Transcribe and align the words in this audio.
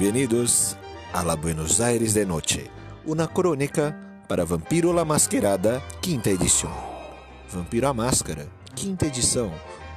Bienvenidos 0.00 0.78
a 1.12 1.22
la 1.22 1.36
Buenos 1.36 1.78
Aires 1.78 2.14
de 2.14 2.24
Noche, 2.24 2.70
una 3.04 3.28
crónica 3.28 4.00
para 4.26 4.46
Vampiro 4.46 4.94
la 4.94 5.04
Masquerada, 5.04 5.82
quinta 6.00 6.30
edição. 6.30 6.72
Vampiro 7.52 7.86
a 7.86 7.92
Máscara, 7.92 8.48
quinta 8.74 9.04
edição, 9.04 9.52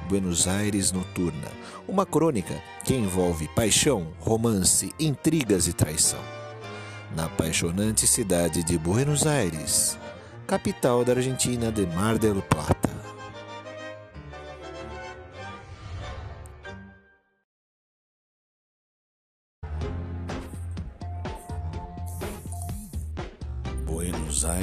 Buenos 0.06 0.46
Aires 0.46 0.92
Noturna, 0.92 1.48
uma 1.88 2.04
crônica 2.04 2.54
que 2.84 2.94
envolve 2.94 3.48
paixão, 3.56 4.08
romance, 4.20 4.92
intrigas 5.00 5.68
e 5.68 5.72
traição. 5.72 6.20
Na 7.16 7.24
apaixonante 7.24 8.06
cidade 8.06 8.62
de 8.62 8.76
Buenos 8.76 9.26
Aires, 9.26 9.98
capital 10.46 11.02
da 11.02 11.12
Argentina 11.14 11.72
de 11.72 11.86
Mar 11.86 12.18
del 12.18 12.42
Plata. 12.42 12.93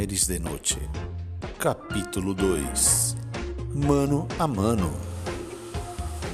Aires 0.01 0.25
de 0.25 0.39
Noite. 0.39 0.79
Capítulo 1.59 2.33
2 2.33 3.15
Mano 3.71 4.27
a 4.39 4.47
Mano. 4.47 4.91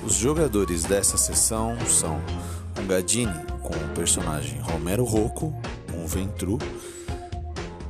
Os 0.06 0.14
jogadores 0.14 0.86
dessa 0.86 1.18
sessão 1.18 1.78
são 1.86 2.18
um 2.80 2.88
Gadini 2.88 3.34
com 3.62 3.74
o 3.74 3.90
personagem 3.94 4.62
Romero 4.62 5.04
Rocco, 5.04 5.54
um 5.94 6.08
Ventru, 6.08 6.58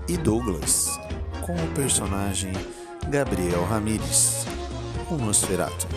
e 0.07 0.17
Douglas 0.17 0.99
com 1.45 1.53
o 1.53 1.67
personagem 1.75 2.53
Gabriel 3.07 3.63
Ramírez, 3.63 4.47
um 5.11 5.17
Nosferatu. 5.17 5.87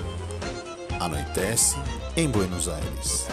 Anoitece 1.00 1.76
em 2.18 2.28
Buenos 2.28 2.68
Aires. 2.68 3.28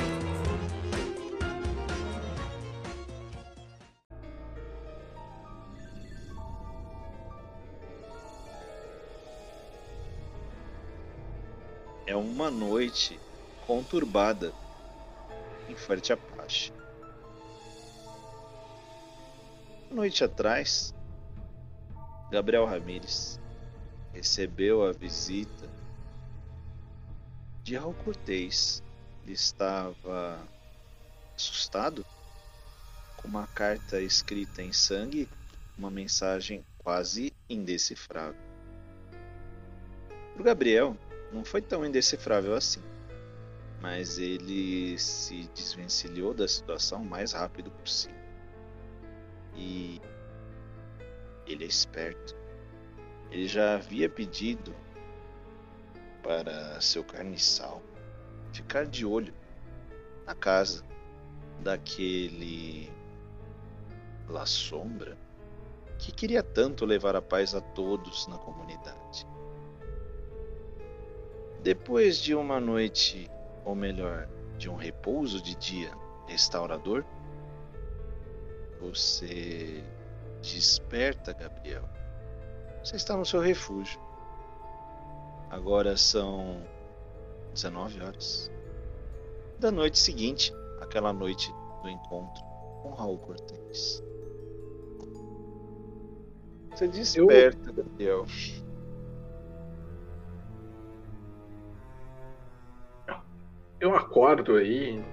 Uma 12.48 12.52
noite 12.52 13.20
conturbada 13.66 14.54
em 15.68 15.76
Forte 15.76 16.14
Apache. 16.14 16.72
Noite 19.92 20.24
atrás, 20.24 20.96
Gabriel 22.32 22.66
Ramírez 22.66 23.38
recebeu 24.14 24.86
a 24.86 24.94
visita 24.94 25.70
de 27.64 27.76
Raul 27.76 27.94
Cortez. 27.96 28.82
Ele 29.26 29.34
estava 29.34 30.40
assustado 31.36 32.06
com 33.18 33.28
uma 33.28 33.46
carta 33.48 34.00
escrita 34.00 34.62
em 34.62 34.72
sangue, 34.72 35.28
uma 35.78 35.92
mensagem 35.92 36.64
quase 36.78 37.34
indecifrável. 37.50 38.40
Para 40.34 40.44
Gabriel, 40.44 40.96
não 41.32 41.44
foi 41.44 41.62
tão 41.62 41.86
indecifrável 41.86 42.56
assim, 42.56 42.82
mas 43.82 44.18
ele 44.18 44.98
se 44.98 45.50
desvencilhou 45.54 46.34
da 46.34 46.48
situação 46.48 47.02
o 47.02 47.06
mais 47.06 47.34
rápido 47.34 47.72
possível. 47.72 48.18
E 49.56 50.02
ele 51.46 51.64
é 51.64 51.68
esperto. 51.68 52.36
Ele 53.32 53.48
já 53.48 53.76
havia 53.76 54.10
pedido 54.10 54.74
para 56.24 56.80
seu 56.82 57.04
carniçal 57.04 57.82
ficar 58.52 58.86
de 58.86 59.06
olho 59.06 59.34
na 60.26 60.34
casa 60.34 60.84
daquele 61.62 62.92
La 64.28 64.46
Sombra 64.46 65.18
que 65.98 66.12
queria 66.12 66.44
tanto 66.44 66.86
levar 66.86 67.16
a 67.16 67.22
paz 67.22 67.56
a 67.56 67.62
todos 67.62 68.28
na 68.28 68.38
comunidade. 68.38 68.97
Depois 71.62 72.18
de 72.18 72.34
uma 72.36 72.60
noite, 72.60 73.30
ou 73.66 73.76
melhor, 73.76 74.28
de 74.58 74.70
um 74.70 74.76
repouso 74.76 75.42
de 75.42 75.56
dia 75.56 75.92
restaurador, 76.28 77.04
você 78.80 79.84
desperta, 80.42 81.34
Gabriel. 81.34 81.84
Você 82.84 82.96
está 82.96 83.18
no 83.18 83.26
seu 83.26 83.40
refúgio. 83.40 84.00
Agora 85.50 85.98
são 85.98 86.62
19 87.54 88.02
horas. 88.02 88.52
Da 89.60 89.72
noite 89.72 89.98
seguinte, 89.98 90.54
aquela 90.80 91.12
noite 91.12 91.52
do 91.82 91.90
encontro 91.90 92.44
com 92.82 92.92
Raul 92.92 93.18
Cortez. 93.18 94.04
Você 96.72 96.88
desperta, 96.88 97.72
Gabriel. 97.72 98.26
Eu 103.80 103.96
acordo 103.96 104.56
aí 104.56 105.04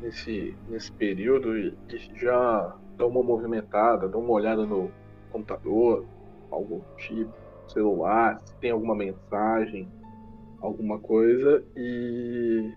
nesse, 0.00 0.56
nesse 0.68 0.90
período 0.92 1.56
e 1.56 1.74
já 2.14 2.76
dou 2.96 3.08
uma 3.08 3.22
movimentada, 3.22 4.08
dou 4.08 4.22
uma 4.22 4.32
olhada 4.32 4.66
no 4.66 4.90
computador, 5.30 6.04
algo 6.50 6.84
tipo, 6.96 7.32
celular, 7.68 8.40
se 8.44 8.54
tem 8.56 8.70
alguma 8.72 8.94
mensagem, 8.94 9.88
alguma 10.60 10.98
coisa, 10.98 11.64
e, 11.76 12.72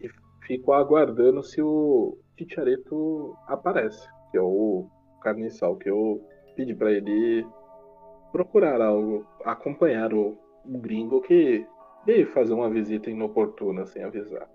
e 0.00 0.08
fico 0.46 0.72
aguardando 0.72 1.42
se 1.42 1.60
o 1.60 2.16
Tichareto 2.36 3.36
aparece, 3.46 4.08
que 4.30 4.38
é 4.38 4.40
o 4.40 4.86
carniçal 5.20 5.76
que 5.76 5.90
eu 5.90 6.24
pedi 6.56 6.74
para 6.74 6.92
ele 6.92 7.44
procurar 8.32 8.80
algo, 8.80 9.26
acompanhar 9.44 10.14
o, 10.14 10.38
o 10.64 10.78
gringo 10.78 11.20
que 11.20 11.66
veio 12.06 12.26
fazer 12.28 12.54
uma 12.54 12.70
visita 12.70 13.10
inoportuna 13.10 13.84
sem 13.84 14.02
avisar. 14.02 14.48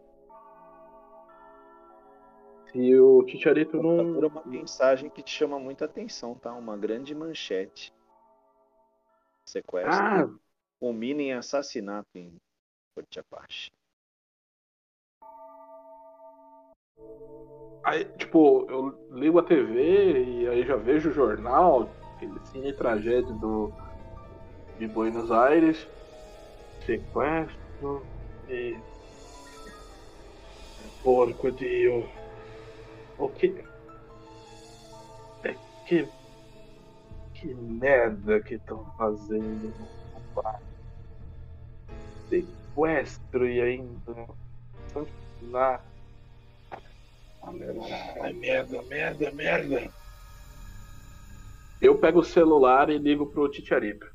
E 2.76 2.96
o 3.00 3.24
Ticharito 3.24 3.82
não. 3.82 4.14
Por 4.14 4.26
uma 4.26 4.44
mensagem 4.46 5.10
que 5.10 5.24
te 5.24 5.32
chama 5.32 5.58
muita 5.58 5.86
atenção, 5.86 6.36
tá? 6.36 6.54
Uma 6.54 6.78
grande 6.78 7.16
manchete. 7.16 7.94
Sequestro. 9.46 9.94
Ah, 9.94 10.30
Culmina 10.80 11.22
em 11.22 11.34
assassinato 11.34 12.10
em 12.16 12.36
Forte 12.94 13.20
Apache. 13.20 13.72
aí, 17.86 18.04
tipo, 18.18 18.66
eu 18.70 19.08
ligo 19.12 19.40
a 19.40 19.44
TV 19.44 20.24
e 20.24 20.48
aí 20.48 20.66
já 20.66 20.76
vejo 20.76 21.10
o 21.10 21.14
jornal, 21.14 21.90
aquele 22.16 22.40
cine 22.48 22.74
tragédia 22.74 23.34
do, 23.36 23.72
de 24.78 24.88
Buenos 24.88 25.32
Aires, 25.32 25.88
sequestro 26.86 28.06
e. 28.50 28.78
Porco 31.04 31.52
de. 31.52 32.04
O 33.18 33.30
que. 33.30 33.64
É 35.44 35.56
que. 35.88 36.08
Que 37.34 37.54
merda 37.54 38.40
que 38.42 38.56
estão 38.56 38.86
fazendo 38.98 39.74
no 39.78 40.42
bar. 40.42 40.62
Sequestro 42.30 43.48
e 43.48 43.62
ainda. 43.62 44.28
Lá. 45.52 45.82
Ai, 48.22 48.34
merda, 48.34 48.82
merda, 48.84 49.32
merda. 49.32 49.92
Eu 51.82 51.98
pego 52.00 52.20
o 52.20 52.24
celular 52.24 52.90
e 52.90 52.98
ligo 52.98 53.28
pro 53.28 53.50
Titiaripa. 53.50 54.08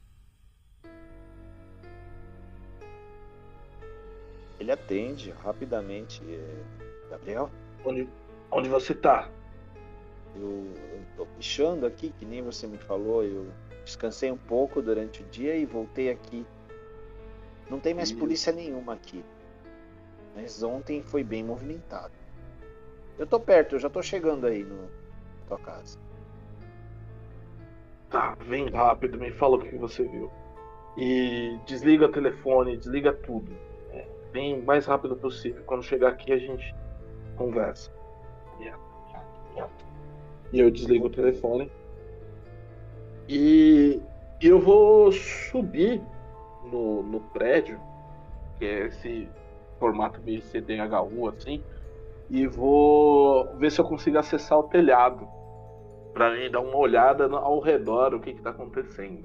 Ele 4.58 4.72
atende 4.72 5.30
rapidamente. 5.42 6.22
é, 6.28 7.10
Gabriel, 7.10 7.50
Onde, 7.84 8.08
onde 8.50 8.68
você 8.68 8.94
tá? 8.94 9.30
eu, 10.34 10.66
eu 10.92 11.02
tô 11.16 11.26
pichando 11.26 11.86
aqui, 11.86 12.10
que 12.18 12.24
nem 12.24 12.42
você 12.42 12.66
me 12.66 12.78
falou. 12.78 13.24
Eu 13.24 13.46
descansei 13.84 14.30
um 14.30 14.36
pouco 14.36 14.80
durante 14.80 15.22
o 15.22 15.26
dia 15.26 15.56
e 15.56 15.64
voltei 15.64 16.10
aqui. 16.10 16.46
Não 17.68 17.78
tem 17.78 17.94
mais 17.94 18.10
Isso. 18.10 18.18
polícia 18.18 18.52
nenhuma 18.52 18.94
aqui. 18.94 19.24
Mas 20.34 20.62
ontem 20.62 21.02
foi 21.02 21.24
bem 21.24 21.42
movimentado. 21.44 22.12
Eu 23.18 23.26
tô 23.26 23.38
perto, 23.38 23.74
eu 23.74 23.78
já 23.78 23.90
tô 23.90 24.02
chegando 24.02 24.46
aí 24.46 24.64
no, 24.64 24.82
na 24.82 25.46
tua 25.48 25.58
casa. 25.58 25.98
Tá, 28.08 28.36
vem 28.46 28.68
rápido, 28.70 29.18
me 29.18 29.30
fala 29.30 29.56
o 29.56 29.60
que 29.60 29.76
você 29.76 30.04
viu. 30.04 30.30
E 30.96 31.58
desliga 31.66 32.06
o 32.06 32.12
telefone, 32.12 32.76
desliga 32.76 33.12
tudo. 33.12 33.52
É, 33.90 34.06
vem 34.32 34.58
o 34.58 34.64
mais 34.64 34.86
rápido 34.86 35.16
possível. 35.16 35.62
Quando 35.64 35.82
chegar 35.82 36.08
aqui 36.08 36.32
a 36.32 36.38
gente 36.38 36.74
conversa. 37.36 37.90
E 40.52 40.58
eu 40.60 40.70
desligo 40.70 41.06
o 41.06 41.10
telefone. 41.10 41.70
E 43.28 44.00
eu 44.40 44.60
vou 44.60 45.12
subir 45.12 46.00
no, 46.64 47.02
no 47.02 47.20
prédio, 47.20 47.78
que 48.58 48.64
é 48.64 48.86
esse 48.86 49.28
formato 49.78 50.20
meio 50.22 50.42
CDHU 50.42 51.28
assim, 51.28 51.62
e 52.28 52.46
vou 52.46 53.56
ver 53.56 53.70
se 53.70 53.80
eu 53.80 53.84
consigo 53.84 54.18
acessar 54.18 54.58
o 54.58 54.64
telhado 54.64 55.26
para 56.12 56.34
mim 56.34 56.50
dar 56.50 56.60
uma 56.60 56.76
olhada 56.76 57.24
ao 57.24 57.60
redor 57.60 58.14
o 58.14 58.20
que 58.20 58.30
está 58.30 58.50
acontecendo, 58.50 59.24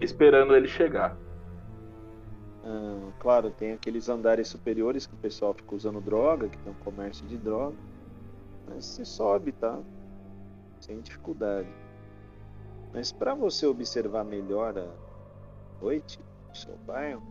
esperando 0.00 0.54
ele 0.54 0.68
chegar. 0.68 1.16
Claro, 3.20 3.50
tem 3.50 3.72
aqueles 3.72 4.08
andares 4.08 4.48
superiores 4.48 5.06
que 5.06 5.14
o 5.14 5.18
pessoal 5.18 5.52
fica 5.52 5.74
usando 5.74 6.00
droga, 6.00 6.48
que 6.48 6.58
tem 6.58 6.72
um 6.72 6.76
comércio 6.76 7.26
de 7.26 7.36
droga, 7.36 7.76
mas 8.66 8.84
você 8.84 9.04
sobe, 9.04 9.52
tá? 9.52 9.78
Sem 10.80 11.00
dificuldade. 11.00 11.68
Mas 12.92 13.12
para 13.12 13.34
você 13.34 13.66
observar 13.66 14.24
melhor 14.24 14.78
a 14.78 14.88
noite 15.82 16.20
no 16.48 16.54
seu 16.54 16.76
bairro, 16.86 17.22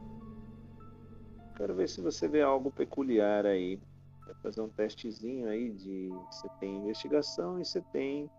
quero 1.55 1.73
ver 1.73 1.89
se 1.89 2.01
você 2.01 2.27
vê 2.27 2.41
algo 2.41 2.71
peculiar 2.71 3.45
aí. 3.45 3.79
Vai 4.25 4.35
fazer 4.43 4.61
um 4.61 4.69
testezinho 4.69 5.49
aí 5.49 5.71
de 5.71 6.09
você 6.29 6.49
tem 6.59 6.77
investigação 6.77 7.59
e 7.59 7.65
você 7.65 7.81
tem 7.93 8.29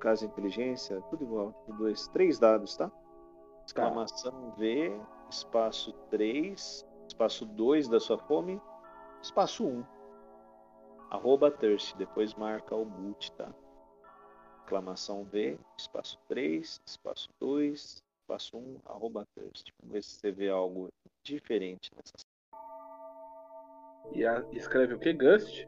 caso 0.00 0.24
inteligência, 0.24 1.00
tudo 1.10 1.22
igual, 1.22 1.54
dois, 1.78 2.08
três 2.08 2.38
dados, 2.38 2.74
tá? 2.76 2.90
Exclamação 3.66 4.52
V, 4.56 5.00
espaço 5.32 5.92
3, 6.10 6.86
espaço 7.08 7.46
2 7.46 7.88
da 7.88 7.98
sua 7.98 8.18
fome, 8.18 8.60
espaço 9.22 9.66
1. 9.66 9.84
Arroba 11.10 11.50
thirst, 11.50 11.96
depois 11.96 12.34
marca 12.34 12.74
o 12.74 12.84
boot, 12.84 13.32
tá? 13.32 13.52
Exclamação 14.60 15.24
V, 15.24 15.58
espaço 15.76 16.18
3, 16.28 16.80
espaço 16.86 17.28
2, 17.40 18.02
espaço 18.20 18.56
1, 18.56 18.80
arroba 18.86 19.26
thirst. 19.34 19.70
Vamos 19.80 19.92
ver 19.94 20.02
se 20.02 20.16
você 20.16 20.30
vê 20.30 20.48
algo 20.48 20.88
diferente 21.24 21.90
nessa 21.96 22.26
e 24.14 24.26
a, 24.26 24.42
escreve 24.52 24.94
o 24.94 24.98
que? 24.98 25.12
Gust? 25.12 25.66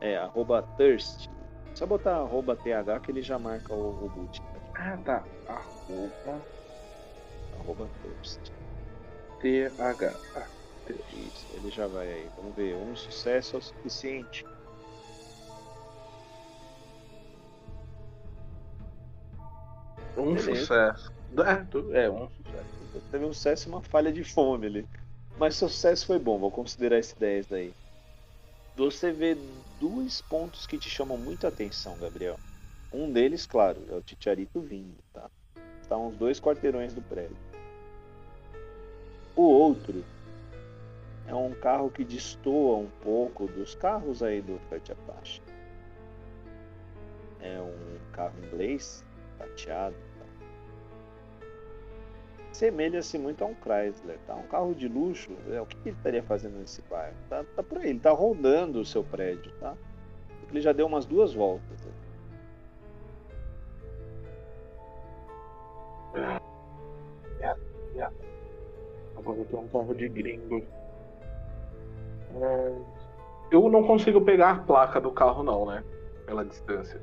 É, 0.00 0.16
arroba 0.16 0.62
thirst. 0.76 1.28
Só 1.74 1.86
botar 1.86 2.16
arroba 2.16 2.56
th 2.56 3.00
que 3.02 3.10
ele 3.10 3.22
já 3.22 3.38
marca 3.38 3.74
o, 3.74 4.04
o 4.04 4.08
boot. 4.08 4.40
Ah, 4.74 4.96
tá. 5.04 5.24
Arroba. 5.46 6.40
Arroba 7.60 7.88
thirst. 8.02 8.52
TH. 9.40 10.14
Ah, 10.34 10.46
Isso, 10.88 11.46
ele 11.54 11.70
já 11.70 11.86
vai 11.86 12.06
aí. 12.06 12.28
Vamos 12.36 12.54
ver. 12.54 12.74
Um 12.74 12.94
sucesso 12.94 13.56
é 13.56 13.58
o 13.58 13.62
suficiente. 13.62 14.44
Um 20.16 20.34
Beleza. 20.34 20.54
sucesso. 20.54 21.12
É, 21.92 22.04
é, 22.04 22.10
um 22.10 22.28
sucesso. 22.28 23.02
Teve 23.10 23.24
um 23.24 23.32
sucesso 23.32 23.68
e 23.68 23.72
uma 23.72 23.82
falha 23.82 24.12
de 24.12 24.24
fome 24.24 24.66
ali. 24.66 24.86
Mas 25.38 25.54
seu 25.54 25.68
sucesso 25.68 26.06
foi 26.06 26.18
bom, 26.18 26.38
vou 26.38 26.50
considerar 26.50 26.98
esse 26.98 27.18
10 27.18 27.46
daí. 27.46 27.72
Você 28.76 29.12
vê 29.12 29.36
dois 29.78 30.20
pontos 30.20 30.66
que 30.66 30.78
te 30.78 30.90
chamam 30.90 31.16
muita 31.16 31.48
atenção, 31.48 31.96
Gabriel. 31.98 32.38
Um 32.92 33.10
deles, 33.10 33.46
claro, 33.46 33.80
é 33.88 33.94
o 33.94 34.02
Titiarito 34.02 34.60
vindo, 34.60 34.96
tá? 35.12 35.30
Está 35.80 35.96
uns 35.96 36.16
dois 36.16 36.40
quarteirões 36.40 36.92
do 36.92 37.00
prédio. 37.02 37.49
O 39.40 39.42
outro 39.42 40.04
é 41.26 41.34
um 41.34 41.54
carro 41.54 41.90
que 41.90 42.04
destoa 42.04 42.76
um 42.76 42.90
pouco 43.02 43.46
dos 43.46 43.74
carros 43.74 44.22
aí 44.22 44.42
do 44.42 44.60
Fiat 44.68 44.92
Apache. 44.92 45.40
É 47.40 47.58
um 47.58 48.12
carro 48.12 48.34
inglês, 48.44 49.02
prateado, 49.38 49.96
semelha-se 52.52 53.16
muito 53.16 53.42
a 53.42 53.46
um 53.46 53.54
Chrysler, 53.54 54.18
tá? 54.26 54.34
Um 54.34 54.46
carro 54.46 54.74
de 54.74 54.86
luxo, 54.86 55.30
é, 55.50 55.58
o 55.58 55.64
que 55.64 55.88
ele 55.88 55.96
estaria 55.96 56.22
fazendo 56.22 56.58
nesse 56.58 56.82
bairro? 56.82 57.16
Tá, 57.30 57.42
tá 57.56 57.62
por 57.62 57.78
aí, 57.78 57.88
ele 57.88 57.98
tá 57.98 58.10
rondando 58.10 58.78
o 58.78 58.84
seu 58.84 59.02
prédio, 59.02 59.50
tá? 59.58 59.74
Ele 60.50 60.60
já 60.60 60.72
deu 60.72 60.86
umas 60.86 61.06
duas 61.06 61.32
voltas. 61.32 61.80
Agora 69.20 69.44
tem 69.44 69.58
um 69.58 69.68
carro 69.68 69.94
de 69.94 70.08
gringo. 70.08 70.62
É... 72.40 72.74
Eu 73.50 73.68
não 73.68 73.86
consigo 73.86 74.20
pegar 74.20 74.50
a 74.50 74.58
placa 74.58 75.00
do 75.00 75.10
carro 75.10 75.42
não, 75.42 75.66
né? 75.66 75.84
Pela 76.24 76.44
distância. 76.44 77.00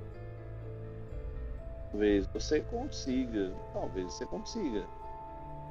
Talvez 1.91 2.27
você 2.27 2.61
consiga. 2.61 3.51
Talvez 3.73 4.13
você 4.13 4.25
consiga. 4.25 4.83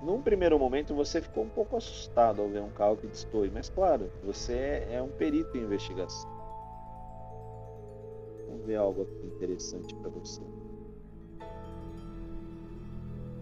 Num 0.03 0.21
primeiro 0.21 0.59
momento 0.59 0.95
você 0.95 1.23
ficou 1.23 1.45
um 1.45 1.49
pouco 1.49 1.77
assustado 1.77 2.43
ao 2.43 2.49
ver 2.49 2.61
um 2.61 2.71
carro 2.71 2.97
que 2.97 3.07
destoe, 3.07 3.51
mas 3.51 3.71
claro, 3.71 4.11
você 4.23 4.53
é, 4.53 4.95
é 4.97 5.03
um 5.03 5.09
perito 5.09 5.57
em 5.57 5.63
investigação. 5.63 6.31
Vamos 8.47 8.67
ver 8.67 8.77
algo 8.77 9.03
aqui 9.03 9.27
interessante 9.27 9.95
para 9.97 10.11
você. 10.11 10.43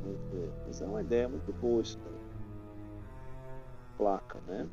Vamos 0.04 0.20
ver. 0.32 0.52
Mas 0.66 0.80
é 0.80 0.86
uma 0.86 1.00
ideia 1.00 1.28
muito 1.28 1.52
boa 1.54 1.82
isso 1.82 1.98
daí. 1.98 2.13
Placa, 3.96 4.40
né? 4.46 4.68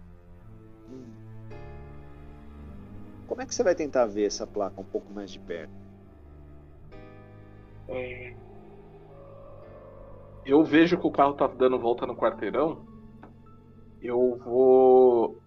Hum. 0.90 1.14
Como 3.28 3.42
é 3.42 3.46
que 3.46 3.56
você 3.56 3.64
vai 3.64 3.76
tentar 3.76 4.06
ver 4.06 4.26
essa 4.26 4.46
placa 4.46 4.80
um 4.82 4.86
pouco 4.86 5.12
mais 5.14 5.32
de 5.32 5.40
perto? 5.40 5.72
É 7.88 8.34
eu 10.46 10.64
vejo 10.64 10.98
que 10.98 11.08
o 11.08 11.12
carro 11.12 11.34
tá 11.34 11.48
dando 11.48 11.80
volta 11.80 12.06
no 12.06 12.16
quarteirão, 12.16 12.84
eu 14.02 14.38
vou. 14.44 15.40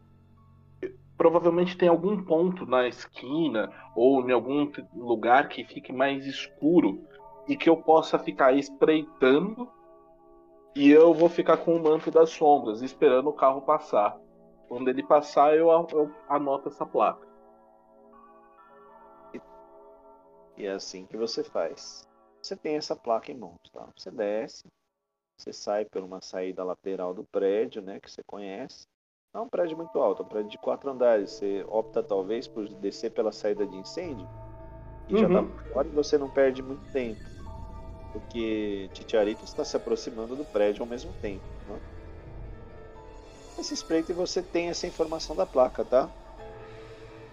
Provavelmente 1.16 1.76
tem 1.76 1.88
algum 1.88 2.22
ponto 2.22 2.66
na 2.66 2.86
esquina 2.86 3.72
ou 3.94 4.28
em 4.28 4.32
algum 4.32 4.70
lugar 4.94 5.48
que 5.48 5.64
fique 5.64 5.92
mais 5.92 6.26
escuro 6.26 7.00
e 7.48 7.56
que 7.56 7.68
eu 7.68 7.76
possa 7.76 8.18
ficar 8.18 8.52
espreitando 8.52 9.68
e 10.74 10.90
eu 10.90 11.14
vou 11.14 11.28
ficar 11.28 11.58
com 11.58 11.76
o 11.76 11.82
manto 11.82 12.10
das 12.10 12.30
sombras 12.30 12.82
esperando 12.82 13.28
o 13.28 13.32
carro 13.32 13.62
passar. 13.62 14.18
Quando 14.68 14.88
ele 14.88 15.02
passar, 15.02 15.56
eu, 15.56 15.68
eu 15.92 16.10
anoto 16.28 16.68
essa 16.68 16.84
placa. 16.84 17.26
E 20.56 20.66
é 20.66 20.72
assim 20.72 21.06
que 21.06 21.16
você 21.16 21.42
faz. 21.42 22.08
Você 22.42 22.56
tem 22.56 22.76
essa 22.76 22.94
placa 22.94 23.30
em 23.30 23.36
mãos, 23.36 23.58
tá? 23.72 23.88
Você 23.96 24.10
desce, 24.10 24.64
você 25.36 25.52
sai 25.52 25.84
por 25.84 26.02
uma 26.02 26.20
saída 26.20 26.62
lateral 26.62 27.12
do 27.12 27.24
prédio, 27.24 27.82
né, 27.82 27.98
que 28.00 28.10
você 28.10 28.22
conhece. 28.24 28.86
Não 29.32 29.42
é 29.42 29.44
um 29.44 29.48
prédio 29.48 29.76
muito 29.76 29.98
alto, 29.98 30.22
é 30.22 30.24
um 30.24 30.28
prédio 30.28 30.50
de 30.50 30.58
quatro 30.58 30.90
andares. 30.90 31.32
Você 31.32 31.64
opta 31.68 32.02
talvez 32.02 32.46
por 32.46 32.68
descer 32.68 33.10
pela 33.10 33.32
saída 33.32 33.66
de 33.66 33.76
incêndio 33.76 34.28
e 35.08 35.14
uhum. 35.14 35.20
já 35.20 35.28
tá 35.28 35.72
fora 35.72 35.88
e 35.88 35.90
você 35.90 36.16
não 36.16 36.30
perde 36.30 36.62
muito 36.62 36.84
tempo. 36.92 37.33
Porque 38.14 38.88
Titiarito 38.94 39.44
está 39.44 39.62
se 39.62 39.76
aproximando 39.76 40.34
do 40.34 40.44
prédio 40.46 40.82
ao 40.82 40.88
mesmo 40.88 41.12
tempo. 41.20 41.44
Né? 41.68 41.78
Esse 43.58 43.74
espreita 43.74 44.12
e 44.12 44.14
você 44.14 44.40
tem 44.40 44.70
essa 44.70 44.86
informação 44.86 45.36
da 45.36 45.44
placa, 45.44 45.84
tá? 45.84 46.08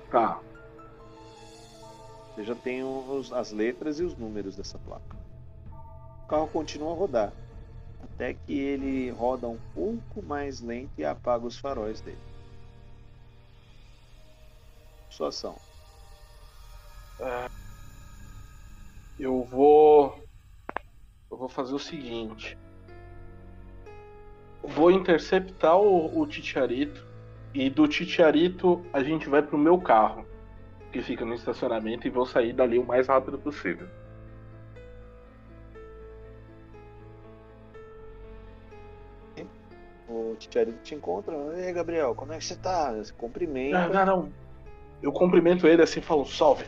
Tá. 0.09 0.41
Você 2.35 2.43
já 2.43 2.55
tem 2.55 2.83
os, 2.83 3.31
as 3.31 3.51
letras 3.51 3.99
e 3.99 4.03
os 4.03 4.17
números 4.17 4.57
dessa 4.57 4.77
placa. 4.79 5.15
O 6.25 6.27
carro 6.27 6.47
continua 6.47 6.91
a 6.91 6.95
rodar 6.95 7.33
até 8.03 8.33
que 8.33 8.57
ele 8.57 9.09
roda 9.09 9.47
um 9.47 9.59
pouco 9.73 10.21
mais 10.21 10.61
lento 10.61 10.91
e 10.97 11.05
apaga 11.05 11.45
os 11.45 11.57
faróis 11.57 12.01
dele. 12.01 12.17
Sua 15.09 15.29
ação. 15.29 15.55
É, 17.19 17.49
eu 19.19 19.43
vou. 19.43 19.70
Fazer 21.51 21.73
o 21.73 21.79
seguinte. 21.79 22.57
Vou 24.63 24.91
interceptar 24.91 25.77
o, 25.77 26.19
o 26.19 26.27
Titiarito. 26.27 27.05
E 27.53 27.69
do 27.69 27.87
Titiarito 27.87 28.83
a 28.93 29.03
gente 29.03 29.27
vai 29.27 29.41
pro 29.41 29.57
meu 29.57 29.77
carro. 29.79 30.25
Que 30.91 31.01
fica 31.01 31.25
no 31.25 31.33
estacionamento. 31.33 32.07
E 32.07 32.09
vou 32.09 32.25
sair 32.25 32.53
dali 32.53 32.79
o 32.79 32.85
mais 32.85 33.07
rápido 33.07 33.37
possível. 33.37 33.87
o 40.11 40.35
Titiarito 40.37 40.79
te 40.83 40.95
encontra. 40.95 41.35
Ei, 41.55 41.71
Gabriel, 41.73 42.13
como 42.15 42.33
é 42.33 42.37
que 42.37 42.45
você 42.45 42.55
tá? 42.55 42.93
Você 42.93 43.13
cumprimenta. 43.13 43.87
Não, 43.87 43.93
não, 43.93 44.05
não. 44.05 44.33
Eu 45.01 45.11
cumprimento 45.11 45.67
ele 45.67 45.81
assim, 45.81 46.01
falo, 46.01 46.25
salve. 46.25 46.65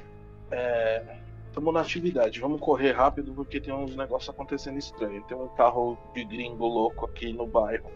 Estamos 1.53 1.72
na 1.72 1.81
atividade, 1.81 2.39
vamos 2.39 2.60
correr 2.60 2.93
rápido 2.93 3.31
porque 3.31 3.62
tem 3.62 3.72
uns 3.72 3.95
negócios 3.95 4.27
acontecendo 4.27 4.79
estranhos. 4.79 5.24
Tem 5.27 5.38
um 5.38 5.50
carro 5.50 5.95
de 6.12 6.25
gringo 6.25 6.65
louco 6.65 7.05
aqui 7.05 7.31
no 7.31 7.45
bairro. 7.45 7.91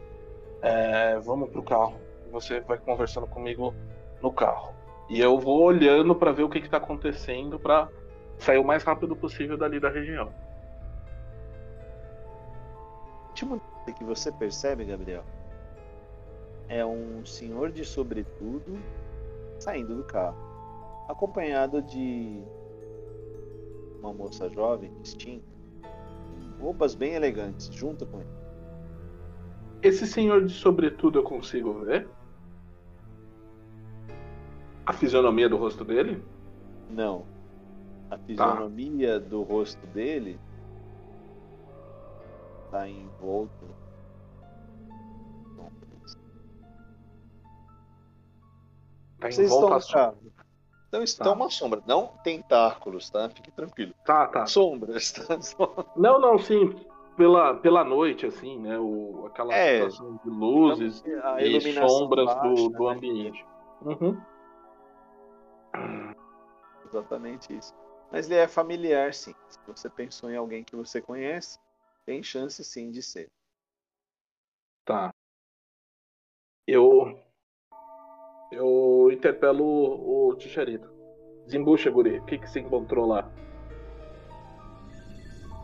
É, 0.62 1.18
vamos 1.18 1.50
pro 1.50 1.64
carro. 1.64 1.96
Você 2.32 2.60
vai 2.60 2.78
conversando 2.78 3.26
comigo 3.26 3.74
no 4.22 4.32
carro. 4.32 4.76
E 5.10 5.20
eu 5.20 5.40
vou 5.40 5.64
olhando 5.64 6.14
para 6.14 6.32
ver 6.32 6.44
o 6.44 6.50
que, 6.50 6.62
que 6.62 6.70
tá 6.70 6.78
acontecendo 6.78 7.60
para 7.60 7.90
sair 8.38 8.60
o 8.60 8.64
mais 8.64 8.84
rápido 8.84 9.16
possível 9.16 9.58
dali 9.58 9.80
da 9.80 9.90
região. 9.90 10.32
Último 13.30 13.60
que 13.98 14.04
você 14.04 14.32
percebe, 14.32 14.86
Gabriel, 14.86 15.24
é 16.70 16.86
um 16.86 17.26
senhor 17.26 17.72
de 17.72 17.84
sobretudo 17.84 18.80
saindo 19.58 19.96
do 19.96 20.04
carro, 20.04 20.38
acompanhado 21.10 21.82
de 21.82 22.46
uma 24.00 24.14
moça 24.14 24.50
jovem, 24.50 24.92
distinta, 25.02 25.46
roupas 26.60 26.96
bem 26.96 27.14
elegantes, 27.14 27.68
junto 27.74 28.06
com 28.06 28.20
ele. 28.20 28.30
Esse 29.82 30.08
senhor 30.08 30.46
de 30.46 30.54
sobretudo 30.54 31.20
eu 31.20 31.24
consigo 31.24 31.74
ver? 31.86 32.08
A 34.86 34.94
fisionomia 34.94 35.50
do 35.50 35.58
rosto 35.58 35.84
dele? 35.84 36.24
Não. 36.90 37.26
A 38.10 38.18
fisionomia 38.18 39.20
tá. 39.20 39.28
do 39.28 39.44
rosto 39.44 39.86
dele 39.88 40.40
está 42.66 42.88
envolto. 42.88 43.66
Tá 49.20 49.32
Vocês 49.32 49.52
estão 49.52 49.70
no 49.70 49.88
carro. 49.88 50.18
Então 50.88 51.04
estão 51.04 51.28
tá. 51.28 51.34
uma 51.34 51.50
sombra, 51.50 51.84
não 51.86 52.08
tentáculos, 52.24 53.10
tá? 53.10 53.30
Fique 53.30 53.52
tranquilo. 53.52 53.94
Tá, 54.06 54.28
tá. 54.28 54.46
Sombras, 54.46 55.12
tá? 55.12 55.38
Não, 55.96 56.20
não, 56.20 56.40
sim. 56.40 56.76
Pela, 57.18 57.56
pela 57.56 57.84
noite, 57.84 58.26
assim, 58.28 58.60
né? 58.60 58.78
O, 58.78 59.26
aquela 59.26 59.54
é, 59.54 59.90
situação 59.90 60.20
de 60.24 60.30
luzes 60.30 61.04
e 61.04 61.74
sombras 61.74 62.26
baixa, 62.28 62.42
do, 62.42 62.70
do 62.70 62.90
né? 62.90 62.96
ambiente. 62.96 63.46
Uhum. 63.82 64.22
Exatamente 66.86 67.58
isso. 67.58 67.74
Mas 68.12 68.30
ele 68.30 68.40
é 68.40 68.48
familiar, 68.48 69.14
sim. 69.14 69.34
Se 69.50 69.60
você 69.66 69.90
pensou 69.90 70.30
em 70.30 70.38
alguém 70.38 70.64
que 70.64 70.76
você 70.76 71.02
conhece, 71.02 71.60
tem 72.06 72.24
chance 72.24 72.64
sim 72.64 72.92
de 72.92 73.02
ser. 73.02 73.30
Tá. 74.86 75.14
Eu. 76.66 77.20
Eu 78.52 79.10
interpelo 79.12 79.64
o, 79.64 80.30
o 80.30 80.36
Ticharito. 80.36 80.90
Desembucha, 81.46 81.90
guri. 81.90 82.20
O 82.20 82.26
que, 82.26 82.38
que 82.38 82.50
você 82.50 82.60
encontrou 82.60 83.06
lá? 83.08 83.30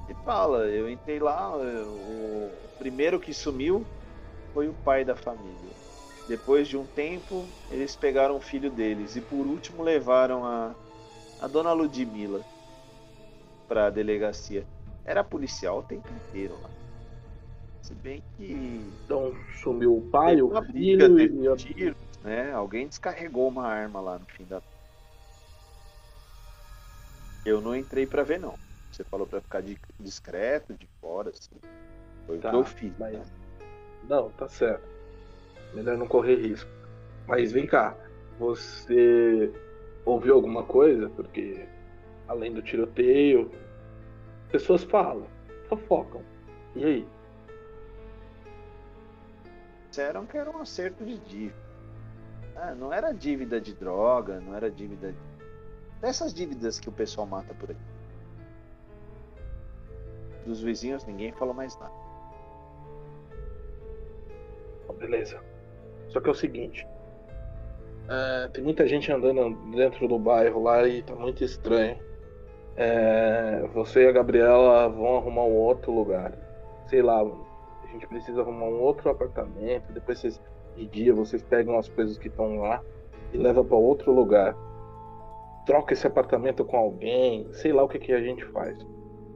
E 0.09 0.13
fala, 0.25 0.65
eu 0.67 0.89
entrei 0.89 1.19
lá, 1.19 1.55
o 1.57 2.51
primeiro 2.77 3.19
que 3.19 3.33
sumiu 3.33 3.85
foi 4.53 4.67
o 4.67 4.73
pai 4.73 5.05
da 5.05 5.15
família. 5.15 5.73
Depois 6.27 6.67
de 6.67 6.77
um 6.77 6.85
tempo, 6.85 7.45
eles 7.71 7.95
pegaram 7.95 8.37
o 8.37 8.41
filho 8.41 8.69
deles 8.69 9.15
e 9.15 9.21
por 9.21 9.45
último 9.45 9.83
levaram 9.83 10.45
a, 10.45 10.73
a 11.41 11.47
dona 11.47 11.73
Ludmilla 11.73 12.41
para 13.67 13.87
a 13.87 13.89
delegacia. 13.89 14.65
Era 15.05 15.23
policial 15.23 15.79
o 15.79 15.83
tempo 15.83 16.07
inteiro 16.09 16.57
lá. 16.61 16.69
Se 17.81 17.93
bem 17.95 18.23
que. 18.37 18.81
Então 19.03 19.33
sumiu 19.61 19.97
o 19.97 20.01
pai, 20.09 20.41
o 20.41 20.49
filho 20.63 21.19
e. 21.19 21.49
Um 21.49 21.55
tiro, 21.57 21.95
né? 22.23 22.51
Alguém 22.53 22.87
descarregou 22.87 23.47
uma 23.47 23.67
arma 23.67 23.99
lá 23.99 24.17
no 24.17 24.25
fim 24.25 24.45
da. 24.45 24.61
Eu 27.45 27.59
não 27.59 27.75
entrei 27.75 28.07
para 28.07 28.23
ver, 28.23 28.39
não. 28.39 28.57
Você 28.89 29.03
falou 29.03 29.27
para 29.27 29.41
ficar 29.41 29.61
discreto, 29.99 30.73
de 30.73 30.87
fora, 31.01 31.29
assim. 31.29 31.55
Foi 32.25 32.37
tá, 32.37 32.49
o 32.49 32.51
que 32.51 32.57
eu 32.57 32.63
fiz. 32.63 32.93
Mas... 32.97 33.13
Né? 33.13 33.23
Não, 34.07 34.29
tá 34.31 34.47
certo. 34.47 34.87
Melhor 35.73 35.97
não 35.97 36.07
correr 36.07 36.35
risco. 36.35 36.69
Mas 37.27 37.51
vem 37.51 37.65
cá, 37.65 37.95
você 38.39 39.51
ouviu 40.05 40.35
alguma 40.35 40.63
coisa? 40.63 41.09
Porque 41.09 41.67
além 42.27 42.53
do 42.53 42.61
tiroteio, 42.61 43.51
pessoas 44.51 44.83
falam, 44.83 45.27
fofocam. 45.67 46.21
E 46.75 46.85
aí? 46.85 47.07
Disseram 49.89 50.25
que 50.25 50.37
era 50.37 50.49
um 50.49 50.59
acerto 50.59 51.05
de 51.05 51.17
dívida. 51.19 51.62
Ah, 52.55 52.75
não 52.75 52.93
era 52.93 53.11
dívida 53.11 53.59
de 53.59 53.73
droga, 53.73 54.39
não 54.39 54.55
era 54.55 54.69
dívida. 54.69 55.11
De... 55.11 55.17
Dessas 56.01 56.33
dívidas 56.33 56.79
que 56.79 56.89
o 56.89 56.91
pessoal 56.91 57.25
mata 57.25 57.53
por 57.53 57.71
aí. 57.71 57.77
Dos 60.45 60.61
vizinhos 60.61 61.05
ninguém 61.05 61.31
falou 61.31 61.53
mais 61.53 61.77
nada. 61.77 62.03
Beleza. 64.97 65.41
Só 66.09 66.21
que 66.21 66.29
é 66.29 66.31
o 66.31 66.35
seguinte. 66.35 66.87
É, 68.09 68.47
tem 68.49 68.63
muita 68.63 68.87
gente 68.87 69.11
andando 69.11 69.55
dentro 69.75 70.07
do 70.07 70.19
bairro 70.19 70.63
lá 70.63 70.87
e 70.87 71.01
tá 71.01 71.15
muito 71.15 71.43
estranho. 71.43 71.97
É, 72.75 73.67
você 73.73 74.03
e 74.03 74.07
a 74.07 74.11
Gabriela 74.11 74.87
vão 74.89 75.17
arrumar 75.17 75.43
um 75.43 75.55
outro 75.55 75.91
lugar. 75.91 76.33
Sei 76.87 77.01
lá, 77.01 77.21
a 77.21 77.87
gente 77.87 78.07
precisa 78.07 78.41
arrumar 78.41 78.65
um 78.65 78.81
outro 78.81 79.09
apartamento. 79.09 79.91
Depois 79.91 80.19
vocês, 80.19 80.41
de 80.75 80.85
dia 80.87 81.13
vocês 81.13 81.43
pegam 81.43 81.77
as 81.77 81.87
coisas 81.89 82.17
que 82.17 82.27
estão 82.27 82.57
lá 82.57 82.81
e 83.33 83.37
levam 83.37 83.65
para 83.65 83.77
outro 83.77 84.11
lugar. 84.11 84.55
Troca 85.65 85.93
esse 85.93 86.05
apartamento 86.05 86.65
com 86.65 86.77
alguém, 86.77 87.47
sei 87.53 87.71
lá 87.71 87.83
o 87.83 87.87
que, 87.87 87.99
que 87.99 88.11
a 88.11 88.21
gente 88.21 88.43
faz. 88.45 88.77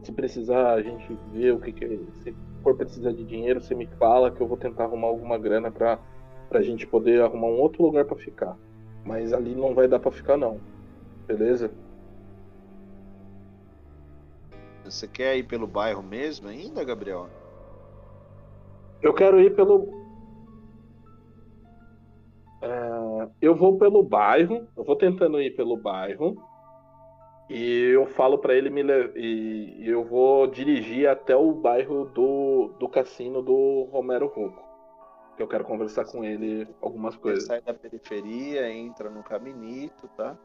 Se 0.03 0.11
precisar, 0.11 0.73
a 0.73 0.81
gente 0.81 1.17
vê 1.31 1.51
o 1.51 1.59
que, 1.59 1.71
que 1.71 1.85
é. 1.85 1.97
Se 2.23 2.35
for 2.61 2.75
precisar 2.75 3.11
de 3.11 3.23
dinheiro, 3.23 3.61
você 3.61 3.73
me 3.73 3.87
fala 3.97 4.31
que 4.31 4.41
eu 4.41 4.47
vou 4.47 4.57
tentar 4.57 4.85
arrumar 4.85 5.07
alguma 5.07 5.37
grana 5.37 5.71
para 5.71 5.99
a 6.51 6.61
gente 6.61 6.85
poder 6.85 7.21
arrumar 7.21 7.47
um 7.47 7.59
outro 7.59 7.83
lugar 7.83 8.05
para 8.05 8.17
ficar. 8.17 8.57
Mas 9.05 9.33
ali 9.33 9.55
não 9.55 9.73
vai 9.73 9.87
dar 9.87 9.99
para 9.99 10.11
ficar 10.11 10.37
não. 10.37 10.59
Beleza? 11.25 11.71
Você 14.83 15.07
quer 15.07 15.37
ir 15.37 15.43
pelo 15.43 15.67
bairro 15.67 16.01
mesmo 16.01 16.47
ainda, 16.47 16.83
Gabriel? 16.83 17.27
Eu 19.01 19.13
quero 19.13 19.39
ir 19.39 19.55
pelo. 19.55 19.96
Eu 23.41 23.55
vou 23.55 23.77
pelo 23.77 24.03
bairro, 24.03 24.67
eu 24.75 24.83
vou 24.83 24.95
tentando 24.95 25.41
ir 25.41 25.55
pelo 25.55 25.77
bairro 25.77 26.35
e 27.49 27.91
eu 27.93 28.05
falo 28.05 28.37
para 28.37 28.55
ele 28.55 28.69
me 28.69 28.83
e 29.15 29.87
eu 29.87 30.03
vou 30.03 30.47
dirigir 30.47 31.07
até 31.07 31.35
o 31.35 31.53
bairro 31.53 32.05
do, 32.05 32.75
do 32.79 32.89
cassino 32.89 33.41
do 33.41 33.87
Romero 33.91 34.27
Rocco. 34.27 34.65
Que 35.35 35.43
eu 35.43 35.47
quero 35.47 35.63
conversar 35.63 36.05
com 36.05 36.23
ele 36.23 36.67
algumas 36.81 37.15
coisas. 37.15 37.47
Ele 37.47 37.47
sai 37.47 37.61
da 37.61 37.73
periferia, 37.73 38.69
entra 38.71 39.09
no 39.09 39.23
caminito, 39.23 40.07
tá? 40.17 40.37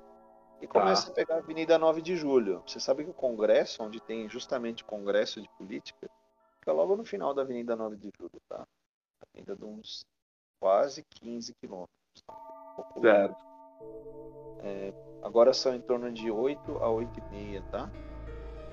e 0.63 0.67
começa 0.67 1.07
tá. 1.07 1.13
a 1.13 1.15
pegar 1.15 1.35
a 1.35 1.39
Avenida 1.39 1.77
9 1.77 2.01
de 2.01 2.17
Julho. 2.17 2.63
Você 2.65 2.79
sabe 2.79 3.05
que 3.05 3.11
o 3.11 3.15
Congresso, 3.15 3.83
onde 3.83 4.01
tem 4.01 4.29
justamente 4.29 4.85
o 4.85 4.87
Congresso 4.87 5.43
de 5.43 5.49
Política, 5.59 6.09
fica 6.61 6.73
logo 6.73 6.97
no 6.97 7.05
final 7.05 7.35
da 7.35 7.43
Avenida 7.43 7.75
9 7.75 7.97
de 7.97 8.11
Julho, 8.17 8.41
tá? 8.49 8.65
Ainda 9.35 9.57
de 9.57 9.65
uns 9.65 10.07
quase 10.61 11.05
15 11.21 11.53
quilômetros. 11.55 11.93
Certo. 13.01 13.37
É, 14.61 14.93
agora 15.23 15.53
são 15.53 15.75
em 15.75 15.81
torno 15.81 16.11
de 16.13 16.31
8 16.31 16.79
a 16.79 16.89
8 16.89 17.19
e 17.19 17.35
meia, 17.35 17.63
tá? 17.71 17.91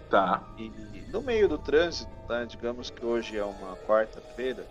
Tá. 0.10 0.44
E 0.58 0.70
no 1.12 1.22
meio 1.22 1.48
do 1.48 1.58
trânsito, 1.58 2.12
tá? 2.27 2.44
Digamos 2.46 2.89
que 2.89 3.06
hoje 3.06 3.38
é 3.38 3.44
uma 3.44 3.75
quarta-feira, 3.88 4.65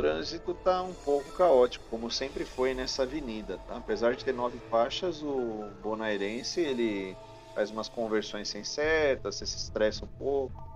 trânsito 0.00 0.52
está 0.52 0.82
um 0.82 0.94
pouco 0.94 1.30
caótico, 1.32 1.84
como 1.90 2.10
sempre 2.10 2.44
foi 2.44 2.74
nessa 2.74 3.02
avenida. 3.02 3.58
Tá? 3.66 3.76
Apesar 3.76 4.14
de 4.14 4.24
ter 4.24 4.32
nove 4.32 4.58
faixas, 4.70 5.22
o 5.22 5.68
bonairense 5.82 6.60
ele 6.60 7.16
faz 7.54 7.70
umas 7.70 7.88
conversões 7.88 8.48
sem 8.48 8.64
seta, 8.64 9.30
você 9.30 9.44
se 9.44 9.56
estressa 9.56 10.04
um 10.04 10.08
pouco. 10.18 10.68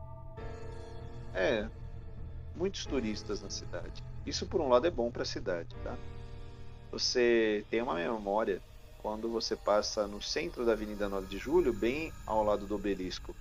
É, 1.34 1.66
muitos 2.54 2.84
turistas 2.86 3.42
na 3.42 3.50
cidade. 3.50 4.02
Isso 4.26 4.46
por 4.46 4.60
um 4.60 4.68
lado 4.68 4.86
é 4.86 4.90
bom 4.90 5.10
para 5.10 5.22
a 5.22 5.26
cidade, 5.26 5.74
tá? 5.82 5.96
Você 6.94 7.64
tem 7.70 7.82
uma 7.82 7.94
memória 7.94 8.60
quando 8.98 9.28
você 9.28 9.54
passa 9.54 10.06
no 10.06 10.22
centro 10.22 10.64
da 10.64 10.72
Avenida 10.72 11.08
9 11.08 11.26
de 11.26 11.38
Julho, 11.38 11.72
bem 11.72 12.12
ao 12.26 12.42
lado 12.42 12.66
do 12.66 12.74
obelisco, 12.74 13.36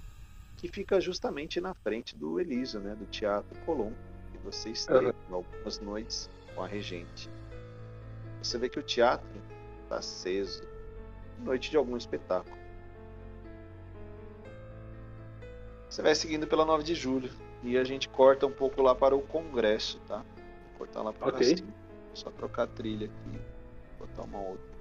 que 0.57 0.67
fica 0.67 1.00
justamente 1.00 1.62
na 1.62 1.74
frente 1.74 2.15
do 2.15 2.39
Elísio, 2.39 2.79
né, 2.79 2.95
do 2.95 3.05
Teatro 3.05 3.57
Colombo 3.65 3.95
você 4.43 4.72
esteve 4.72 5.07
uhum. 5.07 5.36
algumas 5.36 5.79
noites 5.79 6.29
com 6.53 6.62
a 6.62 6.67
regente. 6.67 7.29
Você 8.41 8.57
vê 8.57 8.67
que 8.67 8.77
o 8.77 8.83
teatro 8.83 9.27
está 9.83 9.98
aceso. 9.98 10.63
Noite 11.39 11.72
de 11.72 11.77
algum 11.77 11.95
espetáculo. 11.95 12.55
Você 15.89 16.01
vai 16.01 16.13
seguindo 16.13 16.45
pela 16.45 16.65
9 16.65 16.83
de 16.83 16.93
julho. 16.93 17.31
E 17.63 17.77
a 17.77 17.83
gente 17.83 18.10
corta 18.10 18.45
um 18.45 18.51
pouco 18.51 18.81
lá 18.81 18.93
para 18.93 19.15
o 19.15 19.22
congresso, 19.22 20.00
tá? 20.07 20.17
Vou 20.17 20.79
cortar 20.79 21.01
lá 21.01 21.13
para 21.13 21.29
okay. 21.29 21.57
cima. 21.57 21.74
Só 22.13 22.29
trocar 22.32 22.63
a 22.63 22.67
trilha 22.67 23.08
aqui. 23.08 23.41
Botar 24.00 24.24
uma 24.24 24.39
outra. 24.39 24.74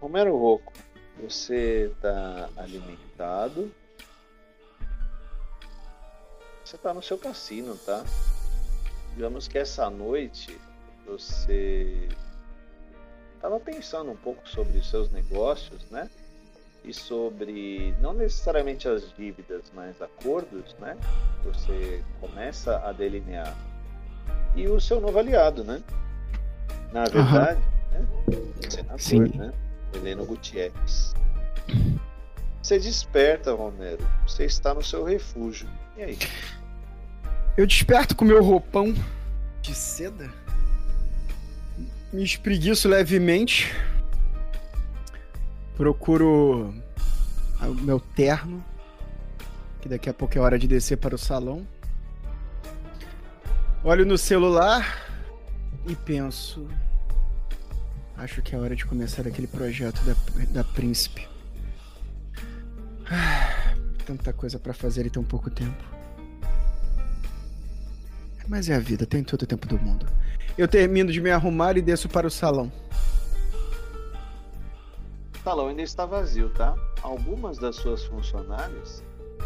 Romero 0.00 0.36
Rocco, 0.36 0.70
você 1.18 1.90
está 1.90 2.50
alimentado. 2.58 3.74
Você 6.62 6.76
está 6.76 6.92
no 6.92 7.02
seu 7.02 7.16
cassino, 7.16 7.74
tá? 7.78 8.04
Digamos 9.14 9.48
que 9.48 9.58
essa 9.58 9.88
noite 9.88 10.58
você 11.06 12.08
estava 13.36 13.60
pensando 13.60 14.10
um 14.10 14.16
pouco 14.16 14.48
sobre 14.48 14.78
os 14.78 14.88
seus 14.88 15.10
negócios, 15.10 15.88
né? 15.90 16.10
E 16.82 16.92
sobre 16.92 17.94
não 18.00 18.12
necessariamente 18.12 18.88
as 18.88 19.12
dívidas, 19.16 19.72
mas 19.74 20.00
acordos, 20.02 20.74
né? 20.78 20.96
Você 21.44 22.02
começa 22.20 22.78
a 22.78 22.92
delinear. 22.92 23.56
E 24.54 24.68
o 24.68 24.80
seu 24.80 25.00
novo 25.00 25.18
aliado, 25.18 25.64
né? 25.64 25.82
Na 26.92 27.04
verdade, 27.04 27.60
uhum. 27.92 28.00
né? 28.00 28.70
senador, 28.70 29.00
Sim. 29.00 29.38
né? 29.38 29.52
Heleno 29.94 30.26
Gutierrez. 30.26 31.14
Você 32.62 32.78
desperta, 32.78 33.52
Romero. 33.52 34.04
Você 34.26 34.44
está 34.44 34.72
no 34.74 34.82
seu 34.82 35.04
refúgio. 35.04 35.68
E 35.96 36.02
aí? 36.02 36.18
Eu 37.56 37.66
desperto 37.66 38.16
com 38.16 38.24
meu 38.24 38.42
roupão 38.42 38.92
de 39.62 39.74
seda. 39.76 40.28
Me 42.12 42.24
espreguiço 42.24 42.88
levemente. 42.88 43.72
Procuro 45.76 46.74
o 47.60 47.74
meu 47.74 48.00
terno. 48.00 48.64
Que 49.80 49.88
daqui 49.88 50.10
a 50.10 50.14
pouco 50.14 50.36
é 50.36 50.40
hora 50.40 50.58
de 50.58 50.66
descer 50.66 50.96
para 50.96 51.14
o 51.14 51.18
salão. 51.18 51.64
Olho 53.84 54.04
no 54.04 54.18
celular 54.18 55.08
e 55.86 55.94
penso. 55.94 56.66
Acho 58.16 58.42
que 58.42 58.56
é 58.56 58.58
hora 58.58 58.74
de 58.74 58.84
começar 58.84 59.28
aquele 59.28 59.46
projeto 59.46 60.00
da, 60.04 60.14
da 60.46 60.64
Príncipe. 60.64 61.28
Ah, 63.08 63.76
tanta 64.04 64.32
coisa 64.32 64.58
para 64.58 64.74
fazer 64.74 65.06
e 65.06 65.10
tão 65.10 65.22
pouco 65.22 65.50
tempo. 65.50 65.93
Mas 68.46 68.68
é 68.68 68.74
a 68.74 68.78
vida, 68.78 69.06
tem 69.06 69.24
todo 69.24 69.42
o 69.42 69.46
tempo 69.46 69.66
do 69.66 69.78
mundo. 69.78 70.06
Eu 70.56 70.68
termino 70.68 71.10
de 71.10 71.20
me 71.20 71.30
arrumar 71.30 71.76
e 71.76 71.82
desço 71.82 72.08
para 72.08 72.26
o 72.26 72.30
salão. 72.30 72.70
O 75.34 75.42
salão 75.42 75.68
ainda 75.68 75.82
está 75.82 76.06
vazio, 76.06 76.50
tá? 76.50 76.74
Algumas 77.02 77.58
das 77.58 77.76
suas 77.76 78.04
funcionárias 78.04 79.02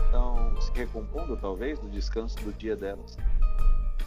estão 0.07 0.61
se 0.61 0.73
recompondo, 0.73 1.37
talvez, 1.37 1.78
do 1.78 1.88
descanso 1.88 2.37
do 2.40 2.52
dia 2.52 2.76
delas. 2.76 3.17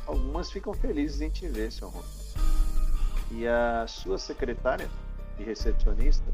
Algumas 0.05 0.51
ficam 0.51 0.73
felizes 0.73 1.21
em 1.21 1.29
te 1.29 1.47
ver, 1.47 1.71
seu 1.71 1.89
Ron. 1.89 2.03
E 3.31 3.47
a 3.47 3.85
sua 3.87 4.17
secretária 4.17 4.89
e 5.39 5.43
recepcionista 5.43 6.25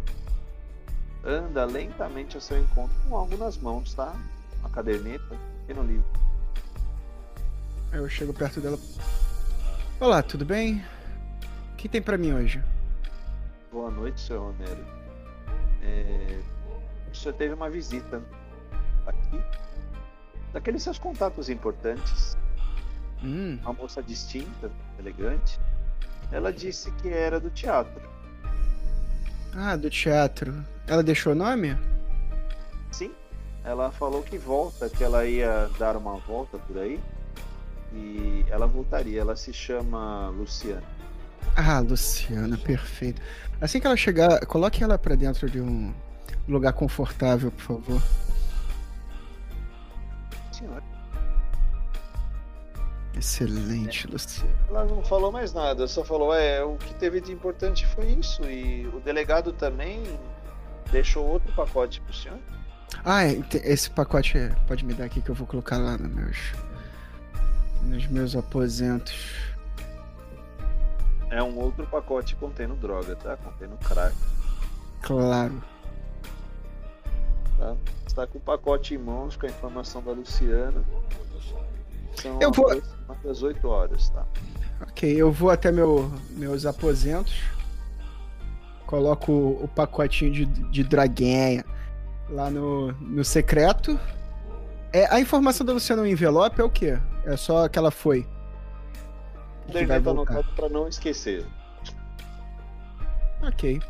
anda 1.24 1.66
lentamente 1.66 2.36
ao 2.36 2.42
seu 2.42 2.58
encontro 2.58 2.96
com 3.08 3.16
algo 3.16 3.38
nas 3.38 3.58
mãos, 3.58 3.94
tá? 3.94 4.16
Uma 4.60 4.70
caderneta 4.70 5.38
e 5.70 5.74
no 5.74 5.84
livro. 5.84 6.06
Eu 7.98 8.08
chego 8.08 8.32
perto 8.32 8.62
dela. 8.62 8.78
Olá, 10.00 10.22
tudo 10.22 10.46
bem? 10.46 10.86
O 11.74 11.76
que 11.78 11.90
tem 11.90 12.00
para 12.00 12.16
mim 12.16 12.32
hoje? 12.32 12.64
Boa 13.72 13.90
noite, 13.90 14.22
senhor 14.22 14.52
Romero. 14.52 14.86
É... 15.82 16.40
O 17.12 17.16
senhor 17.16 17.34
teve 17.34 17.56
uma 17.56 17.72
visita 17.72 18.22
aqui. 19.08 19.42
Daqueles 20.54 20.84
seus 20.84 21.00
contatos 21.00 21.50
importantes. 21.50 22.38
Hum. 23.24 23.58
Uma 23.64 23.74
moça 23.74 24.04
distinta, 24.04 24.70
elegante. 25.00 25.60
Ela 26.32 26.54
disse 26.54 26.92
que 26.92 27.10
era 27.10 27.40
do 27.40 27.50
teatro. 27.50 28.08
Ah, 29.56 29.76
do 29.76 29.90
teatro. 29.90 30.64
Ela 30.86 31.02
deixou 31.02 31.32
o 31.34 31.36
nome? 31.36 31.76
Sim. 32.92 33.12
Ela 33.64 33.92
falou 33.92 34.22
que 34.22 34.38
volta, 34.38 34.88
que 34.88 35.04
ela 35.04 35.26
ia 35.26 35.68
dar 35.80 35.98
uma 35.98 36.18
volta 36.18 36.60
por 36.60 36.78
aí 36.78 37.02
e 37.94 38.46
ela 38.50 38.68
voltaria. 38.68 39.22
Ela 39.22 39.36
se 39.36 39.54
chama 39.54 40.30
Luciana. 40.30 40.84
Ah, 41.56 41.80
Luciana, 41.80 42.58
perfeito. 42.58 43.22
Assim 43.60 43.80
que 43.80 43.88
ela 43.88 43.98
chegar, 43.98 44.46
coloque 44.46 44.84
ela 44.84 44.98
para 44.98 45.16
dentro 45.16 45.50
de 45.50 45.60
um 45.60 45.94
lugar 46.48 46.74
confortável, 46.74 47.52
por 47.52 47.62
favor. 47.62 48.02
Senhora. 50.52 50.84
Excelente, 53.16 54.08
é. 54.08 54.12
Luciana. 54.12 54.56
Ela 54.70 54.86
não 54.86 55.04
falou 55.04 55.32
mais 55.32 55.54
nada, 55.54 55.88
só 55.88 56.04
falou: 56.04 56.34
é, 56.34 56.64
o 56.64 56.76
que 56.78 56.94
teve 56.96 57.20
de 57.20 57.32
importante 57.32 57.86
foi 57.88 58.08
isso. 58.08 58.44
E 58.44 58.88
o 58.88 59.00
delegado 59.00 59.52
também 59.52 60.04
deixou 60.92 61.26
outro 61.26 61.52
pacote 61.54 62.00
pro 62.02 62.14
senhor. 62.14 62.38
Ah, 63.04 63.26
é, 63.26 63.40
esse 63.64 63.90
pacote 63.90 64.38
pode 64.68 64.86
me 64.86 64.94
dar 64.94 65.06
aqui 65.06 65.22
que 65.22 65.30
eu 65.30 65.36
vou 65.36 65.48
colocar 65.48 65.78
lá 65.78 65.98
no 65.98 66.08
meus 66.08 66.54
nos 67.88 68.08
meus 68.08 68.36
aposentos. 68.36 69.16
É 71.30 71.42
um 71.44 71.58
outro 71.60 71.86
pacote 71.88 72.36
contendo 72.36 72.76
droga, 72.76 73.16
tá? 73.16 73.36
Contendo 73.38 73.78
crack. 73.78 74.16
Claro. 75.02 75.62
Tá? 77.58 77.76
Está 78.06 78.28
com 78.28 78.38
o 78.38 78.42
pacote 78.42 78.96
em 78.96 78.98
mãos 78.98 79.36
com 79.36 79.46
a 79.46 79.50
informação 79.50 80.02
da 80.02 80.12
Luciana. 80.12 80.84
São 82.16 82.40
eu 82.42 82.52
vou... 82.52 82.82
as 83.30 83.44
8 83.44 83.68
horas, 83.68 84.10
tá? 84.10 84.26
Ok, 84.82 85.10
eu 85.10 85.32
vou 85.32 85.50
até 85.50 85.72
meu, 85.72 86.12
meus 86.32 86.66
aposentos. 86.66 87.36
Coloco 88.86 89.32
o 89.32 89.68
pacotinho 89.68 90.32
de, 90.32 90.46
de 90.46 90.84
draguinha 90.84 91.66
lá 92.30 92.50
no, 92.50 92.92
no 92.94 93.24
secreto. 93.24 94.00
É, 94.94 95.14
a 95.14 95.20
informação 95.20 95.66
da 95.66 95.74
Luciana 95.74 96.02
no 96.02 96.08
envelope 96.08 96.62
é 96.62 96.64
o 96.64 96.70
quê? 96.70 96.98
É 97.28 97.36
só 97.36 97.68
que 97.68 97.78
ela 97.78 97.92
foi. 97.92 98.26
Que 99.70 99.86
vai 99.86 99.98
anotado 99.98 100.48
para 100.56 100.70
não 100.70 100.88
esquecer. 100.88 101.46
Ok. 103.44 103.82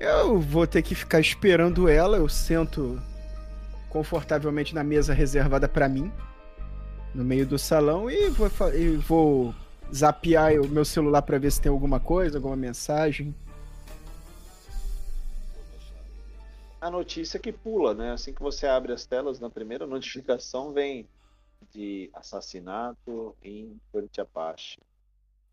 Eu 0.00 0.40
vou 0.40 0.66
ter 0.66 0.82
que 0.82 0.92
ficar 0.92 1.20
esperando 1.20 1.88
ela. 1.88 2.16
Eu 2.16 2.28
sento 2.28 3.00
confortavelmente 3.88 4.74
na 4.74 4.82
mesa 4.82 5.14
reservada 5.14 5.68
para 5.68 5.88
mim, 5.88 6.12
no 7.14 7.24
meio 7.24 7.46
do 7.46 7.56
salão, 7.56 8.10
e 8.10 8.28
vou, 8.28 8.50
e 8.74 8.96
vou 8.96 9.54
zapear 9.94 10.60
o 10.60 10.68
meu 10.68 10.84
celular 10.84 11.22
para 11.22 11.38
ver 11.38 11.52
se 11.52 11.60
tem 11.60 11.70
alguma 11.70 12.00
coisa, 12.00 12.38
alguma 12.38 12.56
mensagem. 12.56 13.32
A 16.80 16.90
notícia 16.90 17.38
que 17.38 17.52
pula, 17.52 17.94
né? 17.94 18.10
Assim 18.10 18.34
que 18.34 18.42
você 18.42 18.66
abre 18.66 18.92
as 18.92 19.06
telas, 19.06 19.38
na 19.38 19.48
primeira 19.48 19.86
notificação 19.86 20.72
vem 20.72 21.08
de 21.72 22.10
assassinato 22.12 23.34
em 23.42 23.80
Apache. 24.18 24.78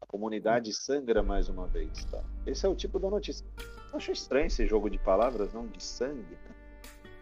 A 0.01 0.05
comunidade 0.05 0.73
sangra 0.73 1.21
mais 1.21 1.47
uma 1.47 1.67
vez, 1.67 2.05
tá? 2.05 2.23
Esse 2.45 2.65
é 2.65 2.69
o 2.69 2.75
tipo 2.75 2.99
da 2.99 3.09
notícia. 3.09 3.45
Eu 3.91 3.97
acho 3.97 4.11
estranho 4.11 4.47
esse 4.47 4.65
jogo 4.65 4.89
de 4.89 4.97
palavras, 4.97 5.53
não 5.53 5.67
de 5.67 5.83
sangue, 5.83 6.31
né? 6.31 6.55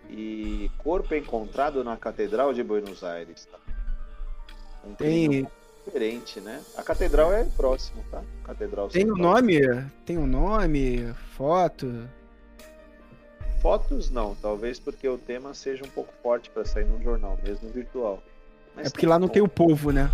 E 0.10 0.72
corpo 0.80 1.14
encontrado 1.14 1.84
na 1.84 1.98
Catedral 1.98 2.54
de 2.54 2.64
Buenos 2.64 3.04
Aires, 3.04 3.46
tá? 3.46 3.60
Um 4.86 4.96
tem 4.96 5.48
diferente, 5.86 6.40
né? 6.40 6.64
A 6.78 6.84
catedral 6.84 7.34
é 7.34 7.46
próximo, 7.46 8.04
tá? 8.12 8.24
Catedral 8.44 8.88
Tem 8.90 9.10
o 9.10 9.14
um 9.14 9.18
nome? 9.18 9.60
Tem 10.06 10.18
um 10.18 10.28
nome? 10.28 11.14
Foto? 11.36 12.08
Fotos 13.62 14.10
não, 14.10 14.36
talvez 14.36 14.80
porque 14.80 15.08
o 15.08 15.18
tema 15.18 15.54
seja 15.54 15.84
um 15.84 15.90
pouco 15.90 16.14
forte 16.24 16.50
para 16.50 16.64
sair 16.64 16.86
num 16.86 17.02
jornal, 17.02 17.38
mesmo 17.44 17.70
virtual. 17.70 18.24
Mas 18.80 18.88
é 18.88 18.90
porque 18.90 19.06
lá 19.06 19.20
não 19.20 19.28
tem 19.28 19.42
o 19.42 19.48
povo, 19.48 19.92
né? 19.92 20.10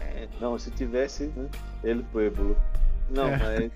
É, 0.00 0.26
não, 0.40 0.58
se 0.58 0.70
tivesse, 0.70 1.24
né? 1.36 1.48
Ele 1.84 2.02
pueblo. 2.04 2.56
Não, 3.10 3.28
é. 3.28 3.38
mas 3.38 3.72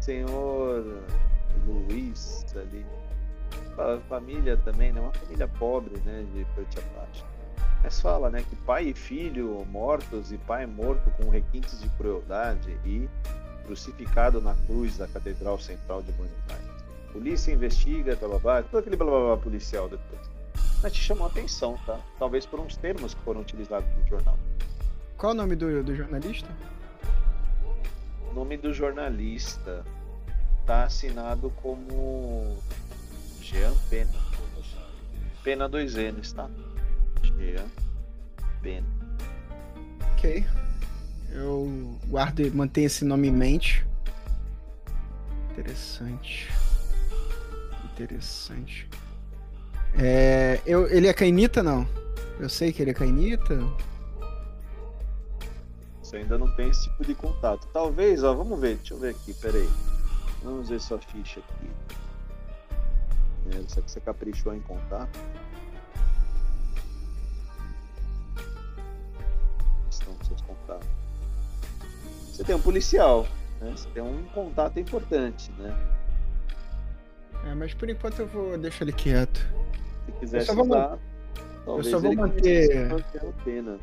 senhor 0.00 1.02
Luiz 1.66 2.46
ali. 2.54 2.86
Família 4.08 4.56
também, 4.58 4.92
né? 4.92 5.00
Uma 5.00 5.12
família 5.12 5.48
pobre, 5.48 5.98
né? 6.04 6.24
De 6.32 6.44
Forte 6.54 6.78
Apache. 6.78 7.24
Mas 7.82 8.00
fala, 8.00 8.30
né? 8.30 8.44
Que 8.48 8.54
pai 8.54 8.88
e 8.88 8.94
filho 8.94 9.66
mortos 9.68 10.30
e 10.30 10.38
pai 10.38 10.64
morto 10.66 11.10
com 11.18 11.28
requintes 11.28 11.80
de 11.80 11.88
crueldade 11.90 12.78
e 12.84 13.08
crucificado 13.64 14.40
na 14.40 14.54
cruz 14.66 14.96
da 14.96 15.08
Catedral 15.08 15.58
Central 15.58 16.02
de 16.02 16.12
Buenos 16.12 16.36
Aires. 16.50 16.84
Polícia 17.12 17.52
investiga, 17.52 18.14
blá 18.14 18.28
blá 18.28 18.38
blá, 18.38 18.62
todo 18.62 18.80
aquele 18.80 18.96
blá 18.96 19.06
blá 19.06 19.20
blá 19.20 19.36
policial 19.38 19.88
depois 19.88 20.29
mas 20.82 20.92
te 20.92 21.00
chamou 21.00 21.26
a 21.26 21.30
atenção, 21.30 21.78
tá? 21.86 22.00
Talvez 22.18 22.46
por 22.46 22.60
uns 22.60 22.76
termos 22.76 23.14
que 23.14 23.20
foram 23.22 23.40
utilizados 23.40 23.88
no 23.96 24.06
jornal. 24.06 24.38
Qual 25.16 25.32
o 25.32 25.34
nome 25.34 25.54
do, 25.54 25.82
do 25.82 25.94
jornalista? 25.94 26.48
O 28.30 28.34
nome 28.34 28.56
do 28.56 28.72
jornalista 28.72 29.84
tá 30.64 30.84
assinado 30.84 31.50
como 31.62 32.56
Jean 33.40 33.74
Pena. 33.88 34.12
Pena 35.42 35.68
2 35.68 35.94
N's, 35.94 36.32
tá? 36.32 36.48
Jean 37.22 37.66
Pena. 38.62 38.86
Ok. 40.12 40.46
Eu 41.32 41.98
guardo 42.08 42.40
e 42.40 42.50
mantenho 42.50 42.86
esse 42.86 43.04
nome 43.04 43.28
em 43.28 43.32
mente. 43.32 43.86
Interessante. 45.50 46.50
Interessante. 47.84 48.88
É, 49.98 50.60
eu, 50.66 50.88
ele 50.88 51.08
é 51.08 51.12
cainita, 51.12 51.62
não? 51.62 51.86
Eu 52.38 52.48
sei 52.48 52.72
que 52.72 52.82
ele 52.82 52.90
é 52.90 52.94
cainita. 52.94 53.58
Você 56.02 56.18
ainda 56.18 56.38
não 56.38 56.50
tem 56.56 56.70
esse 56.70 56.84
tipo 56.84 57.04
de 57.04 57.14
contato. 57.14 57.68
Talvez, 57.72 58.24
ó, 58.24 58.34
vamos 58.34 58.58
ver, 58.58 58.76
deixa 58.76 58.94
eu 58.94 58.98
ver 58.98 59.10
aqui, 59.10 59.34
peraí. 59.34 59.68
Vamos 60.42 60.68
ver 60.68 60.80
sua 60.80 60.98
ficha 60.98 61.40
aqui. 61.40 61.70
É, 63.48 63.68
será 63.68 63.82
que 63.82 63.90
você 63.90 64.00
caprichou 64.00 64.54
em 64.54 64.60
contato? 64.60 65.18
Estão 69.90 70.16
seus 70.26 70.40
contatos. 70.40 70.88
Você 72.32 72.44
tem 72.44 72.54
um 72.54 72.62
policial, 72.62 73.26
né? 73.60 73.72
Você 73.76 73.88
tem 73.90 74.02
um 74.02 74.24
contato 74.34 74.78
importante, 74.80 75.50
né? 75.58 75.76
É, 77.44 77.54
mas 77.54 77.74
por 77.74 77.88
enquanto 77.88 78.20
eu 78.20 78.26
vou 78.26 78.56
deixar 78.56 78.84
ele 78.84 78.92
quieto. 78.92 79.46
Se 80.06 80.12
quiser 80.20 80.38
Eu 80.40 80.44
só 80.46 80.54
vou 80.54 80.64
estudar, 80.64 80.98
talvez 81.64 81.86
só 81.88 81.98
vou 81.98 82.14
manter- 82.14 82.88
pena, 83.44 83.72
né? 83.72 83.78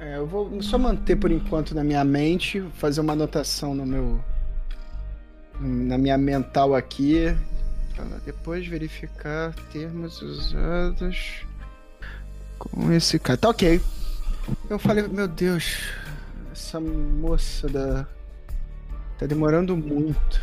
É, 0.00 0.16
eu 0.18 0.26
vou 0.26 0.60
só 0.62 0.76
manter 0.76 1.16
por 1.16 1.30
enquanto 1.30 1.74
na 1.74 1.84
minha 1.84 2.04
mente, 2.04 2.60
fazer 2.74 3.00
uma 3.00 3.12
anotação 3.12 3.74
no 3.74 3.86
meu. 3.86 4.20
na 5.60 5.96
minha 5.96 6.18
mental 6.18 6.74
aqui. 6.74 7.34
Depois 8.26 8.66
verificar 8.66 9.54
termos 9.72 10.20
usados 10.20 11.46
com 12.58 12.90
esse 12.92 13.20
cara. 13.20 13.38
Tá 13.38 13.48
ok. 13.50 13.80
Eu 14.68 14.78
falei, 14.80 15.06
meu 15.06 15.28
Deus, 15.28 15.78
essa 16.50 16.80
moça 16.80 17.68
da. 17.68 18.04
tá 19.16 19.26
demorando 19.26 19.76
muito. 19.76 20.40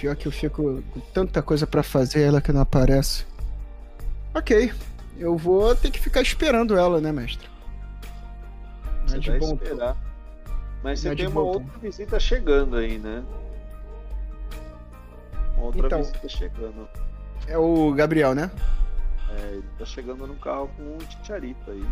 Pior 0.00 0.16
que 0.16 0.26
eu 0.26 0.32
fico 0.32 0.82
com 0.90 1.00
tanta 1.12 1.42
coisa 1.42 1.66
pra 1.66 1.82
fazer, 1.82 2.22
ela 2.22 2.40
que 2.40 2.50
não 2.50 2.62
aparece. 2.62 3.26
Ok, 4.36 4.70
eu 5.18 5.34
vou 5.36 5.74
ter 5.74 5.90
que 5.90 5.98
ficar 5.98 6.20
esperando 6.20 6.76
ela, 6.76 7.00
né, 7.00 7.10
mestre? 7.10 7.48
Não 9.00 9.08
Você 9.08 9.16
é 9.16 9.18
de 9.18 9.30
vai 9.30 9.38
bom 9.38 9.48
tom. 9.56 9.62
esperar. 9.62 9.96
Mas 10.82 11.00
você 11.00 11.06
Não 11.08 11.12
é 11.12 11.16
tem 11.16 11.26
uma 11.26 11.40
bom 11.40 11.52
tom. 11.52 11.58
outra 11.64 11.78
visita 11.80 12.20
chegando 12.20 12.76
aí, 12.76 12.98
né? 12.98 13.24
Uma 15.56 15.66
outra 15.66 15.86
Então. 15.86 15.98
visita 16.02 16.28
chegando. 16.28 16.86
É 17.48 17.56
o 17.56 17.92
Gabriel, 17.94 18.34
né? 18.34 18.50
É, 19.38 19.40
ele 19.52 19.64
tá 19.78 19.84
chegando 19.86 20.26
num 20.26 20.36
carro 20.36 20.68
com 20.76 20.82
um 20.82 20.98
tcharito 21.22 21.70
aí. 21.70 21.84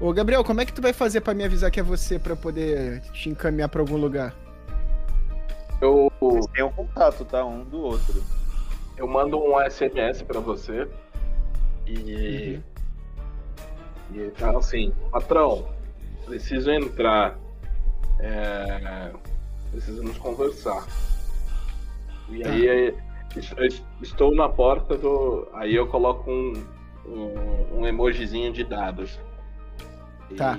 Ô, 0.00 0.12
Gabriel, 0.12 0.42
como 0.42 0.60
é 0.60 0.66
que 0.66 0.72
tu 0.72 0.82
vai 0.82 0.92
fazer 0.92 1.20
pra 1.20 1.32
me 1.34 1.44
avisar 1.44 1.70
que 1.70 1.78
é 1.78 1.82
você 1.84 2.18
pra 2.18 2.32
eu 2.32 2.36
poder 2.36 3.00
te 3.12 3.28
encaminhar 3.30 3.68
pra 3.68 3.80
algum 3.80 3.96
lugar? 3.96 4.34
Eu, 5.80 6.10
Vocês 6.20 6.46
têm 6.48 6.64
um 6.64 6.72
contato, 6.72 7.24
tá? 7.24 7.44
Um 7.44 7.62
do 7.64 7.78
outro. 7.80 8.24
Eu 8.96 9.06
mando 9.06 9.38
um 9.38 9.58
SMS 9.60 10.22
pra 10.22 10.40
você 10.40 10.88
e. 11.86 12.60
E 14.12 14.30
tá 14.38 14.56
assim, 14.56 14.92
patrão, 15.10 15.66
preciso 16.26 16.70
entrar. 16.70 17.36
É, 18.20 19.10
precisamos 19.70 20.16
conversar. 20.18 20.86
E 22.30 22.42
Tá. 22.42 22.50
aí 22.50 22.94
es- 23.36 23.52
es- 23.58 23.82
estou 24.02 24.34
na 24.34 24.48
porta 24.48 24.96
do. 24.96 25.48
Aí 25.54 25.74
eu 25.74 25.86
coloco 25.88 26.30
um, 26.30 26.64
um, 27.06 27.78
um 27.80 27.86
emojizinho 27.86 28.52
de 28.52 28.62
dados. 28.64 29.18
E- 30.30 30.34
Tá. 30.36 30.58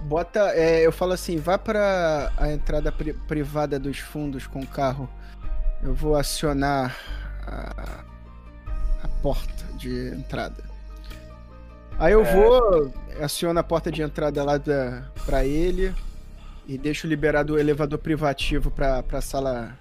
Bota, 0.00 0.52
é, 0.54 0.86
eu 0.86 0.92
falo 0.92 1.12
assim, 1.12 1.36
vá 1.38 1.58
pra 1.58 2.32
a 2.36 2.50
entrada 2.52 2.90
pri- 2.92 3.12
privada 3.12 3.78
dos 3.80 3.98
fundos 3.98 4.46
com 4.46 4.60
o 4.60 4.66
carro. 4.66 5.08
Eu 5.82 5.94
vou 5.94 6.16
acionar 6.16 6.96
a, 7.46 8.04
a 9.04 9.08
porta 9.22 9.64
de 9.76 10.08
entrada. 10.08 10.62
Aí 11.98 12.12
eu 12.12 12.24
É. 12.24 12.34
vou, 12.34 12.92
aciono 13.22 13.58
a 13.58 13.62
porta 13.62 13.90
de 13.90 14.02
entrada 14.02 14.44
lá 14.44 14.56
da, 14.56 15.04
pra 15.24 15.44
ele 15.44 15.94
e 16.66 16.76
deixo 16.78 17.06
liberado 17.06 17.54
o 17.54 17.58
elevador 17.58 17.98
privativo 17.98 18.70
pra, 18.70 19.02
pra 19.02 19.20
sala 19.20 19.76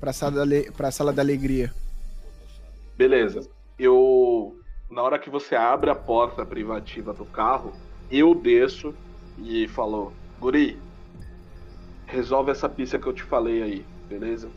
pra 0.00 0.12
sala, 0.12 0.46
da, 0.46 0.72
pra 0.72 0.90
sala 0.90 1.12
da 1.12 1.22
alegria. 1.22 1.72
Beleza. 2.96 3.48
Eu. 3.78 4.56
Na 4.90 5.02
hora 5.02 5.18
que 5.18 5.30
você 5.30 5.54
abre 5.54 5.88
a 5.90 5.94
porta 5.94 6.44
privativa 6.44 7.12
do 7.12 7.24
carro, 7.24 7.72
eu 8.10 8.34
desço 8.34 8.92
e 9.38 9.68
falo, 9.68 10.12
Guri, 10.40 10.76
resolve 12.06 12.50
essa 12.50 12.68
pista 12.68 12.98
que 12.98 13.06
eu 13.06 13.12
te 13.12 13.22
falei 13.22 13.62
aí, 13.62 13.86
beleza? 14.08 14.48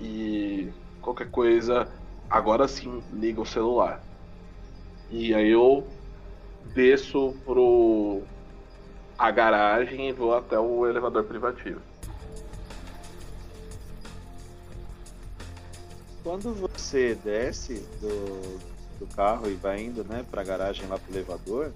E 0.00 0.72
qualquer 1.02 1.30
coisa, 1.30 1.88
agora 2.28 2.66
sim 2.66 3.02
liga 3.12 3.40
o 3.40 3.46
celular. 3.46 4.02
E 5.10 5.34
aí 5.34 5.50
eu 5.50 5.86
desço 6.74 7.34
pro 7.44 8.22
a 9.18 9.30
garagem 9.30 10.08
e 10.08 10.12
vou 10.12 10.34
até 10.34 10.58
o 10.58 10.86
elevador 10.86 11.24
privativo. 11.24 11.80
Quando 16.22 16.54
você 16.54 17.14
desce 17.16 17.86
do, 18.00 18.58
do 18.98 19.06
carro 19.14 19.48
e 19.48 19.54
vai 19.54 19.82
indo, 19.82 20.04
né, 20.04 20.24
pra 20.30 20.42
garagem 20.42 20.86
lá 20.86 20.98
pro 20.98 21.12
elevador, 21.12 21.72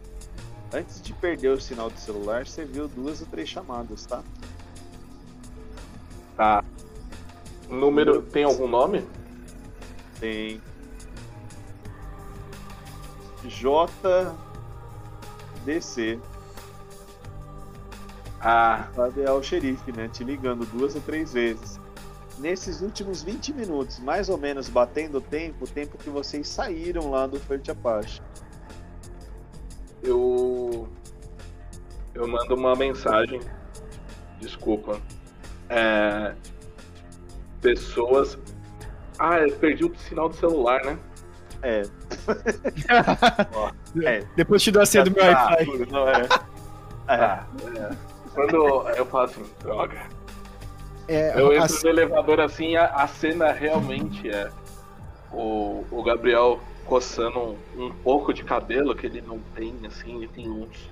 antes 0.72 1.02
de 1.02 1.12
perder 1.12 1.50
o 1.50 1.60
sinal 1.60 1.90
do 1.90 1.98
celular, 1.98 2.46
você 2.46 2.64
viu 2.64 2.88
duas 2.88 3.20
ou 3.20 3.26
três 3.26 3.48
chamadas, 3.48 4.06
tá? 4.06 4.22
Tá. 6.36 6.64
Número. 7.74 8.22
Tem 8.22 8.44
algum 8.44 8.66
nome? 8.68 9.04
Tem 10.20 10.60
JDC. 15.64 16.18
Ah, 18.40 18.88
Sabe, 18.94 19.22
é 19.22 19.30
o 19.32 19.42
xerife, 19.42 19.90
né? 19.92 20.08
Te 20.08 20.22
ligando 20.22 20.66
duas 20.66 20.94
ou 20.94 21.00
três 21.00 21.32
vezes. 21.32 21.80
Nesses 22.38 22.80
últimos 22.80 23.22
20 23.22 23.52
minutos, 23.54 23.98
mais 24.00 24.28
ou 24.28 24.36
menos 24.36 24.68
batendo 24.68 25.18
o 25.18 25.20
tempo, 25.20 25.64
o 25.64 25.68
tempo 25.68 25.96
que 25.96 26.10
vocês 26.10 26.48
saíram 26.48 27.10
lá 27.10 27.26
do 27.26 27.38
Forte 27.40 27.70
Apache. 27.70 28.20
eu. 30.02 30.88
Eu 32.12 32.28
mando 32.28 32.54
uma 32.54 32.74
mensagem. 32.76 33.40
Desculpa. 34.38 35.00
É, 35.68 36.34
pessoas. 37.64 38.38
Ah, 39.18 39.38
eu 39.38 39.50
perdi 39.56 39.84
o 39.86 39.94
sinal 39.96 40.28
do 40.28 40.36
celular, 40.36 40.84
né? 40.84 40.98
É. 41.62 41.82
é. 44.04 44.22
Depois 44.36 44.62
te 44.62 44.70
dou 44.70 44.82
a 44.82 44.86
senha 44.86 45.02
do 45.04 45.10
meu 45.10 45.22
Tá. 45.24 45.56
Wi-Fi. 45.58 45.90
Não 45.90 46.08
é. 46.08 46.20
É. 46.22 46.28
Ah, 47.08 47.46
é. 47.76 47.96
Quando 48.34 48.56
eu 48.90 49.06
falo 49.06 49.24
assim, 49.24 49.44
droga. 49.62 49.98
É, 51.08 51.40
Eu 51.40 51.52
entro 51.52 51.82
no 51.82 51.88
elevador 51.88 52.40
assim, 52.40 52.76
a, 52.76 52.86
a 52.86 53.06
cena 53.06 53.52
realmente 53.52 54.28
é 54.28 54.50
o, 55.32 55.84
o 55.90 56.02
Gabriel 56.02 56.60
coçando 56.86 57.38
um, 57.38 57.86
um 57.86 57.90
pouco 57.90 58.32
de 58.32 58.42
cabelo 58.42 58.94
que 58.94 59.06
ele 59.06 59.22
não 59.22 59.38
tem, 59.54 59.74
assim, 59.86 60.16
ele 60.16 60.28
tem 60.28 60.50
uns, 60.50 60.90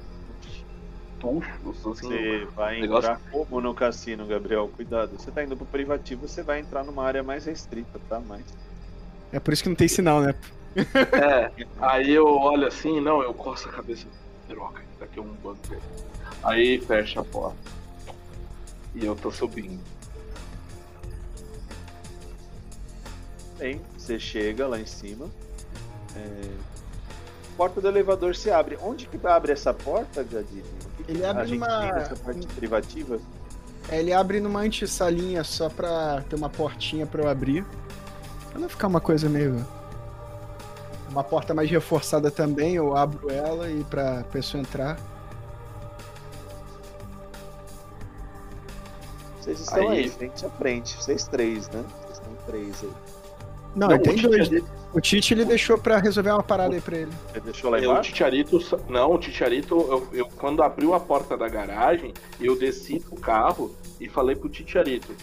assim. 1.31 2.09
Você 2.09 2.47
vai 2.55 2.81
negócio- 2.81 3.11
entrar 3.13 3.21
como 3.31 3.61
no 3.61 3.75
cassino, 3.75 4.27
Gabriel? 4.27 4.69
Cuidado. 4.75 5.13
Você 5.19 5.31
tá 5.31 5.43
indo 5.45 5.57
pro 5.57 5.67
privativo, 5.67 6.27
você 6.29 6.43
vai 6.43 6.61
entrar 6.61 6.85
numa 6.85 7.05
área 7.05 7.23
mais 7.23 7.45
restrita, 7.45 8.01
tá? 8.09 8.21
Mas 8.21 8.43
é 9.33 9.39
por 9.41 9.53
isso 9.53 9.63
que 9.63 9.69
não 9.69 9.77
tem 9.77 9.89
sinal, 9.89 10.21
né? 10.21 10.35
É, 10.77 11.51
aí 11.81 12.11
eu 12.13 12.27
olho 12.27 12.67
assim, 12.67 13.01
não, 13.01 13.23
eu 13.23 13.33
coço 13.35 13.69
a 13.69 13.73
cabeça, 13.73 14.07
droga, 14.49 14.81
isso 14.95 15.05
aqui 15.05 15.19
é 15.19 15.23
um 15.23 15.33
bunker. 15.35 15.79
Aí 16.43 16.81
fecha 16.81 17.21
a 17.21 17.25
porta. 17.25 17.57
E 18.95 19.05
eu 19.05 19.15
tô 19.15 19.31
subindo. 19.31 19.81
bem, 23.59 23.81
você 23.97 24.19
chega 24.19 24.67
lá 24.67 24.79
em 24.81 24.87
cima. 24.87 25.31
é, 26.17 26.51
porta 27.57 27.81
do 27.81 27.87
elevador 27.89 28.35
se 28.35 28.51
abre. 28.51 28.77
Onde 28.83 29.07
que 29.07 29.25
abre 29.25 29.53
essa 29.53 29.73
porta, 29.73 30.23
Gadini? 30.25 30.65
Ele 31.09 31.25
abre 31.25 31.53
numa- 31.53 31.67
parte 32.25 32.47
privativa? 32.57 33.19
É, 33.89 33.99
ele 33.99 34.13
abre 34.13 34.41
numa 34.41 34.61
antessalinha 34.61 35.43
só 35.43 35.69
pra 35.69 36.23
ter 36.29 36.37
uma 36.37 36.49
portinha 36.49 37.07
pra 37.07 37.23
eu 37.23 37.29
abrir. 37.29 37.65
Pra 38.51 38.59
não 38.61 38.69
ficar 38.69 38.87
uma 38.87 39.01
coisa 39.01 39.29
meio. 39.29 39.67
Uma 41.11 41.25
porta 41.25 41.53
mais 41.53 41.69
reforçada 41.71 42.31
também, 42.31 42.75
eu 42.75 42.97
abro 42.97 43.31
ela 43.31 43.69
e 43.71 43.85
pra 43.85 44.23
pessoa 44.33 44.61
entrar. 44.61 44.99
Vocês 49.41 49.61
estão 49.61 49.89
aí, 49.91 49.99
Aí- 49.99 50.09
frente 50.09 50.47
a 50.47 50.51
frente. 50.51 50.97
Vocês 50.97 51.27
três, 51.27 51.69
né? 51.71 51.85
Vocês 52.03 52.13
estão 52.19 52.33
três 52.47 52.83
aí. 52.83 52.91
Não, 53.75 53.89
Não, 53.89 53.99
tem 53.99 54.17
dois. 54.17 54.49
ali- 54.49 54.65
O 54.95 55.01
Tite 55.01 55.33
ele 55.33 55.45
deixou 55.45 55.79
pra 55.79 55.99
resolver 55.99 56.31
uma 56.31 56.43
parada 56.43 56.75
aí 56.75 56.81
pra 56.81 56.97
ele. 56.99 57.13
Você 57.33 57.41
deixou 57.41 57.71
lá 57.71 57.79
É, 57.79 57.81
o 57.81 57.85
embaixo? 57.93 58.11
Titiarito, 58.11 58.61
sa- 58.61 58.79
não, 58.89 59.13
o 59.15 59.19
Titiarito, 59.19 59.75
eu, 59.81 60.09
eu- 60.13 60.29
quando 60.37 60.63
abriu 60.63 60.93
a 60.95 61.01
porta 61.01 61.37
da 61.37 61.49
garagem, 61.49 62.13
eu 62.41 62.57
desci 62.59 62.99
do 62.99 63.17
carro 63.17 63.75
e 63.99 64.09
falei 64.09 64.37
pro 64.37 64.49
Titiarito, 64.51 65.15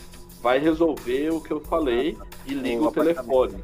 vai 0.42 0.58
resolver 0.60 1.30
o 1.32 1.40
que 1.40 1.52
eu 1.52 1.60
falei 1.60 2.18
e 2.48 2.54
liga 2.54 2.82
o, 2.82 2.88
apartamento. 2.88 3.24
telefone. 3.26 3.64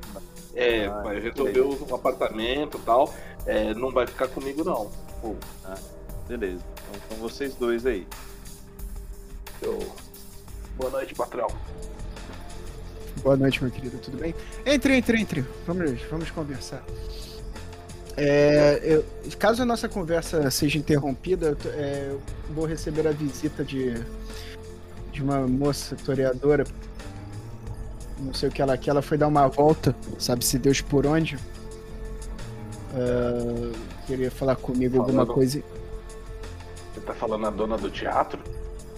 É, 0.54 0.86
Ah, 0.86 1.02
vai 1.02 1.20
resolver 1.20 1.60
o, 1.62 1.88
o 1.90 1.96
apartamento 1.96 2.78
e 2.78 2.82
tal, 2.82 3.14
é, 3.48 3.74
não 3.74 3.92
vai 3.92 4.06
ficar 4.06 4.28
comigo 4.28 4.64
não. 4.64 4.92
Pô, 5.22 5.36
Beleza. 6.28 6.64
Então 6.90 7.02
são 7.10 7.18
vocês 7.18 7.56
dois 7.56 7.86
aí. 7.86 8.08
Eu... 9.62 9.80
Boa 10.78 10.92
noite, 10.92 11.14
patrão. 11.16 11.48
Boa 13.26 13.36
noite, 13.36 13.60
meu 13.64 13.72
querido, 13.72 13.98
tudo 13.98 14.18
bem? 14.20 14.36
Entre, 14.64 14.96
entre, 14.98 15.20
entre. 15.20 15.46
Vamos, 15.66 16.00
vamos 16.12 16.30
conversar. 16.30 16.84
É, 18.16 18.80
eu- 18.84 19.04
caso 19.40 19.64
a 19.64 19.66
nossa 19.66 19.90
conversa 19.90 20.48
seja 20.52 20.78
interrompida, 20.78 21.58
eu, 21.66 21.72
é, 21.72 22.08
eu 22.12 22.22
vou 22.54 22.66
receber 22.68 23.08
a 23.08 23.12
visita 23.12 23.64
de, 23.64 23.96
de 25.12 25.24
uma 25.24 25.40
moça 25.48 25.96
toreadora. 26.06 26.66
Não 28.20 28.32
sei 28.32 28.50
o 28.50 28.52
que 28.52 28.62
ela 28.62 28.78
quer. 28.78 28.92
Ela 28.92 29.02
foi 29.02 29.18
dar 29.18 29.26
uma 29.28 29.48
volta, 29.48 29.96
sabe-se 30.20 30.60
Deus 30.60 30.80
por 30.82 31.08
onde. 31.08 31.36
É, 32.96 33.72
queria 34.06 34.30
falar 34.30 34.56
comigo 34.56 35.00
alguma 35.00 35.24
Falando. 35.24 35.34
coisa. 35.34 35.64
Você 36.94 37.02
tá 37.02 37.14
falando 37.16 37.48
a 37.48 37.50
dona 37.50 37.76
do 37.76 37.90
teatro? 37.90 38.40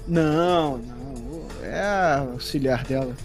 Não, 0.05 0.79
não. 0.79 1.47
É 1.63 1.79
a 1.79 2.19
auxiliar 2.33 2.83
dela. 2.83 3.15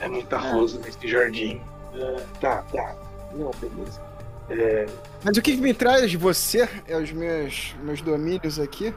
É 0.00 0.08
muita 0.08 0.38
rosa 0.38 0.78
nesse 0.80 1.06
jardim. 1.06 1.60
É, 1.94 2.16
tá, 2.40 2.62
tá. 2.62 2.96
Não, 3.34 3.50
beleza. 3.60 4.00
É, 4.48 4.86
Mas 5.24 5.36
o 5.36 5.42
que, 5.42 5.54
que 5.54 5.60
me 5.62 5.72
traz 5.72 6.10
de 6.10 6.16
você 6.16 6.68
é 6.88 6.96
os 6.96 7.12
meus, 7.12 7.74
meus 7.82 8.00
domínios 8.02 8.58
aqui? 8.58 8.92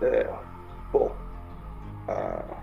é, 0.00 0.26
bom, 0.90 1.14
a- 2.08 2.62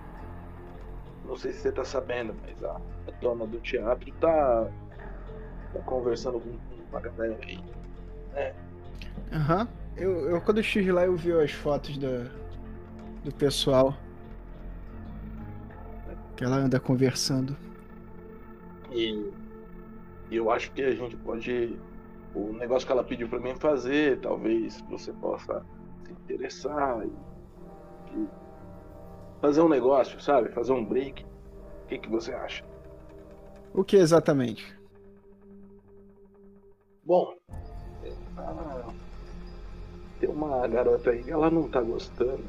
não 1.23 1.37
sei 1.37 1.51
se 1.51 1.59
você 1.59 1.71
tá 1.71 1.83
sabendo, 1.85 2.33
mas 2.41 2.63
a, 2.63 2.77
a 3.07 3.11
dona 3.21 3.45
do 3.45 3.59
teatro 3.59 4.11
tá, 4.13 4.67
tá 5.73 5.79
conversando 5.85 6.39
com 6.39 6.57
uma 6.89 6.99
galera 6.99 7.37
aí. 7.43 7.59
Aham. 9.31 9.67
Eu, 9.95 10.29
eu, 10.29 10.41
quando 10.41 10.57
eu 10.57 10.61
estive 10.61 10.91
lá, 10.91 11.05
eu 11.05 11.15
vi 11.15 11.31
as 11.33 11.51
fotos 11.51 11.97
da, 11.97 12.25
do 13.23 13.31
pessoal. 13.35 13.95
Que 16.38 16.43
ela 16.43 16.58
anda 16.58 16.80
conversando. 16.80 17.58
E 18.91 19.32
eu 20.32 20.52
acho 20.52 20.71
que 20.71 20.84
a 20.84 20.91
gente 20.91 21.17
pode. 21.17 21.78
O 22.36 22.54
negócio 22.54 22.86
que 22.86 22.91
ela 22.91 23.04
pediu 23.04 23.28
pra 23.28 23.39
mim 23.39 23.56
fazer, 23.56 24.19
talvez 24.19 24.80
você 24.89 25.12
possa 25.13 25.65
se 26.06 26.12
interessar 26.12 27.04
e, 27.04 27.12
e 28.15 28.28
fazer 29.41 29.62
um 29.62 29.69
negócio, 29.69 30.21
sabe? 30.21 30.50
Fazer 30.50 30.73
um 30.73 30.86
break. 30.86 31.26
O 31.26 31.88
que, 31.88 31.97
que 31.97 32.10
você 32.10 32.34
acha? 32.34 32.63
O 33.73 33.84
que 33.84 33.95
exatamente? 33.95 34.78
Bom, 37.04 37.34
é, 38.04 38.13
ah, 38.38 38.93
tem 40.19 40.30
uma 40.30 40.67
garota 40.67 41.12
aí, 41.12 41.28
ela 41.30 41.50
não 41.50 41.69
tá 41.69 41.82
gostando. 41.82 42.43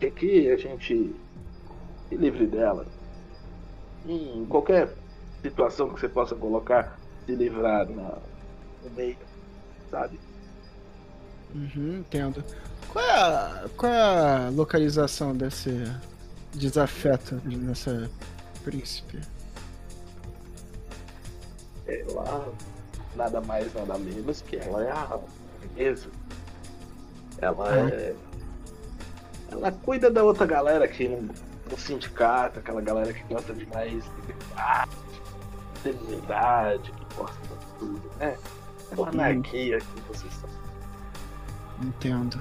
Quer 0.00 0.10
que 0.12 0.50
a 0.50 0.56
gente 0.56 1.14
se 2.08 2.16
livre 2.16 2.46
dela. 2.46 2.86
Em 4.06 4.44
qualquer 4.46 4.94
situação 5.42 5.88
que 5.88 6.00
você 6.00 6.08
possa 6.08 6.34
colocar, 6.34 6.98
se 7.24 7.34
livrar 7.34 7.88
na, 7.88 8.18
no 8.84 8.90
meio, 8.94 9.16
sabe? 9.90 10.18
Uhum, 11.54 11.98
entendo. 12.00 12.44
Qual 12.92 13.04
é, 13.04 13.10
a, 13.10 13.68
qual 13.76 13.92
é 13.92 14.00
a 14.00 14.48
localização 14.50 15.34
desse 15.36 15.70
desafeto 16.54 17.36
dessa 17.36 18.10
príncipe? 18.64 19.20
Ela 21.86 22.52
nada 23.14 23.40
mais, 23.40 23.72
nada 23.74 23.96
menos 23.98 24.42
que 24.42 24.56
ela 24.56 24.84
é 24.84 24.90
a 24.90 25.18
beleza. 25.74 26.08
Ela 27.38 27.68
Ah. 27.70 27.88
é. 27.90 28.14
Ela 29.50 29.72
cuida 29.72 30.10
da 30.10 30.24
outra 30.24 30.46
galera 30.46 30.84
aqui 30.84 31.08
no, 31.08 31.28
sindicato, 31.78 32.58
aquela 32.58 32.80
galera 32.80 33.12
que 33.12 33.22
gosta 33.32 33.52
de 33.52 33.66
mais 33.66 34.04
liberdade, 34.16 34.90
feminilidade, 35.82 36.92
que 36.92 37.14
gosta 37.16 37.40
de 37.42 37.66
tudo, 37.78 38.10
né? 38.18 38.36
É 38.90 38.94
uma 38.94 39.06
Hum. 39.06 39.08
anarquia 39.08 39.78
que 39.78 40.00
vocês 40.08 40.32
são. 40.34 40.48
Entendo. 41.82 42.40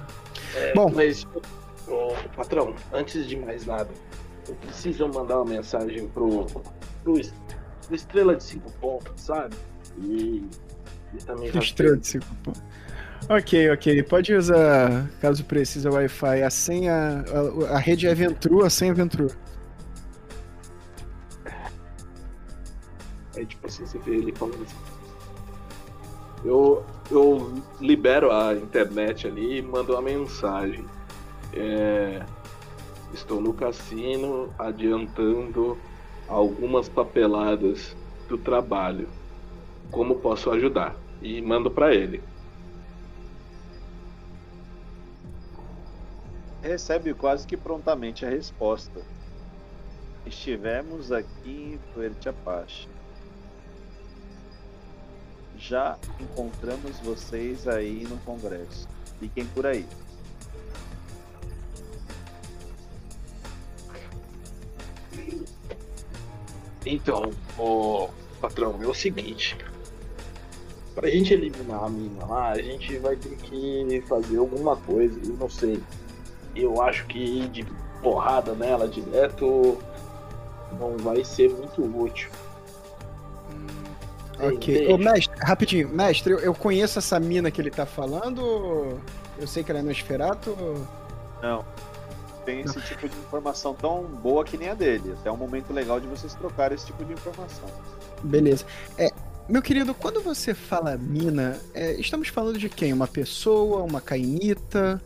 É, 0.56 0.74
Bom. 0.74 0.91
Mas, 0.94 1.28
ô, 1.88 2.13
patrão, 2.36 2.76
antes 2.94 3.28
de 3.28 3.36
mais 3.38 3.65
nada, 3.65 3.89
eu 4.48 4.56
preciso 4.56 5.08
mandar 5.10 5.38
uma 5.41 5.46
mensagem 5.54 6.08
pro, 6.10 6.46
pro, 6.46 6.62
pro 7.04 7.96
Estrela 7.96 8.36
de 8.36 8.44
Cinco 8.44 8.72
Pontos, 8.74 9.22
sabe? 9.22 9.56
E, 9.98 10.48
e 11.13 11.18
também 11.26 11.50
Estrela 11.58 11.98
de 11.98 12.08
cinco 12.08 12.26
pontos. 12.44 12.62
Ok, 13.28 13.72
ok. 13.72 14.04
Pode 14.04 14.36
usar, 14.36 15.10
caso 15.20 15.44
precise, 15.46 15.88
Wi-Fi. 15.88 16.44
A 16.44 16.50
senha. 16.50 17.26
A, 17.70 17.76
a 17.76 17.80
rede 17.80 18.08
é 18.08 18.14
Ventru, 18.14 18.64
a 18.64 18.70
senha 18.70 18.92
é 18.92 18.94
Ventru. 18.94 19.28
Aí, 23.36 23.46
tipo 23.46 23.66
assim, 23.66 23.86
você 23.86 23.98
vê 24.00 24.18
ele 24.18 24.32
falando 24.32 24.62
assim. 24.64 24.76
Eu, 26.46 26.86
eu 27.10 27.64
libero 27.82 28.32
a 28.32 28.54
internet 28.54 29.26
ali 29.26 29.58
e 29.58 29.62
mando 29.64 29.94
uma 29.94 30.02
mensagem. 30.04 30.86
É, 31.52 32.22
estou 33.12 33.42
no 33.42 33.54
cassino 33.54 34.54
adiantando 34.60 35.76
algumas 36.28 36.88
papeladas 36.88 37.96
do 38.30 38.38
trabalho. 38.38 39.10
Como 39.90 40.16
posso 40.16 40.52
ajudar? 40.52 40.96
E 41.24 41.42
mando 41.42 41.72
pra 41.72 41.94
ele. 41.96 42.22
Recebe 46.65 47.13
quase 47.13 47.45
que 47.45 47.56
prontamente 47.56 48.25
a 48.25 48.30
resposta. 48.30 48.99
Estivemos 50.25 51.12
aqui 51.12 51.78
em 51.78 51.93
Fuerte 51.93 52.28
Apache. 52.28 52.89
Já 55.60 55.95
encontramos 56.19 56.99
vocês 57.01 57.67
aí 57.67 58.08
no 58.10 58.17
Congresso. 58.17 58.88
Fiquem 59.19 59.45
por 59.45 59.67
aí. 59.67 59.86
Então, 66.84 67.32
o 67.60 68.10
patrão, 68.41 68.82
é 68.82 68.88
o 68.88 68.93
seguinte. 68.95 69.56
Pra 70.95 71.08
gente 71.12 71.32
eliminar 71.32 71.84
a 71.84 71.89
mina 71.89 72.25
lá, 72.25 72.49
a 72.54 72.62
gente 72.62 72.97
vai 72.97 73.15
ter 73.15 73.36
que 73.38 74.04
fazer 74.08 74.38
alguma 74.38 74.75
coisa, 74.75 75.19
eu 75.23 75.38
não 75.38 75.49
sei. 75.49 75.80
Eu 76.56 76.82
acho 76.82 77.06
que 77.06 77.18
ir 77.20 77.50
de 77.50 77.65
porrada 78.02 78.54
nela 78.54 78.88
direto 78.88 79.78
não 80.80 80.98
vai 80.98 81.24
ser 81.24 81.50
muito 81.50 81.82
útil. 81.84 82.30
Ok. 84.39 84.52
Entende? 84.76 84.94
Ô, 84.94 84.98
mestre, 84.98 85.36
rapidinho. 85.41 85.89
Mestre, 85.89 86.34
eu, 86.34 86.39
eu 86.39 86.54
conheço 86.54 87.00
essa 87.00 87.20
mina 87.20 87.50
que 87.50 87.62
ele 87.62 87.72
tá 87.72 87.86
falando. 87.86 89.00
Eu 89.38 89.48
sei 89.48 89.63
que 89.63 89.72
ela 89.72 89.80
é 89.80 89.84
Nosferatu. 89.84 90.56
ou- 90.60 90.88
Não. 91.41 91.65
Tem 92.46 92.62
esse 92.62 92.80
tipo 92.82 93.10
de 93.10 93.18
informação 93.18 93.74
tão 93.74 94.04
boa 94.04 94.44
que 94.44 94.56
nem 94.58 94.70
a 94.70 94.74
dele. 94.76 95.13
Até 95.20 95.32
um 95.32 95.38
momento 95.38 95.74
legal 95.74 96.00
de 96.00 96.08
vocês 96.08 96.34
trocarem 96.36 96.76
esse 96.76 96.86
tipo 96.86 97.04
de 97.04 97.13
informação. 97.13 97.65
Beleza. 98.24 98.65
É, 98.98 99.10
meu 99.50 99.62
querido, 99.63 99.94
quando 99.96 100.22
você 100.22 100.54
fala 100.54 100.96
mina, 100.98 101.60
é, 101.74 101.94
estamos 101.94 102.28
falando 102.28 102.60
de 102.60 102.70
quem? 102.70 102.94
Uma 102.94 103.08
pessoa, 103.08 103.82
uma 103.84 104.00
cainita? 104.00 105.02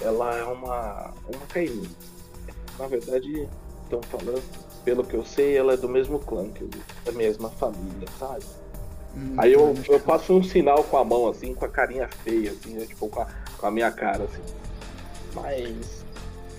Ela 0.00 0.38
é 0.38 0.44
uma, 0.44 1.12
uma 1.28 1.46
caimã. 1.48 1.86
Na 2.78 2.86
verdade, 2.86 3.48
estão 3.84 4.02
falando, 4.02 4.42
pelo 4.84 5.04
que 5.04 5.14
eu 5.14 5.24
sei, 5.24 5.56
ela 5.56 5.74
é 5.74 5.76
do 5.76 5.88
mesmo 5.88 6.18
clã, 6.18 6.48
que 6.50 6.62
eu, 6.62 6.70
da 7.04 7.12
mesma 7.12 7.50
família, 7.50 8.08
sabe? 8.18 8.44
Hum, 9.16 9.34
Aí 9.38 9.52
eu, 9.52 9.74
eu 9.88 10.00
faço 10.00 10.32
um 10.32 10.42
sinal 10.42 10.82
com 10.84 10.96
a 10.96 11.04
mão, 11.04 11.28
assim, 11.28 11.54
com 11.54 11.64
a 11.64 11.68
carinha 11.68 12.08
feia, 12.08 12.50
assim, 12.50 12.74
né? 12.74 12.84
tipo, 12.84 13.08
com 13.08 13.20
a, 13.22 13.26
com 13.58 13.66
a 13.66 13.70
minha 13.70 13.90
cara, 13.92 14.24
assim. 14.24 14.42
Mas 15.34 16.04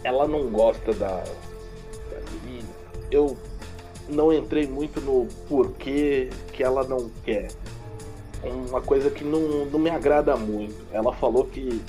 ela 0.04 0.28
não 0.28 0.50
gosta 0.50 0.94
da, 0.94 1.18
da 1.18 2.32
menina. 2.32 2.70
Eu 3.12 3.38
não 4.08 4.32
entrei 4.32 4.68
muito 4.68 5.02
no 5.02 5.28
porquê 5.48 6.30
que 6.54 6.64
ela 6.64 6.84
não 6.84 7.10
quer. 7.24 7.50
Uma 8.70 8.82
coisa 8.82 9.10
que 9.10 9.24
não, 9.24 9.66
não 9.66 9.80
me 9.80 9.90
agrada 9.90 10.36
muito. 10.38 10.76
Ela 10.92 11.14
falou 11.14 11.46
que 11.46 11.82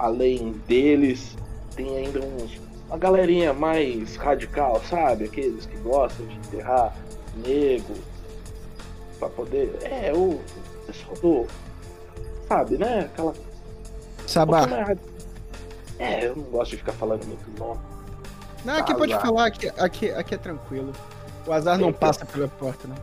além 0.00 0.52
deles 0.66 1.36
tem 1.76 1.96
ainda 1.98 2.20
uns, 2.20 2.58
uma 2.88 2.98
galerinha 2.98 3.52
mais 3.52 4.16
radical, 4.16 4.80
sabe? 4.88 5.24
Aqueles 5.24 5.66
que 5.66 5.76
gostam 5.78 6.26
de 6.26 6.34
enterrar 6.36 6.94
nego 7.46 7.94
pra 9.18 9.28
poder. 9.28 9.76
É, 9.82 10.12
o 10.14 10.40
pessoal 10.86 11.14
do. 11.16 11.46
Sabe, 12.48 12.78
né? 12.78 13.00
Aquela. 13.12 13.34
Sabá. 14.26 14.66
mais 14.66 14.98
É, 15.98 16.26
eu 16.26 16.34
não 16.36 16.44
gosto 16.44 16.70
de 16.72 16.76
ficar 16.78 16.92
falando 16.92 17.24
muito 17.26 17.58
nome. 17.58 17.80
Não, 18.64 18.74
aqui 18.76 18.94
pode 18.94 19.12
Azar. 19.12 19.26
falar, 19.26 19.46
aqui, 19.46 19.68
aqui, 19.78 20.10
aqui 20.10 20.34
é 20.34 20.38
tranquilo. 20.38 20.92
O 21.46 21.52
azar 21.52 21.78
não 21.78 21.88
Então. 21.90 22.00
passa 22.00 22.24
pela 22.26 22.48
porta, 22.48 22.86
não. 22.88 22.96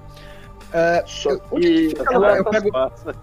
É, 0.73 1.03
Só 1.07 1.31
eu- 1.31 1.39
que 1.39 1.93
que 1.93 2.13
lá? 2.17 2.37
Eu 2.37 2.45
pego, 2.45 2.71
Passa. 2.71 3.15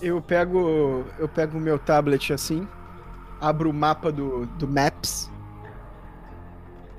Eu 0.00 0.20
pego. 0.22 1.04
Eu 1.18 1.28
pego 1.28 1.58
o 1.58 1.60
meu 1.60 1.78
tablet 1.78 2.32
assim, 2.32 2.68
abro 3.40 3.70
o 3.70 3.74
mapa 3.74 4.12
do, 4.12 4.46
do 4.46 4.68
Maps. 4.68 5.32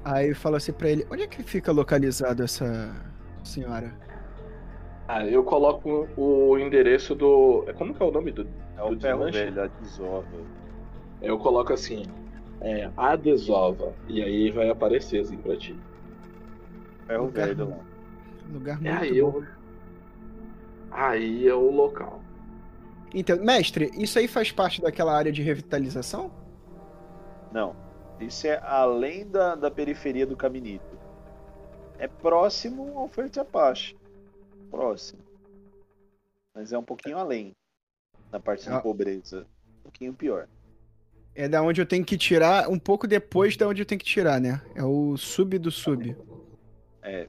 Aí 0.04 0.30
eu 0.30 0.36
falo 0.36 0.56
assim 0.56 0.74
pra 0.74 0.90
ele, 0.90 1.06
onde 1.12 1.24
é 1.24 1.28
que 1.28 1.44
fica 1.44 1.72
localizado 1.72 2.44
essa 2.44 3.14
senhora? 3.44 4.00
Ah, 5.08 5.26
eu 5.28 5.44
coloco 5.44 6.12
o 6.16 6.58
endereço 6.58 7.16
do. 7.16 7.66
Como 7.78 7.94
que 7.94 8.02
é 8.02 8.06
o 8.06 8.12
nome 8.12 8.32
do. 8.32 8.50
É 8.76 8.84
o 8.84 8.96
desmanche? 8.96 9.46
velho, 9.46 9.62
a 9.64 9.68
desova. 9.68 10.50
Eu 11.22 11.40
coloco 11.40 11.74
assim. 11.74 12.18
É, 12.62 12.92
a 12.98 13.16
desova. 13.16 13.98
E 14.08 14.22
aí 14.24 14.52
vai 14.52 14.70
aparecer 14.70 15.22
assim 15.22 15.42
pra 15.42 15.58
ti. 15.58 15.84
Ferro 17.06 17.28
Lugar 17.28 17.54
velho 17.56 17.66
lá. 17.70 17.86
Lugar 18.46 18.82
É 18.84 18.92
muito 18.92 18.92
aí 18.92 19.16
bom. 19.16 19.34
eu. 19.34 19.48
Aí 20.92 21.48
é 21.48 21.54
o 21.56 21.72
local. 21.72 22.21
Então, 23.14 23.38
mestre, 23.44 23.92
isso 23.94 24.18
aí 24.18 24.28
faz 24.28 24.52
parte 24.52 24.82
daquela 24.82 25.14
área 25.16 25.32
de 25.32 25.42
revitalização? 25.42 26.32
Não. 27.52 27.76
Isso 28.20 28.48
é 28.48 28.58
além 28.64 29.28
da, 29.28 29.56
da 29.56 29.70
periferia 29.70 30.26
do 30.26 30.38
Caminito. 30.38 30.98
É 31.98 32.08
próximo 32.08 32.98
ao 32.98 33.08
Forte 33.10 33.40
Apache. 33.40 33.98
Próximo. 34.70 35.22
Mas 36.56 36.72
é 36.72 36.78
um 36.78 36.84
pouquinho 36.84 37.18
além. 37.18 37.52
Na 38.32 38.40
parte 38.40 38.70
Ah. 38.70 38.78
de 38.78 38.84
pobreza. 38.84 39.46
Um 39.80 39.84
pouquinho 39.84 40.14
pior. 40.14 40.48
É 41.36 41.48
da 41.48 41.62
onde 41.62 41.82
eu 41.82 41.86
tenho 41.86 42.06
que 42.06 42.18
tirar, 42.18 42.70
um 42.70 42.78
pouco 42.80 43.08
depois 43.08 43.56
da 43.58 43.68
onde 43.68 43.82
eu 43.82 43.86
tenho 43.86 44.00
que 44.00 44.06
tirar, 44.06 44.40
né? 44.40 44.62
É 44.76 44.84
o 44.84 45.18
sub 45.18 45.58
do 45.58 45.72
sub. 45.72 46.16
É. 47.02 47.28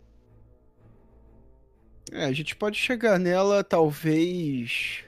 É, 2.12 2.24
a 2.24 2.32
gente 2.32 2.54
pode 2.54 2.76
chegar 2.76 3.18
nela, 3.18 3.64
talvez. 3.64 5.04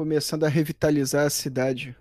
Começando 0.00 0.44
a 0.44 0.48
revitalizar 0.48 1.26
a 1.26 1.28
cidade. 1.28 1.94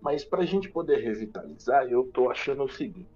Mas 0.00 0.24
pra 0.24 0.44
gente 0.44 0.68
poder 0.68 0.96
revitalizar, 0.96 1.84
eu 1.84 2.02
tô 2.12 2.28
achando 2.28 2.64
o 2.64 2.68
seguinte. 2.68 3.06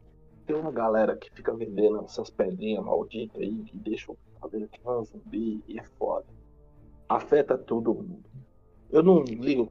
Tem 0.46 0.54
uma 0.54 0.70
galera 0.70 1.16
que 1.16 1.28
fica 1.34 1.52
vendendo 1.52 2.04
essas 2.04 2.30
pedrinhas 2.30 2.84
malditas 2.84 3.42
aí, 3.42 3.64
que 3.64 3.76
deixam 3.78 4.14
o 4.14 4.40
cabelo 4.40 4.68
que 4.68 4.78
é 4.80 4.88
um 4.88 5.04
zumbi 5.04 5.60
e 5.66 5.76
é 5.76 5.82
foda. 5.98 6.24
Afeta 7.08 7.58
todo 7.58 7.92
mundo. 7.92 8.22
Eu 8.92 9.02
não 9.02 9.24
ligo 9.24 9.66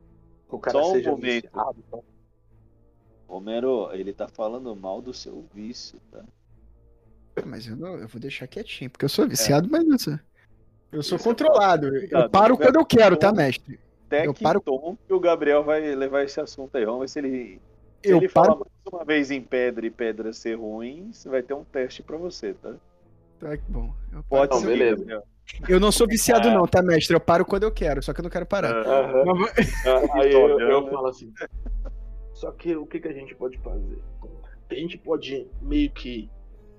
que 0.50 0.56
o 0.56 0.60
cara 0.60 0.78
Só 0.78 0.90
um 0.90 0.96
seja 0.96 1.12
momento. 1.12 1.44
viciado. 1.46 1.82
tá? 1.90 2.00
Homero, 3.26 3.90
ele 3.94 4.12
tá 4.12 4.28
falando 4.28 4.76
mal 4.76 5.02
do 5.02 5.14
seu 5.14 5.48
vício, 5.54 5.98
tá? 6.12 6.26
Mas 7.46 7.68
eu, 7.68 7.78
não, 7.78 7.96
eu 7.96 8.08
vou 8.10 8.20
deixar 8.20 8.48
quietinho, 8.48 8.90
porque 8.90 9.06
eu 9.06 9.10
sou 9.10 9.26
viciado, 9.26 9.70
mas 9.72 9.88
eu 9.88 9.98
sou, 9.98 10.20
eu 10.96 11.04
sou 11.04 11.16
Isso 11.18 11.28
é 11.28 11.30
controlado. 11.30 11.88
Eu 11.88 12.00
Cuidado, 12.02 12.30
paro 12.30 12.58
quando 12.58 12.76
eu 12.78 12.86
quero, 12.86 13.18
tá, 13.18 13.32
mestre? 13.32 13.80
Até 14.08 14.28
Eu 14.28 14.34
que 14.34 14.44
paro- 14.44 14.62
tom 14.62 14.98
que 15.08 15.14
o 15.14 15.20
Gabriel 15.20 15.64
vai 15.64 15.82
levar 15.96 16.24
esse 16.24 16.40
assunto 16.40 16.76
aí. 16.78 16.86
Vamos 16.86 17.02
ver 17.02 17.08
se 17.10 17.20
ele. 17.20 17.62
Se 18.04 18.12
Eu 18.12 18.18
ele 18.18 18.30
paro. 18.30 18.48
falar 18.54 18.60
mais 18.60 18.94
uma 18.94 19.04
vez 19.06 19.32
em 19.32 19.42
pedra 19.42 19.86
e 19.86 19.90
pedra 19.90 20.32
ser 20.32 20.56
ruim, 20.60 21.10
você 21.12 21.28
vai 21.28 21.42
ter 21.42 21.54
um 21.56 21.64
teste 21.64 22.04
pra 22.04 22.18
você, 22.18 22.54
tá? 22.54 22.74
Tá 23.40 23.58
bom. 23.68 23.92
Eu, 24.14 24.24
Pode 24.30 24.52
Não, 24.52 24.58
eu- 24.58 24.62
ser. 24.62 24.68
beleza. 24.68 24.96
Gabriel. 24.98 25.24
eu 25.68 25.80
não 25.80 25.92
sou 25.92 26.08
viciado, 26.08 26.50
não, 26.52 26.68
tá, 26.68 26.82
mestre? 26.84 27.16
Eu 27.16 27.20
paro 27.20 27.44
quando 27.46 27.64
eu 27.64 27.72
quero, 27.72 28.02
só 28.04 28.14
que 28.14 28.20
eu 28.20 28.24
não 28.24 28.30
quero 28.30 28.46
parar. 28.46 28.74
Mas- 29.26 29.86
Ah, 29.86 30.02
Aí 30.22 30.32
eu, 30.32 30.60
eu 30.60 30.82
né? 30.84 30.90
falo 30.92 31.08
assim. 31.08 31.32
Só 32.34 32.52
que 32.52 32.76
o 32.76 32.86
que, 32.86 33.00
que 33.00 33.08
a 33.08 33.14
gente 33.14 33.34
pode 33.36 33.58
fazer? 33.60 33.98
A 34.70 34.74
gente 34.76 34.98
pode 34.98 35.48
meio 35.62 35.90
que 35.92 36.30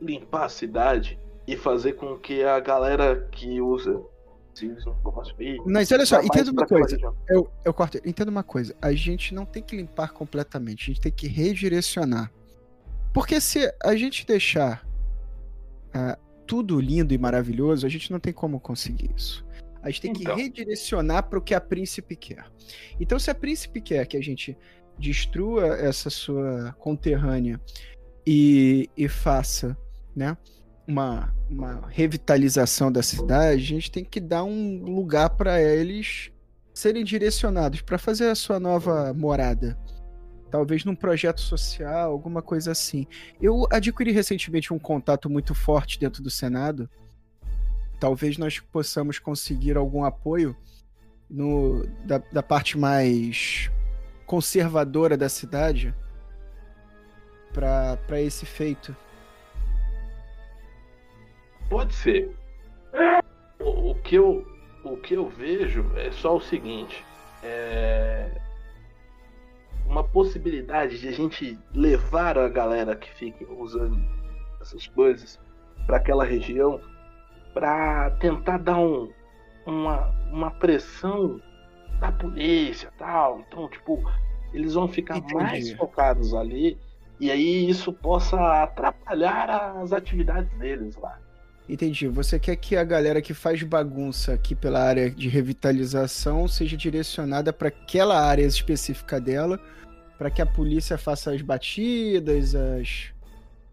limpar 0.01 0.45
a 0.45 0.49
cidade 0.49 1.19
e 1.47 1.57
fazer 1.57 1.93
com 1.95 2.19
que 2.19 2.43
a 2.43 2.59
galera 2.61 3.29
que 3.31 3.61
usa. 3.61 4.03
Mas 5.67 5.93
olha 5.93 6.07
só, 6.07 6.21
entenda 6.23 6.51
uma 6.51 6.67
coisa. 6.67 6.99
Eu, 7.29 7.51
eu 7.65 7.75
corto. 7.75 7.99
Entenda 8.05 8.31
uma 8.31 8.43
coisa. 8.43 8.75
A 8.81 8.93
gente 8.93 9.35
não 9.35 9.45
tem 9.45 9.63
que 9.63 9.77
limpar 9.77 10.13
completamente. 10.13 10.85
A 10.85 10.87
gente 10.87 11.01
tem 11.01 11.13
que 11.13 11.27
redirecionar. 11.29 12.33
Porque 13.13 13.41
se 13.41 13.71
a 13.83 13.95
gente 13.95 14.27
deixar 14.27 14.87
ah, 15.93 16.19
tudo 16.47 16.81
lindo 16.81 17.13
e 17.13 17.19
maravilhoso, 17.19 17.87
a 17.87 17.89
gente 17.89 18.11
não 18.11 18.19
tem 18.19 18.33
como 18.33 18.59
conseguir 18.59 19.11
isso. 19.15 19.45
A 19.83 19.91
gente 19.91 20.01
tem 20.01 20.13
que 20.13 20.23
Então. 20.23 20.37
redirecionar 20.37 21.29
para 21.29 21.39
o 21.39 21.43
que 21.43 21.55
a 21.55 21.61
príncipe 21.61 22.17
quer. 22.17 22.45
Então, 22.99 23.19
se 23.19 23.31
a 23.31 23.35
príncipe 23.35 23.81
quer 23.81 24.07
que 24.07 24.17
a 24.17 24.23
gente 24.23 24.57
destrua 24.99 25.77
essa 25.77 26.11
sua 26.11 26.73
conterrânea 26.79 27.61
e, 28.27 28.91
e 28.97 29.09
faça, 29.09 29.77
né? 30.15 30.37
Uma, 30.87 31.35
uma 31.51 31.89
revitalização 31.89 32.93
da 32.93 33.03
cidade, 33.03 33.55
a 33.55 33.67
gente 33.67 33.91
tem 33.91 34.05
que 34.05 34.21
dar 34.21 34.45
um 34.45 34.85
lugar 34.85 35.31
para 35.31 35.61
eles 35.61 36.31
serem 36.73 37.05
direcionados 37.05 37.81
para 37.81 37.99
fazer 37.99 38.29
a 38.29 38.35
sua 38.35 38.61
nova 38.61 39.13
morada. 39.15 39.79
Talvez 40.51 40.85
num 40.85 40.95
projeto 40.95 41.41
social, 41.41 42.13
alguma 42.13 42.41
coisa 42.41 42.71
assim. 42.71 43.07
Eu 43.41 43.67
adquiri 43.71 44.13
recentemente 44.13 44.73
um 44.73 44.79
contato 44.79 45.29
muito 45.29 45.55
forte 45.55 45.99
dentro 45.99 46.23
do 46.23 46.31
Senado. 46.31 46.89
Talvez 47.99 48.39
nós 48.39 48.61
possamos 48.61 49.19
conseguir 49.19 49.77
algum 49.77 50.05
apoio 50.05 50.57
no, 51.29 51.85
da, 52.05 52.19
da 52.19 52.43
parte 52.43 52.79
mais 52.79 53.71
conservadora 54.25 55.17
da 55.17 55.29
cidade 55.29 55.95
para 57.53 58.21
esse 58.21 58.45
feito. 58.45 58.95
Pode 61.69 61.95
ser. 61.95 62.35
O, 63.61 63.91
o 63.91 63.95
que 63.97 64.17
eu, 64.17 64.47
o 64.85 64.97
que 64.97 65.15
eu 65.15 65.29
vejo 65.29 65.85
é 65.97 66.11
só 66.11 66.37
o 66.37 66.41
seguinte: 66.41 67.05
é 67.43 68.41
uma 69.89 70.05
possibilidade 70.05 70.99
de 70.99 71.09
a 71.09 71.13
gente 71.13 71.59
levar 71.73 72.37
a 72.37 72.49
galera 72.49 72.97
que 72.97 73.09
fica 73.15 73.51
usando 73.53 73.99
essas 74.61 74.87
coisas 74.89 75.41
para 75.87 75.97
aquela 75.97 76.25
região 76.25 76.81
para 77.55 78.11
tentar 78.19 78.59
dar 78.59 78.79
um, 78.79 79.11
uma, 79.65 80.11
uma 80.31 80.51
pressão 80.51 81.41
da 82.01 82.13
polícia 82.13 82.93
tal. 82.99 83.41
Então, 83.41 83.69
tipo, 83.71 84.03
eles 84.53 84.75
vão 84.75 84.89
ficar 84.89 85.19
Entendi. 85.19 85.35
mais 85.35 85.73
focados 85.73 86.35
ali 86.35 86.79
e 87.19 87.31
aí 87.31 87.69
isso 87.69 87.93
possa 87.93 88.63
atrapalhar 88.63 89.79
as 89.81 89.93
atividades 89.93 90.53
deles 90.59 90.97
lá. 90.97 91.19
Entendi. 91.69 92.07
Você 92.07 92.39
quer 92.39 92.55
que 92.57 92.77
a 92.77 92.85
galera 92.85 93.21
que 93.21 93.35
faz 93.35 93.63
bagunça 93.63 94.33
aqui 94.35 94.55
pela 94.55 94.81
área 94.81 95.11
de 95.11 95.29
revitalização 95.29 96.47
seja 96.47 96.77
direcionada 96.77 97.53
para 97.53 97.69
aquela 97.69 98.21
área 98.21 98.45
específica 98.45 99.21
dela, 99.21 99.59
para 100.17 100.31
que 100.31 100.41
a 100.41 100.47
polícia 100.47 100.97
faça 100.97 101.33
as 101.33 101.43
batidas, 101.43 102.55
as 102.55 103.13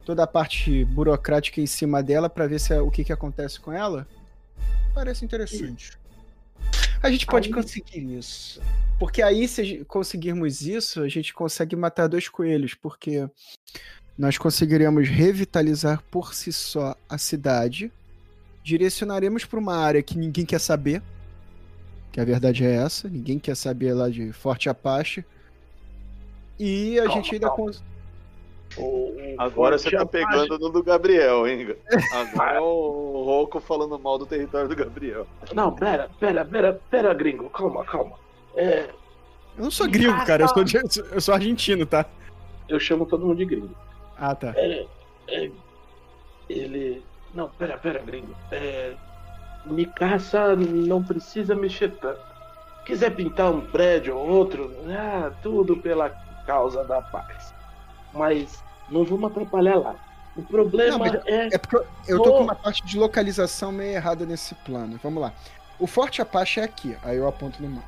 toda 0.06 0.24
a 0.24 0.28
parte 0.28 0.84
burocrática 0.86 1.62
em 1.62 1.66
cima 1.66 2.04
dela 2.04 2.30
para 2.30 2.46
ver 2.46 2.60
se 2.60 2.74
é- 2.74 2.82
o 2.82 2.92
que, 2.92 3.06
que 3.06 3.14
acontece 3.14 3.58
com 3.60 3.72
ela? 3.72 4.06
Parece 4.94 5.24
interessante. 5.24 5.92
A 7.02 7.10
gente 7.10 7.26
pode 7.26 7.48
Aí- 7.48 7.54
conseguir 7.54 8.18
isso. 8.18 8.60
Porque 9.00 9.22
aí, 9.22 9.48
se 9.48 9.84
conseguirmos 9.86 10.62
isso, 10.62 11.02
a 11.02 11.08
gente 11.08 11.34
consegue 11.34 11.76
matar 11.76 12.08
dois 12.08 12.28
coelhos, 12.28 12.74
porque 12.74 13.28
nós 14.18 14.38
conseguiremos 14.38 15.08
revitalizar 15.10 16.02
por 16.12 16.34
si 16.34 16.54
só 16.54 16.96
a 17.10 17.18
cidade, 17.18 17.92
direcionaremos 18.64 19.46
para 19.46 19.60
uma 19.60 19.76
área 19.76 20.04
que 20.04 20.18
ninguém 20.18 20.46
quer 20.46 20.60
saber, 20.60 21.02
que 22.12 22.22
a 22.22 22.26
verdade 22.26 22.64
é 22.64 22.76
essa, 22.76 23.10
ninguém 23.10 23.40
quer 23.40 23.56
saber 23.56 23.94
lá 23.94 24.10
de 24.10 24.32
Forte 24.32 24.70
Apache, 24.70 25.26
e 26.60 27.00
a 27.00 27.04
Calma, 27.06 27.16
gente 27.22 27.34
ainda 27.36 27.48
calma. 27.48 27.64
cons- 27.66 27.84
O- 28.78 28.82
o 29.16 29.36
Agora 29.38 29.78
você 29.78 29.92
tá 29.92 30.06
pegando 30.06 30.58
no 30.60 30.70
do 30.70 30.82
Gabriel, 30.84 31.48
hein? 31.48 31.76
Agora 32.12 32.54
é 32.58 32.60
o 32.60 33.24
Roco 33.26 33.60
falando 33.60 33.98
mal 34.00 34.18
do 34.18 34.26
território 34.26 34.68
do 34.70 34.76
Gabriel. 34.76 35.28
Não, 35.54 35.72
pera, 35.76 36.10
pera, 36.20 36.46
pera, 36.46 36.80
pera, 36.90 37.14
gringo, 37.14 37.50
calma, 37.50 37.84
calma. 37.84 38.14
É, 38.56 38.90
Eu 39.58 39.64
não 39.66 39.72
sou 39.72 39.88
gringo, 39.88 40.24
cara, 40.26 40.44
eu 40.44 40.48
sou, 40.48 40.64
eu 41.12 41.22
sou 41.22 41.34
argentino, 41.34 41.86
tá? 41.86 42.06
eu 42.70 42.80
chamo 42.80 43.06
todo 43.06 43.26
mundo 43.26 43.38
de 43.38 43.46
gringo. 43.46 43.76
Ah, 44.24 44.34
tá. 44.34 44.54
É, 44.56 44.86
é, 45.28 45.52
ele. 46.50 47.04
Não, 47.34 47.50
pera, 47.50 47.78
pera, 47.78 48.00
gringo. 48.00 48.34
É, 48.52 48.94
Mikasa 49.66 50.56
não 50.56 51.04
precisa 51.04 51.54
mexer 51.54 51.92
tanto. 51.98 52.22
Quiser 52.86 53.14
pintar 53.14 53.52
um 53.52 53.60
prédio 53.60 54.16
ou 54.16 54.30
outro, 54.30 54.74
ah, 54.90 55.30
tudo 55.42 55.76
pela 55.76 56.10
causa 56.48 56.86
da 56.86 57.02
paz. 57.02 57.54
Mas 58.14 58.64
não 58.90 59.04
vamos 59.04 59.30
atrapalhar 59.30 59.76
lá. 59.76 59.96
O 60.38 60.42
problema 60.42 61.00
Não, 61.00 61.22
é. 61.26 61.50
É 61.52 61.58
porque 61.58 61.86
eu, 62.08 62.22
tô 62.22 62.32
com 62.32 62.44
uma 62.44 62.56
parte 62.56 62.86
de 62.86 62.98
localização 62.98 63.74
meio 63.74 63.92
errada 63.92 64.26
nesse 64.26 64.56
plano. 64.56 64.98
Vamos 65.04 65.22
lá. 65.22 65.34
O 65.78 65.86
Forte 65.86 66.22
Apache 66.22 66.62
é 66.62 66.64
aqui, 66.64 66.98
aí 67.04 67.18
eu 67.18 67.28
aponto 67.28 67.62
no 67.62 67.68
mapa. 67.68 67.88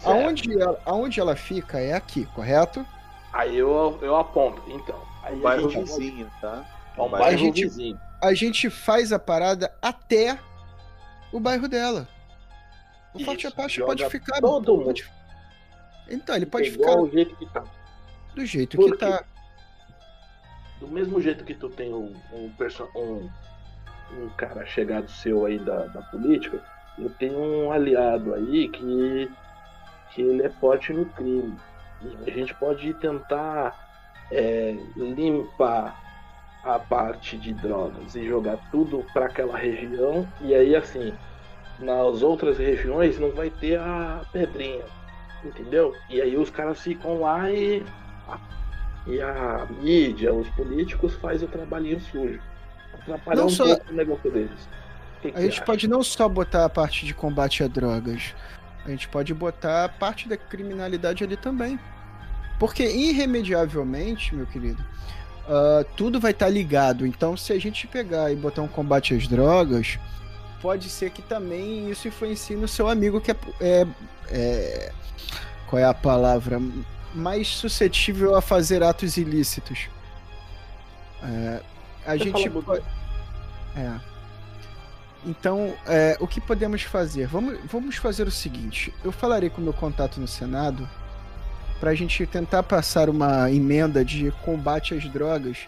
Certo. 0.00 0.06
Aonde 0.06 0.60
ela, 0.60 0.80
aonde 0.84 1.18
ela 1.18 1.34
fica 1.34 1.80
é 1.80 1.94
aqui, 1.94 2.26
correto? 2.34 2.84
Aí 3.32 3.56
eu, 3.56 3.98
eu 4.02 4.16
aponto, 4.16 4.62
então. 4.68 5.15
Aí 5.26 5.34
O 5.34 5.38
a 5.40 5.42
bairro 5.42 5.70
gente, 5.70 5.84
vizinho, 5.84 6.30
tá? 6.40 6.64
É 6.96 7.00
um 7.02 7.06
A 7.06 7.18
bairro 7.18 7.38
gente- 7.38 7.62
vizinho. 7.64 8.00
A 8.22 8.32
gente 8.32 8.70
faz 8.70 9.12
a 9.12 9.18
parada 9.18 9.72
até 9.82 10.38
o 11.32 11.40
bairro 11.40 11.68
dela. 11.68 12.08
O 13.12 13.16
Isso, 13.18 13.26
Forte 13.26 13.46
Apache 13.46 13.82
pode 13.82 14.08
ficar. 14.08 14.40
todo 14.40 14.76
mundo. 14.76 15.02
Então, 16.08 16.36
ele 16.36 16.46
pode 16.46 16.70
ficar 16.70 16.96
o 16.96 17.10
jeito 17.10 17.34
que 17.36 17.46
tá. 17.46 17.64
do 18.34 18.46
jeito 18.46 18.76
Por 18.76 18.92
que 18.92 18.98
tá. 18.98 19.24
Do 20.78 20.86
mesmo 20.88 21.20
jeito 21.20 21.44
que 21.44 21.54
tu 21.54 21.68
tem 21.70 21.92
um, 21.92 22.14
um, 22.32 22.50
perso- 22.56 22.88
um, 22.94 23.28
um 24.12 24.28
cara 24.36 24.64
chegado 24.66 25.10
seu 25.10 25.44
aí 25.46 25.58
da, 25.58 25.86
da 25.86 26.02
política, 26.02 26.62
eu 26.98 27.10
tenho 27.10 27.38
um 27.38 27.72
aliado 27.72 28.34
aí 28.34 28.68
que, 28.68 29.30
que 30.14 30.22
ele 30.22 30.42
é 30.44 30.50
forte 30.50 30.92
no 30.92 31.06
crime. 31.06 31.58
E 32.02 32.30
a 32.30 32.34
gente 32.34 32.54
pode 32.54 32.92
tentar 32.94 33.85
é, 34.30 34.76
limpar 34.96 36.02
a 36.64 36.78
parte 36.78 37.36
de 37.36 37.52
drogas 37.52 38.14
e 38.16 38.26
jogar 38.26 38.58
tudo 38.70 39.04
para 39.12 39.26
aquela 39.26 39.56
região. 39.56 40.26
E 40.40 40.54
aí, 40.54 40.74
assim, 40.74 41.12
nas 41.78 42.22
outras 42.22 42.58
regiões 42.58 43.18
não 43.18 43.30
vai 43.30 43.50
ter 43.50 43.78
a 43.78 44.22
pedrinha. 44.32 44.84
Entendeu? 45.44 45.94
E 46.10 46.20
aí 46.20 46.36
os 46.36 46.50
caras 46.50 46.80
ficam 46.80 47.20
lá 47.20 47.50
e 47.50 47.84
e 49.06 49.20
a 49.22 49.64
mídia, 49.80 50.34
os 50.34 50.48
políticos 50.50 51.14
faz 51.16 51.40
o 51.40 51.46
trabalhinho 51.46 52.00
sujo. 52.00 52.40
Atrapalhar 52.92 53.36
Não 53.40 53.46
um 53.46 53.50
só- 53.50 53.64
pouco 53.64 53.92
o 53.92 53.94
negócio 53.94 54.30
deles. 54.32 54.68
Que 55.22 55.30
que 55.30 55.38
A 55.38 55.42
gente 55.42 55.52
acha? 55.52 55.64
pode 55.64 55.86
não 55.86 56.02
só 56.02 56.28
botar 56.28 56.64
a 56.64 56.68
parte 56.68 57.06
de 57.06 57.14
combate 57.14 57.62
a 57.62 57.68
drogas, 57.68 58.34
a 58.84 58.90
gente 58.90 59.06
pode 59.08 59.32
botar 59.32 59.84
a 59.84 59.88
parte 59.88 60.28
da 60.28 60.36
criminalidade 60.36 61.22
ali 61.22 61.36
também. 61.36 61.78
Porque 62.58 62.84
irremediavelmente, 62.84 64.34
meu 64.34 64.46
querido, 64.46 64.82
ah, 65.48 65.84
tudo 65.96 66.18
vai 66.20 66.32
estar 66.32 66.48
ligado. 66.48 67.06
Então, 67.06 67.36
se 67.36 67.52
a 67.52 67.60
gente 67.60 67.86
pegar 67.86 68.30
e 68.32 68.36
botar 68.36 68.62
um 68.62 68.68
combate 68.68 69.14
às 69.14 69.26
drogas, 69.26 69.98
pode 70.60 70.88
ser 70.88 71.10
que 71.10 71.22
também 71.22 71.90
isso 71.90 72.08
influencie 72.08 72.56
no 72.56 72.66
seu 72.66 72.88
amigo 72.88 73.20
que 73.20 73.30
é, 73.30 73.36
é- 73.60 73.86
é- 74.28 74.92
qual 75.68 75.80
é 75.80 75.84
a 75.84 75.94
palavra 75.94 76.60
mais 77.14 77.48
suscetível 77.48 78.34
a 78.36 78.42
fazer 78.42 78.82
atos 78.82 79.16
ilícitos. 79.16 79.88
É, 81.22 81.62
a 82.06 82.12
Você 82.12 82.24
gente 82.24 82.50
pode... 82.50 82.82
É. 83.76 84.00
Então, 85.24 85.74
é, 85.86 86.16
o 86.20 86.26
que 86.26 86.40
podemos 86.40 86.82
fazer? 86.82 87.26
Vamos, 87.26 87.58
vamos 87.64 87.96
fazer 87.96 88.28
o 88.28 88.30
seguinte: 88.30 88.94
eu 89.04 89.10
falarei 89.10 89.50
com 89.50 89.60
o 89.60 89.64
meu 89.64 89.72
contato 89.72 90.20
no 90.20 90.28
Senado 90.28 90.88
para 91.80 91.90
a 91.90 91.94
gente 91.94 92.26
tentar 92.26 92.62
passar 92.62 93.08
uma 93.08 93.50
emenda 93.50 94.04
de 94.04 94.30
combate 94.44 94.94
às 94.94 95.04
drogas 95.04 95.58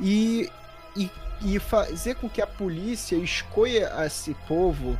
e, 0.00 0.50
e, 0.96 1.10
e 1.42 1.58
fazer 1.58 2.16
com 2.16 2.28
que 2.28 2.42
a 2.42 2.46
polícia 2.46 3.16
escolha 3.16 3.92
esse 4.04 4.34
povo 4.46 4.98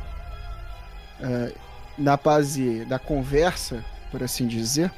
é, 1.21 1.53
na 1.97 2.17
base 2.17 2.85
da 2.85 2.99
conversa, 2.99 3.83
por 4.11 4.23
assim 4.23 4.47
dizer, 4.47 4.91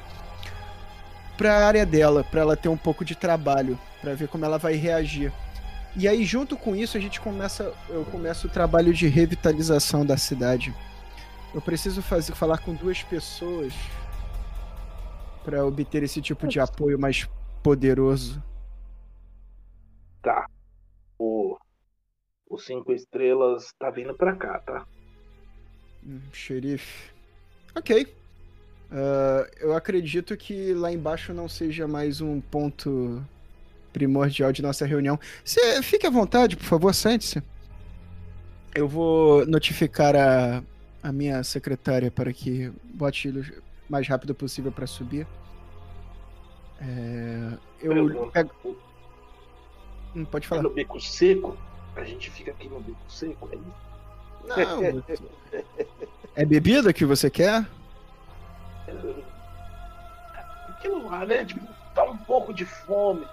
para 1.36 1.56
a 1.56 1.66
área 1.66 1.86
dela, 1.86 2.22
para 2.22 2.42
ela 2.42 2.56
ter 2.56 2.68
um 2.68 2.76
pouco 2.76 3.04
de 3.04 3.14
trabalho, 3.14 3.78
para 4.00 4.14
ver 4.14 4.28
como 4.28 4.44
ela 4.44 4.58
vai 4.58 4.74
reagir. 4.74 5.32
E 5.96 6.06
aí, 6.06 6.24
junto 6.24 6.56
com 6.56 6.76
isso, 6.76 6.96
a 6.96 7.00
gente 7.00 7.20
começa. 7.20 7.72
Eu 7.88 8.04
começo 8.04 8.46
o 8.46 8.50
trabalho 8.50 8.94
de 8.94 9.08
revitalização 9.08 10.06
da 10.06 10.16
cidade. 10.16 10.72
Eu 11.52 11.60
preciso 11.60 12.00
fazer, 12.00 12.32
falar 12.34 12.58
com 12.58 12.74
duas 12.74 13.02
pessoas 13.02 13.72
para 15.44 15.64
obter 15.64 16.02
esse 16.02 16.20
tipo 16.20 16.46
de 16.46 16.60
apoio 16.60 16.98
mais 16.98 17.28
poderoso. 17.62 18.42
Tá. 20.22 20.46
O, 21.18 21.56
o 22.48 22.58
cinco 22.58 22.92
estrelas 22.92 23.72
tá 23.78 23.90
vindo 23.90 24.14
pra 24.14 24.36
cá, 24.36 24.58
tá? 24.60 24.86
Hum, 26.04 26.20
xerife. 26.32 27.10
Ok. 27.74 28.20
Ah, 28.90 29.48
eu 29.60 29.74
acredito 29.74 30.36
que 30.36 30.74
lá 30.74 30.92
embaixo 30.92 31.32
não 31.32 31.48
seja 31.48 31.86
mais 31.86 32.20
um 32.20 32.40
ponto 32.40 33.24
primordial 33.92 34.52
de 34.52 34.62
nossa 34.62 34.84
reunião. 34.86 35.18
Você 35.44 35.82
fique 35.82 36.06
à 36.06 36.10
vontade, 36.10 36.56
por 36.56 36.64
favor, 36.64 36.94
sente-se. 36.94 37.42
Eu 38.74 38.88
vou 38.88 39.46
notificar 39.46 40.14
a, 40.16 40.62
a 41.02 41.12
minha 41.12 41.42
secretária 41.42 42.10
para 42.10 42.32
que 42.32 42.72
bote 42.94 43.32
mais 43.90 44.06
rápido 44.06 44.34
possível 44.34 44.70
para 44.70 44.86
subir. 44.86 45.26
É, 46.80 47.52
eu 47.82 48.30
pego. 48.30 48.50
Hum, 50.14 50.24
pode 50.24 50.46
É 50.46 50.48
falar. 50.48 50.62
no 50.62 50.70
beco 50.70 50.98
seco? 51.00 51.58
A 51.96 52.04
gente 52.04 52.30
fica 52.30 52.52
aqui 52.52 52.68
no 52.68 52.80
beco 52.80 52.98
seco, 53.08 53.48
é? 53.52 53.58
Não. 54.48 55.02
é 56.36 56.44
bebida 56.46 56.92
que 56.92 57.04
você 57.04 57.28
quer? 57.28 57.66
Aquilo 60.68 61.08
lá, 61.10 61.26
né? 61.26 61.44
Tipo, 61.44 61.66
dá 61.94 62.04
um 62.04 62.16
pouco 62.16 62.54
de 62.54 62.64
fome. 62.64 63.26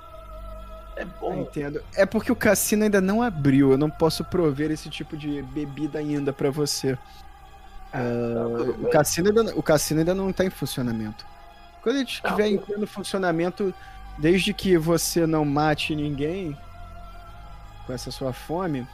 É 0.95 1.03
Eu 1.03 1.08
bom. 1.22 1.41
Entendo. 1.41 1.82
É 1.95 2.05
porque 2.05 2.32
o 2.32 2.36
cassino 2.36 2.84
ainda 2.84 2.99
não 2.99 3.22
abriu. 3.22 3.72
Eu 3.72 3.78
não 3.78 3.89
posso 3.89 4.26
prover 4.26 4.72
esse 4.72 4.89
tipo 4.89 5.16
de 5.16 5.41
bebida 5.43 5.99
ainda 5.99 6.34
pra 6.34 6.49
você. 6.49 6.97
Tudo 7.91 8.88
O 8.88 8.89
cassino, 8.89 9.29
ainda, 9.29 9.55
o 9.55 9.63
cassino 9.63 9.99
ainda 10.01 10.13
não 10.15 10.31
tá 10.33 10.43
em 10.45 10.49
funcionamento. 10.49 11.25
Quando 11.81 11.95
ele 11.97 12.05
estiver 12.05 12.47
em 12.47 12.85
funcionamento, 12.85 13.73
desde 14.17 14.53
que 14.53 14.77
você 14.77 15.25
não 15.25 15.45
mate 15.45 15.95
ninguém 15.95 16.57
com 17.85 17.93
essa 17.93 18.11
sua 18.11 18.33
fome, 18.33 18.85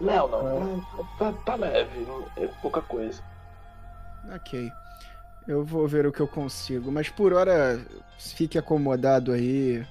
Não, 0.00 0.28
não, 0.28 0.60
não, 0.76 0.84
tá, 1.18 1.32
tá 1.44 1.54
leve, 1.54 2.06
é 2.36 2.46
pouca 2.60 2.82
coisa. 2.82 3.22
ok. 4.34 4.70
Eu 5.46 5.64
vou 5.64 5.86
ver 5.86 6.04
o 6.04 6.10
que 6.12 6.18
eu 6.18 6.26
consigo. 6.26 6.90
Mas 6.90 7.08
por 7.08 7.32
hora, 7.32 7.80
fique 8.18 8.58
acomodado 8.58 9.30
aí. 9.30 9.86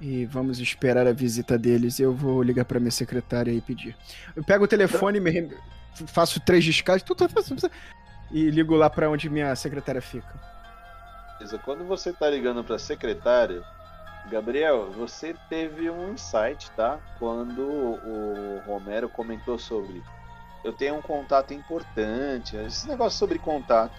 E 0.00 0.24
vamos 0.24 0.58
esperar 0.58 1.06
a 1.06 1.12
visita 1.12 1.58
deles. 1.58 2.00
Eu 2.00 2.14
vou 2.14 2.42
ligar 2.42 2.64
pra 2.64 2.80
minha 2.80 2.90
secretária 2.90 3.50
e 3.52 3.60
pedir. 3.60 3.94
Eu 4.34 4.42
pego 4.42 4.64
o 4.64 4.68
telefone, 4.68 5.20
me 5.20 5.30
rem- 5.30 5.50
faço 6.06 6.40
três 6.40 6.64
descargas 6.64 7.02
tu- 7.02 7.14
tu- 7.14 7.28
tu- 7.28 7.56
tu- 7.56 7.70
e 8.30 8.50
ligo 8.50 8.74
lá 8.76 8.88
pra 8.90 9.08
onde 9.10 9.28
minha 9.28 9.54
secretária 9.56 10.00
fica. 10.02 10.28
Beleza, 11.38 11.58
Quando 11.58 11.84
você 11.84 12.12
tá 12.12 12.28
ligando 12.28 12.62
pra 12.64 12.78
secretária, 12.78 13.62
Gabriel, 14.30 14.90
você 14.90 15.34
teve 15.48 15.88
um 15.88 16.12
insight, 16.12 16.70
tá? 16.72 16.98
Quando 17.18 17.62
o 17.62 18.62
Romero 18.66 19.08
comentou 19.08 19.58
sobre 19.58 20.02
eu 20.64 20.72
tenho 20.72 20.96
um 20.96 21.00
contato 21.02 21.54
importante, 21.54 22.56
esse 22.56 22.88
negócio 22.88 23.16
sobre 23.18 23.38
contato. 23.38 23.94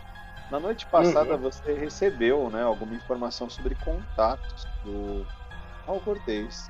Na 0.52 0.60
noite 0.60 0.86
passada 0.88 1.36
Uhum. 1.36 1.38
você 1.40 1.74
recebeu, 1.74 2.50
né, 2.50 2.62
alguma 2.62 2.94
informação 2.94 3.50
sobre 3.50 3.76
contatos 3.76 4.68
do 4.84 5.26
Raul 5.88 6.02
Cortez. 6.02 6.70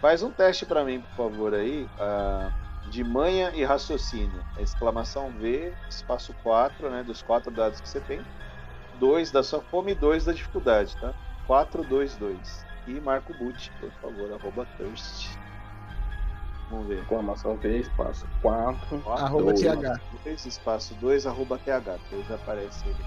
Faz 0.00 0.22
um 0.22 0.30
teste 0.30 0.64
pra 0.64 0.82
mim, 0.84 1.00
por 1.02 1.10
favor, 1.28 1.54
aí, 1.54 1.86
ah, 2.00 2.50
de 2.90 3.04
manha 3.04 3.50
e 3.54 3.64
raciocínio. 3.64 4.42
Exclamação 4.58 5.30
V, 5.30 5.72
espaço 5.88 6.34
4, 6.42 6.90
né, 6.90 7.02
dos 7.02 7.22
quatro 7.22 7.50
dados 7.50 7.80
que 7.80 7.88
você 7.88 8.00
tem. 8.00 8.20
2 8.98 9.30
da 9.30 9.42
sua 9.42 9.60
fome 9.62 9.92
e 9.92 9.94
2 9.94 10.24
da 10.26 10.32
dificuldade, 10.32 10.94
tá? 10.96 11.14
4, 11.46 11.82
2, 11.84 12.16
2. 12.16 12.66
E 12.86 13.00
Marco 13.00 13.32
Boot, 13.34 13.70
por 13.80 13.90
favor, 14.02 14.32
arroba 14.32 14.66
thirst. 14.76 15.28
Vamos 16.70 16.86
ver. 16.88 17.00
Exclamação 17.00 17.56
V, 17.56 17.78
espaço 17.78 18.26
4. 18.42 18.98
Quatro, 19.00 19.24
Arroba 19.24 19.54
TH. 19.54 20.00
dois, 20.24 20.44
espaço 20.46 20.94
2, 20.94 21.26
arroba 21.26 21.58
TH. 21.58 21.96
Depois 22.10 22.30
aparece 22.30 22.86
ele. 22.88 23.04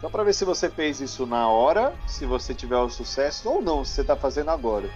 Só 0.00 0.10
pra 0.10 0.22
ver 0.24 0.32
se 0.34 0.44
você 0.44 0.68
fez 0.68 1.00
isso 1.00 1.26
na 1.26 1.48
hora, 1.48 1.94
se 2.06 2.26
você 2.26 2.54
tiver 2.54 2.76
o 2.76 2.88
sucesso 2.88 3.48
ou 3.48 3.62
não, 3.62 3.84
se 3.84 3.92
você 3.94 4.04
tá 4.04 4.14
fazendo 4.14 4.50
agora. 4.50 4.88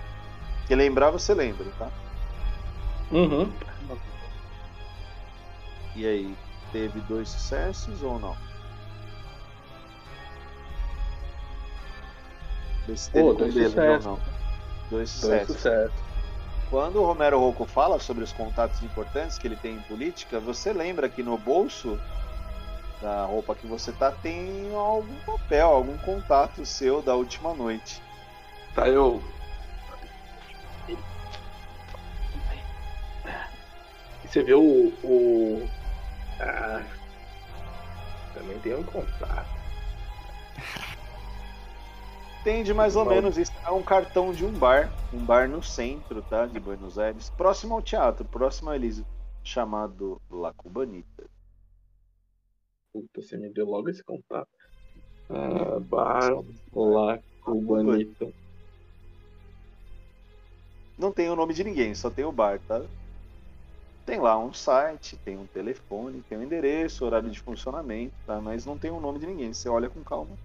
Que 0.67 0.75
lembrar, 0.75 1.11
você 1.11 1.33
lembra, 1.35 1.67
tá? 1.79 1.89
Uhum. 3.11 3.53
E 5.97 6.07
aí, 6.07 6.37
teve 6.73 7.01
dois 7.03 7.29
sucessos 7.29 8.03
ou 8.03 8.19
não? 8.19 8.37
Vê 12.87 12.97
se 12.97 13.11
teve 13.11 13.29
com 13.29 13.35
dois 13.35 13.55
deles 13.55 13.75
ou 13.75 13.75
sucessos. 13.75 14.05
não. 14.05 14.15
Dois 14.17 14.91
Dois 14.91 15.11
sucessos. 15.11 15.57
sucessos. 15.57 16.11
Quando 16.71 17.01
o 17.03 17.05
Romero 17.05 17.41
Rocco 17.41 17.65
fala 17.67 17.99
sobre 17.99 18.23
os 18.23 18.33
contatos 18.33 18.81
importantes 18.83 19.37
que 19.39 19.47
ele 19.47 19.57
tem 19.57 19.75
em 19.77 19.81
política, 19.83 20.39
você 20.39 20.73
lembra 20.73 21.09
que 21.09 21.23
no 21.23 21.37
bolso 21.37 21.99
da 23.03 23.25
roupa 23.25 23.55
que 23.55 23.67
você 23.67 23.91
tá 23.93 24.13
tem 24.13 24.73
algum 24.75 25.17
papel, 25.27 25.67
algum 25.69 25.97
contato 25.99 26.65
seu 26.65 27.03
da 27.03 27.15
última 27.17 27.55
noite. 27.55 28.01
Tá, 28.75 28.89
eu. 28.89 29.21
Você 34.31 34.45
vê 34.45 34.55
o. 34.55 34.93
o... 35.03 35.69
Ah, 36.39 36.87
também 38.33 38.59
tem 38.61 38.77
um 38.77 38.85
contato. 38.85 39.51
Entende 42.41 42.73
mais 42.73 42.95
ou 42.95 43.05
menos 43.05 43.37
isso. 43.37 43.53
É 43.67 43.71
um 43.73 43.83
cartão 43.83 44.33
de 44.33 44.45
um 44.47 44.53
bar, 44.53 44.89
um 45.13 45.25
bar 45.25 45.49
no 45.49 45.63
centro, 45.63 46.23
tá? 46.23 46.47
De 46.47 46.61
Buenos 46.61 46.97
Aires, 46.97 47.29
próximo 47.31 47.75
ao 47.75 47.83
teatro, 47.83 48.25
próximo 48.25 48.71
a 48.71 48.77
Elisa, 48.77 49.05
chamado 49.43 50.23
La 50.31 50.53
Cubanita. 50.55 51.29
Puta, 52.93 53.21
você 53.21 53.37
me 53.37 53.51
deu 53.51 53.67
logo 53.67 53.91
esse 53.91 54.03
contato. 54.05 54.49
Ah, 55.29 55.81
bar 55.81 56.31
lá, 56.73 57.19
Cubanito. 57.41 58.33
Não 60.97 61.11
tem 61.11 61.29
o 61.29 61.37
nome 61.37 61.53
de 61.53 61.65
ninguém, 61.65 61.95
só 61.97 62.09
tem 62.09 62.25
o 62.25 62.33
bar, 62.33 62.61
tá? 62.61 62.81
Tem 64.07 64.19
lá 64.19 64.39
um 64.39 64.53
site, 64.53 65.17
tem 65.17 65.37
um 65.37 65.47
telefone, 65.47 66.23
tem 66.29 66.39
um 66.39 66.43
endereço, 66.43 67.05
horário 67.05 67.31
de 67.31 67.41
funcionamento, 67.41 68.15
tá? 68.27 68.41
Mas 68.41 68.67
não 68.67 68.77
tem 68.77 68.91
o 68.91 69.01
nome 69.01 69.19
de 69.19 69.27
ninguém. 69.27 69.53
Você 69.53 69.69
olha 69.69 69.89
com 69.89 70.03
calma. 70.03 70.37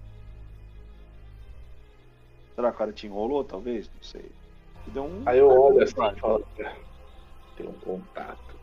Será 2.55 2.69
que 2.69 2.75
o 2.75 2.77
cara 2.77 2.93
te 2.93 3.07
enrolou, 3.07 3.43
talvez? 3.43 3.89
Não 3.93 4.03
sei. 4.03 4.29
Deu 4.87 5.03
um... 5.03 5.23
Aí 5.25 5.39
eu 5.39 5.49
olho 5.49 5.81
assim 5.81 5.93
e 5.93 6.19
falo, 6.19 6.45
"É, 6.59 6.75
tem 7.57 7.67
um 7.67 7.73
contato. 7.73 8.55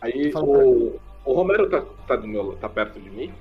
Aí 0.00 0.32
o, 0.34 1.00
o 1.24 1.32
Romero 1.32 1.70
tá, 1.70 1.84
tá, 2.06 2.16
do 2.16 2.26
meu, 2.26 2.56
tá 2.56 2.68
perto 2.68 3.00
de 3.00 3.08
mim? 3.08 3.32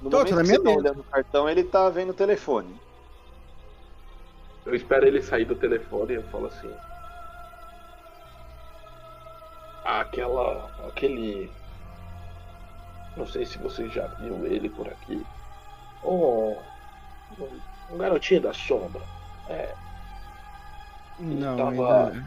No 0.00 0.08
Tô, 0.08 0.18
momento 0.18 0.36
que 0.36 0.42
minha 0.42 0.56
você 0.56 0.62
tá 0.62 0.70
olhando 0.70 1.00
o 1.00 1.04
cartão, 1.04 1.48
ele 1.48 1.62
tá 1.62 1.90
vendo 1.90 2.10
o 2.10 2.14
telefone. 2.14 2.74
Eu 4.64 4.74
espero 4.74 5.06
ele 5.06 5.20
sair 5.20 5.44
do 5.44 5.54
telefone 5.54 6.14
e 6.14 6.16
eu 6.16 6.22
falo 6.24 6.46
assim. 6.46 6.70
Aquela. 9.98 10.70
aquele. 10.86 11.50
Não 13.16 13.26
sei 13.26 13.44
se 13.44 13.58
você 13.58 13.88
já 13.88 14.06
viu 14.06 14.46
ele 14.46 14.68
por 14.68 14.86
aqui. 14.88 15.26
Oh, 16.02 16.56
um, 17.38 17.60
um 17.94 17.98
garotinho 17.98 18.40
da 18.40 18.52
sombra. 18.52 19.02
É, 19.48 19.74
Não, 21.18 21.56
tava- 21.56 22.06
ainda... 22.08 22.24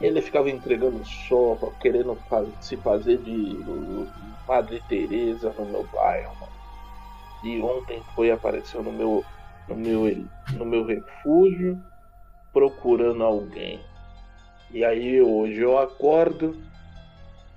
ele 0.00 0.20
ficava 0.20 0.50
entregando 0.50 1.04
sopa, 1.04 1.70
querendo 1.80 2.18
se 2.60 2.76
fazer 2.78 3.18
de 3.18 3.64
Madre 4.48 4.82
Teresa 4.88 5.54
no 5.56 5.64
meu 5.66 5.86
bairro, 5.92 6.34
mano. 6.40 6.52
E 7.44 7.60
ontem 7.62 8.02
foi 8.14 8.30
apareceu 8.32 8.82
no 8.82 8.92
meu 8.92 9.24
no 9.68 9.76
meu 9.76 10.26
no 10.54 10.64
meu 10.64 10.84
refúgio 10.84 11.80
procurando 12.52 13.22
alguém. 13.22 13.80
E 14.72 14.84
aí 14.84 15.22
hoje 15.22 15.60
eu 15.60 15.78
acordo 15.78 16.60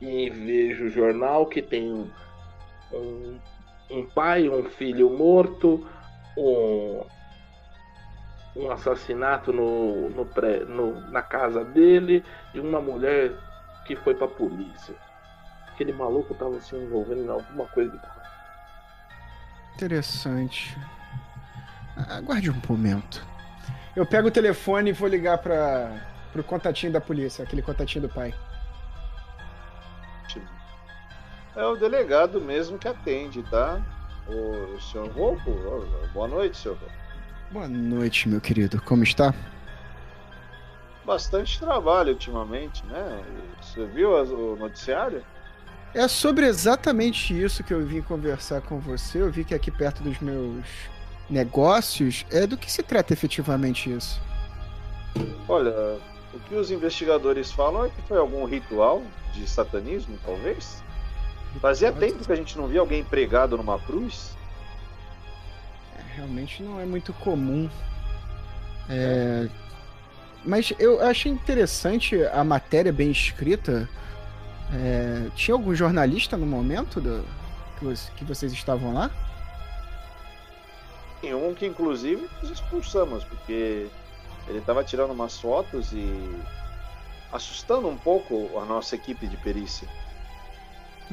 e 0.03 0.29
vejo 0.29 0.85
o 0.85 0.89
jornal 0.89 1.45
que 1.45 1.61
tem 1.61 1.91
um, 2.91 3.39
um, 3.89 4.05
pai, 4.07 4.49
um 4.49 4.65
filho 4.65 5.09
morto, 5.09 5.87
um, 6.37 7.05
um 8.55 8.71
assassinato 8.71 9.53
no, 9.53 10.09
no 10.09 10.25
pré, 10.25 10.59
no, 10.65 10.99
na 11.09 11.21
casa 11.21 11.63
dele 11.63 12.23
e 12.53 12.59
uma 12.59 12.81
mulher 12.81 13.31
que 13.87 13.95
foi 13.95 14.13
pra 14.13 14.27
polícia. 14.27 14.95
Aquele 15.73 15.93
maluco 15.93 16.35
tava 16.35 16.59
se 16.59 16.75
envolvendo 16.75 17.23
em 17.23 17.29
alguma 17.29 17.65
coisa. 17.67 17.99
Interessante. 19.75 20.77
Aguarde 22.09 22.51
um 22.51 22.61
momento. 22.67 23.25
Eu 23.95 24.05
pego 24.05 24.27
o 24.27 24.31
telefone 24.31 24.89
e 24.89 24.93
vou 24.93 25.07
ligar 25.07 25.37
para 25.37 26.11
pro 26.31 26.43
contatinho 26.43 26.91
da 26.91 26.99
polícia, 26.99 27.43
aquele 27.43 27.61
contatinho 27.61 28.07
do 28.07 28.13
pai. 28.13 28.33
É 31.55 31.65
o 31.65 31.75
delegado 31.75 32.41
mesmo 32.41 32.77
que 32.77 32.87
atende, 32.87 33.43
tá? 33.43 33.81
O 34.27 34.79
senhor 34.79 35.07
Rouco? 35.09 35.51
Ô, 35.51 36.07
Boa 36.13 36.27
noite, 36.27 36.57
senhor 36.57 36.77
Rouco. 36.77 36.95
Boa 37.51 37.67
noite, 37.67 38.27
meu 38.27 38.41
querido. 38.41 38.81
Como 38.81 39.03
está? 39.03 39.33
Bastante 41.05 41.59
trabalho 41.59 42.13
ultimamente, 42.13 42.83
né? 42.85 43.23
Você 43.61 43.85
viu 43.85 44.11
o 44.11 44.55
noticiário? 44.55 45.23
É 45.93 46.07
sobre 46.07 46.47
exatamente 46.47 47.39
isso 47.39 47.63
que 47.63 47.73
eu 47.73 47.85
vim 47.85 48.01
conversar 48.01 48.61
com 48.61 48.79
você. 48.79 49.21
Eu 49.21 49.31
vi 49.31 49.43
que 49.43 49.53
aqui 49.53 49.69
perto 49.69 50.01
dos 50.01 50.17
meus 50.19 50.65
negócios 51.29 52.25
é 52.31 52.47
do 52.47 52.57
que 52.57 52.71
se 52.71 52.81
trata 52.81 53.13
efetivamente 53.13 53.93
isso. 53.93 54.19
Olha, 55.47 55.99
o 56.33 56.39
que 56.39 56.55
os 56.55 56.71
investigadores 56.71 57.51
falam 57.51 57.85
é 57.85 57.89
que 57.89 58.01
foi 58.07 58.17
algum 58.17 58.45
ritual 58.45 59.03
de 59.33 59.47
satanismo, 59.47 60.17
talvez? 60.25 60.82
Fazia 61.59 61.91
tempo 61.91 62.25
que 62.25 62.31
a 62.31 62.35
gente 62.35 62.57
não 62.57 62.67
via 62.67 62.79
alguém 62.81 63.03
pregado 63.03 63.55
numa 63.55 63.79
cruz. 63.79 64.35
É, 65.97 66.15
realmente 66.17 66.61
não 66.61 66.79
é 66.79 66.85
muito 66.85 67.13
comum. 67.13 67.69
É, 68.89 69.47
Mas 70.43 70.73
eu 70.77 71.01
achei 71.01 71.31
interessante 71.31 72.21
a 72.27 72.43
matéria 72.43 72.91
bem 72.91 73.11
escrita. 73.11 73.87
É, 74.73 75.29
Tinha 75.35 75.55
algum 75.55 75.73
jornalista 75.73 76.35
no 76.35 76.45
momento 76.45 76.99
do... 76.99 77.23
que, 77.79 77.85
vo- 77.85 78.11
que 78.17 78.25
vocês 78.25 78.51
estavam 78.51 78.93
lá? 78.93 79.09
Tem 81.21 81.33
um 81.33 81.53
que, 81.53 81.65
inclusive, 81.65 82.27
nós 82.41 82.51
expulsamos, 82.51 83.23
porque 83.23 83.87
ele 84.47 84.57
estava 84.57 84.83
tirando 84.83 85.11
umas 85.11 85.39
fotos 85.39 85.93
e 85.93 86.35
assustando 87.31 87.87
um 87.87 87.97
pouco 87.97 88.59
a 88.59 88.65
nossa 88.65 88.95
equipe 88.95 89.25
de 89.27 89.37
perícia. 89.37 89.87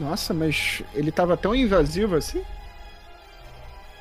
Nossa, 0.00 0.32
mas 0.32 0.82
ele 0.94 1.12
tava 1.12 1.36
tão 1.36 1.54
invasivo 1.54 2.16
assim? 2.16 2.42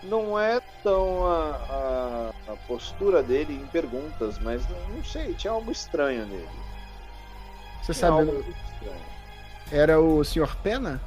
Não 0.02 0.39
é 0.39 0.62
tão 0.82 1.26
a, 1.26 1.56
a- 1.56 2.54
a 2.54 2.56
postura 2.68 3.22
dele 3.22 3.54
em 3.54 3.68
perguntas, 3.68 4.39
mas 4.39 4.68
não, 4.70 4.89
não 4.95 5.04
sei, 5.04 5.34
tinha 5.36 5.52
algo 5.52 5.72
estranho 5.72 6.26
nele. 6.26 6.47
Você 7.84 7.93
Tinha 7.93 8.10
sabe, 8.10 8.20
algo 8.20 8.34
muito 8.34 8.50
estranho. 8.50 9.06
era 9.72 10.00
o 10.00 10.24
Sr. 10.24 10.56
Pena? 10.64 11.02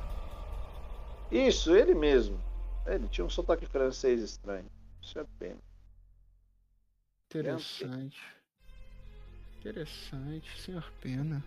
Isso, 1.30 1.74
ele 1.74 1.94
mesmo. 1.94 2.38
Ele 2.86 3.08
tinha 3.08 3.24
um 3.24 3.30
sotaque 3.30 3.64
francês 3.66 4.20
estranho. 4.22 4.66
Isso 5.02 5.18
é 5.18 5.24
pena. 5.38 5.58
Interessante. 7.30 8.20
Interessante, 9.60 10.50
Sr. 10.60 10.84
Pena. 11.00 11.42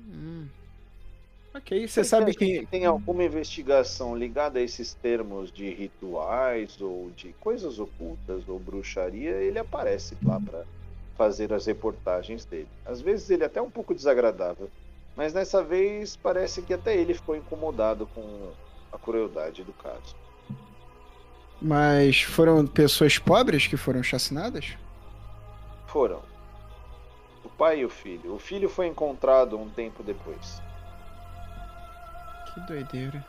Hum. 0.00 0.48
Ok, 1.52 1.88
você 1.88 2.04
sabe 2.04 2.30
acha 2.30 2.38
que. 2.38 2.66
tem 2.70 2.86
alguma 2.86 3.24
investigação 3.24 4.16
ligada 4.16 4.60
a 4.60 4.62
esses 4.62 4.94
termos 4.94 5.50
de 5.50 5.68
rituais 5.72 6.80
ou 6.80 7.10
de 7.16 7.32
coisas 7.40 7.80
ocultas 7.80 8.48
ou 8.48 8.58
bruxaria, 8.58 9.32
ele 9.32 9.58
aparece 9.58 10.16
lá 10.24 10.40
para 10.40 10.64
fazer 11.16 11.52
as 11.52 11.66
reportagens 11.66 12.44
dele. 12.44 12.68
Às 12.86 13.00
vezes 13.00 13.28
ele 13.30 13.42
é 13.42 13.46
até 13.46 13.60
um 13.60 13.70
pouco 13.70 13.94
desagradável, 13.94 14.70
mas 15.16 15.34
nessa 15.34 15.62
vez 15.62 16.14
parece 16.14 16.62
que 16.62 16.72
até 16.72 16.96
ele 16.96 17.14
ficou 17.14 17.34
incomodado 17.34 18.06
com 18.14 18.52
a 18.92 18.98
crueldade 18.98 19.64
do 19.64 19.72
caso. 19.72 20.14
Mas 21.60 22.22
foram 22.22 22.64
pessoas 22.64 23.18
pobres 23.18 23.66
que 23.66 23.76
foram 23.76 24.02
chacinadas? 24.02 24.76
Foram 25.88 26.22
o 27.44 27.48
pai 27.48 27.80
e 27.80 27.84
o 27.84 27.90
filho. 27.90 28.34
O 28.34 28.38
filho 28.38 28.68
foi 28.68 28.86
encontrado 28.86 29.58
um 29.58 29.68
tempo 29.68 30.02
depois. 30.02 30.62
Que 32.54 32.60
doideira. 32.60 33.24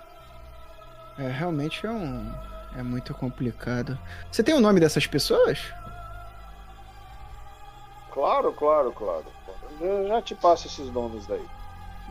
É, 1.18 1.28
realmente 1.28 1.86
é 1.86 1.90
um. 1.92 2.34
É 2.78 2.82
muito 2.82 3.14
complicado. 3.14 4.00
Você 4.32 4.42
tem 4.42 4.56
o 4.56 4.60
nome 4.62 4.80
dessas 4.80 5.06
pessoas? 5.06 5.60
Claro, 8.14 8.52
claro, 8.54 8.92
claro. 8.92 9.26
Eu 9.80 10.08
já 10.08 10.22
te 10.22 10.36
passo 10.36 10.68
esses 10.68 10.92
nomes 10.92 11.26
daí. 11.28 11.46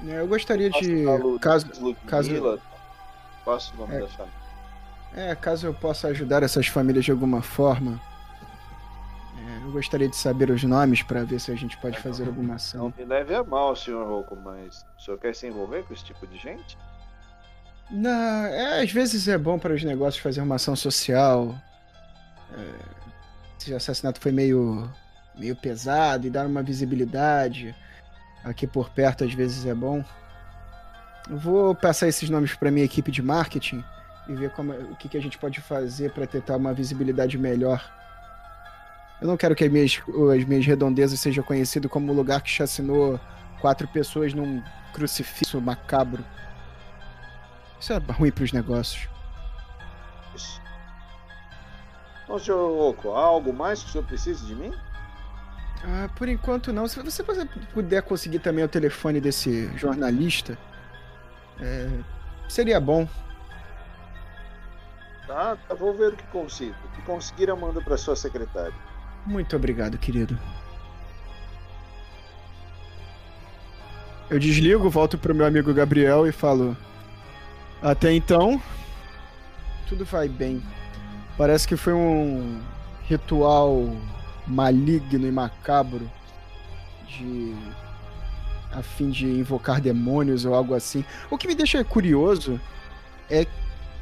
É, 0.09 0.21
Eu 0.21 0.27
gostaria 0.27 0.71
de. 0.71 1.05
da 1.05 1.15
Lu- 1.17 1.39
Caso, 1.39 1.67
Ludmilla, 1.81 2.59
Passo 3.45 3.73
o 3.75 3.77
nome 3.79 3.95
É. 3.97 4.01
da 4.01 4.09
família. 4.09 4.41
é, 5.15 5.35
caso 5.35 5.67
eu 5.67 5.75
possa 5.75 6.09
ajudar 6.09 6.43
essas 6.43 6.67
famílias 6.67 7.05
de 7.05 7.11
alguma 7.11 7.43
forma. 7.43 8.01
é, 9.39 9.65
eu 9.67 9.73
gostaria 9.73 10.09
de 10.09 10.17
saber 10.17 10.51
os 10.51 10.63
nomes 10.63 11.03
para 11.03 11.25
ver 11.25 11.39
se 11.41 11.51
a 11.51 11.57
gente 11.57 11.77
pode 11.79 11.99
fazer 11.99 12.27
alguma 12.27 12.49
Não 12.49 12.55
ação. 12.57 12.95
me 12.97 13.05
leve 13.05 13.35
a 13.35 13.43
mal, 13.45 13.75
senhor 13.77 14.07
Rocco, 14.07 14.37
mas 14.37 14.85
o 14.99 15.03
senhor 15.03 15.19
quer 15.19 15.35
se 15.35 15.47
envolver 15.47 15.85
com 15.85 15.93
esse 15.95 16.05
tipo 16.05 16.27
de 16.27 16.37
gente? 16.39 16.77
Não, 17.91 18.45
é, 18.47 18.83
às 18.83 18.93
vezes 18.93 19.27
é 19.27 19.37
bom 19.37 19.59
para 19.59 19.75
os 19.75 19.83
negócios 19.83 20.23
fazer 20.23 20.41
uma 20.41 20.55
ação 20.55 20.77
social. 20.77 21.55
É, 22.57 22.73
esse 23.61 23.75
assassinato 23.75 24.21
foi 24.21 24.33
meio, 24.33 24.89
meio 25.37 25.57
pesado 25.57 26.27
e 26.27 26.31
dar 26.31 26.47
uma 26.47 26.63
visibilidade 26.63 27.75
aqui 28.45 28.67
por 28.67 28.91
perto 28.91 29.25
às 29.25 29.35
vezes 29.35 29.67
é 29.67 29.75
bom. 29.75 30.05
Eu 31.29 31.37
vou 31.37 31.75
passar 31.75 32.09
esses 32.09 32.31
nomes 32.31 32.55
para 32.55 32.71
minha 32.71 32.85
equipe 32.85 33.11
de 33.11 33.23
marketing 33.23 33.85
e 34.29 34.35
ver 34.35 34.51
como, 34.51 34.73
o 34.73 34.97
que, 34.97 35.09
que 35.09 35.17
a 35.17 35.23
gente 35.23 35.39
pode 35.39 35.61
fazer 35.61 36.13
para 36.13 36.27
tentar 36.27 36.57
uma 36.57 36.73
visibilidade 36.73 37.37
melhor. 37.37 37.85
Eu 39.21 39.29
não 39.29 39.37
quero 39.37 39.55
que 39.55 39.65
as 39.65 39.71
minhas, 39.71 40.01
as 40.35 40.45
minhas 40.45 40.65
redondezas 40.65 41.21
sejam 41.21 41.45
conhecidas 41.45 41.91
como 41.91 42.11
o 42.11 42.15
lugar 42.15 42.41
que 42.41 42.51
chacinou 42.51 43.21
quatro 43.61 43.87
pessoas 43.89 44.33
num 44.33 44.63
crucifixo 44.95 45.61
macabro. 45.61 46.25
Isso 47.81 47.93
é 47.95 47.99
ruim 48.13 48.31
para 48.31 48.45
os 48.45 48.53
negócios. 48.53 49.09
Ô, 52.29 52.39
senhor 52.39 52.91
Oco, 52.91 53.13
há 53.13 53.25
algo 53.25 53.53
mais 53.53 53.83
que 53.83 53.89
o 53.89 53.93
senhor 53.93 54.05
precisa 54.05 54.47
de 54.47 54.55
mim? 54.55 54.73
Ah, 55.85 56.09
por 56.15 56.29
enquanto 56.29 56.73
não. 56.73 56.87
Se 56.87 57.03
você 57.03 57.25
puder 57.73 58.03
conseguir 58.03 58.39
também 58.39 58.65
o 58.65 58.69
telefone 58.69 59.21
desse 59.21 59.67
jornalista, 59.77 60.57
é, 61.59 61.89
seria 62.49 62.79
bom. 62.79 63.09
Tá, 65.27 65.57
tá, 65.57 65.75
vou 65.75 65.97
ver 65.97 66.13
o 66.13 66.17
que 66.17 66.23
consigo. 66.25 66.75
O 66.85 66.97
que 66.97 67.03
conseguir 67.03 67.49
eu 67.49 67.57
mando 67.57 67.83
para 67.83 67.97
sua 67.97 68.15
secretária. 68.15 68.75
Muito 69.25 69.57
obrigado, 69.57 69.97
querido. 69.97 70.39
Eu 74.29 74.39
desligo, 74.39 74.89
volto 74.89 75.19
pro 75.19 75.35
meu 75.35 75.47
amigo 75.47 75.75
Gabriel 75.75 76.27
e 76.27 76.33
falo: 76.33 76.77
Até 77.83 78.13
então, 78.13 78.61
tudo 79.89 80.05
vai 80.05 80.29
bem. 80.29 80.63
Parece 81.39 81.67
que 81.67 81.77
foi 81.77 81.95
um 81.95 82.61
ritual 83.05 83.91
maligno 84.47 85.27
e 85.27 85.33
macabro 85.33 86.11
de 87.09 87.55
a 88.73 88.83
fim 88.83 89.11
de 89.11 89.27
invocar 89.27 89.81
demônios 89.81 90.45
ou 90.45 90.55
algo 90.55 90.75
assim. 90.75 91.05
O 91.31 91.37
que 91.37 91.49
me 91.49 91.55
deixa 91.55 91.83
curioso 91.83 92.61
é 93.29 93.47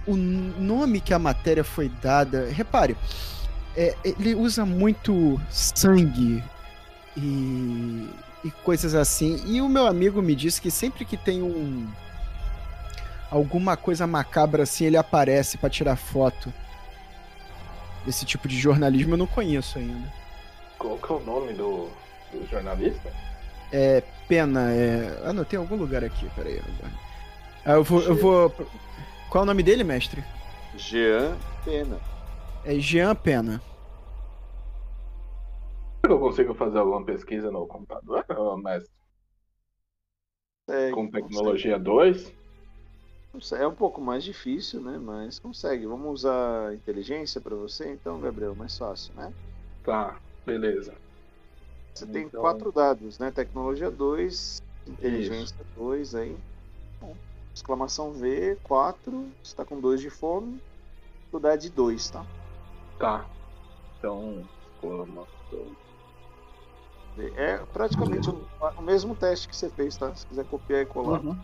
o 0.07 0.16
nome 0.16 1.01
que 1.01 1.14
a 1.14 1.18
matéria 1.18 1.64
foi 1.64 1.89
dada. 2.03 2.49
Repare, 2.51 2.97
é, 3.76 3.95
ele 4.05 4.35
usa 4.35 4.66
muito 4.66 5.41
sangue 5.49 6.43
e, 7.16 8.09
e 8.45 8.51
coisas 8.62 8.95
assim. 8.95 9.41
E 9.47 9.61
o 9.61 9.68
meu 9.68 9.87
amigo 9.87 10.20
me 10.20 10.35
disse 10.35 10.61
que 10.61 10.70
sempre 10.70 11.05
que 11.05 11.16
tem 11.16 11.43
um 11.43 11.87
alguma 13.31 13.76
coisa 13.76 14.07
macabra 14.07 14.62
assim, 14.64 14.85
ele 14.87 14.97
aparece 14.97 15.59
para 15.59 15.70
tirar 15.70 15.97
foto. 15.97 16.53
Esse 18.05 18.26
tipo 18.26 18.49
de 18.49 18.59
jornalismo 18.59 19.14
eu 19.14 19.18
não 19.18 19.26
conheço 19.29 19.79
ainda. 19.79 20.12
Qual 20.79 20.99
que 20.99 21.12
é 21.12 21.16
o 21.16 21.20
nome 21.20 21.55
do, 21.55 21.99
do 22.31 22.47
jornalista? 22.47 23.16
É 23.70 24.03
Pena, 24.26 24.72
é. 24.74 25.20
Anotei 25.24 25.57
em 25.59 25.61
algum 25.62 25.76
lugar 25.76 26.05
aqui, 26.05 26.29
peraí. 26.31 26.61
Ah, 27.64 27.72
eu 27.74 27.85
vou, 27.85 28.03
eu 28.05 28.16
vou. 28.16 28.51
Qual 29.29 29.43
é 29.43 29.45
o 29.45 29.47
nome 29.47 29.62
dele, 29.62 29.85
mestre? 29.85 30.26
Jean 30.72 31.45
Pena. 31.62 32.03
É 32.62 32.79
Jean 32.79 33.14
Pena. 33.16 33.64
Eu 36.09 36.18
consigo 36.18 36.55
fazer 36.55 36.79
alguma 36.79 37.05
pesquisa 37.05 37.51
no 37.51 37.66
computador, 37.66 38.24
mestre? 38.62 38.93
É, 40.68 40.91
Com 40.91 41.11
tecnologia 41.11 41.79
2? 41.79 42.38
É 43.53 43.66
um 43.66 43.74
pouco 43.74 44.01
mais 44.01 44.24
difícil, 44.24 44.81
né? 44.81 44.99
Mas 44.99 45.39
consegue. 45.39 45.87
Vamos 45.87 46.20
usar 46.20 46.74
inteligência 46.74 47.41
para 47.41 47.55
você, 47.55 47.93
então, 47.93 48.20
Gabriel, 48.20 48.55
mais 48.55 48.76
fácil, 48.76 49.12
né? 49.14 49.33
Tá, 49.85 50.16
beleza. 50.47 50.95
Você 51.95 52.05
então... 52.05 52.14
tem 52.14 52.29
quatro 52.29 52.72
dados, 52.72 53.18
né? 53.18 53.31
Tecnologia 53.31 53.91
2, 53.91 54.62
inteligência 54.87 55.57
2 55.76 56.14
aí. 56.14 56.37
Bom, 57.01 57.14
exclamação 57.55 58.12
V, 58.12 58.57
4. 58.64 59.29
Você 59.43 59.55
tá 59.55 59.64
com 59.64 59.79
2 59.79 60.01
de 60.01 60.11
fome. 60.11 60.61
Dificuldade 61.18 61.68
2, 61.70 62.11
tá? 62.11 62.26
Tá. 62.99 63.26
Então, 63.99 64.49
exclamação. 64.74 65.76
É 67.37 67.57
praticamente 67.72 68.31
o, 68.31 68.47
o, 68.79 68.83
mesmo 68.83 69.14
teste 69.14 69.49
que 69.49 69.57
você 69.57 69.68
fez, 69.68 69.97
tá? 69.97 70.14
Se 70.14 70.24
quiser 70.26 70.45
copiar 70.47 70.83
e 70.83 70.87
colar. 70.87 71.20
Uhum 71.20 71.37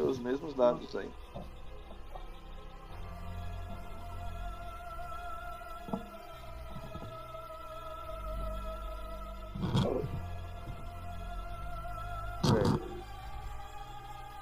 os 0.00 0.18
mesmos 0.18 0.54
dados 0.54 0.94
aí. 0.96 1.10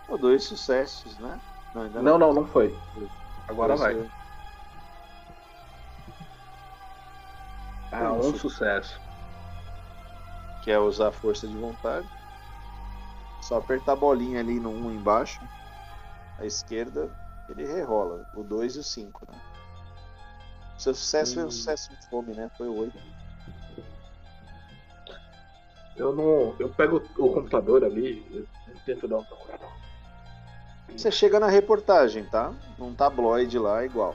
Oh, 0.09 0.17
dois 0.17 0.45
sucessos, 0.45 1.19
né? 1.19 1.41
Não, 1.75 1.89
não, 1.89 2.03
não, 2.03 2.19
não, 2.19 2.33
não 2.35 2.47
foi. 2.47 2.77
Agora 3.47 3.77
vai. 3.77 4.11
Ah, 7.93 8.13
um 8.13 8.37
sucesso. 8.37 9.01
Que 10.63 10.71
é 10.71 10.79
usar 10.79 11.09
a 11.09 11.13
força 11.13 11.47
de 11.47 11.57
vontade. 11.57 12.09
Só 13.49 13.57
apertar 13.57 13.93
a 13.93 13.97
bolinha 13.97 14.41
ali 14.41 14.61
no 14.61 14.69
1 14.69 14.93
embaixo, 14.93 15.41
à 16.39 16.45
esquerda, 16.45 17.09
ele 17.49 17.65
rerola. 17.65 18.29
O 18.35 18.43
2 18.43 18.77
e 18.77 18.79
o 18.81 18.83
5, 18.83 19.27
né? 19.27 19.39
O 20.77 20.81
seu 20.81 20.95
sucesso 20.95 21.33
hum. 21.33 21.35
foi 21.37 21.45
um 21.45 21.51
sucesso 21.51 21.91
de 21.91 22.11
fome, 22.11 22.35
né? 22.35 22.51
Foi 22.59 22.69
o 22.69 22.79
8. 22.79 22.99
Eu 25.97 26.15
não. 26.15 26.55
Eu 26.59 26.69
pego 26.69 26.99
o 26.99 27.33
computador 27.33 27.83
ali, 27.83 28.23
eu 28.31 28.47
tento 28.85 29.09
dar 29.09 29.17
um 29.17 29.25
Você 30.89 31.11
chega 31.11 31.41
na 31.41 31.49
reportagem, 31.49 32.27
tá? 32.27 32.53
Num 32.79 32.95
tabloide 32.95 33.59
lá 33.59 33.83
igual. 33.83 34.15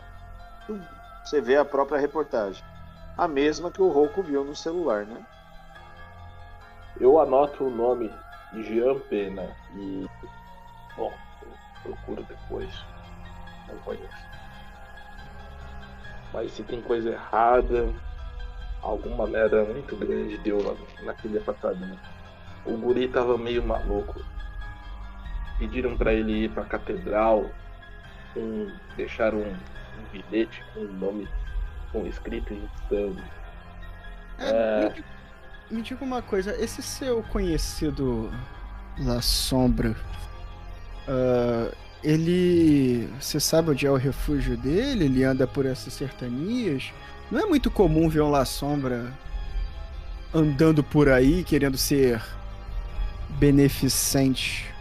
Você 1.25 1.41
vê 1.41 1.57
a 1.57 1.65
própria 1.65 1.99
reportagem. 1.99 2.63
A 3.17 3.27
mesma 3.27 3.71
que 3.71 3.81
o 3.81 3.89
Roku 3.89 4.21
viu 4.21 4.43
no 4.43 4.55
celular, 4.55 5.07
né? 5.07 5.25
Eu 6.99 7.19
anoto 7.19 7.63
o 7.63 7.71
nome 7.71 8.13
Jean 8.61 8.99
Pena 9.09 9.55
e. 9.75 10.07
Bom, 10.95 11.11
procuro 11.81 12.23
depois. 12.23 12.69
Não 13.67 13.77
conheço. 13.79 14.33
Mas 16.33 16.51
se 16.51 16.63
tem 16.63 16.81
coisa 16.81 17.11
errada, 17.11 17.93
alguma 18.81 19.27
merda 19.27 19.63
muito 19.63 19.95
grande 19.95 20.37
deu 20.39 20.77
naquele 21.03 21.37
apartamento. 21.37 21.99
O 22.65 22.77
guri 22.77 23.07
tava 23.07 23.37
meio 23.37 23.63
maluco. 23.63 24.19
Pediram 25.59 25.95
para 25.95 26.13
ele 26.13 26.45
ir 26.45 26.49
pra 26.49 26.65
catedral, 26.65 27.45
um, 28.35 28.71
deixaram 28.97 29.37
um, 29.37 29.51
um 29.51 30.03
bilhete 30.11 30.63
com 30.73 30.79
o 30.81 30.83
um 30.83 30.93
nome 30.93 31.29
com 31.91 32.07
escrito 32.07 32.53
em 32.53 32.67
sangue. 32.89 33.23
É, 34.39 34.49
é 34.49 35.03
me 35.69 35.81
diga 35.81 36.03
uma 36.03 36.21
coisa, 36.21 36.55
esse 36.61 36.81
seu 36.81 37.23
conhecido 37.23 38.31
La 38.99 39.21
Sombra, 39.21 39.95
uh, 41.07 41.75
ele. 42.03 43.07
Você 43.19 43.39
sabe 43.39 43.71
onde 43.71 43.87
é 43.87 43.91
o 43.91 43.95
refúgio 43.95 44.57
dele? 44.57 45.05
Ele 45.05 45.23
anda 45.23 45.47
por 45.47 45.65
essas 45.65 45.93
sertanias? 45.93 46.91
Não 47.31 47.39
é 47.39 47.45
muito 47.45 47.71
comum 47.71 48.09
ver 48.09 48.21
um 48.21 48.29
La 48.29 48.45
Sombra 48.45 49.11
andando 50.33 50.83
por 50.83 51.09
aí 51.09 51.43
querendo 51.43 51.77
ser 51.77 52.21
beneficente. 53.39 54.71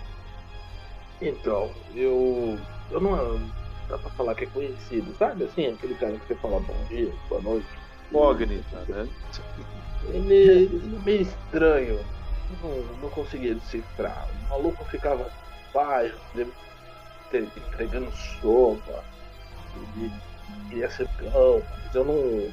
Então, 1.21 1.71
eu. 1.95 2.59
Eu 2.91 3.01
não. 3.01 3.41
Dá 3.89 3.99
pra 3.99 4.11
falar 4.11 4.35
que 4.35 4.45
é 4.45 4.47
conhecido, 4.47 5.15
sabe? 5.19 5.45
Assim, 5.45 5.67
aquele 5.67 5.95
cara 5.95 6.13
que 6.19 6.27
você 6.27 6.35
fala 6.37 6.61
bom 6.61 6.87
dia, 6.89 7.13
boa 7.29 7.43
noite. 7.43 7.82
Mogni, 8.13 8.65
né? 8.89 9.09
Ele, 10.09 10.35
ele 10.35 10.97
é 10.97 11.05
meio 11.05 11.23
estranho. 11.23 12.05
Não, 12.63 12.83
não 13.01 13.11
conseguia 13.11 13.55
decifrar. 13.55 14.29
O 14.47 14.51
maluco 14.51 14.85
ficava 14.85 15.31
baixo, 15.73 16.15
entregando 17.35 18.13
sopa. 18.41 19.03
Ele 19.97 20.13
queria 20.69 20.91
ser 20.91 21.09
cão, 21.17 21.63
mas 21.85 21.95
eu 21.95 22.05
não, 22.05 22.51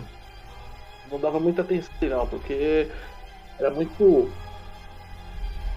não 1.12 1.20
dava 1.20 1.40
muita 1.40 1.62
atenção, 1.62 2.28
porque 2.28 2.90
era 3.60 3.72
muito. 3.72 4.32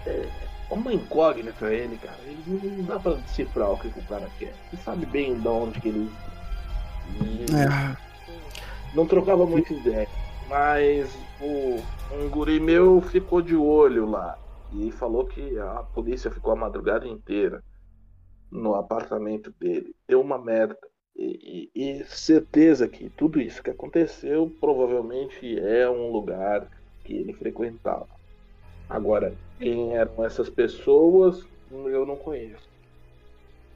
É, 0.07 0.29
uma 0.71 0.93
incógnita 0.93 1.67
ele, 1.73 1.99
cara. 1.99 2.19
Ele 2.25 2.77
não 2.79 2.85
dá 2.85 2.99
pra 2.99 3.13
decifrar 3.13 3.71
o 3.71 3.79
que, 3.79 3.91
que 3.91 3.99
o 4.01 4.05
cara 4.05 4.29
quer. 4.39 4.55
Você 4.71 4.77
sabe 4.85 5.05
bem 5.07 5.39
de 5.39 5.49
onde 5.49 5.81
que 5.81 5.89
ele. 5.89 6.13
É. 7.53 7.97
Não 8.95 9.07
trocava 9.07 9.47
muita 9.47 9.73
ideia. 9.73 10.09
Mas 10.49 11.15
o, 11.41 11.79
um 12.15 12.29
guri 12.29 12.61
meu 12.61 13.01
ficou 13.01 13.41
de 13.41 13.57
olho 13.57 14.09
lá 14.09 14.39
e 14.73 14.91
falou 14.91 15.25
que 15.25 15.59
a 15.59 15.83
polícia 15.95 16.31
ficou 16.31 16.53
a 16.53 16.57
madrugada 16.57 17.07
inteira 17.07 17.63
no 18.51 18.75
apartamento 18.75 19.53
dele. 19.59 19.95
Deu 20.07 20.21
uma 20.21 20.39
merda. 20.39 20.77
E, 21.15 21.71
e, 21.75 22.01
e, 22.01 22.05
certeza 22.05 22.89
que 22.89 23.11
tudo 23.11 23.41
isso 23.41 23.63
que 23.63 23.71
aconteceu 23.71 24.51
provavelmente 24.61 25.59
é 25.59 25.89
um 25.89 26.11
lugar 26.11 26.67
que 27.05 27.15
ele 27.15 27.35
frequentava. 27.35 28.09
Agora, 28.89 29.35
quem 29.59 29.95
eram 29.95 30.25
essas 30.25 30.49
pessoas, 30.49 31.47
eu 31.71 32.07
não 32.07 32.17
conheço. 32.17 32.72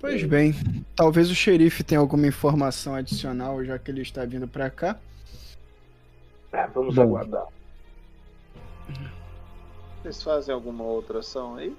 Pois 0.00 0.22
bem, 0.24 0.54
talvez 0.94 1.30
o 1.30 1.34
xerife 1.34 1.82
tenha 1.82 2.00
alguma 2.00 2.26
informação 2.26 2.94
adicional 2.94 3.64
já 3.64 3.78
que 3.78 3.90
ele 3.90 4.02
está 4.02 4.24
vindo 4.24 4.46
para 4.46 4.68
cá. 4.70 4.98
É, 6.52 6.66
vamos 6.68 6.94
Bom. 6.94 7.02
aguardar. 7.02 7.46
Vocês 10.02 10.22
fazem 10.22 10.54
alguma 10.54 10.84
outra 10.84 11.18
ação 11.18 11.56
aí? 11.56 11.74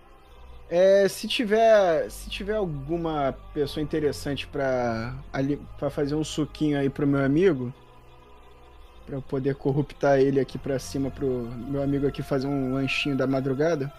É, 0.69 1.07
se 1.07 1.27
tiver, 1.27 2.09
se 2.11 2.29
tiver 2.29 2.55
alguma 2.55 3.33
pessoa 3.53 3.81
interessante 3.81 4.45
para 4.45 5.15
ali 5.31 5.57
para 5.77 5.89
fazer 5.89 6.15
um 6.15 6.23
suquinho 6.23 6.77
aí 6.77 6.89
pro 6.89 7.07
meu 7.07 7.23
amigo, 7.23 7.73
Pra 9.07 9.15
eu 9.15 9.21
poder 9.21 9.55
corruptar 9.55 10.19
ele 10.19 10.37
aqui 10.37 10.57
pra 10.57 10.77
cima 10.77 11.09
pro 11.09 11.49
meu 11.69 11.81
amigo 11.81 12.05
aqui 12.05 12.21
fazer 12.21 12.45
um 12.45 12.73
lanchinho 12.73 13.15
da 13.15 13.25
madrugada. 13.25 13.91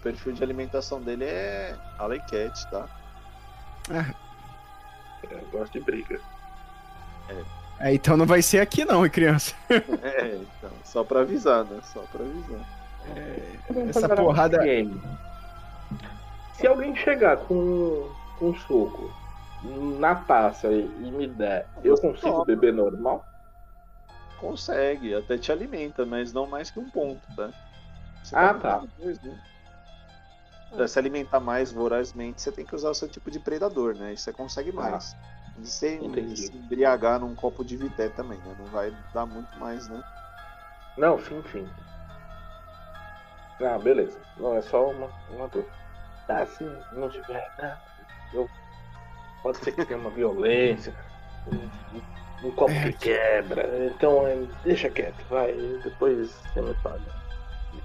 O 0.00 0.02
perfil 0.02 0.32
de 0.32 0.42
alimentação 0.42 1.00
dele 1.00 1.24
é 1.26 1.74
Alley 1.98 2.20
Cat, 2.20 2.66
tá? 2.70 2.86
Ah, 3.90 4.14
É, 5.30 5.34
eu 5.34 5.46
gosto 5.52 5.72
de 5.74 5.80
briga. 5.80 6.18
é, 7.80 7.92
então 7.94 8.16
não 8.16 8.24
vai 8.24 8.40
ser 8.40 8.60
aqui 8.60 8.82
não, 8.84 9.04
hein, 9.04 9.10
criança. 9.10 9.54
É, 10.02 10.36
então, 10.36 10.70
só 10.84 11.04
pra 11.04 11.20
avisar, 11.20 11.64
né? 11.64 11.80
Só 11.84 12.00
pra 12.12 12.24
avisar. 12.24 12.60
Essa 13.90 14.08
porrada. 14.16 14.58
Game. 14.64 15.00
Se 16.54 16.66
alguém 16.66 16.94
chegar 16.96 17.36
com, 17.38 18.10
com 18.38 18.50
um 18.50 18.54
suco 18.60 19.10
na 19.98 20.14
taça 20.14 20.68
e, 20.68 20.80
e 20.84 21.10
me 21.10 21.26
der, 21.26 21.66
eu 21.84 21.96
consigo 21.98 22.30
toma. 22.32 22.44
beber 22.46 22.72
normal? 22.72 23.24
Consegue, 24.38 25.14
até 25.14 25.36
te 25.36 25.52
alimenta, 25.52 26.06
mas 26.06 26.32
não 26.32 26.46
mais 26.46 26.70
que 26.70 26.78
um 26.80 26.88
ponto, 26.88 27.20
tá? 27.36 27.50
Você 28.22 28.34
Ah, 28.36 28.54
tá. 28.54 28.76
tomar 28.78 28.88
Dois, 28.98 29.20
né? 29.22 29.38
Pra 30.74 30.86
se 30.86 30.98
alimentar 30.98 31.40
mais 31.40 31.72
vorazmente, 31.72 32.40
você 32.40 32.52
tem 32.52 32.64
que 32.64 32.74
usar 32.74 32.90
o 32.90 32.94
seu 32.94 33.08
tipo 33.08 33.30
de 33.30 33.40
predador, 33.40 33.94
né? 33.94 34.12
E 34.12 34.16
você 34.16 34.32
consegue 34.32 34.70
mais. 34.72 35.16
E 35.58 35.66
sem 35.66 36.04
Entendi. 36.04 36.36
se 36.36 36.56
embriagar 36.56 37.18
num 37.20 37.34
copo 37.34 37.64
de 37.64 37.76
vité 37.76 38.08
também, 38.08 38.38
né? 38.38 38.54
Não 38.58 38.66
vai 38.66 38.96
dar 39.12 39.26
muito 39.26 39.58
mais, 39.58 39.88
né? 39.88 40.00
Não, 40.96 41.18
sim, 41.18 41.42
sim. 41.50 41.68
Ah, 43.60 43.78
beleza. 43.78 44.18
Não, 44.36 44.56
é 44.56 44.62
só 44.62 44.90
uma, 44.90 45.10
uma 45.30 45.48
dúvida. 45.48 45.70
Ah, 46.28 46.46
se 46.46 46.64
não 46.92 47.08
tiver, 47.10 47.50
né? 47.58 47.76
Eu... 48.32 48.48
Pode 49.42 49.58
ser 49.58 49.72
que 49.72 49.84
tenha 49.84 49.98
uma 49.98 50.10
violência, 50.10 50.94
um, 51.46 51.96
um- 51.96 52.48
um 52.48 52.50
copo 52.52 52.72
que 52.72 52.92
quebra. 52.92 53.86
Então, 53.86 54.26
é, 54.26 54.36
deixa 54.62 54.88
quieto, 54.88 55.24
vai. 55.28 55.52
Depois 55.82 56.30
você 56.30 56.62
me 56.62 56.74
paga. 56.74 57.19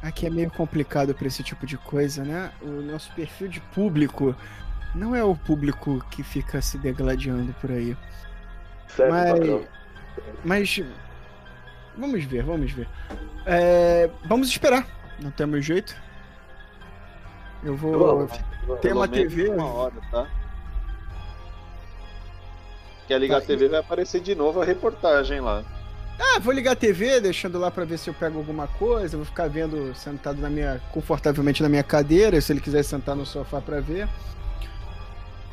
Aqui 0.01 0.27
é 0.27 0.29
meio 0.29 0.51
complicado 0.51 1.13
pra 1.15 1.27
esse 1.27 1.41
tipo 1.43 1.65
de 1.65 1.77
coisa, 1.77 2.23
né? 2.23 2.51
O 2.61 2.67
nosso 2.81 3.11
perfil 3.13 3.47
de 3.47 3.59
público 3.59 4.35
não 4.93 5.15
é 5.15 5.23
o 5.23 5.35
público 5.35 6.03
que 6.11 6.21
fica 6.23 6.61
se 6.61 6.77
degladiando 6.77 7.53
por 7.59 7.71
aí. 7.71 7.97
Certo, 8.87 9.09
Mas- 9.11 9.31
patrão? 9.31 9.63
Mas. 10.43 10.81
Vamos 11.97 12.23
ver, 12.23 12.43
vamos 12.43 12.71
ver. 12.71 12.87
É, 13.45 14.09
vamos 14.25 14.49
esperar. 14.49 14.85
Não 15.19 15.31
temos 15.31 15.65
jeito. 15.65 15.95
Eu 17.63 17.75
vou. 17.75 18.27
Vamos. 18.27 18.79
Tem 18.81 18.93
uma 18.93 19.07
TV. 19.07 19.49
Uma 19.49 19.65
hora, 19.65 19.95
tá? 20.11 20.27
Quer 23.07 23.19
ligar 23.19 23.37
Tá, 23.37 23.43
a 23.43 23.47
TV, 23.47 23.67
vai 23.69 23.79
aparecer 23.79 24.19
de 24.19 24.33
novo 24.33 24.61
a 24.61 24.65
reportagem 24.65 25.39
lá. 25.39 25.63
Ah, 26.19 26.39
vou 26.39 26.53
ligar 26.53 26.71
a 26.71 26.75
TV, 26.75 27.19
deixando 27.19 27.59
lá 27.59 27.69
pra 27.69 27.85
ver 27.85 27.97
se 27.97 28.09
eu 28.09 28.13
pego 28.13 28.37
alguma 28.37 28.67
coisa. 28.67 29.17
Vou 29.17 29.25
ficar 29.25 29.49
vendo 29.49 29.93
sentado 29.95 30.39
na 30.39 30.49
minha, 30.49 30.81
confortavelmente 30.91 31.61
na 31.61 31.69
minha 31.69 31.83
cadeira, 31.83 32.39
se 32.39 32.53
ele 32.53 32.61
quiser 32.61 32.83
sentar 32.83 33.15
no 33.15 33.25
sofá 33.25 33.59
pra 33.61 33.79
ver. 33.79 34.07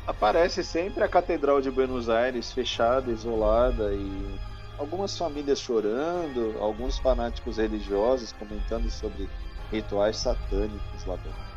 Aparece 0.05 0.63
sempre 0.63 1.03
a 1.03 1.07
Catedral 1.07 1.61
de 1.61 1.71
Buenos 1.71 2.09
Aires 2.09 2.51
fechada, 2.51 3.11
isolada 3.11 3.93
e 3.93 4.39
algumas 4.77 5.17
famílias 5.17 5.59
chorando, 5.59 6.55
alguns 6.59 6.97
fanáticos 6.97 7.57
religiosos 7.57 8.33
comentando 8.33 8.89
sobre 8.89 9.29
rituais 9.71 10.17
satânicos 10.17 11.05
lá 11.05 11.15
dentro. 11.15 11.53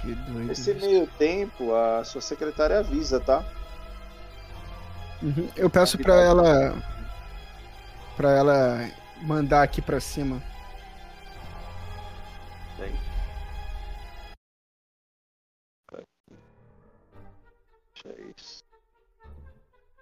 Que 0.00 0.14
doido. 0.14 0.46
Nesse 0.46 0.74
meio 0.74 1.06
tempo, 1.18 1.74
a 1.74 2.04
sua 2.04 2.20
secretária 2.20 2.78
avisa, 2.78 3.20
tá? 3.20 3.44
Uhum, 5.22 5.48
Eu 5.56 5.70
peço 5.70 5.98
pra 5.98 6.14
ela. 6.14 6.74
Pra 8.16 8.30
ela 8.30 8.90
mandar 9.22 9.62
aqui 9.62 9.80
pra 9.82 10.00
cima. 10.00 10.42
Bem. 12.78 12.92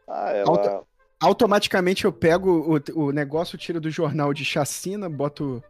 Ah, 0.07 0.31
ela. 0.33 0.49
Alta- 0.49 0.83
Automaticamente 1.21 2.05
eu 2.05 2.13
pego 2.13 2.77
o, 2.95 3.07
o 3.07 3.13
negócio, 3.13 3.57
tiro 3.57 3.81
do 3.81 3.91
jornal 3.91 4.35
de 4.35 4.45
chacina, 4.45 5.09
boto 5.09 5.63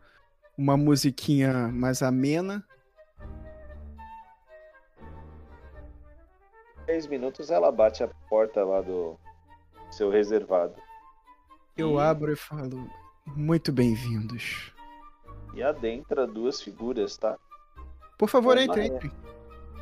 uma 0.59 0.77
musiquinha 0.77 1.69
mais 1.69 2.03
amena. 2.03 2.65
10 6.87 7.07
minutos 7.07 7.51
ela 7.51 7.71
bate 7.71 8.03
a 8.03 8.09
porta 8.29 8.65
lá 8.65 8.81
do 8.81 9.17
seu 9.97 10.11
reservado. 10.11 10.75
Eu 11.77 11.95
E- 11.99 12.01
abro 12.01 12.33
e 12.33 12.37
falo: 12.37 12.89
Muito 13.27 13.73
bem-vindos. 13.73 14.73
E 15.55 15.63
adentra 15.63 16.27
duas 16.27 16.61
figuras, 16.61 17.17
tá? 17.17 17.37
Por 18.19 18.29
favor, 18.29 18.53
Olá. 18.57 18.65
entre, 18.65 18.87
entre. 18.87 19.13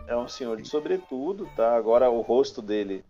É 0.07 0.17
um 0.17 0.29
senhor 0.29 0.61
de 0.61 0.69
sobretudo, 0.69 1.49
tá? 1.57 1.75
Agora 1.77 2.11
o 2.11 2.21
rosto 2.21 2.61
dele 2.61 3.05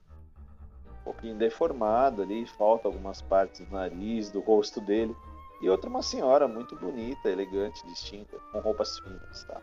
um 1.01 1.05
pouquinho 1.05 1.37
deformado 1.37 2.23
ali, 2.23 2.47
falta 2.47 2.87
algumas 2.87 3.21
partes 3.21 3.61
do 3.67 3.73
nariz, 3.73 4.31
do 4.31 4.41
rosto 4.41 4.81
dele. 4.81 5.15
E 5.61 5.69
outra 5.69 5.89
uma 5.91 6.03
senhora 6.03 6.47
muito 6.47 6.77
bonita, 6.77 7.29
elegante, 7.29 7.85
distinta, 7.87 8.37
com 8.53 8.61
roupas 8.61 8.99
finas, 9.01 9.45
tá? 9.45 9.61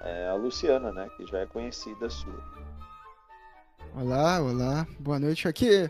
É 0.00 0.28
a 0.28 0.34
Luciana, 0.34 0.92
né? 0.92 1.08
Que 1.16 1.26
já 1.26 1.38
é 1.40 1.46
conhecida 1.46 2.08
sua. 2.10 2.42
Olá, 3.96 4.40
olá, 4.40 4.86
boa 4.98 5.18
noite. 5.18 5.46
Aqui, 5.48 5.88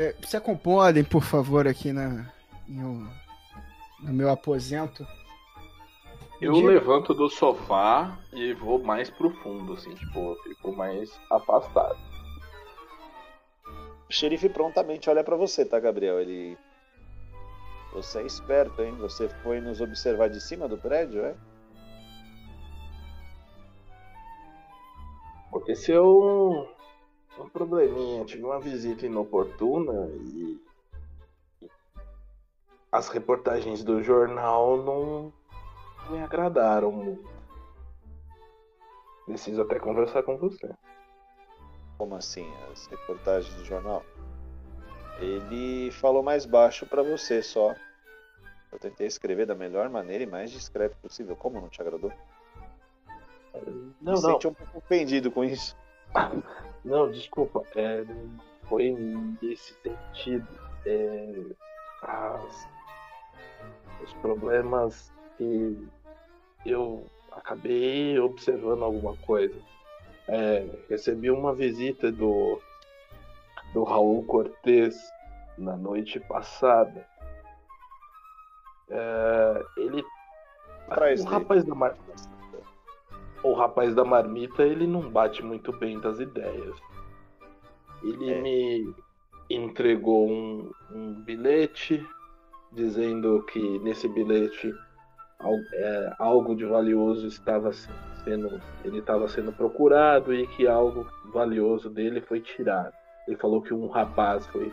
é, 0.00 0.14
se 0.26 0.34
acomodem, 0.34 1.04
por 1.04 1.22
favor, 1.22 1.68
aqui 1.68 1.92
na, 1.92 2.32
no, 2.66 3.06
no 4.00 4.12
meu 4.12 4.30
aposento. 4.30 5.06
Eu 6.40 6.54
Diga. 6.54 6.68
levanto 6.68 7.12
do 7.12 7.28
sofá 7.28 8.18
e 8.32 8.54
vou 8.54 8.82
mais 8.82 9.10
pro 9.10 9.30
fundo, 9.42 9.74
assim, 9.74 9.94
tipo, 9.94 10.18
eu 10.18 10.36
fico 10.42 10.72
mais 10.72 11.10
afastado. 11.30 11.98
O 14.08 14.12
xerife 14.12 14.48
prontamente 14.48 15.10
olha 15.10 15.22
pra 15.22 15.36
você, 15.36 15.66
tá, 15.66 15.78
Gabriel? 15.78 16.18
Ele. 16.18 16.56
Você 17.92 18.20
é 18.20 18.26
esperto, 18.26 18.80
hein? 18.80 18.96
Você 19.00 19.28
foi 19.42 19.60
nos 19.60 19.82
observar 19.82 20.30
de 20.30 20.40
cima 20.40 20.66
do 20.66 20.78
prédio, 20.78 21.22
é? 21.26 21.34
Aconteceu 25.48 26.68
um, 27.42 27.48
probleminha, 27.48 28.24
tive 28.24 28.44
uma 28.44 28.60
visita 28.60 29.06
inoportuna 29.06 30.08
e 30.22 30.60
as 32.92 33.08
reportagens 33.08 33.84
do 33.84 34.02
jornal 34.02 34.76
não 34.82 35.32
me 36.10 36.22
agradaram 36.22 36.90
muito. 36.90 37.28
Preciso 39.26 39.62
até 39.62 39.78
conversar 39.78 40.22
com 40.22 40.36
você. 40.36 40.74
Como 41.96 42.16
assim? 42.16 42.50
As 42.72 42.86
reportagens 42.86 43.54
do 43.54 43.64
jornal? 43.64 44.02
Ele 45.20 45.90
falou 45.92 46.22
mais 46.22 46.46
baixo 46.46 46.86
pra 46.86 47.02
você 47.02 47.42
só. 47.42 47.74
Eu 48.72 48.78
tentei 48.78 49.06
escrever 49.06 49.46
da 49.46 49.54
melhor 49.54 49.88
maneira 49.88 50.24
e 50.24 50.26
mais 50.26 50.50
discreto 50.50 50.96
possível. 50.96 51.36
Como 51.36 51.60
não 51.60 51.68
te 51.68 51.80
agradou? 51.80 52.12
Não, 53.52 53.62
Me 53.62 53.94
não, 54.00 54.16
senti 54.16 54.48
um 54.48 54.54
pouco 54.54 54.78
ofendido 54.78 55.30
com 55.30 55.44
isso. 55.44 55.76
não, 56.84 57.10
desculpa. 57.10 57.62
É, 57.76 58.04
foi 58.68 58.90
nesse 59.42 59.74
sentido. 59.82 60.46
É, 60.86 61.34
as- 62.02 62.68
os 64.02 64.12
problemas 64.14 65.12
que 65.36 65.88
eu 66.64 67.04
acabei 67.32 68.18
observando 68.18 68.82
alguma 68.84 69.16
coisa. 69.18 69.54
É, 70.28 70.64
recebi 70.88 71.30
uma 71.30 71.52
visita 71.54 72.10
do, 72.10 72.60
do 73.74 73.82
Raul 73.84 74.24
Cortez 74.24 74.96
na 75.58 75.76
noite 75.76 76.18
passada. 76.20 77.06
É, 78.88 79.64
ele. 79.76 80.04
Atrás 80.88 81.20
o 81.20 81.24
dele. 81.24 81.36
rapaz 81.36 81.64
da 81.64 81.74
mar... 81.74 81.94
O 83.42 83.52
rapaz 83.54 83.94
da 83.94 84.04
marmita, 84.04 84.62
ele 84.62 84.86
não 84.86 85.08
bate 85.10 85.42
muito 85.44 85.72
bem 85.72 85.98
das 85.98 86.20
ideias. 86.20 86.76
Ele 88.02 88.30
É. 88.30 88.40
me 88.40 88.94
entregou 89.48 90.28
um, 90.28 90.70
um 90.92 91.14
bilhete 91.22 92.06
dizendo 92.72 93.42
que 93.44 93.78
nesse 93.80 94.08
bilhete 94.08 94.72
é, 95.74 96.14
algo 96.18 96.54
de 96.54 96.64
valioso 96.66 97.26
estava 97.26 97.72
se- 97.72 97.88
sendo 98.24 98.60
ele 98.84 98.98
estava 98.98 99.26
sendo 99.26 99.50
procurado 99.52 100.34
e 100.34 100.46
que 100.48 100.66
algo 100.68 101.06
valioso 101.32 101.88
dele 101.88 102.20
foi 102.20 102.40
tirado. 102.40 102.92
Ele 103.26 103.36
falou 103.38 103.62
que 103.62 103.72
um 103.72 103.88
rapaz 103.88 104.46
foi 104.48 104.70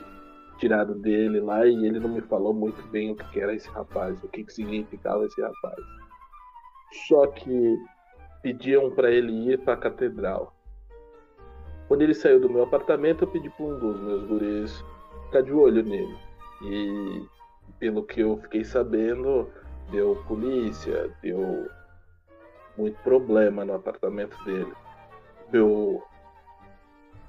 tirado 0.57 0.93
dele 0.95 1.39
lá 1.39 1.65
e 1.65 1.86
ele 1.86 1.99
não 1.99 2.09
me 2.09 2.22
falou 2.22 2.53
muito 2.53 2.82
bem 2.89 3.11
o 3.11 3.15
que 3.15 3.24
que 3.32 3.39
era 3.39 3.53
esse 3.55 3.70
rapaz, 3.70 4.22
o 4.24 4.28
que, 4.28 4.43
que 4.43 4.51
significava 4.53 5.26
esse 5.26 5.41
rapaz. 5.41 5.78
Só 7.07 7.28
que 7.28 7.78
pediam 8.41 8.91
para 8.91 9.11
ele 9.11 9.51
ir 9.51 9.59
para 9.59 9.73
a 9.73 9.77
catedral. 9.77 10.53
Quando 11.88 12.01
ele 12.01 12.13
saiu 12.13 12.39
do 12.39 12.49
meu 12.49 12.63
apartamento, 12.63 13.23
eu 13.23 13.27
pedi 13.27 13.49
para 13.49 13.65
um 13.65 13.79
dos 13.79 13.99
meus 14.01 14.23
guris 14.25 14.85
ficar 15.25 15.41
de 15.41 15.53
olho 15.53 15.83
nele. 15.83 16.17
E 16.63 17.25
pelo 17.79 18.03
que 18.03 18.21
eu 18.21 18.38
fiquei 18.38 18.63
sabendo, 18.63 19.49
deu 19.89 20.21
polícia, 20.27 21.09
deu 21.21 21.69
muito 22.77 22.97
problema 23.03 23.63
no 23.63 23.73
apartamento 23.73 24.38
dele. 24.43 24.71
Meu, 25.51 26.03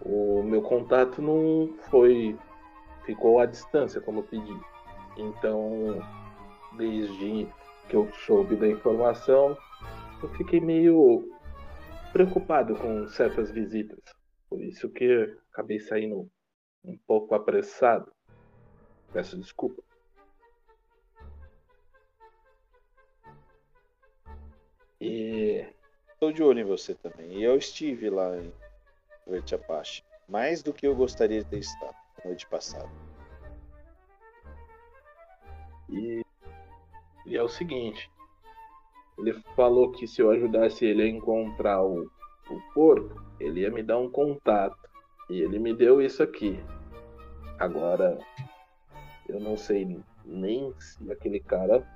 o 0.02 0.42
meu 0.42 0.62
contato 0.62 1.22
não 1.22 1.70
foi. 1.90 2.36
ficou 3.04 3.38
à 3.38 3.46
distância, 3.46 4.00
como 4.00 4.20
eu 4.20 4.24
pedi. 4.24 4.61
Então, 5.16 6.00
desde 6.76 7.48
que 7.88 7.96
eu 7.96 8.09
soube 8.26 8.56
da 8.56 8.68
informação, 8.68 9.56
eu 10.23 10.29
fiquei 10.31 10.61
meio 10.61 11.29
preocupado 12.12 12.75
com 12.75 13.07
certas 13.09 13.51
visitas. 13.51 14.01
Por 14.49 14.61
isso 14.61 14.89
que 14.91 15.37
acabei 15.53 15.79
saindo 15.79 16.29
um 16.85 16.97
pouco 17.07 17.35
apressado. 17.35 18.12
Peço 19.12 19.39
desculpa. 19.39 19.83
E 25.01 25.64
estou 26.12 26.33
de 26.33 26.43
olho 26.43 26.61
em 26.61 26.64
você 26.64 26.95
também. 26.95 27.39
E 27.39 27.45
eu 27.45 27.57
estive 27.57 28.11
lá 28.11 28.37
em 28.37 28.53
Verde 29.27 29.55
Apache. 29.55 30.03
Mais 30.29 30.62
do 30.62 30.73
que 30.73 30.87
eu 30.87 30.95
gostaria 30.95 31.43
de 31.43 31.49
ter 31.49 31.59
estado 31.59 31.97
na 32.19 32.25
noite 32.25 32.47
passada. 32.49 32.91
E, 35.89 36.23
e 37.25 37.37
é 37.37 37.43
o 37.43 37.49
seguinte. 37.49 38.11
Ele 39.19 39.35
falou 39.57 39.91
que 39.91 40.07
se 40.07 40.23
eu 40.23 40.31
ajudasse 40.31 40.87
ele 40.87 41.03
a 41.03 41.09
encontrar 41.09 41.83
o, 41.83 42.11
o 42.51 42.73
corpo, 42.73 43.21
ele 43.41 43.61
ia 43.61 43.71
me 43.71 43.83
dar 43.83 43.99
um 43.99 44.09
contato. 44.09 44.79
E 45.29 45.41
ele 45.41 45.59
me 45.59 45.75
deu 45.75 46.01
isso 46.01 46.23
aqui. 46.23 46.59
Agora, 47.59 48.19
eu 49.29 49.41
não 49.41 49.57
sei 49.57 50.01
nem 50.25 50.73
se 50.79 51.11
aquele 51.11 51.41
cara 51.41 51.87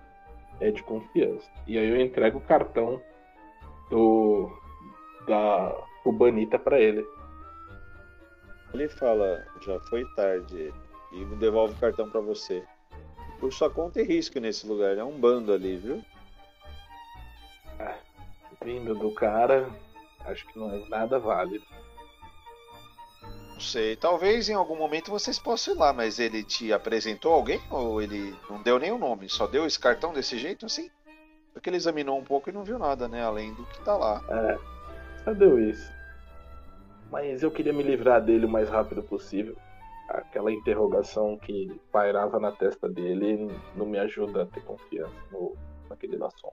é 0.60 0.70
de 0.70 0.82
confiança. 0.82 1.48
E 1.66 1.78
aí 1.78 1.88
eu 1.88 2.00
entrego 2.00 2.38
o 2.38 2.42
cartão 2.42 3.00
do 3.88 4.50
da 5.26 5.74
Cubanita 6.02 6.58
para 6.58 6.80
ele. 6.80 7.06
Ele 8.74 8.88
fala, 8.88 9.46
já 9.60 9.78
foi 9.80 10.04
tarde, 10.16 10.72
e 11.12 11.24
devolve 11.36 11.74
o 11.74 11.78
cartão 11.78 12.10
para 12.10 12.20
você. 12.20 12.64
Por 13.38 13.52
sua 13.52 13.70
conta 13.70 14.00
e 14.00 14.04
risco 14.04 14.40
nesse 14.40 14.66
lugar, 14.66 14.96
é 14.96 15.04
um 15.04 15.18
bando 15.20 15.52
ali, 15.52 15.76
viu? 15.76 16.02
Ah, 17.78 17.96
vindo 18.64 18.94
do 18.94 19.12
cara, 19.14 19.68
acho 20.24 20.46
que 20.46 20.58
não 20.58 20.72
é 20.72 20.88
nada 20.88 21.18
válido. 21.18 21.64
Não 23.52 23.60
sei, 23.60 23.96
talvez 23.96 24.48
em 24.48 24.54
algum 24.54 24.76
momento 24.76 25.10
vocês 25.10 25.38
possam 25.38 25.74
ir 25.74 25.78
lá, 25.78 25.92
mas 25.92 26.18
ele 26.18 26.42
te 26.42 26.72
apresentou 26.72 27.32
alguém 27.32 27.60
ou 27.70 28.02
ele 28.02 28.34
não 28.48 28.62
deu 28.62 28.78
nenhum 28.78 28.98
nome? 28.98 29.28
Só 29.28 29.46
deu 29.46 29.66
esse 29.66 29.78
cartão 29.78 30.12
desse 30.12 30.38
jeito 30.38 30.66
assim? 30.66 30.90
Porque 31.52 31.68
ele 31.68 31.76
examinou 31.76 32.18
um 32.18 32.24
pouco 32.24 32.48
e 32.48 32.52
não 32.52 32.64
viu 32.64 32.78
nada, 32.78 33.06
né? 33.06 33.22
Além 33.22 33.52
do 33.54 33.64
que 33.66 33.80
tá 33.82 33.96
lá. 33.96 34.22
É, 34.28 34.58
só 35.22 35.34
deu 35.34 35.60
isso. 35.60 35.92
Mas 37.10 37.42
eu 37.42 37.50
queria 37.50 37.74
me 37.74 37.82
livrar 37.82 38.22
dele 38.22 38.46
o 38.46 38.48
mais 38.48 38.70
rápido 38.70 39.02
possível. 39.02 39.54
Aquela 40.08 40.50
interrogação 40.50 41.36
que 41.36 41.78
pairava 41.92 42.40
na 42.40 42.50
testa 42.50 42.88
dele 42.88 43.48
não 43.76 43.86
me 43.86 43.98
ajuda 43.98 44.42
a 44.42 44.46
ter 44.46 44.62
confiança 44.62 45.14
no, 45.30 45.54
naquele 45.90 46.16
nação. 46.16 46.52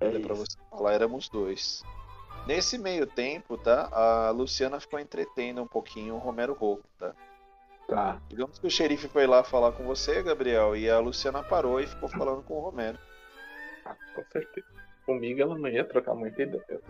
É 0.00 0.18
pra 0.18 0.34
você 0.34 0.56
falar, 0.70 0.92
éramos 0.92 1.28
dois. 1.28 1.82
Nesse 2.46 2.78
meio 2.78 3.06
tempo, 3.06 3.58
tá? 3.58 3.88
A 3.92 4.30
Luciana 4.30 4.80
ficou 4.80 4.98
entretendo 4.98 5.62
um 5.62 5.66
pouquinho 5.66 6.14
o 6.14 6.18
Romero 6.18 6.54
Rocco, 6.54 6.84
tá? 6.98 7.14
Tá. 7.88 8.20
Digamos 8.28 8.58
que 8.58 8.66
o 8.66 8.70
xerife 8.70 9.08
foi 9.08 9.26
lá 9.26 9.42
falar 9.42 9.72
com 9.72 9.84
você, 9.84 10.22
Gabriel, 10.22 10.76
e 10.76 10.90
a 10.90 10.98
Luciana 10.98 11.42
parou 11.42 11.80
e 11.80 11.86
ficou 11.86 12.08
falando 12.08 12.42
com 12.42 12.54
o 12.54 12.60
Romero. 12.60 12.98
Ah, 13.84 13.96
com 14.14 14.22
certeza. 14.30 14.66
Comigo 15.06 15.40
ela 15.40 15.58
não 15.58 15.68
ia 15.68 15.84
trocar 15.84 16.14
muita 16.14 16.42
ideia. 16.42 16.80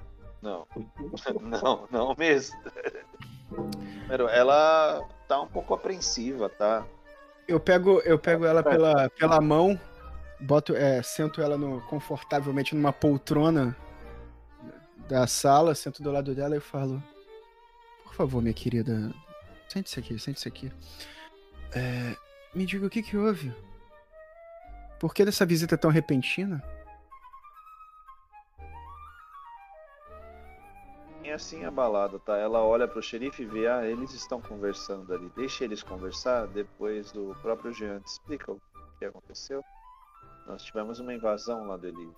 Não, 0.43 0.67
não, 1.41 1.89
não 1.91 2.15
mesmo. 2.19 2.59
Romero, 3.51 4.29
ela 4.29 5.09
tá 5.29 5.41
um 5.41 5.47
pouco 5.47 5.75
apreensiva, 5.75 6.49
tá? 6.49 6.85
Eu 7.47 7.59
pego, 7.59 8.01
eu 8.01 8.19
pego 8.19 8.45
ela 8.45 8.63
pela, 8.63 9.09
pela 9.11 9.41
mão, 9.41 9.81
boto, 10.41 10.75
é, 10.75 11.03
sento 11.03 11.41
ela 11.41 11.57
no, 11.57 11.81
confortavelmente 11.83 12.75
numa 12.75 12.93
poltrona 12.93 13.77
da 15.09 15.27
sala, 15.27 15.75
sento 15.75 16.03
do 16.03 16.13
lado 16.13 16.35
dela 16.35 16.57
e 16.57 16.61
falo: 16.61 17.03
Por 18.05 18.15
favor, 18.15 18.43
minha 18.43 18.55
querida, 18.55 19.13
sente-se 19.69 19.99
aqui, 19.99 20.19
sente-se 20.19 20.49
aqui. 20.49 20.73
É, 21.75 22.17
me 22.55 22.65
diga 22.65 22.87
o 22.87 22.91
que, 22.91 23.03
que 23.03 23.17
houve? 23.17 23.55
Por 24.99 25.15
que 25.15 25.25
dessa 25.25 25.47
visita 25.47 25.79
tão 25.79 25.91
repentina? 25.91 26.63
E 31.23 31.31
assim 31.31 31.65
abalada, 31.65 32.19
tá? 32.19 32.37
Ela 32.37 32.65
olha 32.65 32.89
pro 32.89 33.03
xerife 33.03 33.43
e 33.43 33.47
vê, 33.47 33.69
ah, 33.69 33.87
eles 33.87 34.13
estão 34.15 34.41
conversando 34.41 35.13
ali. 35.13 35.31
Deixa 35.37 35.63
eles 35.63 35.83
conversar, 35.83 36.47
depois 36.47 37.15
o 37.15 37.37
próprio 37.43 37.73
Jean 37.73 38.01
explica 38.05 38.51
o 38.51 38.61
que 38.99 39.05
aconteceu. 39.05 39.63
Nós 40.49 40.63
tivemos 40.63 40.99
uma 40.99 41.13
invasão 41.13 41.67
lá 41.67 41.77
do 41.77 41.87
Elísio. 41.87 42.17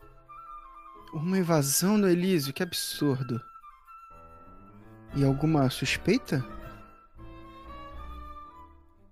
Uma 1.12 1.38
invasão 1.38 1.98
no 1.98 2.08
Elísio, 2.08 2.54
que 2.54 2.62
absurdo. 2.62 3.40
E 5.16 5.24
alguma 5.24 5.68
suspeita? 5.68 6.44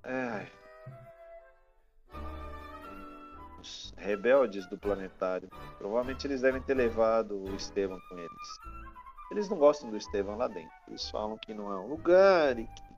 É. 0.05 0.47
Os 3.61 3.93
rebeldes 3.97 4.65
do 4.69 4.79
planetário. 4.79 5.51
Provavelmente 5.77 6.25
eles 6.25 6.41
devem 6.41 6.63
ter 6.63 6.75
levado 6.75 7.37
o 7.37 7.57
Estevam 7.57 7.99
com 8.09 8.17
eles. 8.17 8.61
Eles 9.33 9.49
não 9.49 9.59
gostam 9.59 9.91
do 9.91 9.97
Estevam 9.97 10.37
lá 10.37 10.47
dentro. 10.47 10.71
Eles 10.87 11.11
falam 11.11 11.37
que 11.37 11.53
não 11.53 11.73
é 11.73 11.77
um 11.77 11.89
lugar 11.89 12.57
e 12.57 12.65
que 12.65 12.89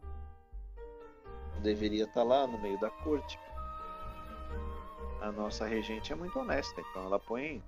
deveria 1.62 2.05
estar 2.05 2.23
lá 2.23 2.47
no 2.47 2.61
meio 2.61 2.79
da 2.79 2.91
corte. 2.91 3.39
A 5.21 5.31
nossa 5.33 5.66
regente 5.66 6.12
é 6.12 6.16
muito 6.16 6.39
honesta, 6.39 6.81
então 6.81 7.05
ela 7.05 7.18
põe 7.18 7.62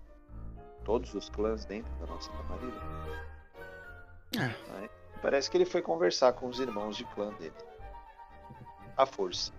todos 0.85 1.13
os 1.15 1.29
clãs 1.29 1.65
dentro 1.65 1.93
da 2.01 2.07
nossa 2.07 2.31
camarilha. 2.33 2.81
É. 4.39 4.55
Mas 4.73 4.91
Parece 5.21 5.49
que 5.49 5.57
ele 5.57 5.65
foi 5.65 5.81
conversar 5.81 6.33
com 6.33 6.49
os 6.49 6.59
irmãos 6.59 6.97
de 6.97 7.05
clã 7.05 7.33
dele. 7.35 7.55
A 8.97 9.07
força. 9.07 9.53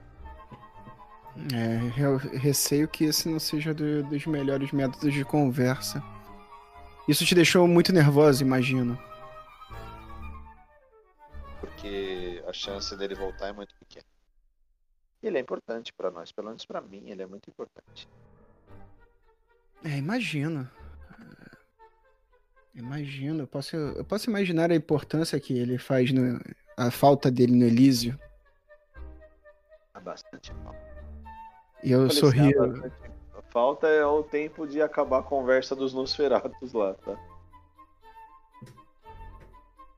É, 1.54 2.02
eu 2.02 2.18
receio 2.18 2.88
que 2.88 3.06
esse 3.06 3.30
não 3.30 3.40
seja 3.40 3.74
do- 3.74 4.04
dos 4.04 4.26
melhores 4.26 4.72
métodos 4.74 5.14
de 5.14 5.24
conversa. 5.24 6.04
Isso 7.08 7.26
te 7.26 7.34
deixou 7.34 7.66
muito 7.68 7.94
nervosa, 7.94 8.44
imagino. 8.44 9.00
Porque 11.60 12.44
a 12.48 12.54
chance 12.54 12.96
dele 12.98 13.16
voltar 13.16 13.48
é 13.48 13.54
muito 13.54 13.74
pequena. 13.76 14.06
Ele 15.24 15.38
é 15.38 15.42
importante 15.42 15.94
pra 15.94 16.12
nós, 16.12 16.32
pelo 16.32 16.48
menos 16.48 16.66
pra 16.66 16.82
mim, 16.82 17.10
ele 17.10 17.22
é 17.22 17.26
muito 17.26 17.50
importante. 17.50 18.08
É, 19.84 19.98
imagino. 19.98 20.70
É, 21.20 21.54
Imagino. 22.80 23.44
Eu 23.44 23.48
posso, 23.48 23.76
eu 23.76 24.04
posso 24.04 24.30
imaginar 24.30 24.72
a 24.72 24.76
importância 24.76 25.40
que 25.40 25.58
ele 25.58 25.78
faz, 25.78 26.12
no, 26.12 26.40
a 26.76 26.92
falta 26.92 27.32
dele 27.32 27.56
no 27.56 27.66
Elísio. 27.66 28.20
Há 29.94 30.00
bastante 30.00 30.52
falta. 30.64 30.84
E 31.84 31.92
eu 31.92 32.10
sorrio. 32.10 32.64
assim, 32.64 32.82
bastante- 32.82 33.14
A 33.38 33.42
falta 33.54 33.88
é 33.88 34.06
o 34.06 34.24
tempo 34.24 34.66
de 34.68 34.82
acabar 34.82 35.20
a 35.20 35.24
conversa 35.24 35.76
dos 35.76 35.94
Nosferatos 35.94 36.74
lá, 36.74 36.96
tá? 36.96 37.18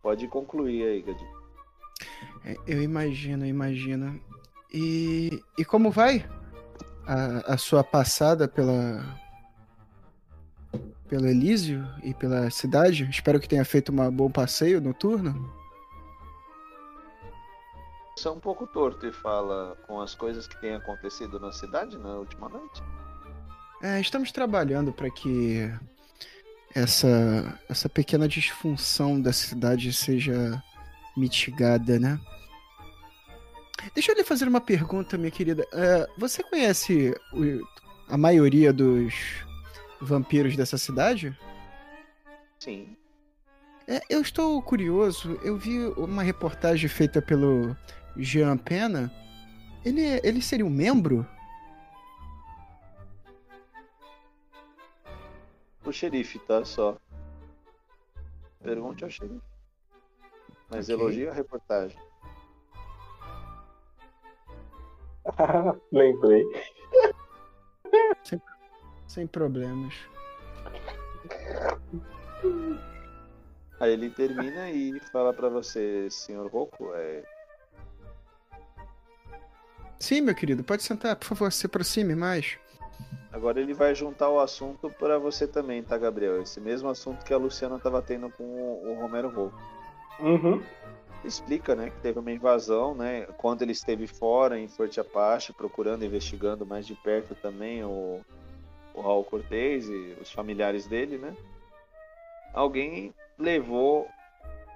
Pode 0.02 0.28
concluir 0.28 0.84
aí, 0.86 1.02
Gadinho. 1.02 1.46
É, 2.44 2.56
Eu 2.68 2.84
imagino, 2.84 3.46
eu 3.46 3.50
imagino. 3.50 4.22
E, 4.78 5.42
e 5.58 5.64
como 5.64 5.90
vai 5.90 6.30
a, 7.08 7.54
a 7.54 7.58
sua 7.58 7.82
passada 7.82 8.46
pela 8.46 9.24
pelo 11.08 11.28
Elísio 11.28 11.88
e 12.04 12.14
pela 12.14 12.50
cidade? 12.50 13.08
Espero 13.10 13.40
que 13.40 13.48
tenha 13.48 13.64
feito 13.64 13.94
um 13.94 14.12
bom 14.12 14.30
passeio 14.30 14.82
noturno. 14.82 15.50
Você 18.18 18.28
é 18.28 18.32
um 18.32 18.40
pouco 18.40 18.68
torto 18.68 19.08
e 19.08 19.14
fala 19.14 19.78
com 19.88 20.02
as 20.02 20.14
coisas 20.14 20.46
que 20.46 20.60
têm 20.60 20.76
acontecido 20.76 21.40
na 21.40 21.54
cidade 21.54 21.98
na 21.98 22.16
última 22.16 22.50
noite. 22.50 22.84
É, 23.82 24.02
estamos 24.02 24.30
trabalhando 24.34 24.92
para 24.92 25.10
que 25.10 25.72
essa 26.74 27.58
essa 27.70 27.88
pequena 27.88 28.28
disfunção 28.28 29.22
da 29.22 29.32
cidade 29.32 29.94
seja 29.94 30.62
mitigada, 31.16 31.98
né? 31.98 32.20
Deixa 33.94 34.12
eu 34.12 34.16
lhe 34.16 34.24
fazer 34.24 34.48
uma 34.48 34.62
pergunta, 34.62 35.18
minha 35.18 35.32
querida. 35.32 35.66
É, 35.74 36.08
você 36.18 36.44
conhece 36.44 37.14
a 38.10 38.18
maioria 38.18 38.74
dos 38.74 39.14
vampiros 40.02 40.56
dessa 40.56 40.78
cidade? 40.78 41.38
Sim. 42.60 42.96
É, 43.88 44.02
eu 44.10 44.22
estou 44.22 44.62
curioso. 44.62 45.40
Eu 45.44 45.58
vi 45.58 45.86
uma 45.98 46.24
reportagem 46.24 46.90
feita 46.90 47.22
pelo 47.22 47.76
Jean 48.18 48.58
Pena. 48.58 49.12
Ele, 49.84 50.02
ele 50.24 50.42
seria 50.42 50.66
um 50.66 50.70
membro? 50.70 51.28
O 55.86 55.92
xerife, 55.92 56.40
tá? 56.40 56.66
Só. 56.66 56.98
Pergunte 58.64 59.04
ao 59.04 59.10
xerife. 59.12 59.42
Mas 60.68 60.90
Ok. 60.90 60.96
elogia 60.96 61.30
a 61.30 61.34
reportagem. 61.34 62.00
Lembrei. 65.92 66.46
Sem 69.08 69.28
problemas. 69.28 69.94
Aí 73.80 73.92
ele 73.94 74.10
termina 74.10 74.70
e 74.70 75.00
fala 75.12 75.34
pra 75.34 75.50
você, 75.50 76.08
senhor 76.10 76.50
Rocco, 76.50 76.92
é, 76.94 77.24
Sim, 80.00 80.22
meu 80.22 80.36
querido, 80.36 80.64
pode 80.64 80.84
sentar, 80.84 81.16
por 81.16 81.26
favor, 81.26 81.52
se 81.52 81.66
aproxime 81.66 82.16
mais. 82.16 82.58
agora 83.32 83.60
ele 83.60 83.74
vai 83.74 83.96
juntar 83.96 84.30
o 84.30 84.40
assunto 84.40 84.90
pra 85.00 85.18
você 85.18 85.48
também, 85.48 85.82
tá, 85.82 85.98
Gabriel? 85.98 86.42
Esse 86.42 86.60
mesmo 86.60 86.90
assunto 86.90 87.26
que 87.26 87.34
a 87.34 87.38
Luciana 87.38 87.80
tava 87.80 88.02
tendo 88.02 88.30
com 88.30 88.44
o, 88.44 88.98
Romero 89.00 89.30
Rocco. 89.30 89.60
Uhum. 90.20 90.62
Explica, 91.26 91.76
né, 91.76 91.90
que 91.90 92.00
teve 92.02 92.20
uma 92.20 92.32
invasão, 92.32 92.94
né, 92.94 93.26
quando 93.38 93.64
ele 93.64 93.72
esteve 93.72 94.06
fora 94.06 94.60
em 94.60 94.68
Forte 94.68 95.00
Apache, 95.00 95.54
procurando, 95.54 96.06
investigando 96.06 96.66
mais 96.66 96.86
de 96.86 96.94
perto 96.94 97.34
também 97.36 97.84
o, 97.84 98.22
o 98.94 99.02
Raul 99.02 99.24
Cortez 99.24 99.90
e 99.90 100.16
os 100.22 100.32
familiares 100.32 100.86
dele, 100.86 101.18
né? 101.18 101.36
Alguém 102.54 103.14
levou 103.38 104.08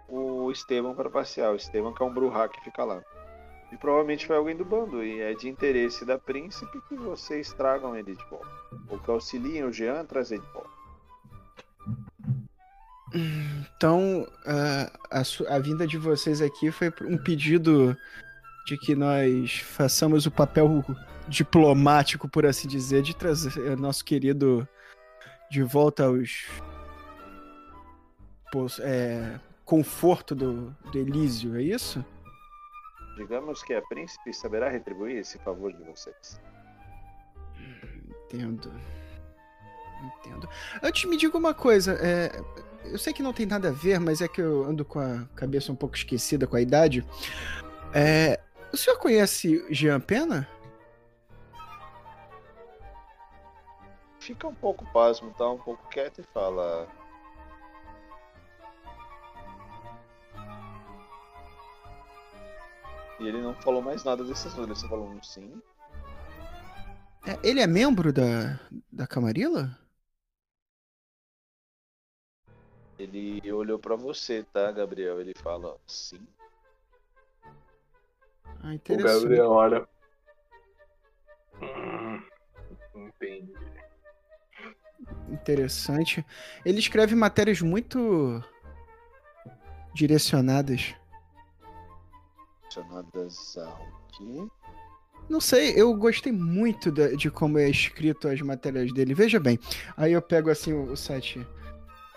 o 0.09 0.51
Esteban 0.51 0.93
para 0.93 1.09
passear. 1.09 1.51
O 1.53 1.55
Esteban 1.55 1.93
que 1.93 2.03
é 2.03 2.05
um 2.05 2.13
Bruhá 2.13 2.47
que 2.49 2.61
fica 2.61 2.83
lá. 2.83 3.01
E 3.71 3.77
provavelmente 3.77 4.25
foi 4.25 4.35
alguém 4.35 4.55
do 4.55 4.65
bando. 4.65 5.03
E 5.03 5.21
é 5.21 5.33
de 5.33 5.47
interesse 5.47 6.03
da 6.03 6.17
príncipe 6.17 6.81
que 6.87 6.95
vocês 6.95 7.53
tragam 7.53 7.95
ele 7.95 8.15
de 8.15 8.23
volta. 8.25 8.49
Ou 8.89 8.99
que 8.99 9.09
auxiliem 9.09 9.63
o 9.63 9.71
Jean 9.71 10.01
a 10.01 10.03
trazer 10.03 10.39
de 10.39 10.47
volta. 10.47 10.68
Então, 13.13 14.27
a, 14.45 14.91
a, 15.09 15.55
a 15.55 15.59
vinda 15.59 15.87
de 15.87 15.97
vocês 15.97 16.41
aqui 16.41 16.71
foi 16.71 16.93
um 17.01 17.17
pedido 17.17 17.97
de 18.65 18.77
que 18.77 18.95
nós 18.95 19.59
façamos 19.59 20.25
o 20.25 20.31
papel 20.31 20.83
diplomático, 21.27 22.27
por 22.27 22.45
assim 22.45 22.67
dizer, 22.67 23.01
de 23.01 23.15
trazer 23.15 23.77
nosso 23.77 24.03
querido 24.03 24.67
de 25.49 25.63
volta 25.63 26.05
aos 26.05 26.45
é, 28.81 29.39
conforto 29.65 30.35
do, 30.35 30.75
do 30.91 30.97
Elísio, 30.97 31.55
é 31.55 31.61
isso? 31.61 32.03
Digamos 33.15 33.63
que 33.63 33.73
a 33.73 33.81
príncipe 33.81 34.33
saberá 34.33 34.69
retribuir 34.69 35.17
esse 35.17 35.37
favor 35.39 35.73
de 35.73 35.83
vocês. 35.83 36.39
Entendo. 38.25 38.71
Entendo. 40.03 40.49
Antes 40.81 41.05
me 41.05 41.17
diga 41.17 41.37
uma 41.37 41.53
coisa, 41.53 41.97
é, 42.01 42.41
eu 42.85 42.97
sei 42.97 43.13
que 43.13 43.23
não 43.23 43.33
tem 43.33 43.45
nada 43.45 43.69
a 43.69 43.71
ver, 43.71 43.99
mas 43.99 44.21
é 44.21 44.27
que 44.27 44.41
eu 44.41 44.63
ando 44.65 44.85
com 44.85 44.99
a 44.99 45.25
cabeça 45.35 45.71
um 45.71 45.75
pouco 45.75 45.95
esquecida 45.95 46.47
com 46.47 46.55
a 46.55 46.61
idade. 46.61 47.05
É, 47.93 48.39
o 48.71 48.77
senhor 48.77 48.97
conhece 48.97 49.65
Jean 49.69 49.99
Pena? 49.99 50.47
Fica 54.19 54.47
um 54.47 54.53
pouco 54.53 54.85
pasmo, 54.91 55.33
tá 55.37 55.49
um 55.49 55.57
pouco 55.57 55.87
quieto 55.89 56.21
e 56.21 56.23
fala. 56.33 56.87
E 63.19 63.27
ele 63.27 63.41
não 63.41 63.53
falou 63.55 63.81
mais 63.81 64.03
nada 64.03 64.23
desse 64.23 64.47
assunto, 64.47 64.63
ele 64.63 64.75
só 64.75 64.87
falou 64.87 65.09
um 65.09 65.21
sim. 65.23 65.61
É, 67.25 67.37
ele 67.43 67.59
é 67.59 67.67
membro 67.67 68.13
da, 68.13 68.59
da 68.91 69.05
Camarilla? 69.05 69.78
Ele 72.99 73.51
olhou 73.53 73.79
pra 73.79 73.95
você, 73.95 74.43
tá, 74.51 74.71
Gabriel? 74.71 75.21
Ele 75.21 75.33
fala 75.41 75.77
sim. 75.87 76.19
Ah, 78.61 78.73
O. 78.75 79.21
Gabriel 79.21 79.49
olha. 79.49 79.87
Hum, 81.61 82.21
entendi. 82.95 83.53
Interessante. 85.29 86.25
Ele 86.65 86.79
escreve 86.79 87.15
matérias 87.15 87.61
muito 87.61 88.43
direcionadas. 89.93 90.93
Chamadas 92.69 93.57
ao 93.57 93.77
quê? 94.11 94.47
Não 95.29 95.39
sei, 95.39 95.73
eu 95.79 95.93
gostei 95.95 96.31
muito 96.33 96.91
da- 96.91 97.09
de 97.11 97.29
como 97.31 97.57
é 97.57 97.69
escrito 97.69 98.27
as 98.27 98.41
matérias 98.41 98.91
dele. 98.93 99.13
Veja 99.13 99.39
bem, 99.39 99.57
aí 99.95 100.11
eu 100.13 100.21
pego 100.21 100.49
assim 100.49 100.73
o, 100.73 100.91
o 100.91 100.97
site. 100.97 101.45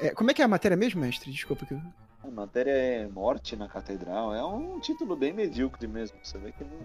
É, 0.07 0.11
como 0.15 0.31
é 0.31 0.35
que 0.35 0.43
é 0.43 0.45
a 0.45 0.49
matéria 0.49 0.77
mesmo, 0.77 1.01
mestre? 1.01 1.31
Desculpa 1.31 1.65
que 1.67 1.75
eu... 1.75 1.81
A 2.25 2.31
matéria 2.31 2.71
é 2.71 3.07
Morte 3.09 3.57
na 3.57 3.69
Catedral. 3.69 4.35
É 4.35 4.45
um 4.45 4.79
título 4.81 5.17
bem 5.17 5.33
medíocre 5.33 5.87
mesmo. 5.89 6.17
Você 6.23 6.39
vê 6.39 6.53
que 6.53 6.63
não 6.65 6.79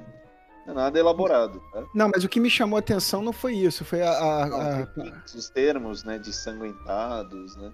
é 0.67 0.73
nada 0.73 0.97
elaborado, 0.99 1.61
tá? 1.71 1.83
Não, 1.93 2.09
mas 2.13 2.23
o 2.23 2.29
que 2.29 2.39
me 2.39 2.49
chamou 2.49 2.75
a 2.75 2.79
atenção 2.79 3.21
não 3.21 3.31
foi 3.31 3.53
isso, 3.53 3.85
foi 3.85 4.01
a. 4.01 4.09
a- 4.11 4.45
Não, 4.47 4.59
a- 4.61 5.21
Os 5.25 5.49
termos, 5.49 6.03
né, 6.03 6.17
de 6.17 6.33
sanguentados, 6.33 7.55
né? 7.55 7.71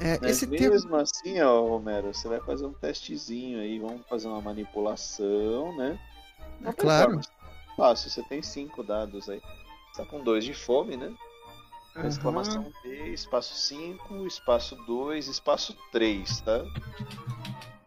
é, 0.00 0.18
Mas 0.20 0.30
esse 0.32 0.46
termo. 0.46 0.70
mesmo 0.74 0.96
assim, 0.96 1.40
ó, 1.40 1.60
Romero, 1.68 2.12
você 2.12 2.28
vai 2.28 2.40
fazer 2.40 2.66
um 2.66 2.72
testezinho 2.72 3.60
aí, 3.60 3.78
vamos 3.78 4.02
fazer 4.08 4.28
uma 4.28 4.40
manipulação, 4.40 5.76
né? 5.76 5.98
Não 6.60 6.70
É 6.70 6.74
claro. 6.74 7.20
Fácil, 7.76 8.10
você 8.10 8.22
tem 8.24 8.42
cinco 8.42 8.82
dados 8.82 9.28
aí. 9.28 9.40
Você 9.92 10.02
tá 10.02 10.08
com 10.08 10.20
dois 10.22 10.44
de 10.44 10.52
fome, 10.52 10.96
né? 10.96 11.12
Aham. 11.98 12.08
Exclamação 12.08 12.72
D, 12.82 13.12
espaço 13.12 13.54
5, 13.54 14.26
espaço 14.26 14.76
2, 14.86 15.26
espaço 15.26 15.76
3, 15.90 16.40
tá? 16.42 16.64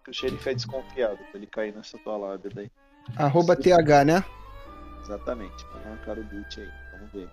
Que 0.03 0.11
o 0.11 0.13
xerife 0.13 0.49
é 0.49 0.53
desconfiado 0.53 1.17
pra 1.17 1.27
ele 1.35 1.47
cair 1.47 1.73
nessa 1.73 1.97
tua 1.99 2.17
lábia 2.17 2.51
daí. 2.53 2.71
Arroba 3.15 3.55
TH, 3.55 4.05
né? 4.05 4.23
Exatamente, 5.01 5.65
vai 5.65 5.85
marcar 5.85 6.17
o 6.17 6.23
boot 6.23 6.59
aí, 6.59 6.69
vamos 6.91 7.11
ver. 7.11 7.29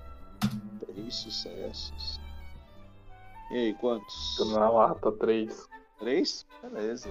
Três 0.81 1.15
sucessos. 1.17 2.21
E 3.51 3.57
aí, 3.57 3.75
quantos? 3.75 4.37
Tô 4.37 4.45
na 4.47 4.71
lata 4.71 5.11
3. 5.13 5.69
Três? 5.99 6.47
Beleza. 6.63 7.11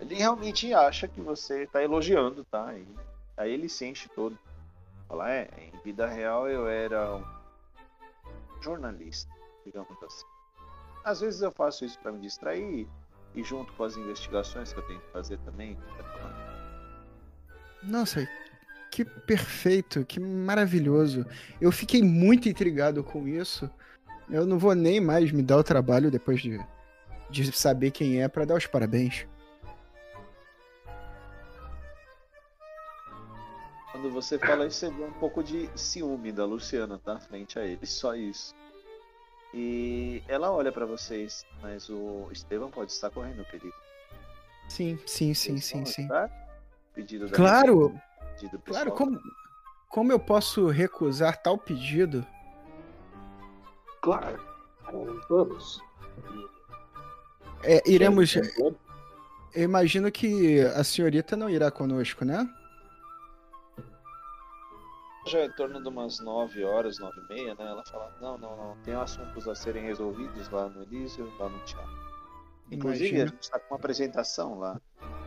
Ele 0.00 0.14
realmente 0.14 0.72
acha 0.74 1.06
que 1.06 1.20
você 1.20 1.66
tá 1.66 1.82
elogiando, 1.82 2.44
tá? 2.44 2.74
E 2.74 2.86
aí 3.36 3.52
ele 3.52 3.68
se 3.68 3.86
enche 3.86 4.08
todo. 4.08 4.38
Fala, 5.08 5.30
é, 5.30 5.48
em 5.58 5.72
vida 5.84 6.06
real 6.06 6.48
eu 6.48 6.68
era 6.68 7.14
um 7.16 7.37
jornalista, 8.60 9.30
digamos 9.64 10.02
assim. 10.02 10.26
Às 11.04 11.20
vezes 11.20 11.40
eu 11.40 11.50
faço 11.52 11.84
isso 11.84 11.98
para 12.00 12.12
me 12.12 12.20
distrair 12.20 12.88
e 13.34 13.42
junto 13.42 13.72
com 13.74 13.84
as 13.84 13.96
investigações 13.96 14.72
que 14.72 14.78
eu 14.78 14.86
tenho 14.86 15.00
que 15.00 15.10
fazer 15.12 15.38
também. 15.38 15.78
Nossa, 17.82 18.28
que 18.90 19.04
perfeito, 19.04 20.04
que 20.04 20.18
maravilhoso. 20.18 21.24
Eu 21.60 21.70
fiquei 21.70 22.02
muito 22.02 22.48
intrigado 22.48 23.04
com 23.04 23.26
isso. 23.28 23.70
Eu 24.28 24.44
não 24.44 24.58
vou 24.58 24.74
nem 24.74 25.00
mais 25.00 25.32
me 25.32 25.42
dar 25.42 25.58
o 25.58 25.64
trabalho 25.64 26.10
depois 26.10 26.40
de, 26.40 26.60
de 27.30 27.52
saber 27.52 27.90
quem 27.90 28.22
é 28.22 28.28
pra 28.28 28.44
dar 28.44 28.56
os 28.56 28.66
parabéns. 28.66 29.26
Quando 33.98 34.12
você 34.12 34.38
fala 34.38 34.64
isso, 34.64 34.78
você 34.78 34.90
vê 34.90 35.02
um 35.02 35.12
pouco 35.14 35.42
de 35.42 35.68
ciúme 35.74 36.30
da 36.30 36.44
Luciana, 36.44 37.00
tá? 37.04 37.18
Frente 37.18 37.58
a 37.58 37.64
ele, 37.64 37.84
só 37.84 38.14
isso. 38.14 38.54
E 39.52 40.22
ela 40.28 40.52
olha 40.52 40.70
para 40.70 40.86
vocês, 40.86 41.44
mas 41.60 41.88
o 41.88 42.28
Estevam 42.30 42.70
pode 42.70 42.92
estar 42.92 43.10
correndo 43.10 43.44
perigo. 43.46 43.74
Sim, 44.68 45.00
sim, 45.04 45.34
sim, 45.34 45.58
sim, 45.58 45.84
sim. 45.84 46.08
Pedido 46.94 47.26
da 47.26 47.34
Claro, 47.34 48.00
pedido 48.36 48.60
claro, 48.60 48.92
como, 48.92 49.20
como 49.88 50.12
eu 50.12 50.20
posso 50.20 50.68
recusar 50.68 51.42
tal 51.42 51.58
pedido? 51.58 52.24
Claro. 54.00 54.40
Vamos. 55.28 55.82
É, 57.64 57.82
iremos. 57.84 58.36
Eu 58.36 59.64
imagino 59.64 60.12
que 60.12 60.60
a 60.60 60.84
senhorita 60.84 61.36
não 61.36 61.50
irá 61.50 61.68
conosco, 61.68 62.24
né? 62.24 62.48
Já 65.28 65.40
é 65.40 65.46
em 65.46 65.52
torno 65.52 65.82
de 65.82 65.88
umas 65.88 66.20
9 66.20 66.64
horas, 66.64 66.98
9 66.98 67.20
e 67.20 67.34
meia, 67.34 67.54
né? 67.54 67.66
Ela 67.66 67.84
fala, 67.84 68.16
não, 68.20 68.38
não, 68.38 68.56
não, 68.56 68.76
tem 68.82 68.94
assuntos 68.94 69.46
a 69.46 69.54
serem 69.54 69.84
resolvidos 69.84 70.48
lá 70.48 70.68
no 70.68 70.82
Elísio, 70.82 71.30
lá 71.38 71.48
no 71.48 71.58
teatro. 71.60 72.08
Inclusive, 72.70 73.08
Imagino. 73.10 73.24
a 73.24 73.26
gente 73.26 73.42
está 73.42 73.58
com 73.58 73.74
uma 73.74 73.78
apresentação 73.78 74.58
lá. 74.58 74.80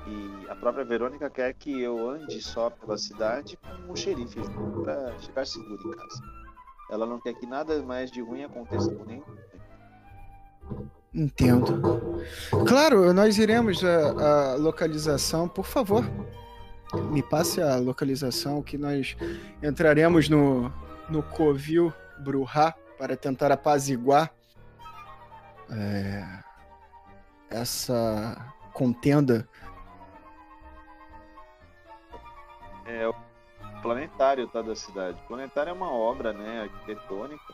E 0.08 0.50
a 0.50 0.56
própria 0.56 0.84
Verônica 0.84 1.30
quer 1.30 1.54
que 1.54 1.80
eu 1.82 2.10
ande 2.10 2.42
só 2.42 2.70
pela 2.70 2.98
cidade 2.98 3.58
com 3.58 3.92
o 3.92 3.96
xerife 3.96 4.40
para 4.84 5.18
chegar 5.20 5.46
seguro 5.46 5.94
em 5.94 5.98
casa. 5.98 6.22
Ela 6.90 7.06
não 7.06 7.20
quer 7.20 7.34
que 7.36 7.46
nada 7.46 7.82
mais 7.84 8.12
de 8.12 8.22
ruim 8.22 8.44
aconteça 8.44 8.94
com 8.94 9.06
nenhum. 9.06 9.24
Entendo. 11.14 11.82
Claro, 12.68 13.14
nós 13.14 13.38
iremos 13.38 13.84
a, 13.84 14.54
a 14.54 14.56
localização, 14.56 15.48
por 15.48 15.66
favor. 15.66 16.04
Me 16.94 17.24
passe 17.24 17.62
a 17.62 17.78
localização 17.78 18.62
que 18.62 18.78
nós 18.78 19.16
entraremos 19.64 20.28
no, 20.28 20.72
no 21.10 21.24
Covil 21.24 21.94
Bruhá 22.20 22.76
para 22.98 23.16
tentar 23.16 23.52
apaziguar 23.52 24.32
é, 25.70 26.24
essa 27.50 28.54
contenda. 28.74 29.48
É 32.86 33.08
o 33.08 33.16
planetário 33.82 34.48
tá, 34.48 34.62
da 34.62 34.76
cidade. 34.76 35.18
O 35.24 35.28
planetário 35.28 35.70
é 35.70 35.74
uma 35.74 35.92
obra 35.92 36.34
né, 36.34 36.62
arquitetônica. 36.62 37.54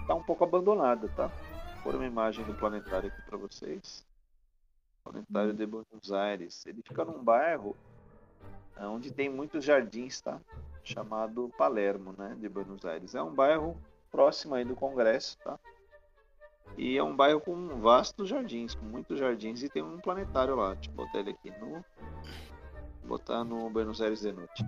Está 0.00 0.14
um 0.14 0.22
pouco 0.22 0.44
abandonada, 0.44 1.08
tá? 1.16 1.26
Vou 1.26 1.82
pôr 1.82 1.94
uma 1.96 2.06
imagem 2.06 2.44
do 2.44 2.54
planetário 2.54 3.08
aqui 3.08 3.22
para 3.22 3.36
vocês. 3.36 4.06
Planetário 5.02 5.52
de 5.52 5.66
Buenos 5.66 6.12
Aires. 6.12 6.64
Ele 6.66 6.82
fica 6.82 7.04
num 7.04 7.22
bairro 7.22 7.76
onde 8.86 9.12
tem 9.12 9.28
muitos 9.28 9.64
jardins, 9.64 10.20
tá? 10.20 10.40
Chamado 10.84 11.50
Palermo, 11.58 12.14
né, 12.16 12.36
de 12.38 12.48
Buenos 12.48 12.84
Aires. 12.84 13.14
É 13.14 13.22
um 13.22 13.34
bairro 13.34 13.76
próximo 14.10 14.54
aí 14.54 14.64
do 14.64 14.76
Congresso, 14.76 15.38
tá? 15.38 15.58
E 16.76 16.96
é 16.96 17.02
um 17.02 17.14
bairro 17.14 17.40
com 17.40 17.80
vastos 17.80 18.28
jardins, 18.28 18.74
com 18.74 18.84
muitos 18.84 19.18
jardins 19.18 19.62
e 19.62 19.68
tem 19.68 19.82
um 19.82 19.98
planetário 19.98 20.54
lá. 20.54 20.74
Deixa 20.74 20.90
eu 20.90 20.94
botar 20.94 21.18
ele 21.18 21.30
aqui 21.30 21.50
no. 21.58 21.84
Vou 23.00 23.18
botar 23.18 23.42
no 23.42 23.68
Buenos 23.70 24.00
Aires 24.00 24.20
de 24.20 24.32
noite. 24.32 24.64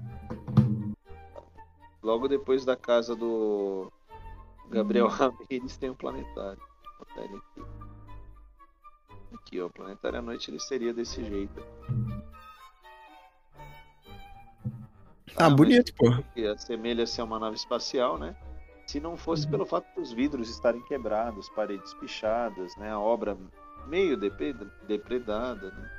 Logo 2.03 2.27
depois 2.27 2.65
da 2.65 2.77
casa 2.77 3.15
do 3.15 3.93
Gabriel 4.71 5.07
hum. 5.07 5.11
Ramirez 5.11 5.77
tem 5.77 5.91
um 5.91 5.95
planetário. 5.95 6.61
Vou 6.99 7.07
botar 7.07 7.21
ele 7.23 7.37
aqui. 7.37 7.63
Aqui, 9.35 9.61
ó. 9.61 9.67
O 9.67 9.71
planetário 9.71 10.19
à 10.19 10.23
noite 10.23 10.51
ele 10.51 10.59
seria 10.59 10.95
desse 10.95 11.23
jeito. 11.25 11.63
Ah, 15.41 15.51
bonito, 15.51 15.95
pô. 15.95 16.07
Assemelha-se 16.53 17.21
a 17.21 17.25
uma 17.25 17.39
nave 17.39 17.57
espacial, 17.57 18.19
né? 18.19 18.37
Se 18.87 19.01
não 19.01 19.17
fosse 19.17 19.45
uhum. 19.45 19.51
pelo 19.53 19.67
fato 19.67 19.87
dos 19.95 20.13
vidros 20.13 20.51
estarem 20.51 20.83
quebrados, 20.83 21.49
paredes 21.51 21.95
pichadas, 21.95 22.77
né? 22.77 22.91
A 22.91 22.99
obra 22.99 23.37
meio 23.87 24.17
depredada, 24.17 25.71
né? 25.71 25.91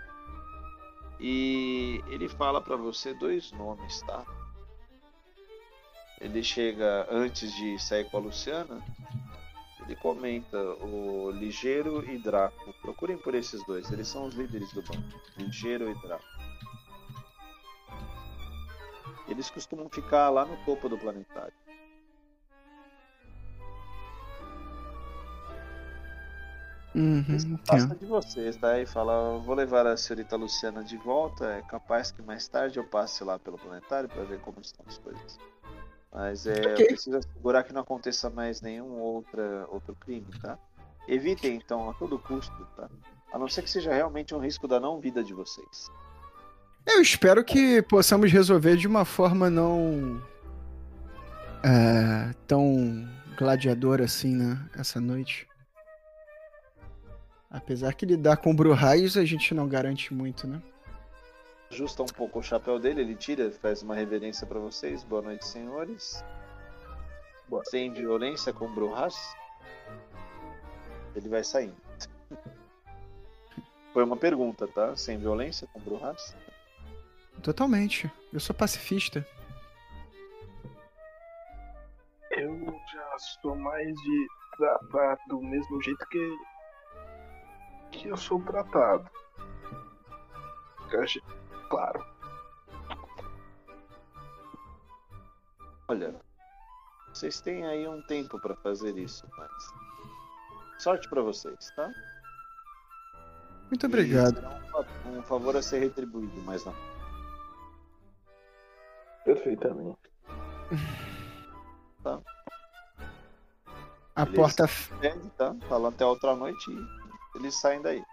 E 1.19 2.03
ele 2.07 2.27
fala 2.27 2.59
para 2.59 2.75
você 2.75 3.13
dois 3.13 3.51
nomes, 3.51 4.01
tá? 4.01 4.25
Ele 6.19 6.43
chega 6.43 7.07
antes 7.09 7.55
de 7.55 7.79
sair 7.79 8.09
com 8.09 8.17
a 8.17 8.19
Luciana, 8.19 8.81
ele 9.85 9.95
comenta 9.95 10.57
o 10.57 11.31
Ligeiro 11.31 12.03
e 12.09 12.17
Draco. 12.17 12.73
Procurem 12.81 13.17
por 13.17 13.33
esses 13.35 13.65
dois, 13.65 13.91
eles 13.91 14.07
são 14.07 14.25
os 14.25 14.35
líderes 14.35 14.71
do 14.73 14.81
banco. 14.81 15.21
Ligeiro 15.37 15.89
e 15.89 15.95
Draco. 16.01 16.23
Eles 19.31 19.49
costumam 19.49 19.89
ficar 19.89 20.29
lá 20.29 20.45
no 20.45 20.57
topo 20.65 20.89
do 20.89 20.97
planetário. 20.97 21.53
Uhum, 26.93 27.57
passa 27.65 27.95
de 27.95 28.05
vocês, 28.05 28.57
tá? 28.57 28.77
E 28.77 28.85
fala, 28.85 29.37
vou 29.39 29.55
levar 29.55 29.87
a 29.87 29.95
senhorita 29.95 30.35
Luciana 30.35 30.83
de 30.83 30.97
volta. 30.97 31.45
É 31.45 31.61
capaz 31.61 32.11
que 32.11 32.21
mais 32.21 32.47
tarde 32.49 32.77
eu 32.77 32.83
passe 32.83 33.23
lá 33.23 33.39
pelo 33.39 33.57
planetário 33.57 34.09
para 34.09 34.23
ver 34.23 34.41
como 34.41 34.59
estão 34.59 34.85
as 34.87 34.97
coisas. 34.97 35.39
Mas 36.11 36.45
é, 36.45 36.51
okay. 36.51 36.85
eu 36.85 36.87
preciso 36.87 37.17
assegurar 37.17 37.63
que 37.63 37.71
não 37.71 37.81
aconteça 37.81 38.29
mais 38.29 38.61
nenhum 38.61 38.99
outra, 38.99 39.65
outro 39.69 39.95
crime, 39.95 40.27
tá? 40.41 40.59
Evitem 41.07 41.55
então 41.55 41.89
a 41.89 41.93
todo 41.93 42.19
custo, 42.19 42.67
tá? 42.75 42.89
A 43.31 43.39
não 43.39 43.47
ser 43.47 43.61
que 43.61 43.69
seja 43.69 43.93
realmente 43.93 44.35
um 44.35 44.39
risco 44.39 44.67
da 44.67 44.77
não 44.77 44.99
vida 44.99 45.23
de 45.23 45.33
vocês. 45.33 45.89
Eu 46.85 47.01
espero 47.01 47.43
que 47.43 47.81
possamos 47.83 48.31
resolver 48.31 48.75
de 48.75 48.87
uma 48.87 49.05
forma 49.05 49.49
não 49.49 50.21
é, 51.63 52.33
tão 52.47 53.07
gladiadora 53.37 54.05
assim, 54.05 54.35
né? 54.35 54.57
Essa 54.77 54.99
noite. 54.99 55.47
Apesar 57.49 57.93
que 57.93 58.05
lidar 58.05 58.37
com 58.37 58.55
Bruhais 58.55 59.17
a 59.17 59.25
gente 59.25 59.53
não 59.53 59.67
garante 59.67 60.13
muito, 60.13 60.47
né? 60.47 60.61
Ajusta 61.71 62.03
um 62.03 62.07
pouco 62.07 62.39
o 62.39 62.43
chapéu 62.43 62.79
dele, 62.79 63.01
ele 63.01 63.15
tira, 63.15 63.49
faz 63.51 63.81
uma 63.81 63.95
reverência 63.95 64.45
para 64.45 64.59
vocês. 64.59 65.03
Boa 65.03 65.21
noite, 65.21 65.45
senhores. 65.45 66.23
Boa. 67.47 67.63
Sem 67.65 67.91
violência 67.91 68.51
com 68.51 68.73
Bruhas. 68.73 69.15
Ele 71.15 71.29
vai 71.29 71.43
saindo. 71.43 71.75
Foi 73.93 74.03
uma 74.03 74.17
pergunta, 74.17 74.67
tá? 74.67 74.95
Sem 74.95 75.17
violência 75.17 75.67
com 75.71 75.79
Bruhas? 75.79 76.33
Totalmente. 77.41 78.11
Eu 78.31 78.39
sou 78.39 78.55
pacifista. 78.55 79.25
Eu 82.31 82.79
já 82.93 83.17
sou 83.41 83.55
mais 83.55 83.87
de 83.87 84.27
tratar 84.57 85.17
do 85.27 85.41
mesmo 85.41 85.81
jeito 85.81 86.05
que 86.07 86.37
que 87.91 88.07
eu 88.07 88.17
sou 88.17 88.41
tratado. 88.41 89.09
Claro. 91.69 92.05
Olha, 95.87 96.15
vocês 97.13 97.41
têm 97.41 97.65
aí 97.65 97.87
um 97.87 98.01
tempo 98.03 98.39
para 98.39 98.55
fazer 98.55 98.97
isso, 98.97 99.27
mas 99.37 99.51
sorte 100.79 101.09
para 101.09 101.21
vocês, 101.21 101.69
tá? 101.75 101.91
Muito 103.69 103.85
obrigado. 103.85 104.41
Um, 105.05 105.19
um, 105.19 105.23
favor 105.23 105.55
a 105.55 105.61
ser 105.61 105.79
retribuído, 105.79 106.41
mas 106.43 106.65
não. 106.65 106.90
Perfeitamente. 109.23 109.99
Tá. 112.03 112.19
A 114.15 114.25
porta. 114.25 114.69
Pede, 114.99 115.29
tá? 115.37 115.55
Falando 115.69 115.93
até 115.93 116.05
outra 116.05 116.35
noite 116.35 116.71
e 116.71 117.37
eles 117.37 117.59
saem 117.59 117.81
daí. 117.81 118.03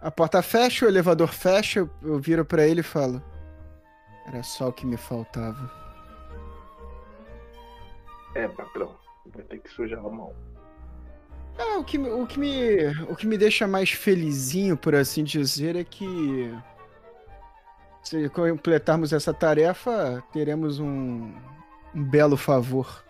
A 0.00 0.10
porta 0.10 0.40
fecha, 0.42 0.86
o 0.86 0.88
elevador 0.88 1.28
fecha, 1.28 1.88
eu 2.02 2.18
viro 2.18 2.44
para 2.44 2.66
ele 2.66 2.80
e 2.80 2.84
falo: 2.84 3.22
Era 4.26 4.42
só 4.42 4.68
o 4.68 4.72
que 4.72 4.86
me 4.86 4.96
faltava. 4.96 5.70
É, 8.34 8.46
patrão, 8.46 8.94
vai 9.34 9.42
ter 9.44 9.58
que 9.58 9.70
sujar 9.70 9.98
a 9.98 10.08
mão. 10.08 10.34
Ah, 11.58 11.78
o, 11.78 11.84
que, 11.84 11.98
o, 11.98 12.24
que 12.24 12.38
me, 12.38 12.86
o 13.10 13.16
que 13.16 13.26
me 13.26 13.36
deixa 13.36 13.66
mais 13.66 13.90
felizinho, 13.90 14.76
por 14.76 14.94
assim 14.94 15.24
dizer, 15.24 15.74
é 15.74 15.82
que 15.82 16.54
se 18.08 18.26
completarmos 18.30 19.12
essa 19.12 19.34
tarefa, 19.34 20.24
teremos 20.32 20.80
um, 20.80 21.30
um 21.94 22.04
belo 22.04 22.38
favor. 22.38 23.04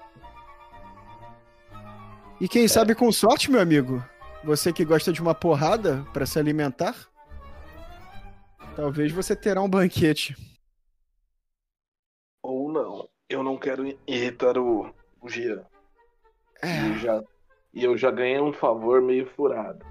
E 2.40 2.48
quem 2.48 2.64
é. 2.64 2.68
sabe 2.68 2.96
com 2.96 3.12
sorte, 3.12 3.48
meu 3.48 3.60
amigo, 3.60 4.02
você 4.42 4.72
que 4.72 4.84
gosta 4.84 5.12
de 5.12 5.22
uma 5.22 5.36
porrada 5.36 6.04
para 6.12 6.26
se 6.26 6.36
alimentar, 6.36 6.96
talvez 8.74 9.12
você 9.12 9.36
terá 9.36 9.62
um 9.62 9.70
banquete. 9.70 10.34
Ou 12.42 12.72
não. 12.72 13.08
Eu 13.28 13.44
não 13.44 13.56
quero 13.56 13.86
irritar 14.04 14.58
o, 14.58 14.92
o 15.20 15.28
Gia. 15.28 15.64
É. 16.60 16.82
E, 16.82 16.88
eu 16.88 16.98
já, 16.98 17.24
e 17.72 17.84
eu 17.84 17.96
já 17.96 18.10
ganhei 18.10 18.40
um 18.40 18.52
favor 18.52 19.00
meio 19.00 19.28
furado. 19.30 19.86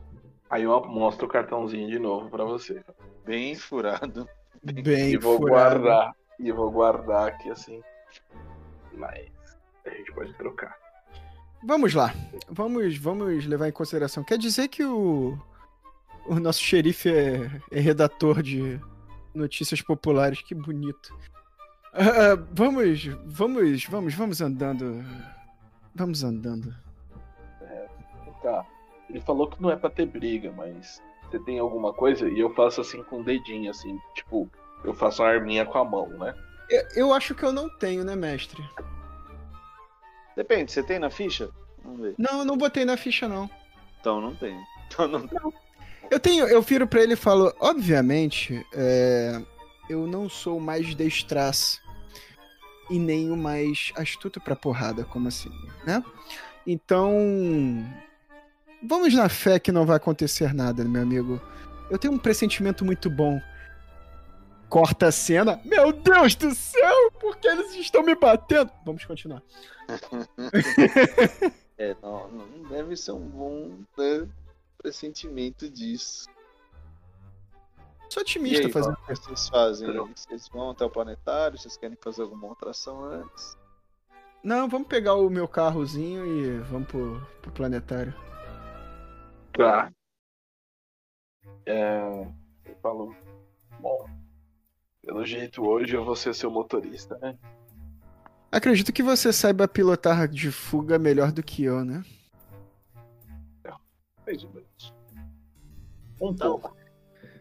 Aí 0.49 0.63
eu 0.63 0.81
mostro 0.85 1.27
o 1.27 1.29
cartãozinho 1.29 1.89
de 1.89 1.97
novo 1.97 2.29
para 2.29 2.43
você. 2.43 2.83
Bem 3.25 3.55
furado. 3.55 4.27
Bem, 4.73 5.11
e 5.11 5.17
vou 5.17 5.37
furado. 5.37 5.81
guardar. 5.81 6.15
E 6.39 6.51
vou 6.51 6.71
guardar 6.71 7.27
aqui 7.29 7.49
assim. 7.49 7.81
Mas 8.93 9.29
a 9.85 9.89
gente 9.89 10.11
pode 10.13 10.33
trocar. 10.35 10.75
Vamos 11.63 11.93
lá. 11.93 12.13
Vamos, 12.49 12.97
vamos 12.97 13.45
levar 13.45 13.67
em 13.67 13.71
consideração. 13.71 14.23
Quer 14.23 14.37
dizer 14.37 14.67
que 14.67 14.83
o, 14.83 15.37
o 16.27 16.39
nosso 16.39 16.61
xerife 16.61 17.09
é, 17.09 17.49
é 17.71 17.79
redator 17.79 18.43
de 18.43 18.79
notícias 19.33 19.81
populares. 19.81 20.41
Que 20.41 20.53
bonito. 20.53 21.17
Uh, 21.93 22.45
vamos, 22.53 23.05
vamos, 23.25 23.85
vamos, 23.85 24.13
vamos 24.13 24.41
andando. 24.41 25.03
Vamos 25.95 26.23
andando. 26.23 26.75
É, 27.61 27.87
tá. 28.43 28.65
Ele 29.09 29.21
falou 29.21 29.49
que 29.49 29.61
não 29.61 29.71
é 29.71 29.75
pra 29.75 29.89
ter 29.89 30.05
briga, 30.05 30.51
mas 30.51 31.01
você 31.29 31.39
tem 31.39 31.59
alguma 31.59 31.93
coisa? 31.93 32.29
E 32.29 32.39
eu 32.39 32.53
faço 32.53 32.81
assim 32.81 33.03
com 33.03 33.21
o 33.21 33.23
dedinho, 33.23 33.69
assim, 33.69 33.99
tipo, 34.15 34.49
eu 34.83 34.93
faço 34.93 35.21
uma 35.21 35.29
arminha 35.29 35.65
com 35.65 35.77
a 35.77 35.85
mão, 35.85 36.07
né? 36.09 36.33
Eu, 36.69 36.83
eu 36.95 37.13
acho 37.13 37.33
que 37.35 37.43
eu 37.43 37.51
não 37.51 37.69
tenho, 37.77 38.03
né, 38.03 38.15
mestre? 38.15 38.63
Depende, 40.35 40.71
você 40.71 40.83
tem 40.83 40.99
na 40.99 41.09
ficha? 41.09 41.49
Vamos 41.83 42.01
ver. 42.01 42.15
Não, 42.17 42.39
eu 42.39 42.45
não 42.45 42.57
botei 42.57 42.85
na 42.85 42.97
ficha, 42.97 43.27
não. 43.27 43.49
Então 43.99 44.21
não 44.21 44.35
tem. 44.35 44.57
Então 44.87 45.05
não, 45.05 45.19
não. 45.19 45.53
Eu 46.09 46.17
tenho, 46.17 46.47
eu 46.47 46.61
viro 46.61 46.87
pra 46.87 47.03
ele 47.03 47.11
e 47.11 47.17
falo, 47.17 47.53
obviamente, 47.59 48.65
é, 48.73 49.41
eu 49.89 50.07
não 50.07 50.29
sou 50.29 50.61
mais 50.61 50.95
destraz 50.95 51.81
e 52.89 52.97
nem 52.97 53.29
o 53.29 53.35
mais 53.35 53.91
astuto 53.97 54.39
pra 54.39 54.55
porrada, 54.55 55.03
como 55.03 55.27
assim, 55.27 55.51
né? 55.85 56.01
Então, 56.65 57.13
vamos 58.83 59.13
na 59.13 59.29
fé 59.29 59.59
que 59.59 59.71
não 59.71 59.85
vai 59.85 59.97
acontecer 59.97 60.53
nada, 60.53 60.83
meu 60.83 61.01
amigo. 61.01 61.41
Eu 61.89 61.97
tenho 61.97 62.13
um 62.13 62.17
pressentimento 62.17 62.83
muito 62.83 63.09
bom. 63.09 63.41
Corta 64.69 65.07
a 65.07 65.11
cena. 65.11 65.61
Meu 65.63 65.93
Deus 65.93 66.35
do 66.35 66.53
céu, 66.53 67.11
por 67.19 67.37
que 67.37 67.47
eles 67.47 67.73
estão 67.75 68.03
me 68.03 68.15
batendo? 68.15 68.69
Vamos 68.85 69.05
continuar. 69.05 69.41
É, 71.79 71.95
não, 72.01 72.27
não 72.29 72.69
deve 72.69 72.97
ser 72.97 73.11
um 73.11 73.29
bom 73.29 73.69
né, 73.95 74.27
pressentimento 74.79 75.69
disso. 75.69 76.27
Sou 78.09 78.21
E 78.21 78.23
otimista 78.23 78.65
aí, 78.65 78.71
fazendo 78.71 78.93
o 78.93 79.05
que 79.05 79.15
vocês 79.15 79.49
fazem? 79.49 79.93
Vocês 80.15 80.47
vão 80.47 80.71
até 80.71 80.85
o 80.85 80.89
planetário? 80.89 81.57
Vocês 81.57 81.77
querem 81.77 81.97
fazer 82.01 82.23
alguma 82.23 82.47
outra 82.47 82.71
ação 82.71 83.03
antes? 83.03 83.55
Não, 84.43 84.67
vamos 84.67 84.87
pegar 84.87 85.15
o 85.15 85.29
meu 85.29 85.47
carrozinho 85.47 86.25
e 86.25 86.57
vamos 86.61 86.87
pro, 86.87 87.27
pro 87.41 87.51
planetário. 87.51 88.13
Tá. 89.57 89.91
É. 91.65 92.27
Ele 92.65 92.75
falou. 92.81 93.13
Bom. 93.79 94.09
Pelo 95.01 95.25
jeito 95.25 95.65
hoje 95.65 95.95
eu 95.95 96.05
vou 96.05 96.15
ser 96.15 96.33
seu 96.35 96.51
motorista, 96.51 97.17
né? 97.17 97.37
Acredito 98.51 98.93
que 98.93 99.03
você 99.03 99.33
saiba 99.33 99.67
pilotar 99.67 100.27
de 100.27 100.51
fuga 100.51 100.99
melhor 100.99 101.31
do 101.31 101.43
que 101.43 101.63
eu, 101.63 101.83
né? 101.83 102.03
Mais 104.25 104.43
ou 104.43 104.49
menos. 104.49 104.93
Um 106.21 106.27
Não. 106.27 106.35
pouco. 106.35 106.75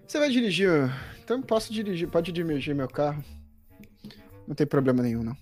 Você 0.06 0.18
vai 0.18 0.30
dirigir. 0.30 0.70
Então 1.22 1.42
posso 1.42 1.72
dirigir, 1.72 2.08
pode 2.08 2.30
dirigir 2.30 2.74
meu 2.74 2.88
carro. 2.88 3.24
Não 4.46 4.54
tem 4.54 4.66
problema 4.66 5.02
nenhum, 5.02 5.24
não. 5.24 5.36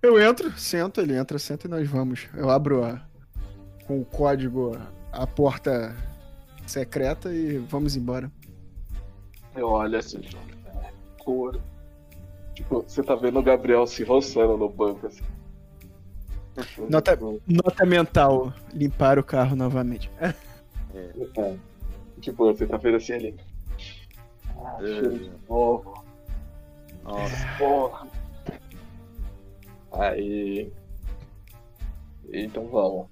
Eu 0.00 0.20
entro, 0.20 0.56
sento, 0.56 1.00
ele 1.00 1.16
entra, 1.16 1.38
senta 1.40 1.66
e 1.66 1.70
nós 1.70 1.88
vamos. 1.88 2.28
Eu 2.34 2.48
abro 2.48 2.84
a, 2.84 3.04
com 3.84 4.00
o 4.00 4.04
código 4.04 4.76
a 4.76 4.97
porta 5.26 5.94
secreta 6.66 7.32
e 7.32 7.58
vamos 7.58 7.96
embora. 7.96 8.30
Eu 9.56 9.68
olho 9.68 9.98
assim. 9.98 10.20
é, 10.66 10.92
Cor. 11.22 11.60
Tipo, 12.54 12.82
você 12.82 13.02
tá 13.02 13.14
vendo 13.14 13.38
o 13.38 13.42
Gabriel 13.42 13.86
se 13.86 14.02
roçando 14.04 14.56
no 14.56 14.68
banco 14.68 15.06
assim. 15.06 15.22
Nota, 16.90 17.16
nota 17.46 17.86
mental, 17.86 18.52
limpar 18.72 19.18
o 19.18 19.24
carro 19.24 19.54
novamente. 19.56 20.10
É. 20.94 21.12
Tipo, 22.20 22.46
você 22.52 22.66
tá 22.66 22.76
vendo 22.78 22.96
assim 22.96 23.12
ali. 23.12 23.36
Ah, 24.56 24.78
É. 24.80 24.86
cheiro 24.86 25.18
de 25.18 25.30
novo. 25.48 26.02
Nossa, 27.04 27.36
Porra. 27.58 28.08
Aí. 29.92 30.72
Então 32.32 32.66
vamos. 32.68 33.06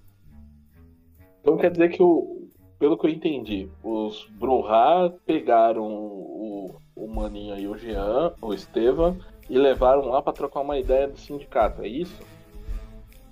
Então 1.46 1.56
quer 1.56 1.70
dizer 1.70 1.90
que 1.90 2.02
o. 2.02 2.48
Pelo 2.76 2.98
que 2.98 3.06
eu 3.06 3.10
entendi, 3.10 3.70
os 3.82 4.28
Brohá 4.32 5.10
pegaram 5.24 5.84
o, 5.84 6.74
o 6.94 7.06
Maninho 7.06 7.56
e 7.56 7.66
o 7.68 7.78
Jean, 7.78 8.34
o 8.42 8.52
Estevam, 8.52 9.16
e 9.48 9.56
levaram 9.56 10.06
lá 10.06 10.20
pra 10.20 10.32
trocar 10.32 10.60
uma 10.60 10.76
ideia 10.76 11.08
do 11.08 11.16
sindicato, 11.16 11.82
é 11.82 11.88
isso? 11.88 12.20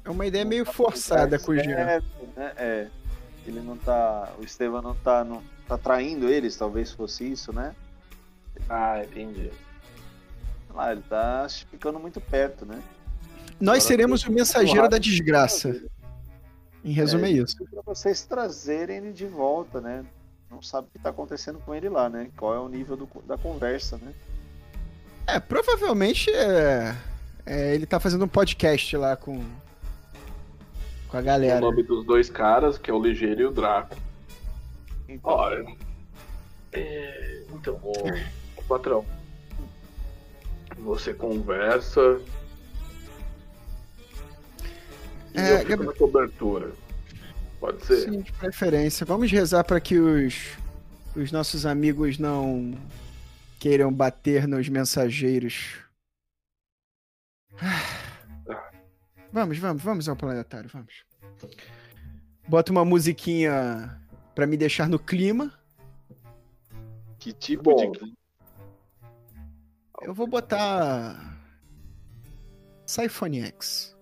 É 0.03 0.09
uma 0.09 0.25
ideia 0.25 0.47
meio 0.47 0.65
forçada 0.65 1.39
com 1.39 1.53
o 1.53 1.59
Jean. 1.59 1.77
É, 1.77 2.03
né? 2.35 2.53
É. 2.57 2.89
Ele 3.47 3.61
não 3.61 3.77
tá. 3.77 4.33
O 4.39 4.45
Estevam 4.45 4.81
não 4.81 4.95
tá, 4.95 5.25
não 5.25 5.43
tá 5.69 5.77
traindo 5.77 6.29
eles, 6.29 6.57
talvez 6.57 6.93
fosse 6.93 7.31
isso, 7.31 7.53
né? 7.53 7.75
Ah, 8.71 9.03
entendi. 9.05 9.51
Lá, 10.73 10.93
ele 10.93 11.03
tá 11.03 11.47
ficando 11.71 11.99
muito 11.99 12.21
perto, 12.21 12.65
né? 12.65 12.81
Nós 13.61 13.79
Agora 13.79 13.81
seremos 13.81 14.25
o 14.25 14.33
mensageiro 14.33 14.89
da 14.89 14.99
desgraça. 14.99 15.83
Em 16.85 16.93
resumo, 16.93 17.25
é, 17.25 17.31
isso. 17.31 17.57
Pra 17.71 17.83
vocês 17.83 18.23
trazerem 18.27 18.99
ele 18.99 19.13
de 19.13 19.27
volta, 19.27 19.81
né? 19.81 20.05
Não 20.51 20.61
sabe 20.63 20.87
o 20.89 20.91
que 20.91 20.99
tá 20.99 21.09
acontecendo 21.11 21.59
com 21.61 21.75
ele 21.75 21.89
lá, 21.89 22.09
né? 22.09 22.31
Qual 22.37 22.55
é 22.55 22.59
o 22.61 22.69
nível 22.69 22.97
do- 22.97 23.09
da 23.27 23.37
conversa, 23.39 23.97
né? 23.99 24.13
É, 25.27 25.41
provavelmente 25.41 26.31
é, 26.31 26.95
é, 27.47 27.75
ele 27.75 27.87
tá 27.87 27.99
fazendo 27.99 28.27
um 28.27 28.29
podcast 28.29 28.95
lá 28.99 29.17
com, 29.17 29.43
com 31.09 31.17
a 31.17 31.21
O 31.21 31.23
galera. 31.25 31.61
nome 31.61 31.83
dos 31.83 32.05
dois 32.05 32.29
caras, 32.29 32.77
que 32.77 32.91
é 32.91 32.95
o 32.95 33.03
Ligeiro 33.03 33.41
e 33.41 33.45
o 33.47 33.51
Draco. 33.51 33.97
Então, 35.09 35.31
Olha. 35.33 35.65
é, 36.73 37.43
então, 37.55 37.81
ô, 37.83 37.95
patrão. 38.69 39.05
Você 40.79 41.15
conversa. 41.15 42.21
É, 45.35 45.55
eu 45.55 45.59
fico 45.59 45.69
Gabriel- 45.71 45.93
na 45.93 45.99
cobertura. 45.99 46.73
Pode 47.61 47.85
ser? 47.85 47.97
Sim, 48.11 48.21
de 48.21 48.33
preferência. 48.33 49.05
Vamos 49.07 49.31
rezar 49.31 49.65
para 49.65 49.81
que 49.81 49.99
os, 49.99 50.57
os 51.17 51.33
nossos 51.33 51.65
amigos 51.67 52.19
não 52.19 52.75
queiram 53.59 53.93
bater 53.93 54.47
nos 54.47 54.69
mensageiros. 54.69 55.79
Vamos, 59.33 59.59
vamos, 59.59 59.83
vamos 59.83 60.09
ao 60.09 60.15
planetário, 60.15 60.71
vamos. 60.73 60.95
Bota 62.47 62.71
uma 62.71 62.85
musiquinha 62.85 64.01
pra 64.33 64.47
me 64.47 64.57
deixar 64.57 64.89
no 64.89 64.97
clima. 64.97 65.53
que 67.19 67.33
tipo 67.33 67.75
Bom. 67.75 67.91
de. 67.91 68.15
Eu 70.03 70.15
vou 70.15 70.29
botar. 70.29 71.37
Symphony 72.87 73.41
X. 73.47 73.94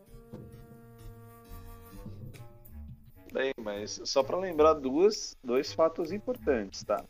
Bem, 3.32 3.52
mas 3.58 3.98
só 4.04 4.22
pra 4.22 4.36
lembrar 4.36 4.74
duas, 4.74 5.34
dois 5.42 5.72
fatos 5.72 6.12
importantes, 6.12 6.84
tá? 6.84 7.02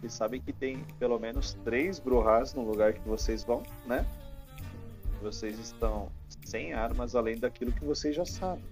Vocês 0.00 0.12
sabem 0.12 0.40
que 0.40 0.52
tem 0.52 0.84
pelo 0.98 1.16
menos 1.16 1.54
três 1.64 2.00
Brohás 2.00 2.54
no 2.54 2.62
lugar 2.62 2.92
que 2.92 3.08
vocês 3.08 3.44
vão, 3.44 3.62
né? 3.86 4.04
Vocês 5.22 5.56
estão 5.60 6.10
sem 6.44 6.72
armas 6.72 7.14
além 7.14 7.38
daquilo 7.38 7.70
que 7.70 7.84
vocês 7.84 8.16
já 8.16 8.24
sabem. 8.24 8.64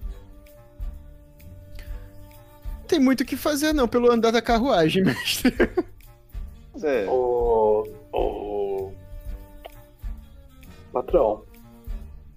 Tem 2.89 2.99
muito 2.99 3.21
o 3.21 3.25
que 3.25 3.37
fazer, 3.37 3.73
não, 3.73 3.87
pelo 3.87 4.11
andar 4.11 4.33
da 4.33 4.43
carruagem, 4.43 5.03
mestre. 5.07 5.55
Mas 6.73 6.83
é, 6.83 7.09
Ô. 7.09 7.87
Ô. 8.13 8.93
Patrão. 10.93 11.45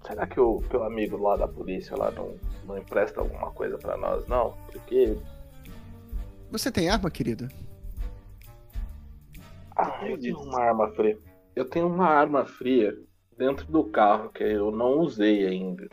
Será 0.06 0.26
que 0.26 0.38
o 0.38 0.62
teu 0.70 0.84
amigo 0.84 1.16
lá 1.16 1.36
da 1.36 1.48
polícia 1.48 1.96
lá 1.96 2.10
não, 2.12 2.36
não 2.70 2.78
empresta 2.78 3.20
alguma 3.20 3.50
coisa 3.50 3.76
pra 3.78 3.96
nós, 3.96 4.26
não? 4.26 4.56
Porque. 4.70 5.16
Você 6.50 6.70
tem 6.70 6.88
arma, 6.88 7.10
querido? 7.10 7.48
Ah, 9.76 10.06
eu 10.06 10.18
tenho 10.18 10.38
uma 10.40 10.60
arma 10.60 10.88
fria. 10.92 11.18
Eu 11.54 11.64
tenho 11.64 11.86
uma 11.86 12.06
arma 12.06 12.44
fria 12.44 12.96
dentro 13.36 13.64
do 13.66 13.84
carro 13.84 14.30
que 14.30 14.42
eu 14.44 14.70
não 14.70 14.98
usei 15.00 15.46
ainda. 15.46 15.88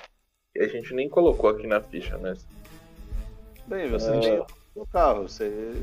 E 0.55 0.59
a 0.59 0.67
gente 0.67 0.93
nem 0.93 1.07
colocou 1.09 1.49
aqui 1.49 1.67
na 1.67 1.81
ficha, 1.81 2.17
né? 2.17 2.33
bem, 3.67 3.89
você 3.89 4.09
É. 4.11 4.19
tem 4.19 4.45
o 4.75 4.85
carro, 4.87 5.23
você 5.27 5.73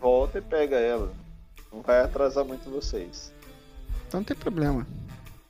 volta 0.00 0.38
e 0.38 0.42
pega 0.42 0.76
ela. 0.76 1.12
Não 1.72 1.80
vai 1.82 2.00
atrasar 2.00 2.44
muito 2.44 2.68
vocês. 2.68 3.32
Então 4.08 4.20
não 4.20 4.24
tem 4.24 4.36
problema. 4.36 4.84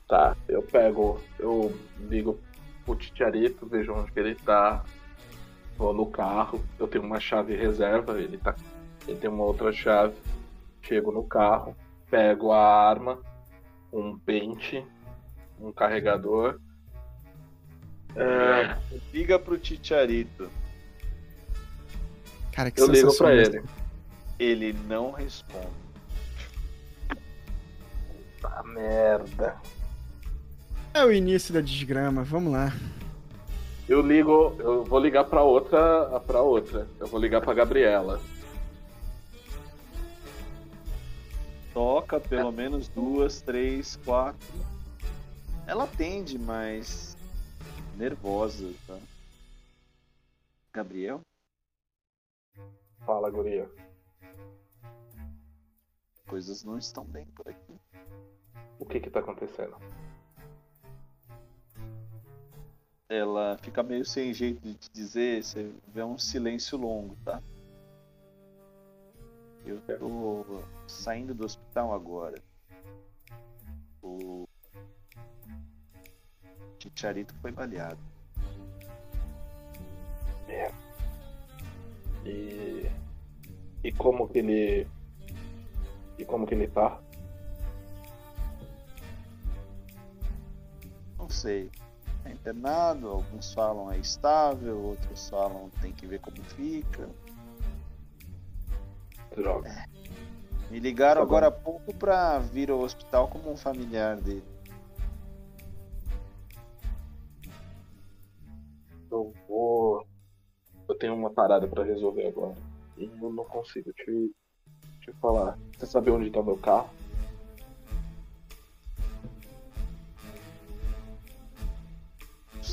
Tá, 0.07 0.37
eu 0.47 0.61
pego, 0.61 1.19
eu 1.39 1.75
ligo 1.99 2.39
pro 2.87 2.95
Titiarito, 2.95 3.67
vejo 3.67 3.93
onde 3.93 4.11
que 4.13 4.19
ele 4.19 4.33
tá, 4.33 4.85
vou 5.77 5.93
no 5.93 6.05
carro, 6.05 6.63
eu 6.79 6.87
tenho 6.87 7.03
uma 7.03 7.19
chave 7.19 7.53
reserva, 7.53 8.19
ele 8.19 8.37
tá. 8.37 8.55
Ele 9.05 9.17
tem 9.17 9.29
uma 9.29 9.43
outra 9.43 9.73
chave, 9.73 10.15
chego 10.81 11.11
no 11.11 11.23
carro, 11.23 11.75
pego 12.09 12.51
a 12.51 12.89
arma, 12.89 13.19
um 13.91 14.17
pente, 14.17 14.85
um 15.59 15.71
carregador. 15.71 16.59
É, 18.15 18.77
Liga 19.13 19.37
pro 19.37 19.57
Titiarito. 19.57 20.49
Cara, 22.51 22.71
que 22.71 22.81
eu 22.81 22.87
ligo 22.87 23.15
pra 23.15 23.35
ele. 23.35 23.63
Ele 24.39 24.73
não 24.73 25.11
responde. 25.11 25.67
Tá 28.41 28.63
merda. 28.63 29.55
É 30.93 31.05
o 31.05 31.11
início 31.11 31.53
da 31.53 31.61
desgrama, 31.61 32.23
vamos 32.23 32.51
lá. 32.51 32.71
Eu 33.87 34.01
ligo, 34.01 34.55
eu 34.59 34.83
vou 34.83 34.99
ligar 34.99 35.23
pra 35.25 35.43
outra, 35.43 36.19
pra 36.21 36.41
outra. 36.41 36.87
Eu 36.99 37.07
vou 37.07 37.19
ligar 37.19 37.41
pra 37.41 37.53
Gabriela. 37.53 38.19
Toca 41.73 42.19
pelo 42.19 42.51
menos 42.51 42.87
duas, 42.87 43.39
três, 43.41 43.95
quatro. 44.03 44.47
Ela 45.65 45.83
atende, 45.83 46.37
mas 46.39 47.15
nervosa, 47.95 48.73
tá? 48.85 48.97
Gabriel? 50.73 51.21
Fala, 53.05 53.29
guria. 53.29 53.69
Coisas 56.27 56.63
não 56.63 56.77
estão 56.77 57.05
bem 57.05 57.25
por 57.27 57.47
aqui. 57.47 57.73
O 58.79 58.85
que 58.85 58.99
que 58.99 59.09
tá 59.09 59.19
acontecendo? 59.19 59.77
Ela 63.09 63.57
fica 63.61 63.81
meio 63.81 64.05
sem 64.05 64.33
jeito 64.33 64.61
de 64.61 64.73
te 64.75 64.89
dizer, 64.91 65.43
você 65.43 65.71
vê 65.87 66.03
um 66.03 66.17
silêncio 66.17 66.77
longo, 66.77 67.15
tá? 67.23 67.41
Eu 69.65 69.81
tô 69.81 70.63
saindo 70.87 71.33
do 71.33 71.45
hospital 71.45 71.93
agora. 71.93 72.41
O 74.01 74.47
Chicharito 76.79 77.33
foi 77.41 77.51
baleado. 77.51 77.99
É. 80.47 80.71
E. 82.25 82.89
E 83.83 83.91
como 83.91 84.27
que 84.29 84.39
ele. 84.39 84.87
E 86.17 86.25
como 86.25 86.47
que 86.47 86.55
ele 86.55 86.67
tá? 86.67 87.01
Não 91.17 91.29
sei. 91.29 91.69
É 92.27 92.31
internado, 92.31 93.07
alguns 93.07 93.53
falam 93.53 93.89
é 93.89 93.97
estável, 93.97 94.77
outros 94.77 95.29
falam 95.29 95.69
tem 95.81 95.93
que 95.93 96.05
ver 96.05 96.19
como 96.19 96.43
fica. 96.43 97.09
Droga. 99.33 99.87
Me 100.69 100.77
ligaram 100.79 101.21
Tá 101.21 101.25
agora 101.25 101.47
há 101.47 101.51
pouco 101.51 101.95
pra 101.95 102.39
vir 102.39 102.69
ao 102.69 102.81
hospital 102.81 103.29
como 103.29 103.49
um 103.49 103.55
familiar 103.55 104.17
dele. 104.17 104.43
Eu 109.09 109.33
vou. 109.47 110.05
Eu 110.89 110.95
tenho 110.95 111.15
uma 111.15 111.29
parada 111.29 111.65
pra 111.65 111.85
resolver 111.85 112.27
agora. 112.27 112.55
E 112.97 113.05
eu 113.05 113.31
não 113.31 113.45
consigo 113.45 113.93
te, 113.93 114.35
te 114.99 115.13
falar. 115.21 115.57
Você 115.77 115.85
sabe 115.85 116.11
onde 116.11 116.29
tá 116.29 116.41
o 116.41 116.43
meu 116.43 116.57
carro? 116.57 116.89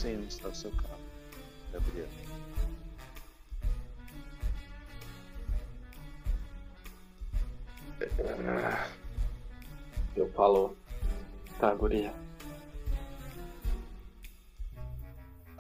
Sei 0.05 0.19
onde 0.19 0.29
está 0.29 0.49
o 0.49 0.55
seu 0.55 0.71
carro, 0.73 1.01
Gabriel. 1.73 2.09
Eu 10.15 10.31
falo. 10.33 10.77
Tá, 11.59 11.75
guria. 11.75 12.13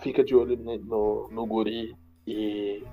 Fica 0.03 0.23
de 0.23 0.35
olho 0.35 0.59
no, 0.59 1.29
no 1.29 1.47
guri 1.47 1.97
e, 2.27 2.85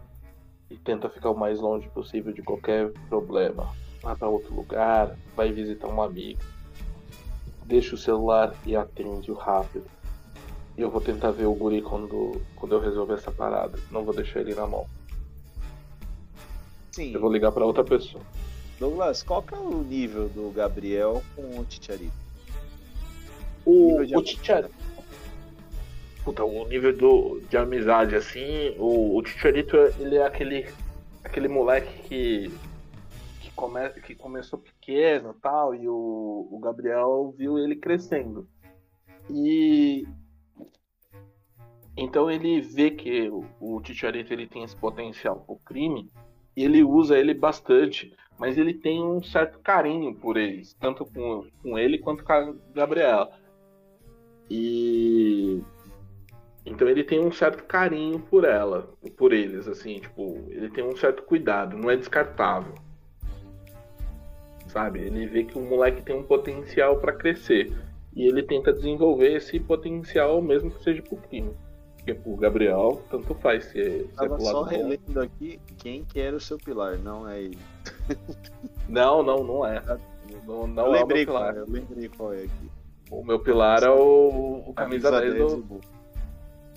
e 0.70 0.78
tenta 0.78 1.10
ficar 1.10 1.32
o 1.32 1.38
mais 1.38 1.60
longe 1.60 1.90
possível 1.90 2.32
de 2.32 2.42
qualquer 2.42 2.94
problema. 3.10 3.76
Vai 4.02 4.16
pra 4.16 4.30
outro 4.30 4.56
lugar, 4.56 5.18
vai 5.36 5.52
visitar 5.52 5.88
um 5.90 6.02
amigo. 6.02 6.40
Deixa 7.66 7.96
o 7.96 7.98
celular 7.98 8.56
e 8.66 8.74
atende-o 8.74 9.34
rápido. 9.34 10.01
E 10.78 10.82
eu 10.82 10.90
vou 10.90 11.02
tentar 11.02 11.32
ver 11.32 11.46
o 11.46 11.54
guri 11.54 11.82
quando, 11.82 12.42
quando 12.56 12.76
eu 12.76 12.80
resolver 12.80 13.16
essa 13.16 13.32
parada. 13.32 13.78
Não 13.92 14.04
vou 14.04 14.14
deixar 14.14 14.40
ele 14.40 14.56
na 14.56 14.66
mão. 14.66 14.88
Sim, 16.92 17.14
Eu 17.14 17.22
vou 17.22 17.32
ligar 17.32 17.52
pra 17.52 17.66
outra 17.66 17.84
pessoa. 17.84 18.24
Douglas, 18.80 19.24
qual 19.24 19.44
que 19.44 19.54
é 19.54 19.58
o 19.58 19.84
nível 19.84 20.28
do 20.30 20.52
Gabriel 20.52 21.24
com 21.36 21.60
o 21.60 21.66
Ticharito? 21.66 22.12
O, 23.64 24.02
o. 24.02 24.24
Ticharito. 24.24 24.74
Puta, 26.24 26.44
o 26.44 26.68
nível 26.68 26.96
do, 26.96 27.42
de 27.50 27.58
amizade, 27.58 28.16
assim, 28.16 28.76
o, 28.78 29.18
o 29.18 29.24
Ticharito, 29.24 29.78
ele 30.00 30.18
é 30.18 30.26
aquele, 30.26 30.68
aquele 31.24 31.48
moleque 31.48 32.02
que, 32.08 32.52
que, 33.40 33.52
come, 33.52 33.90
que 33.90 34.16
começou 34.16 34.60
pequeno 34.60 35.34
e 35.36 35.42
tal, 35.42 35.74
e 35.74 35.88
o, 35.88 36.48
o 36.52 36.60
Gabriel 36.60 37.34
viu 37.38 37.58
ele 37.58 37.76
crescendo. 37.76 38.48
E. 39.30 40.08
Então 41.96 42.32
ele 42.32 42.62
vê 42.62 42.92
que 42.92 43.30
o, 43.30 43.46
o 43.60 43.82
Ticharito 43.82 44.34
ele 44.34 44.48
tem 44.48 44.64
esse 44.64 44.76
potencial 44.76 45.44
pro 45.46 45.58
crime, 45.58 46.10
e 46.56 46.64
ele 46.64 46.84
usa 46.84 47.18
ele 47.18 47.34
bastante, 47.34 48.14
mas 48.38 48.58
ele 48.58 48.74
tem 48.74 49.04
um 49.04 49.22
certo 49.22 49.60
carinho 49.60 50.16
por 50.16 50.38
eles, 50.38 50.74
tanto 50.74 51.06
com, 51.06 51.48
com 51.62 51.78
ele 51.78 51.98
quanto 51.98 52.24
com 52.24 52.34
a 52.34 52.54
Gabriela. 52.74 53.32
E 54.50 55.62
então 56.66 56.88
ele 56.88 57.04
tem 57.04 57.20
um 57.20 57.32
certo 57.32 57.64
carinho 57.64 58.20
por 58.20 58.44
ela, 58.44 58.94
por 59.18 59.34
eles, 59.34 59.68
assim, 59.68 60.00
tipo, 60.00 60.46
ele 60.50 60.70
tem 60.70 60.84
um 60.84 60.96
certo 60.96 61.24
cuidado, 61.24 61.78
não 61.78 61.90
é 61.90 61.96
descartável. 61.96 62.76
Sabe? 64.68 65.00
Ele 65.00 65.26
vê 65.26 65.44
que 65.44 65.58
o 65.58 65.62
moleque 65.62 66.02
tem 66.02 66.16
um 66.16 66.24
potencial 66.24 66.98
pra 66.98 67.14
crescer 67.14 67.76
e 68.16 68.28
ele 68.28 68.44
tenta 68.44 68.72
desenvolver 68.72 69.36
esse 69.36 69.60
potencial 69.60 70.42
mesmo 70.42 70.72
que 70.72 70.84
seja 70.84 71.02
pro 71.02 71.18
crime. 71.18 71.54
Porque 72.14 72.16
pro 72.16 72.36
Gabriel, 72.36 73.02
tanto 73.10 73.34
faz 73.36 73.66
se, 73.66 74.10
se 74.16 74.26
é 74.26 74.30
Tava 74.30 74.38
lado 74.38 74.44
só 74.44 74.64
bom. 74.64 74.70
relendo 74.70 75.22
aqui 75.22 75.60
quem 75.78 76.04
que 76.04 76.20
era 76.20 76.36
o 76.36 76.40
seu 76.42 76.58
pilar, 76.58 76.98
não 76.98 77.28
é 77.28 77.42
ele. 77.42 77.58
Não, 78.88 79.24
não, 79.24 79.44
não 79.44 79.66
é. 79.66 79.82
Não, 80.46 80.68
não 80.68 80.88
eu 80.88 80.96
é 80.96 81.04
o 81.04 81.04
lembrei 81.04 81.26
meu 81.26 81.34
qual 81.34 81.44
pilar. 81.44 81.56
é, 81.56 81.60
eu 81.60 81.66
lembrei 81.68 82.10
qual 82.10 82.34
é 82.34 82.44
aqui. 82.44 82.72
O 83.10 83.24
meu 83.24 83.40
pilar 83.40 83.84
é 83.84 83.90
o, 83.90 84.64
o 84.68 84.74
camisa 84.74 85.12
10 85.12 85.34
do, 85.36 85.62
do... 85.62 85.82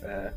É, 0.02 0.32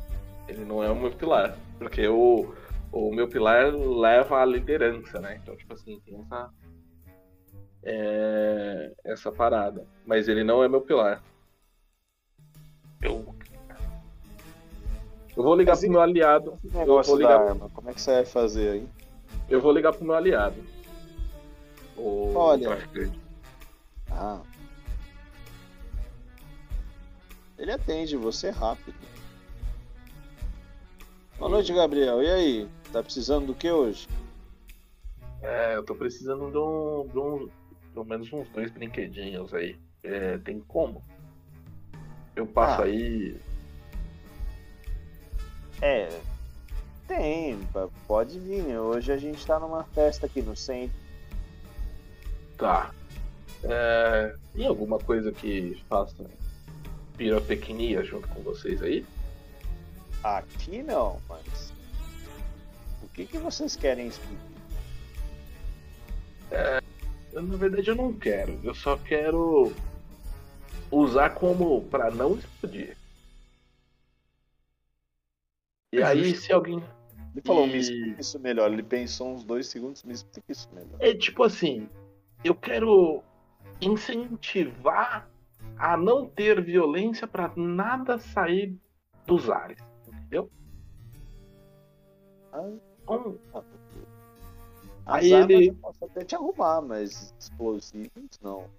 ele 0.48 0.64
não 0.66 0.84
é 0.84 0.90
o 0.90 0.96
meu 0.96 1.12
pilar. 1.12 1.58
Porque 1.78 2.08
o, 2.08 2.54
o 2.92 3.12
meu 3.14 3.28
pilar 3.28 3.74
leva 3.74 4.42
à 4.42 4.46
liderança, 4.46 5.20
né? 5.20 5.40
Então, 5.42 5.56
tipo 5.56 5.74
assim, 5.74 6.00
tem 6.02 6.20
essa. 6.22 6.50
é, 7.84 8.94
essa 9.06 9.32
parada. 9.32 9.86
Mas 10.06 10.28
ele 10.28 10.44
não 10.44 10.64
é 10.64 10.68
meu 10.70 10.82
pilar. 10.82 11.24
Eu. 13.02 13.36
Eu 15.38 15.44
vou 15.44 15.56
ligar 15.56 15.74
Mas 15.74 15.80
pro 15.82 15.88
e- 15.88 15.92
meu 15.92 16.02
aliado. 16.02 16.58
Negócio 16.74 17.12
vou 17.12 17.22
ligar- 17.22 17.42
arma, 17.50 17.70
como 17.70 17.90
é 17.90 17.94
que 17.94 18.02
você 18.02 18.12
vai 18.16 18.26
fazer 18.26 18.70
aí? 18.72 18.88
Eu 19.48 19.62
vou 19.62 19.72
ligar 19.72 19.94
pro 19.94 20.04
meu 20.04 20.16
aliado. 20.16 20.56
O 21.96 22.34
Olha. 22.36 22.70
traficante. 22.70 23.20
Ah. 24.12 24.42
Ele 27.58 27.72
atende 27.72 28.18
você 28.18 28.50
rápido. 28.50 28.96
Boa 31.38 31.52
noite, 31.52 31.72
Gabriel. 31.74 32.22
E 32.24 32.32
aí? 32.32 32.70
Tá 32.92 33.04
precisando 33.04 33.46
do 33.48 33.54
que 33.54 33.70
hoje? 33.70 34.08
É, 35.42 35.76
eu 35.76 35.84
tô 35.84 35.94
precisando 35.94 36.50
de 36.52 36.58
um. 36.58 37.08
De 37.12 37.20
um 37.20 37.50
pelo 37.94 38.06
menos 38.06 38.32
uns 38.34 38.50
dois 38.50 38.72
brinquedinhos 38.72 39.54
aí. 39.54 39.78
É, 40.04 40.38
tem 40.40 40.60
como? 40.62 41.04
Eu 42.36 42.46
passo 42.48 42.82
Ah. 42.82 42.86
aí. 42.86 43.36
É. 45.82 46.10
Tem, 47.08 47.58
pode 48.08 48.38
vir. 48.40 48.78
Hoje 48.78 49.12
a 49.12 49.18
gente 49.18 49.46
tá 49.46 49.60
numa 49.60 49.84
festa 49.86 50.26
aqui 50.26 50.42
no 50.42 50.56
centro. 50.56 50.98
Tá. 52.58 52.92
É, 53.64 54.36
tem 54.54 54.66
alguma 54.68 55.00
coisa 55.00 55.32
que 55.32 55.82
faça 55.88 56.26
pirotecnia 57.16 58.04
junto 58.04 58.28
com 58.28 58.42
vocês 58.42 58.82
aí? 58.82 59.06
Aqui 60.24 60.84
não, 60.84 61.20
mas. 61.30 61.72
O 63.02 63.08
que, 63.10 63.26
que 63.26 63.38
vocês 63.38 63.76
querem 63.76 64.08
explodir? 64.08 64.38
Eu, 67.32 67.42
na 67.42 67.56
verdade 67.56 67.88
eu 67.88 67.96
não 67.96 68.12
quero. 68.14 68.60
Eu 68.64 68.74
só 68.74 68.98
quero 68.98 69.72
usar 70.92 71.32
como 71.32 71.82
pra 71.86 72.12
não 72.12 72.36
explodir. 72.36 72.97
E 75.94 76.02
aí 76.04 76.36
se 76.36 76.52
alguém. 76.52 76.84
Ele 77.34 77.42
falou, 77.46 77.66
E- 77.68 77.72
me 77.72 77.78
explica 77.78 78.22
isso 78.22 78.40
melhor. 78.40 78.72
Ele 78.72 78.84
pensou 78.84 79.34
uns 79.34 79.44
dois 79.44 79.68
segundos, 79.68 80.04
me 80.04 80.14
explica 80.14 80.52
isso 80.52 80.68
melhor. 80.74 80.96
É 81.00 81.14
tipo 81.14 81.44
assim, 81.44 81.88
eu 82.44 82.56
quero 82.56 83.24
incentivar 83.80 85.30
a 85.78 85.96
não 85.96 86.26
ter 86.28 86.62
violência 86.64 87.28
pra 87.28 87.52
nada 87.56 88.18
sair 88.20 88.76
dos 89.26 89.50
ares. 89.50 89.80
Entendeu? 90.08 90.50
Ah, 92.52 92.70
Então, 93.04 93.38
As 95.06 95.24
Aí 95.24 95.32
ele- 95.32 95.70
eu 95.70 95.76
posso 95.76 96.04
até 96.04 96.26
te 96.26 96.36
arrumar, 96.36 96.82
mas 96.82 97.34
explosivos 97.40 98.12
não. 98.42 98.70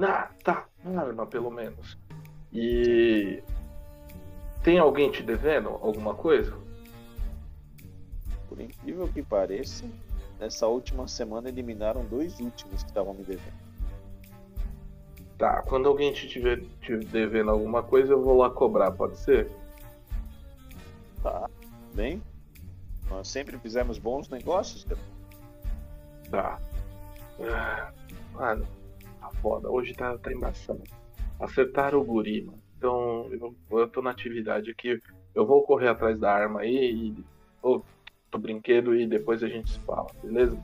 Ah, 0.00 0.30
tá. 0.44 0.68
Uma 0.84 1.02
arma, 1.02 1.26
pelo 1.26 1.50
menos. 1.50 1.98
E. 2.52 3.42
Tem 4.62 4.78
alguém 4.78 5.10
te 5.10 5.22
devendo 5.22 5.68
alguma 5.68 6.14
coisa? 6.14 6.56
Por 8.48 8.60
incrível 8.60 9.08
que 9.08 9.22
pareça, 9.22 9.84
nessa 10.38 10.66
última 10.66 11.06
semana 11.06 11.48
eliminaram 11.48 12.04
dois 12.04 12.38
últimos 12.40 12.82
que 12.82 12.88
estavam 12.88 13.14
me 13.14 13.24
devendo. 13.24 13.68
Tá, 15.36 15.62
quando 15.62 15.88
alguém 15.88 16.12
te 16.12 16.26
tiver 16.26 16.62
te 16.80 16.96
devendo 16.96 17.50
alguma 17.50 17.82
coisa, 17.82 18.12
eu 18.12 18.22
vou 18.22 18.36
lá 18.36 18.50
cobrar, 18.50 18.90
pode 18.90 19.16
ser? 19.18 19.50
Tá, 21.22 21.48
bem? 21.94 22.20
Nós 23.08 23.28
sempre 23.28 23.56
fizemos 23.58 23.98
bons 23.98 24.28
negócios, 24.28 24.84
cara. 24.84 25.00
Tá. 26.30 26.60
Ah, 27.40 27.92
Mano, 28.38 28.66
tá 29.20 29.30
foda. 29.42 29.68
Hoje 29.70 29.94
tá, 29.94 30.16
tá 30.18 30.32
embaçado. 30.32 30.82
Acertaram 31.40 32.00
o 32.00 32.04
guri, 32.04 32.42
mano. 32.42 32.62
Então, 32.78 33.28
eu, 33.32 33.54
eu 33.72 33.88
tô 33.88 34.00
na 34.00 34.10
atividade 34.10 34.70
aqui. 34.70 35.02
Eu 35.34 35.44
vou 35.44 35.62
correr 35.64 35.88
atrás 35.88 36.18
da 36.18 36.32
arma 36.32 36.60
aí 36.60 37.12
e. 37.12 37.24
Do 38.30 38.38
brinquedo 38.38 38.94
e 38.94 39.06
depois 39.06 39.42
a 39.42 39.48
gente 39.48 39.70
se 39.70 39.80
fala, 39.80 40.06
beleza? 40.22 40.56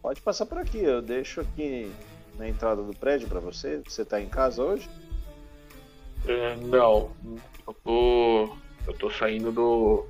Pode 0.00 0.22
passar 0.22 0.46
por 0.46 0.58
aqui, 0.58 0.78
eu 0.78 1.02
deixo 1.02 1.40
aqui 1.40 1.92
na 2.38 2.48
entrada 2.48 2.80
do 2.82 2.94
prédio 2.96 3.28
pra 3.28 3.40
você. 3.40 3.82
Você 3.84 4.04
tá 4.04 4.20
em 4.20 4.28
casa 4.28 4.62
hoje? 4.62 4.88
É, 6.26 6.56
não, 6.56 7.10
eu 7.66 7.74
tô. 7.84 8.56
Eu 8.86 8.94
tô 8.94 9.10
saindo 9.10 9.50
do. 9.52 10.06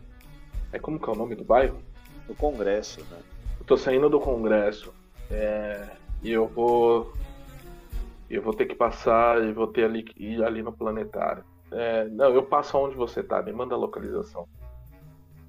É 0.72 0.78
como 0.78 1.00
que 1.00 1.08
é 1.08 1.12
o 1.12 1.16
nome 1.16 1.34
do 1.34 1.44
bairro? 1.44 1.80
No 2.28 2.34
congresso, 2.34 3.00
né? 3.10 3.18
Eu 3.58 3.64
tô 3.64 3.76
saindo 3.76 4.08
do 4.08 4.20
congresso. 4.20 4.92
É, 5.30 5.88
e 6.22 6.30
eu 6.30 6.46
vou. 6.46 7.12
Eu 8.28 8.42
vou 8.42 8.52
ter 8.52 8.66
que 8.66 8.74
passar 8.74 9.42
e 9.42 9.52
vou 9.52 9.66
ter 9.66 9.84
ali 9.84 10.05
ir 10.16 10.42
ali 10.44 10.62
no 10.62 10.72
planetário. 10.72 11.44
É, 11.70 12.06
não, 12.09 12.30
eu 12.34 12.42
passo 12.42 12.76
onde 12.78 12.94
você 12.94 13.22
tá, 13.22 13.42
me 13.42 13.52
manda 13.52 13.74
a 13.74 13.78
localização. 13.78 14.46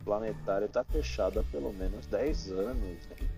O 0.01 0.03
planetário 0.05 0.67
tá 0.69 0.83
fechado 0.83 1.39
há 1.39 1.43
pelo 1.43 1.73
menos 1.73 2.07
10 2.07 2.51
anos. 2.51 3.07
Né? 3.07 3.29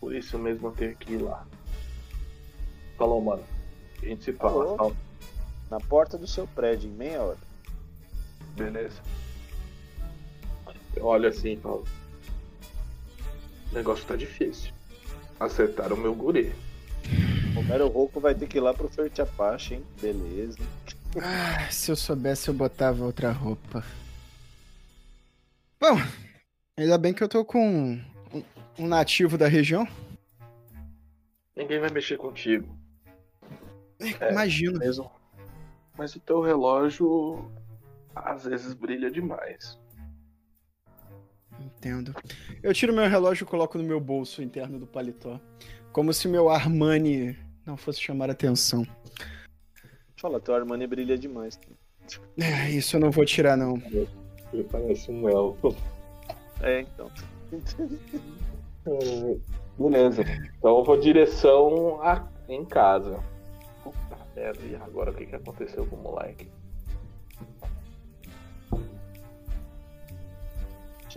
Por 0.00 0.14
isso 0.14 0.38
mesmo 0.38 0.68
eu 0.68 0.72
tenho 0.72 0.96
que 0.96 1.14
ir 1.14 1.22
lá. 1.22 1.46
Falou, 2.96 3.20
mano. 3.20 3.44
A 4.02 4.06
gente 4.06 4.24
se 4.24 4.32
fala. 4.32 4.76
Falou. 4.76 4.96
Na 5.70 5.78
porta 5.78 6.16
do 6.16 6.26
seu 6.26 6.46
prédio, 6.46 6.88
em 6.88 6.94
meia 6.94 7.22
hora. 7.22 7.38
Beleza. 8.56 9.00
Eu 10.96 11.04
olho 11.04 11.28
assim 11.28 11.56
falo. 11.56 11.84
O 13.70 13.74
negócio 13.74 14.06
tá 14.06 14.16
difícil. 14.16 14.72
Acertaram 15.40 15.96
o 15.96 16.00
meu 16.00 16.14
guri. 16.14 16.52
Romero 17.54 17.88
Rocco 17.88 18.20
vai 18.20 18.34
ter 18.34 18.46
que 18.46 18.58
ir 18.58 18.60
lá 18.60 18.72
pro 18.72 18.88
Forte 18.88 19.20
Apache, 19.20 19.74
hein? 19.74 19.84
Beleza. 20.00 20.58
Ah, 21.16 21.70
se 21.70 21.90
eu 21.90 21.96
soubesse, 21.96 22.48
eu 22.48 22.54
botava 22.54 23.04
outra 23.04 23.30
roupa. 23.30 23.82
Bom, 25.80 25.96
ainda 26.76 26.98
bem 26.98 27.14
que 27.14 27.22
eu 27.22 27.28
tô 27.28 27.44
com 27.44 28.00
um, 28.32 28.44
um 28.78 28.86
nativo 28.86 29.38
da 29.38 29.48
região. 29.48 29.86
Ninguém 31.56 31.80
vai 31.80 31.90
mexer 31.90 32.16
contigo. 32.16 32.68
É. 34.20 34.30
Imagino. 34.30 34.78
Mesmo. 34.78 35.10
Mas 35.96 36.14
o 36.14 36.20
teu 36.20 36.40
relógio 36.40 37.50
às 38.14 38.44
vezes 38.44 38.72
brilha 38.74 39.10
demais. 39.10 39.78
Entendo. 41.60 42.14
Eu 42.62 42.72
tiro 42.72 42.92
meu 42.92 43.08
relógio 43.08 43.44
e 43.44 43.46
coloco 43.46 43.78
no 43.78 43.84
meu 43.84 44.00
bolso 44.00 44.42
interno 44.42 44.78
do 44.78 44.86
paletó. 44.86 45.40
Como 45.92 46.12
se 46.12 46.28
meu 46.28 46.48
Armani 46.48 47.36
não 47.66 47.76
fosse 47.76 48.00
chamar 48.00 48.30
atenção. 48.30 48.86
Fala, 50.16 50.40
teu 50.40 50.54
Armani 50.54 50.86
brilha 50.86 51.16
demais. 51.16 51.58
É, 52.38 52.70
isso 52.70 52.96
eu 52.96 53.00
não 53.00 53.10
vou 53.10 53.24
tirar, 53.24 53.56
não. 53.56 53.76
Ele 54.52 54.64
parece 54.64 55.10
um 55.10 55.28
elfo. 55.28 55.76
É, 56.60 56.80
então. 56.80 57.10
Hum, 58.86 59.40
Beleza. 59.78 60.22
Então 60.58 60.78
eu 60.78 60.84
vou 60.84 60.98
direção 60.98 62.02
a... 62.02 62.26
em 62.48 62.64
casa. 62.64 63.22
Puta 63.84 64.18
merda, 64.34 64.60
e 64.64 64.74
agora 64.74 65.12
o 65.12 65.14
que, 65.14 65.26
que 65.26 65.36
aconteceu 65.36 65.86
com 65.86 65.94
o 65.94 66.02
moleque? 66.02 66.50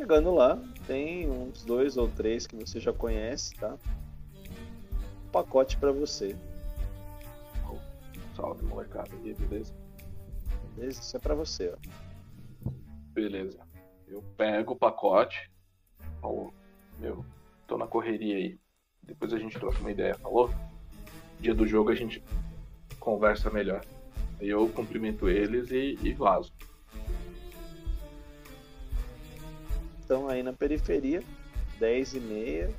Chegando 0.02 0.34
lá, 0.34 0.60
tem 0.88 1.30
uns 1.30 1.64
dois 1.64 1.96
ou 1.96 2.10
três 2.10 2.48
que 2.48 2.56
você 2.56 2.80
já 2.80 2.92
conhece, 2.92 3.54
tá? 3.54 3.78
Um 5.28 5.30
pacote 5.32 5.78
pra 5.78 5.92
você. 5.92 6.36
Salve, 8.36 8.66
molecada. 8.66 9.12
Aí, 9.24 9.36
beleza? 9.36 9.72
Beleza? 10.76 11.00
Isso 11.02 11.16
é 11.16 11.20
pra 11.20 11.36
você, 11.36 11.72
ó. 11.72 12.72
Beleza. 13.14 13.60
Eu 14.08 14.24
pego 14.36 14.74
o 14.74 14.76
pacote. 14.76 15.52
Falo, 16.20 16.52
meu, 16.98 17.24
tô 17.68 17.78
na 17.78 17.86
correria 17.86 18.38
aí. 18.38 18.60
Depois 19.04 19.32
a 19.32 19.38
gente 19.38 19.60
troca 19.60 19.78
uma 19.82 19.92
ideia, 19.92 20.16
falou? 20.16 20.50
Dia 21.40 21.54
do 21.54 21.68
jogo 21.68 21.92
a 21.92 21.96
gente 21.96 22.24
conversa 23.00 23.52
melhor. 23.52 23.86
Aí 24.40 24.50
eu 24.50 24.68
cumprimento 24.70 25.30
eles 25.30 25.70
e, 25.70 25.96
e 26.02 26.12
vazo. 26.12 26.52
Estão 30.12 30.28
aí 30.28 30.44
na 30.44 30.52
periferia, 30.52 31.24
10 31.80 32.16
e 32.16 32.20
meia. 32.20 32.70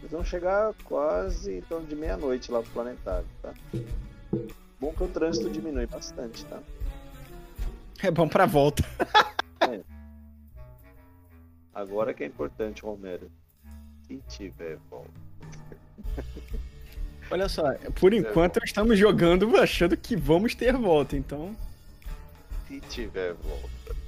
Eles 0.00 0.10
vão 0.10 0.22
chegar 0.22 0.74
quase 0.84 1.56
em 1.56 1.62
torno 1.62 1.86
de 1.86 1.96
meia-noite 1.96 2.52
lá 2.52 2.60
pro 2.60 2.70
planetário, 2.70 3.26
tá? 3.40 3.54
Bom 4.78 4.92
que 4.92 5.02
o 5.02 5.08
trânsito 5.08 5.48
diminui 5.48 5.86
bastante, 5.86 6.44
tá? 6.44 6.60
É 8.02 8.10
bom 8.10 8.28
pra 8.28 8.44
volta. 8.44 8.84
Agora 11.72 12.12
que 12.12 12.24
é 12.24 12.26
importante, 12.26 12.82
Romero. 12.82 13.32
Se 14.06 14.22
tiver 14.28 14.76
volta. 14.90 15.10
Olha 17.32 17.48
só, 17.48 17.72
por 17.98 18.12
enquanto 18.12 18.62
estamos 18.62 18.98
jogando 18.98 19.56
achando 19.56 19.96
que 19.96 20.14
vamos 20.14 20.54
ter 20.54 20.76
volta, 20.76 21.16
então. 21.16 21.56
Se 22.68 22.80
tiver 22.80 23.32
volta. 23.32 24.01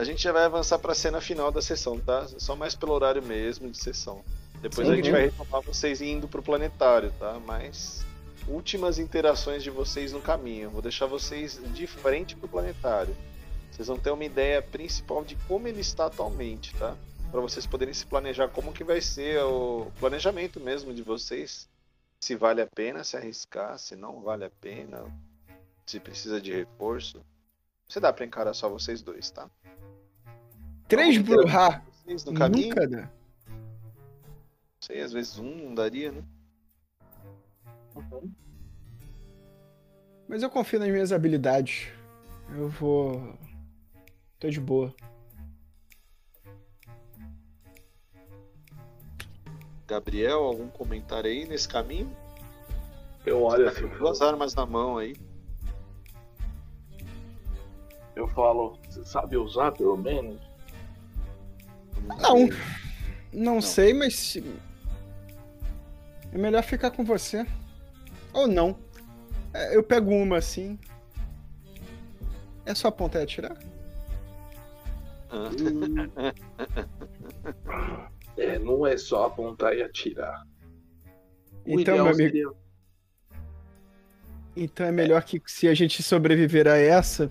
A 0.00 0.04
gente 0.04 0.22
já 0.22 0.32
vai 0.32 0.44
avançar 0.44 0.78
pra 0.78 0.94
cena 0.94 1.20
final 1.20 1.52
da 1.52 1.60
sessão, 1.60 2.00
tá? 2.00 2.26
Só 2.38 2.56
mais 2.56 2.74
pelo 2.74 2.94
horário 2.94 3.22
mesmo 3.22 3.70
de 3.70 3.76
sessão. 3.76 4.24
Depois 4.62 4.86
Sim, 4.86 4.94
a 4.94 4.96
gente 4.96 5.10
né? 5.10 5.12
vai 5.12 5.22
retomar 5.24 5.60
vocês 5.60 6.00
indo 6.00 6.26
pro 6.26 6.42
planetário, 6.42 7.12
tá? 7.18 7.38
Mas 7.44 8.02
últimas 8.48 8.98
interações 8.98 9.62
de 9.62 9.68
vocês 9.68 10.14
no 10.14 10.22
caminho. 10.22 10.70
Vou 10.70 10.80
deixar 10.80 11.04
vocês 11.04 11.60
de 11.74 11.86
frente 11.86 12.34
pro 12.34 12.48
planetário. 12.48 13.14
Vocês 13.70 13.88
vão 13.88 13.98
ter 13.98 14.10
uma 14.10 14.24
ideia 14.24 14.62
principal 14.62 15.22
de 15.22 15.36
como 15.46 15.68
ele 15.68 15.82
está 15.82 16.06
atualmente, 16.06 16.74
tá? 16.76 16.96
Para 17.30 17.42
vocês 17.42 17.66
poderem 17.66 17.92
se 17.92 18.06
planejar 18.06 18.48
como 18.48 18.72
que 18.72 18.82
vai 18.82 19.02
ser 19.02 19.42
o 19.42 19.92
planejamento 20.00 20.58
mesmo 20.58 20.94
de 20.94 21.02
vocês. 21.02 21.68
Se 22.20 22.34
vale 22.36 22.62
a 22.62 22.66
pena 22.66 23.04
se 23.04 23.18
arriscar, 23.18 23.78
se 23.78 23.94
não 23.94 24.22
vale 24.22 24.46
a 24.46 24.50
pena, 24.62 25.04
se 25.84 26.00
precisa 26.00 26.40
de 26.40 26.52
reforço. 26.52 27.20
Você 27.86 28.00
dá 28.00 28.10
para 28.12 28.24
encarar 28.24 28.54
só 28.54 28.66
vocês 28.66 29.02
dois, 29.02 29.30
tá? 29.30 29.50
Três 30.90 31.16
Bruhá 31.18 31.82
nunca 32.50 32.88
dá. 32.88 33.02
não 33.02 33.08
sei, 34.80 35.00
às 35.00 35.12
vezes 35.12 35.38
um 35.38 35.68
não 35.68 35.74
daria, 35.74 36.10
né? 36.10 36.22
Mas 40.28 40.42
eu 40.42 40.50
confio 40.50 40.80
nas 40.80 40.88
minhas 40.88 41.12
habilidades. 41.12 41.88
Eu 42.56 42.68
vou. 42.68 43.38
Tô 44.40 44.50
de 44.50 44.60
boa. 44.60 44.92
Gabriel, 49.86 50.40
algum 50.40 50.68
comentário 50.68 51.30
aí 51.30 51.46
nesse 51.46 51.68
caminho? 51.68 52.14
Eu 53.24 53.42
olho 53.42 53.64
Tá 53.66 53.70
assim, 53.70 53.88
duas 53.98 54.20
armas 54.20 54.54
na 54.54 54.66
mão 54.66 54.98
aí. 54.98 55.14
eu 58.16 58.26
falo, 58.28 58.76
você 58.88 59.04
sabe 59.04 59.36
usar 59.36 59.72
pelo 59.72 59.96
menos? 59.96 60.49
Não. 62.18 62.48
Não, 63.32 63.60
sei, 63.60 63.92
mas. 63.94 64.36
É 66.32 66.38
melhor 66.38 66.62
ficar 66.62 66.90
com 66.90 67.04
você. 67.04 67.46
Ou 68.32 68.46
não. 68.46 68.76
É, 69.52 69.76
Eu 69.76 69.82
pego 69.82 70.10
uma 70.12 70.38
assim. 70.38 70.78
É 72.66 72.74
só 72.74 72.88
apontar 72.88 73.20
e 73.22 73.24
atirar? 73.24 73.56
É, 78.36 78.58
não 78.58 78.86
é 78.86 78.96
só 78.96 79.26
apontar 79.26 79.76
e 79.76 79.82
atirar. 79.82 80.46
O 81.66 81.78
Então, 81.78 81.94
meu 81.96 82.04
amigo- 82.06 82.16
seria- 82.16 82.50
Então 84.56 84.86
é 84.86 84.92
melhor 84.92 85.22
que 85.24 85.40
se 85.46 85.68
a 85.68 85.74
gente 85.74 86.02
sobreviver 86.02 86.66
a 86.66 86.76
essa, 86.76 87.30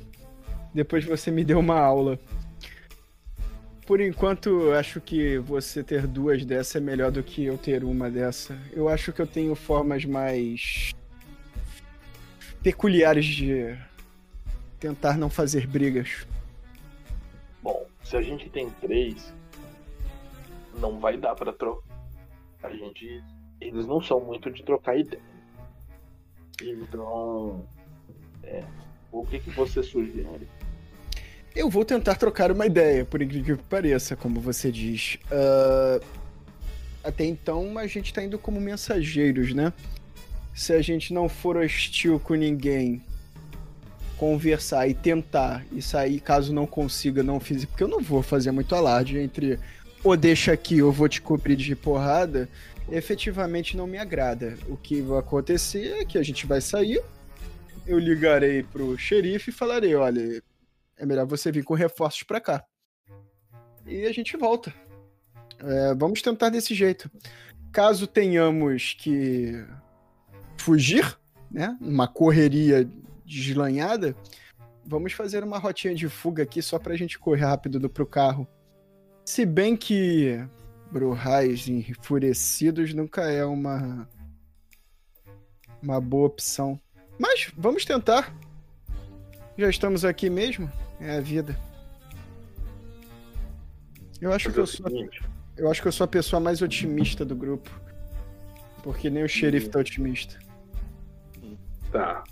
depois 0.73 1.03
você 1.03 1.31
me 1.31 1.43
deu 1.43 1.59
uma 1.59 1.79
aula. 1.79 2.19
Por 3.89 3.99
enquanto, 4.01 4.71
acho 4.73 5.01
que 5.01 5.39
você 5.39 5.83
ter 5.83 6.05
duas 6.05 6.45
dessa 6.45 6.77
é 6.77 6.81
melhor 6.81 7.11
do 7.11 7.23
que 7.23 7.45
eu 7.45 7.57
ter 7.57 7.83
uma 7.83 8.07
dessa. 8.07 8.55
Eu 8.71 8.87
acho 8.87 9.11
que 9.11 9.19
eu 9.19 9.25
tenho 9.25 9.55
formas 9.55 10.05
mais 10.05 10.93
peculiares 12.61 13.25
de 13.25 13.75
tentar 14.79 15.17
não 15.17 15.27
fazer 15.27 15.65
brigas. 15.65 16.27
Bom, 17.63 17.87
se 18.03 18.15
a 18.15 18.21
gente 18.21 18.47
tem 18.51 18.69
três, 18.79 19.33
não 20.75 20.99
vai 20.99 21.17
dar 21.17 21.33
pra 21.33 21.51
trocar. 21.51 21.89
A 22.61 22.69
gente. 22.69 23.23
Eles 23.59 23.87
não 23.87 24.03
são 24.03 24.19
muito 24.19 24.51
de 24.51 24.61
trocar 24.61 24.99
ideia. 24.99 25.23
Então. 26.61 27.67
É. 28.43 28.63
O 29.11 29.25
que, 29.25 29.39
que 29.39 29.49
você 29.49 29.81
sugere? 29.81 30.47
Eu 31.59 31.69
vou 31.69 31.83
tentar 31.83 32.15
trocar 32.15 32.51
uma 32.51 32.65
ideia, 32.65 33.03
por 33.03 33.21
incrível 33.21 33.57
que 33.57 33.63
pareça, 33.63 34.15
como 34.15 34.39
você 34.39 34.71
diz. 34.71 35.17
Ah, 35.31 35.99
até 37.03 37.25
então 37.25 37.77
a 37.77 37.85
gente 37.85 38.13
tá 38.13 38.23
indo 38.23 38.39
como 38.39 38.59
mensageiros, 38.59 39.53
né? 39.53 39.73
se 40.59 40.73
a 40.73 40.81
gente 40.81 41.13
não 41.13 41.29
for 41.29 41.55
hostil 41.55 42.19
com 42.19 42.33
ninguém, 42.33 43.01
conversar 44.17 44.89
e 44.89 44.93
tentar 44.93 45.65
e 45.71 45.81
sair, 45.81 46.19
caso 46.19 46.53
não 46.53 46.67
consiga, 46.67 47.23
não 47.23 47.39
fiz, 47.39 47.63
porque 47.63 47.81
eu 47.81 47.87
não 47.87 48.01
vou 48.01 48.21
fazer 48.21 48.51
muito 48.51 48.75
alarde 48.75 49.17
entre 49.17 49.57
ou 50.03 50.17
deixa 50.17 50.51
aqui 50.51 50.81
ou 50.81 50.91
vou 50.91 51.07
te 51.07 51.21
cobrir 51.21 51.55
de 51.55 51.77
porrada, 51.77 52.49
efetivamente 52.91 53.77
não 53.77 53.87
me 53.87 53.97
agrada. 53.97 54.57
O 54.67 54.75
que 54.75 55.01
vai 55.01 55.19
acontecer 55.19 56.01
é 56.01 56.03
que 56.03 56.17
a 56.17 56.23
gente 56.23 56.45
vai 56.45 56.59
sair, 56.59 57.01
eu 57.87 57.97
ligarei 57.97 58.61
pro 58.61 58.97
xerife 58.97 59.51
e 59.51 59.53
falarei, 59.53 59.95
olha, 59.95 60.43
é 60.99 61.05
melhor 61.05 61.25
você 61.25 61.51
vir 61.51 61.63
com 61.63 61.73
reforços 61.73 62.21
para 62.23 62.39
cá. 62.39 62.63
E 63.85 64.05
a 64.05 64.11
gente 64.11 64.37
volta. 64.37 64.73
É, 65.59 65.95
vamos 65.95 66.21
tentar 66.21 66.49
desse 66.49 66.75
jeito. 66.75 67.09
Caso 67.71 68.05
tenhamos 68.05 68.93
que 68.93 69.65
fugir, 70.57 71.17
né? 71.49 71.77
Uma 71.81 72.07
correria 72.07 72.87
deslanhada, 73.25 74.15
vamos 74.85 75.13
fazer 75.13 75.43
uma 75.43 75.57
rotinha 75.57 75.93
de 75.93 76.09
fuga 76.09 76.43
aqui 76.43 76.61
só 76.61 76.79
pra 76.79 76.95
gente 76.95 77.19
correr 77.19 77.45
rápido 77.45 77.79
do, 77.79 77.89
pro 77.89 78.05
carro. 78.05 78.47
Se 79.23 79.45
bem 79.45 79.77
que 79.77 80.43
Bruhais 80.91 81.67
enfurecidos 81.67 82.93
nunca 82.93 83.29
é 83.29 83.45
uma 83.45 84.09
uma 85.81 86.01
boa 86.01 86.27
opção. 86.27 86.79
Mas 87.17 87.51
vamos 87.55 87.85
tentar. 87.85 88.33
Já 89.57 89.69
estamos 89.69 90.03
aqui 90.03 90.29
mesmo. 90.29 90.69
É 90.99 91.17
a 91.17 91.21
vida. 91.21 91.57
Eu 94.21 94.33
acho 94.33 94.51
que 94.51 94.59
eu 94.59 94.67
sou, 94.67 94.85
eu 95.57 95.71
acho 95.71 95.81
que 95.81 95.87
eu 95.87 95.91
sou 95.91 96.05
a 96.05 96.07
pessoa 96.07 96.39
mais 96.39 96.61
otimista 96.61 97.23
do 97.23 97.35
grupo. 97.35 97.69
Porque 98.83 99.09
nem 99.09 99.23
o 99.23 99.29
xerife 99.29 99.69
tá 99.69 99.79
otimista. 99.79 100.39
Tá. 101.91 102.23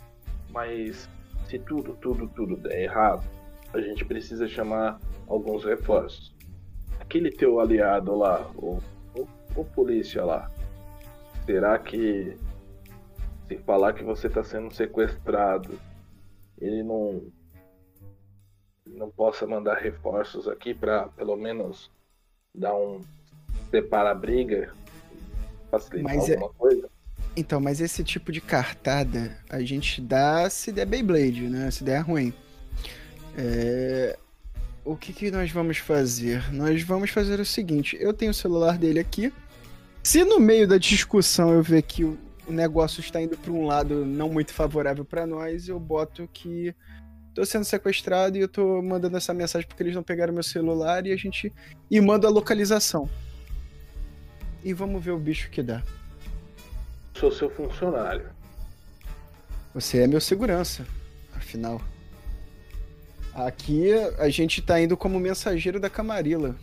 Mas 0.49 1.09
se 1.47 1.57
tudo, 1.59 1.95
tudo, 2.01 2.27
tudo 2.29 2.57
der 2.57 2.83
errado, 2.83 3.27
a 3.73 3.79
gente 3.79 4.03
precisa 4.03 4.47
chamar 4.47 4.99
alguns 5.27 5.63
reforços. 5.63 6.35
Aquele 6.99 7.31
teu 7.31 7.59
aliado 7.59 8.15
lá, 8.15 8.49
o, 8.55 8.81
o, 9.15 9.27
o 9.55 9.65
polícia 9.65 10.23
lá, 10.23 10.51
será 11.45 11.77
que 11.79 12.35
se 13.47 13.57
falar 13.59 13.93
que 13.93 14.03
você 14.03 14.27
está 14.27 14.43
sendo 14.43 14.73
sequestrado, 14.73 15.79
ele 16.59 16.83
não 16.83 17.31
não 18.97 19.09
possa 19.09 19.45
mandar 19.45 19.75
reforços 19.77 20.47
aqui 20.47 20.73
para 20.73 21.07
pelo 21.09 21.35
menos 21.37 21.89
dar 22.53 22.75
um 22.75 23.01
separar 23.69 24.11
a 24.11 24.15
briga, 24.15 24.73
facilitar 25.69 26.15
Mas 26.15 26.29
é- 26.29 26.33
alguma 26.33 26.53
coisa? 26.53 26.89
Então, 27.35 27.61
mas 27.61 27.79
esse 27.79 28.03
tipo 28.03 28.31
de 28.31 28.41
cartada 28.41 29.37
a 29.47 29.61
gente 29.61 30.01
dá 30.01 30.49
se 30.49 30.71
der 30.71 30.87
Beyblade, 30.87 31.47
né? 31.47 31.69
Se 31.69 31.83
der 31.83 31.99
ruim. 31.99 32.33
É, 33.37 34.17
O 34.83 34.95
que, 34.95 35.13
que 35.13 35.29
nós 35.29 35.51
vamos 35.51 35.77
fazer? 35.77 36.51
Nós 36.51 36.81
vamos 36.81 37.11
fazer 37.11 37.39
o 37.39 37.45
seguinte: 37.45 37.95
eu 37.99 38.11
tenho 38.13 38.31
o 38.31 38.33
celular 38.33 38.77
dele 38.77 38.99
aqui. 38.99 39.31
Se 40.01 40.23
no 40.23 40.39
meio 40.39 40.67
da 40.67 40.77
discussão 40.77 41.53
eu 41.53 41.61
ver 41.61 41.83
que 41.83 42.03
o 42.05 42.17
o 42.47 42.51
negócio 42.51 43.01
está 43.01 43.21
indo 43.21 43.37
para 43.37 43.51
um 43.51 43.65
lado 43.65 44.05
não 44.05 44.29
muito 44.29 44.53
favorável 44.53 45.03
para 45.03 45.27
nós, 45.27 45.67
eu 45.67 45.77
boto 45.79 46.27
que 46.31 46.73
tô 47.37 47.45
sendo 47.45 47.65
sequestrado 47.65 48.35
e 48.35 48.41
eu 48.41 48.47
tô 48.47 48.81
mandando 48.81 49.15
essa 49.15 49.31
mensagem 49.31 49.67
porque 49.67 49.83
eles 49.83 49.93
não 49.93 50.01
pegaram 50.01 50.33
meu 50.33 50.41
celular 50.41 51.05
e 51.05 51.11
a 51.11 51.15
gente 51.15 51.53
e 51.89 52.01
mando 52.01 52.25
a 52.25 52.31
localização. 52.31 53.07
E 54.63 54.73
vamos 54.73 55.05
ver 55.05 55.11
o 55.11 55.19
bicho 55.19 55.51
que 55.51 55.61
dá. 55.61 55.83
Sou 57.13 57.31
seu 57.31 57.47
funcionário. 57.51 58.27
Você 59.71 59.99
é 59.99 60.07
meu 60.07 60.19
segurança, 60.19 60.83
afinal. 61.35 61.79
Aqui 63.35 63.91
a 64.17 64.29
gente 64.29 64.59
tá 64.59 64.81
indo 64.81 64.97
como 64.97 65.19
mensageiro 65.19 65.79
da 65.79 65.91
Camarilla. 65.91 66.55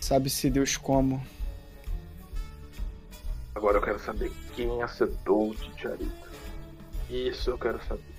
Sabe-se 0.00 0.48
Deus 0.48 0.78
como. 0.78 1.22
Agora 3.54 3.76
eu 3.76 3.82
quero 3.82 3.98
saber 3.98 4.32
quem 4.56 4.82
acertou 4.82 5.50
o 5.50 5.54
Titiarito. 5.54 6.30
Isso 7.10 7.50
eu 7.50 7.58
quero 7.58 7.78
saber. 7.84 8.11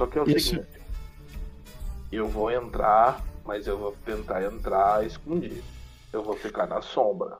Só 0.00 0.06
que 0.06 0.18
é 0.18 0.22
o 0.22 0.30
Isso. 0.30 0.48
seguinte. 0.48 0.66
Eu 2.10 2.26
vou 2.26 2.50
entrar, 2.50 3.22
mas 3.44 3.66
eu 3.66 3.76
vou 3.76 3.94
tentar 4.02 4.42
entrar 4.42 5.04
escondido. 5.04 5.62
Eu 6.10 6.22
vou 6.24 6.34
ficar 6.34 6.66
na 6.66 6.80
sombra. 6.80 7.38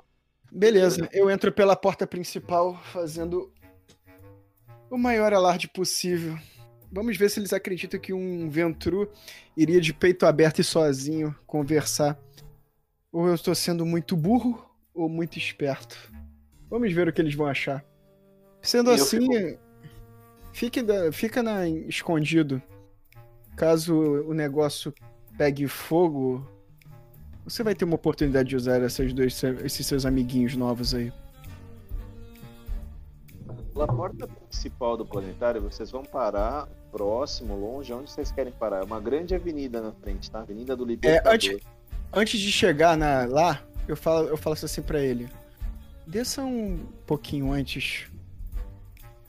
Beleza, 0.52 1.08
eu 1.10 1.30
entro 1.30 1.50
pela 1.50 1.74
porta 1.74 2.06
principal 2.06 2.76
fazendo 2.92 3.50
o 4.90 4.98
maior 4.98 5.32
alarde 5.32 5.68
possível. 5.68 6.36
Vamos 6.92 7.16
ver 7.16 7.30
se 7.30 7.40
eles 7.40 7.54
acreditam 7.54 7.98
que 7.98 8.12
um 8.12 8.50
Ventru 8.50 9.10
iria 9.56 9.80
de 9.80 9.94
peito 9.94 10.26
aberto 10.26 10.58
e 10.58 10.64
sozinho 10.64 11.34
conversar. 11.46 12.18
Ou 13.10 13.26
eu 13.26 13.34
estou 13.34 13.54
sendo 13.54 13.86
muito 13.86 14.14
burro 14.14 14.70
ou 14.92 15.08
muito 15.08 15.38
esperto. 15.38 15.96
Vamos 16.68 16.92
ver 16.92 17.08
o 17.08 17.12
que 17.12 17.22
eles 17.22 17.34
vão 17.34 17.46
achar. 17.46 17.82
Sendo 18.60 18.90
E 18.90 18.98
eu 18.98 19.02
assim, 19.02 19.20
fico- 19.20 19.58
fique 20.52 20.82
da- 20.82 21.12
fica 21.12 21.42
na- 21.42 21.68
escondido. 21.68 22.62
Caso 23.56 23.94
o 23.94 24.32
negócio 24.34 24.92
pegue 25.36 25.66
fogo, 25.68 26.46
você 27.44 27.62
vai 27.62 27.74
ter 27.74 27.84
uma 27.84 27.94
oportunidade 27.96 28.48
de 28.50 28.56
usar 28.56 28.80
essas 28.82 29.12
dois, 29.12 29.42
esses 29.64 29.86
seus 29.86 30.06
amiguinhos 30.06 30.56
novos 30.56 30.94
aí. 30.94 31.12
Pela 33.72 33.86
porta 33.86 34.26
principal 34.26 34.96
do 34.96 35.06
planetário, 35.06 35.60
vocês 35.62 35.90
vão 35.90 36.04
parar 36.04 36.68
próximo, 36.90 37.54
longe, 37.56 37.92
onde 37.92 38.10
vocês 38.10 38.32
querem 38.32 38.52
parar. 38.52 38.78
É 38.80 38.82
uma 38.84 39.00
grande 39.00 39.34
avenida 39.34 39.80
na 39.80 39.92
frente, 39.92 40.30
tá? 40.30 40.40
Avenida 40.40 40.76
do 40.76 40.84
Libertador. 40.84 41.32
antes- 41.32 41.60
Antes 42.12 42.40
de 42.40 42.50
chegar 42.50 42.96
na- 42.96 43.24
lá, 43.24 43.62
eu 43.86 43.96
falo, 43.96 44.26
eu 44.26 44.36
falo 44.36 44.54
assim 44.60 44.82
pra 44.82 44.98
ele. 45.00 45.28
Desça 46.04 46.42
um 46.42 46.78
pouquinho 47.06 47.52
antes. 47.52 48.09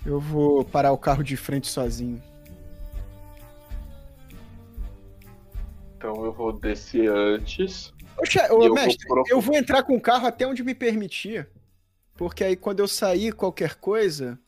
Eu 0.06 0.20
vou 0.20 0.66
parar 0.66 0.92
o 0.92 0.98
carro 0.98 1.24
de 1.24 1.38
frente 1.38 1.68
sozinho. 1.68 2.22
Então 5.98 6.26
eu 6.26 6.34
vou 6.34 6.52
descer 6.52 7.10
antes. 7.10 7.94
Ô, 8.18 8.26
che- 8.26 8.40
E 8.40 8.52
ô, 8.52 8.64
eu 8.64 8.70
vou 8.70 8.74
mestre, 8.74 8.98
procurar- 9.08 9.24
eu 9.30 9.40
vou 9.42 9.56
entrar 9.56 9.84
com 9.84 9.96
o 9.96 10.02
carro 10.02 10.26
até 10.28 10.48
onde 10.48 10.64
me 10.64 10.74
permitir. 10.74 11.48
Porque 12.16 12.44
aí 12.44 12.56
quando 12.56 12.80
eu 12.80 12.88
sair 12.88 13.32
qualquer 13.34 13.76
coisa, 13.76 14.40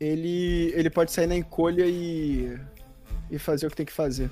ele, 0.00 0.72
ele 0.74 0.90
pode 0.90 1.12
sair 1.12 1.26
na 1.26 1.36
encolha 1.36 1.84
e, 1.86 2.58
e 3.30 3.38
fazer 3.38 3.66
o 3.66 3.70
que 3.70 3.76
tem 3.76 3.86
que 3.86 3.92
fazer. 3.92 4.30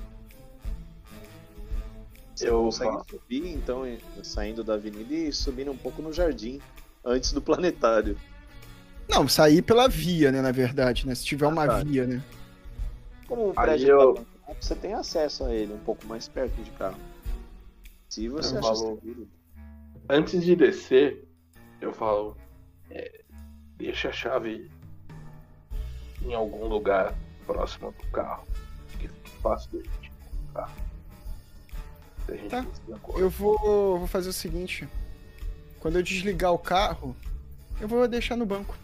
Você 2.35 2.49
Eu 2.49 2.63
consegue 2.63 2.91
faço. 2.91 3.09
subir, 3.11 3.47
então, 3.47 3.83
saindo 4.23 4.63
da 4.63 4.73
avenida 4.73 5.13
e 5.13 5.31
subindo 5.31 5.71
um 5.71 5.77
pouco 5.77 6.01
no 6.01 6.11
jardim, 6.11 6.59
antes 7.05 7.31
do 7.31 7.41
planetário. 7.41 8.17
Não, 9.09 9.27
sair 9.27 9.61
pela 9.61 9.87
via, 9.87 10.31
né, 10.31 10.41
na 10.41 10.51
verdade, 10.51 11.05
né? 11.07 11.13
Se 11.15 11.23
tiver 11.25 11.45
Ah, 11.45 11.49
uma 11.49 11.65
tá. 11.67 11.83
via, 11.83 12.05
né? 12.07 12.23
Como 13.27 13.49
o 13.49 13.53
prédio 13.53 13.87
eu- 13.89 14.13
tá 14.15 14.23
você 14.61 14.75
tem 14.75 14.93
acesso 14.93 15.45
a 15.45 15.53
ele 15.53 15.73
um 15.73 15.79
pouco 15.79 16.05
mais 16.05 16.27
perto 16.27 16.53
de 16.61 16.69
carro. 16.71 16.97
Se 18.09 18.29
você 18.29 18.57
achar 18.57 18.61
falo-. 18.75 19.01
Antes 20.09 20.43
de 20.43 20.55
descer, 20.55 21.27
eu 21.81 21.91
falo. 21.93 22.37
é, 22.91 23.21
deixa 23.77 24.09
a 24.09 24.11
chave 24.11 24.69
em 26.23 26.33
algum 26.35 26.67
lugar 26.67 27.15
próximo 27.47 27.91
do 27.91 28.07
carro. 28.11 28.45
Que 28.99 29.07
fique 29.07 29.31
fácil 29.41 29.69
da 29.71 29.77
gente 29.79 30.11
encontrar. 30.31 30.71
Tá. 32.49 32.65
Eu 33.17 33.29
vou, 33.29 33.97
vou 33.97 34.07
fazer 34.07 34.29
o 34.29 34.33
seguinte. 34.33 34.87
Quando 35.79 35.95
eu 35.97 36.03
desligar 36.03 36.53
o 36.53 36.59
carro, 36.59 37.15
eu 37.81 37.87
vou 37.87 38.07
deixar 38.07 38.35
no 38.37 38.45
banco. 38.45 38.77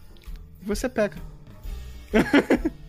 Você 0.61 0.89
pega. 0.89 1.17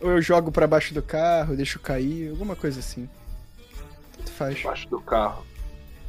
Ou 0.00 0.10
eu 0.10 0.22
jogo 0.22 0.52
pra 0.52 0.66
baixo 0.66 0.94
do 0.94 1.02
carro, 1.02 1.56
deixo 1.56 1.80
cair, 1.80 2.30
alguma 2.30 2.54
coisa 2.54 2.78
assim. 2.78 3.08
Tanto 4.16 4.30
faz. 4.30 4.60
Embaixo 4.60 4.88
do 4.88 5.00
carro. 5.00 5.44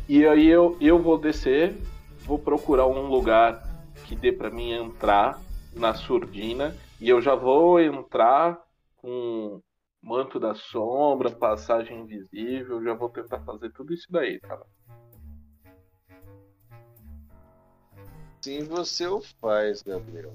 E 0.07 0.25
aí 0.25 0.47
eu, 0.47 0.77
eu 0.79 1.01
vou 1.01 1.17
descer, 1.17 1.75
vou 2.19 2.37
procurar 2.37 2.87
um 2.87 3.07
lugar 3.07 3.67
que 4.05 4.15
dê 4.15 4.31
pra 4.31 4.49
mim 4.49 4.71
entrar 4.71 5.39
na 5.73 5.93
surdina. 5.93 6.75
E 6.99 7.09
eu 7.09 7.21
já 7.21 7.33
vou 7.35 7.79
entrar 7.79 8.59
com 8.97 9.61
manto 10.01 10.39
da 10.39 10.53
sombra, 10.53 11.31
passagem 11.31 12.01
invisível. 12.01 12.83
Já 12.83 12.93
vou 12.93 13.09
tentar 13.09 13.39
fazer 13.41 13.71
tudo 13.71 13.93
isso 13.93 14.07
daí, 14.09 14.39
tá? 14.39 14.59
Sim, 18.41 18.63
você 18.63 19.05
o 19.07 19.21
faz, 19.41 19.81
Gabriel. 19.81 20.33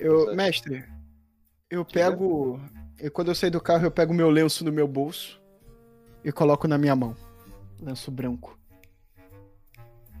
Eu, 0.00 0.34
mestre, 0.34 0.84
eu 1.68 1.84
pego. 1.84 2.60
eu- 2.98 3.10
quando 3.10 3.28
eu 3.28 3.34
sair 3.34 3.50
do 3.50 3.60
carro, 3.60 3.84
eu 3.84 3.90
pego 3.90 4.12
meu 4.14 4.30
lenço 4.30 4.64
no 4.64 4.72
meu 4.72 4.88
bolso 4.88 5.40
e 6.24 6.32
coloco 6.32 6.66
na 6.66 6.78
minha 6.78 6.96
mão. 6.96 7.16
Lenço 7.80 8.10
branco. 8.10 8.58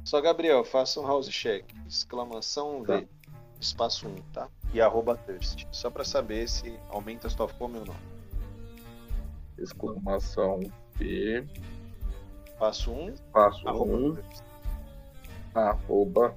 Só, 0.04 0.20
Gabriel, 0.20 0.64
faça 0.64 0.98
um 1.00 1.06
house 1.06 1.28
check. 1.28 1.64
Exclamação 1.86 2.82
Tá. 2.84 2.96
V. 2.98 3.08
espaço 3.60 4.08
1, 4.08 4.16
tá? 4.32 4.48
E 4.72 4.80
arroba 4.80 5.16
thirst. 5.16 5.66
Só 5.70 5.90
pra 5.90 6.04
saber 6.04 6.48
se 6.48 6.74
aumenta 6.88 7.26
a 7.26 7.30
sua 7.30 7.48
fome 7.48 7.78
ou 7.78 7.84
não. 7.86 7.96
Exclamação 9.58 10.60
P, 10.98 11.44
Espaço 12.46 12.90
1, 12.90 13.10
espaço 13.10 13.68
arroba 13.68 13.92
1, 13.94 14.14
thirst. 14.16 14.42
arroba. 15.54 16.34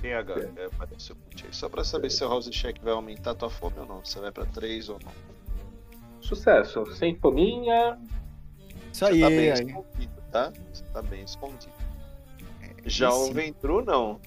Tem 0.00 0.14
H, 0.14 0.34
é, 0.56 0.64
apareceu 0.66 1.16
put 1.16 1.44
aí. 1.46 1.52
Só 1.52 1.68
pra 1.68 1.82
saber 1.82 2.10
se 2.10 2.24
o 2.24 2.28
house 2.28 2.48
check 2.50 2.80
vai 2.80 2.92
aumentar 2.92 3.32
a 3.32 3.34
tua 3.34 3.50
fome 3.50 3.78
ou 3.78 3.86
não. 3.86 4.04
Se 4.04 4.18
vai 4.18 4.30
pra 4.30 4.46
3 4.46 4.88
ou 4.88 5.00
não. 5.04 5.12
Sucesso. 6.20 6.86
Sem 6.94 7.16
fominha. 7.16 7.98
Isso 8.92 9.04
Você 9.04 9.04
aí, 9.06 9.20
tá 9.20 9.28
bem 9.28 9.50
aí. 9.50 9.64
escondido, 9.66 10.22
tá? 10.30 10.52
Você 10.72 10.84
tá 10.92 11.02
bem 11.02 11.22
escondido. 11.24 11.72
Já 12.84 13.08
aí 13.08 13.14
o. 13.14 13.32
Ventru, 13.32 13.84
não. 13.84 14.20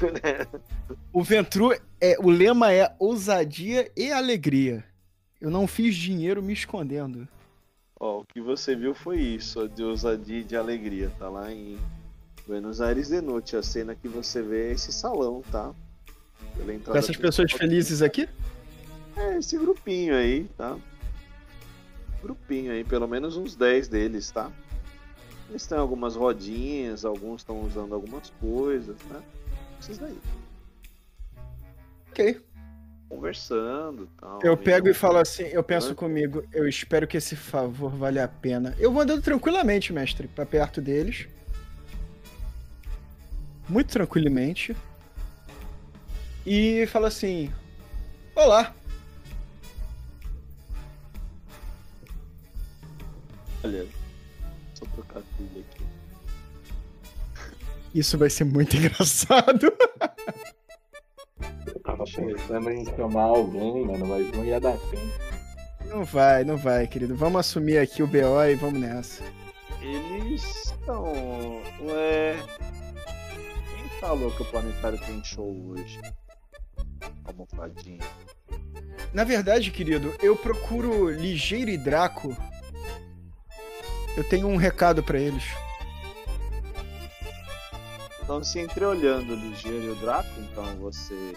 O 1.12 1.22
Ventru, 1.22 1.72
é, 2.00 2.16
o 2.18 2.30
lema 2.30 2.72
é 2.72 2.94
ousadia 2.98 3.90
e 3.96 4.10
alegria. 4.10 4.84
Eu 5.40 5.50
não 5.50 5.66
fiz 5.66 5.94
dinheiro 5.94 6.42
me 6.42 6.52
escondendo. 6.52 7.28
Ó, 7.98 8.20
o 8.20 8.24
que 8.24 8.40
você 8.40 8.74
viu 8.74 8.94
foi 8.94 9.18
isso, 9.20 9.62
ó, 9.62 9.66
de 9.66 9.82
ousadia 9.84 10.38
e 10.38 10.44
de 10.44 10.56
alegria. 10.56 11.12
Tá 11.18 11.28
lá 11.28 11.52
em 11.52 11.78
Buenos 12.46 12.80
Aires 12.80 13.08
de 13.08 13.20
noite. 13.20 13.56
A 13.56 13.62
cena 13.62 13.94
que 13.94 14.08
você 14.08 14.42
vê 14.42 14.68
é 14.68 14.72
esse 14.72 14.92
salão, 14.92 15.42
tá? 15.50 15.72
Com 16.84 16.96
essas 16.96 17.16
pessoas 17.16 17.52
felizes 17.52 18.02
aqui? 18.02 18.28
É, 19.16 19.38
esse 19.38 19.56
grupinho 19.56 20.14
aí, 20.14 20.48
tá? 20.56 20.76
Grupinho 22.22 22.72
aí, 22.72 22.84
pelo 22.84 23.06
menos 23.06 23.36
uns 23.36 23.54
10 23.54 23.88
deles, 23.88 24.30
tá? 24.30 24.50
Eles 25.48 25.66
têm 25.66 25.78
algumas 25.78 26.14
rodinhas, 26.14 27.04
alguns 27.04 27.40
estão 27.40 27.60
usando 27.62 27.94
algumas 27.94 28.30
coisas, 28.40 28.96
né? 29.08 29.20
Esses 29.80 29.98
daí. 29.98 30.18
Ok. 32.10 32.40
Conversando 33.08 34.08
tal. 34.20 34.38
Eu 34.42 34.56
pego 34.56 34.88
e 34.88 34.94
falo 34.94 35.18
assim, 35.18 35.44
eu 35.44 35.64
penso 35.64 35.96
comigo, 35.96 36.44
eu 36.52 36.68
espero 36.68 37.08
que 37.08 37.16
esse 37.16 37.34
favor 37.34 37.90
valha 37.90 38.24
a 38.24 38.28
pena. 38.28 38.76
Eu 38.78 38.92
vou 38.92 39.02
andando 39.02 39.22
tranquilamente, 39.22 39.92
mestre, 39.92 40.28
pra 40.28 40.46
perto 40.46 40.80
deles. 40.80 41.26
Muito 43.70 43.88
tranquilamente. 43.92 44.76
E 46.44 46.86
falo 46.88 47.06
assim: 47.06 47.52
Olá, 48.34 48.74
Olha, 53.62 53.86
só 54.74 54.86
trocar 54.86 55.22
trilha 55.36 55.60
aqui. 55.60 55.84
isso 57.94 58.16
vai 58.18 58.30
ser 58.30 58.44
muito 58.44 58.74
engraçado. 58.76 59.72
Eu 61.66 61.80
tava 61.80 62.04
pensando 62.04 62.70
em 62.70 62.84
chamar 62.86 63.22
alguém, 63.24 63.84
mano, 63.86 64.06
mas 64.06 64.32
não 64.32 64.44
ia 64.44 64.58
dar 64.58 64.76
tempo. 64.78 65.30
Não 65.86 66.04
vai, 66.04 66.42
não 66.44 66.56
vai, 66.56 66.86
querido. 66.86 67.14
Vamos 67.14 67.40
assumir 67.40 67.78
aqui 67.78 68.02
o 68.02 68.06
BO 68.06 68.42
e 68.50 68.54
vamos 68.54 68.80
nessa. 68.80 69.22
Eles 69.82 70.42
estão. 70.64 71.04
Ué. 71.82 72.36
Falou 74.00 74.30
que 74.30 74.40
o 74.40 74.46
planetário 74.46 74.98
tem 74.98 75.22
show 75.22 75.54
hoje? 75.68 76.00
Almofadinha. 77.22 78.00
Na 79.12 79.24
verdade, 79.24 79.70
querido, 79.70 80.14
eu 80.22 80.34
procuro 80.34 81.10
Ligeiro 81.10 81.70
e 81.70 81.76
Draco. 81.76 82.34
Eu 84.16 84.24
tenho 84.24 84.48
um 84.48 84.56
recado 84.56 85.02
pra 85.02 85.18
eles. 85.18 85.44
Então, 88.22 88.42
se 88.42 88.58
entreolhando 88.58 89.34
Ligeiro 89.34 89.84
e 89.84 89.90
o 89.90 89.94
Draco, 89.96 90.30
então 90.40 90.64
você. 90.76 91.34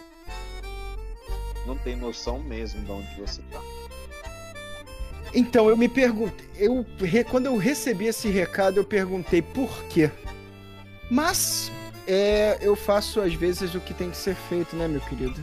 Não 1.67 1.77
tem 1.77 1.97
noção 1.97 2.39
mesmo 2.39 2.81
de 2.81 2.91
onde 2.91 3.13
você 3.19 3.41
tá. 3.51 3.59
Então, 5.33 5.67
eu 5.67 5.75
me 5.75 5.89
perguntei. 5.89 6.47
Eu, 6.55 6.85
quando 7.29 7.47
eu 7.47 7.57
recebi 7.57 8.05
esse 8.05 8.29
recado, 8.29 8.77
eu 8.77 8.85
perguntei 8.85 9.41
por 9.41 9.83
quê. 9.85 10.09
Mas 11.11 11.69
é, 12.07 12.57
eu 12.61 12.75
faço 12.75 13.19
às 13.21 13.33
vezes 13.33 13.73
o 13.75 13.79
que 13.79 13.93
tem 13.93 14.09
que 14.09 14.17
ser 14.17 14.35
feito, 14.35 14.75
né, 14.75 14.87
meu 14.87 15.01
querido? 15.01 15.39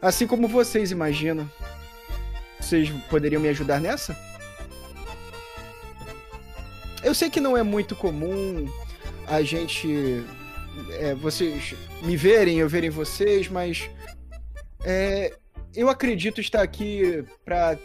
Assim 0.00 0.26
como 0.26 0.46
vocês 0.48 0.90
imaginam. 0.90 1.50
Vocês 2.60 2.88
poderiam 3.10 3.40
me 3.42 3.48
ajudar 3.48 3.80
nessa? 3.80 4.16
Eu 7.02 7.14
sei 7.14 7.28
que 7.28 7.40
não 7.40 7.56
é 7.56 7.62
muito 7.62 7.94
comum 7.94 8.66
a 9.26 9.42
gente. 9.42 10.24
é, 10.92 11.14
vocês 11.14 11.74
me 12.02 12.16
verem, 12.16 12.58
eu 12.58 12.68
verem 12.68 12.90
vocês, 12.90 13.48
mas. 13.48 13.88
é, 14.84 15.32
eu 15.74 15.88
acredito 15.88 16.40
estar 16.40 16.62
aqui 16.62 17.24
pra 17.44 17.76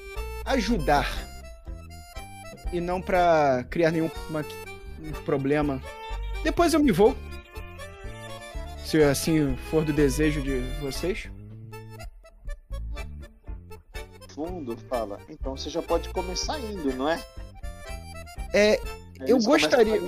ajudar 0.46 1.12
e 2.72 2.80
não 2.80 3.02
pra 3.02 3.66
criar 3.70 3.92
nenhum 3.92 4.10
uma- 4.30 4.46
um 5.02 5.12
problema. 5.26 5.82
Depois 6.44 6.74
eu 6.74 6.80
me 6.80 6.92
vou. 6.92 7.16
Se 8.90 9.04
assim 9.04 9.56
for 9.70 9.86
do 9.86 9.94
desejo 9.94 10.42
de 10.42 10.62
vocês. 10.82 11.30
Fundo 14.34 14.76
fala. 14.90 15.20
Então 15.30 15.56
você 15.56 15.70
já 15.70 15.80
pode 15.82 16.10
começar 16.10 16.60
indo, 16.60 16.92
não 16.96 17.08
é? 17.08 17.24
É, 18.52 18.80
Eu 19.28 19.38
gostaria- 19.40 20.00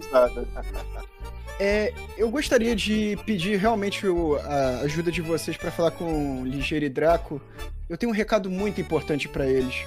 é, 1.59 1.93
eu 2.17 2.31
gostaria 2.31 2.75
de 2.75 3.15
pedir 3.23 3.57
realmente 3.59 4.03
a 4.45 4.79
ajuda 4.79 5.11
de 5.11 5.21
vocês 5.21 5.55
pra 5.55 5.69
falar 5.69 5.91
com 5.91 6.43
Ligeiro 6.43 6.85
e 6.85 6.89
Draco. 6.89 7.39
Eu 7.87 7.97
tenho 7.99 8.11
um 8.11 8.15
recado 8.15 8.49
muito 8.49 8.81
importante 8.81 9.27
pra 9.27 9.45
eles. 9.45 9.85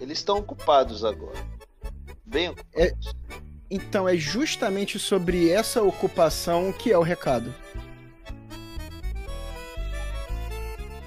Eles 0.00 0.16
estão 0.18 0.38
ocupados 0.38 1.04
agora. 1.04 1.36
Bem 2.24 2.48
ocupados. 2.48 3.14
Então 3.70 4.08
é 4.08 4.16
justamente 4.16 4.98
sobre 4.98 5.48
essa 5.48 5.82
ocupação 5.82 6.72
que 6.72 6.90
é 6.90 6.98
o 6.98 7.02
recado. 7.02 7.54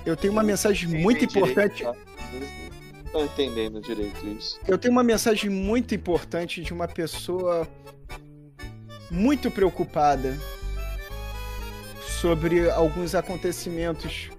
Eu 0.06 0.16
tenho 0.16 0.34
uma 0.34 0.44
mensagem 0.44 0.88
muito 0.88 1.26
importante. 1.26 1.78
direito, 1.78 1.98
tá? 3.12 3.22
Entendendo 3.22 3.82
direito 3.82 4.26
isso. 4.28 4.60
Eu 4.68 4.78
tenho 4.78 4.92
uma 4.92 5.04
mensagem 5.04 5.50
muito 5.50 5.94
importante 5.94 6.62
de 6.62 6.74
uma 6.74 6.88
pessoa 6.88 7.68
muito 9.12 9.52
preocupada 9.52 10.38
sobre 12.22 12.70
alguns 12.70 13.14
acontecimentos. 13.14 14.30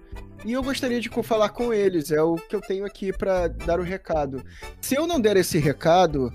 E 0.43 0.51
eu 0.53 0.61
gostaria 0.61 0.99
de 0.99 1.09
falar 1.23 1.49
com 1.49 1.73
eles, 1.73 2.11
é 2.11 2.21
o 2.21 2.35
que 2.35 2.55
eu 2.55 2.61
tenho 2.61 2.85
aqui 2.85 3.11
para 3.11 3.47
dar 3.47 3.79
o 3.79 3.83
recado. 3.83 4.43
Se 4.81 4.95
eu 4.95 5.07
não 5.07 5.19
der 5.19 5.37
esse 5.37 5.57
recado, 5.57 6.31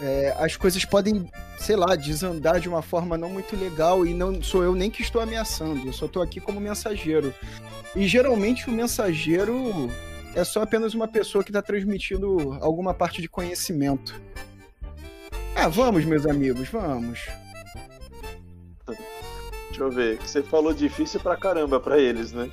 é, 0.00 0.34
as 0.38 0.56
coisas 0.56 0.84
podem, 0.84 1.30
sei 1.58 1.76
lá, 1.76 1.94
desandar 1.96 2.58
de 2.60 2.68
uma 2.68 2.82
forma 2.82 3.16
não 3.18 3.28
muito 3.30 3.56
legal 3.56 4.06
e 4.06 4.14
não 4.14 4.42
sou 4.42 4.62
eu 4.62 4.74
nem 4.74 4.90
que 4.90 5.02
estou 5.02 5.20
ameaçando, 5.20 5.86
eu 5.86 5.92
só 5.92 6.06
estou 6.06 6.22
aqui 6.22 6.40
como 6.40 6.60
mensageiro. 6.60 7.34
E 7.94 8.06
geralmente 8.06 8.68
o 8.68 8.72
mensageiro 8.72 9.90
é 10.34 10.44
só 10.44 10.62
apenas 10.62 10.94
uma 10.94 11.08
pessoa 11.08 11.42
que 11.42 11.50
está 11.50 11.60
transmitindo 11.60 12.56
alguma 12.60 12.94
parte 12.94 13.20
de 13.20 13.28
conhecimento. 13.28 14.20
Ah, 15.56 15.68
vamos, 15.68 16.04
meus 16.04 16.24
amigos, 16.24 16.68
vamos. 16.68 17.26
Deixa 18.86 19.82
eu 19.82 19.90
ver. 19.90 20.18
Que 20.18 20.28
você 20.28 20.42
falou 20.42 20.72
difícil 20.72 21.20
pra 21.20 21.36
caramba 21.36 21.80
pra 21.80 21.98
eles, 21.98 22.32
né? 22.32 22.50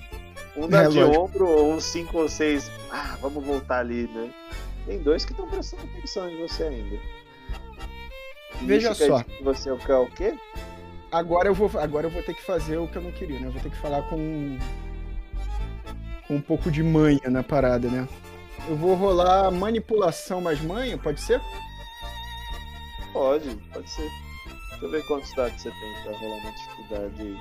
Um 0.55 0.67
dá 0.67 0.83
É, 0.83 0.87
de 0.87 0.99
lógico. 0.99 1.23
ombro, 1.23 1.47
ou 1.47 1.73
uns 1.73 1.83
cinco 1.83 2.17
ou 2.17 2.27
seis. 2.27 2.69
Ah, 2.91 3.15
vamos 3.21 3.45
voltar 3.45 3.79
ali, 3.79 4.09
né? 4.13 4.31
Tem 4.85 4.99
dois 4.99 5.23
que 5.25 5.31
estão 5.31 5.47
prestando 5.47 5.83
atenção 5.83 6.29
em 6.29 6.37
você 6.41 6.63
ainda. 6.63 6.97
Veja 8.63 8.95
quer 8.95 9.07
só. 9.07 9.23
Você 9.41 9.75
quer 9.77 9.95
o 9.95 10.07
quê? 10.07 10.35
Agora 11.11 11.47
eu 11.47 11.53
vou, 11.53 11.69
agora 11.79 12.07
eu 12.07 12.11
vou 12.11 12.21
ter 12.23 12.33
que 12.33 12.43
fazer 12.43 12.77
o 12.77 12.87
que 12.87 12.97
eu 12.97 13.01
não 13.01 13.11
queria, 13.11 13.39
né? 13.39 13.47
Eu 13.47 13.51
vou 13.51 13.61
ter 13.61 13.69
que 13.69 13.77
falar 13.77 14.01
com 14.09 14.57
com 16.27 16.35
um 16.35 16.41
pouco 16.41 16.69
de 16.69 16.83
manha 16.83 17.29
na 17.29 17.41
parada, 17.41 17.87
né? 17.89 18.07
Eu 18.67 18.75
vou 18.75 18.95
rolar 18.95 19.49
manipulação 19.49 20.41
mais 20.41 20.59
manha, 20.61 20.97
pode 20.97 21.21
ser? 21.21 21.39
Pode, 23.13 23.49
pode 23.73 23.89
ser. 23.89 24.09
Deixa 24.71 24.85
eu 24.85 24.91
ver 24.91 25.07
quantos 25.07 25.33
dados 25.33 25.61
você 25.61 25.71
tem 25.71 26.03
pra 26.03 26.17
rolar 26.17 26.35
uma 26.35 26.51
dificuldade 26.51 27.21
aí. 27.21 27.39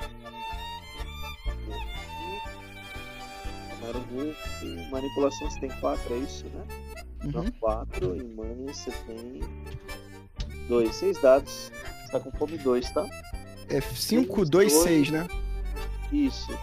Grupo, 3.81 4.91
manipulação 4.91 5.51
você 5.51 5.61
tem 5.61 5.71
4, 5.81 6.15
é 6.15 6.19
isso, 6.19 6.45
né? 6.47 6.65
Não, 7.25 7.43
Uhum. 7.43 7.51
4 7.61 8.17
e 8.17 8.25
money 8.25 8.67
você 8.73 8.91
tem 9.07 9.41
2, 10.69 10.95
6 10.95 11.21
dados. 11.21 11.73
Você 12.05 12.13
tá 12.13 12.21
com 12.21 12.31
fome 12.33 12.59
2, 12.59 12.91
tá? 12.91 13.07
É 13.69 13.81
5, 13.81 14.45
2, 14.45 14.73
6, 14.73 15.11
né? 15.11 15.27
Isso. 16.13 16.57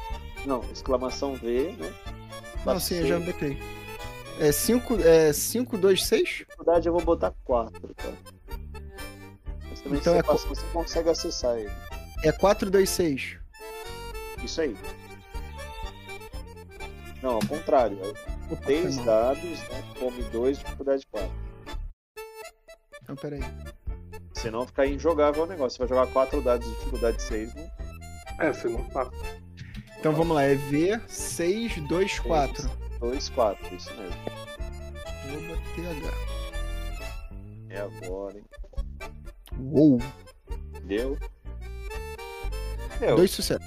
Não, 0.45 0.63
exclamação 0.71 1.35
V, 1.35 1.75
né? 1.77 1.93
Não, 2.65 2.79
sim, 2.79 2.95
eu 2.95 3.07
já 3.07 3.19
botei. 3.19 3.57
É 4.39 4.51
5, 4.51 4.99
é 5.01 5.31
5, 5.33 5.77
2, 5.77 6.05
6? 6.05 6.23
dificuldade 6.23 6.87
eu 6.87 6.93
vou 6.93 7.03
botar 7.03 7.33
4, 7.43 7.93
tá? 7.95 8.11
Mas 9.69 9.81
também 9.81 9.99
Então 9.99 10.13
se 10.13 10.19
é 10.19 10.23
você 10.23 10.23
passar, 10.23 10.47
você 10.49 10.65
consegue 10.73 11.09
acessar 11.09 11.57
ele. 11.57 11.71
É 12.23 12.31
4, 12.31 12.71
2, 12.71 12.89
6. 12.89 13.37
Isso 14.43 14.61
aí. 14.61 14.75
Não, 17.21 17.35
ao 17.35 17.45
contrário. 17.47 17.97
É 18.01 18.53
Opa, 18.53 18.63
Três 18.63 18.95
foi 18.95 19.05
mal. 19.05 19.05
dados, 19.05 19.59
né? 19.69 19.83
Come 19.99 20.23
dois, 20.23 20.59
dificuldade 20.59 21.07
4. 21.09 21.31
Então, 23.01 23.15
peraí. 23.15 23.41
Senão 24.33 24.65
fica 24.65 24.85
injogável 24.85 25.43
o 25.43 25.47
negócio. 25.47 25.77
Você 25.77 25.85
vai 25.85 25.87
jogar 25.87 26.11
quatro 26.11 26.41
dados 26.41 26.67
de 26.67 26.73
dificuldade 26.75 27.21
6, 27.21 27.53
né? 27.53 27.71
É, 28.39 28.51
você 28.51 28.67
não 28.67 28.83
tá. 28.85 29.09
Então 29.99 30.13
vamos 30.13 30.35
lá, 30.35 30.43
é 30.43 30.55
V 30.55 30.99
6, 31.07 31.77
2, 31.87 32.19
4. 32.19 32.69
2, 32.99 33.29
4, 33.29 33.75
isso 33.75 33.89
mesmo. 33.95 34.15
Arroba 35.23 35.61
TH. 35.75 36.33
É 37.69 37.79
agora, 37.79 38.37
hein? 38.37 38.45
Uou! 39.59 39.99
Deu? 40.83 41.17
Deu. 42.99 43.15
Dois 43.15 43.31
sucessos. 43.31 43.65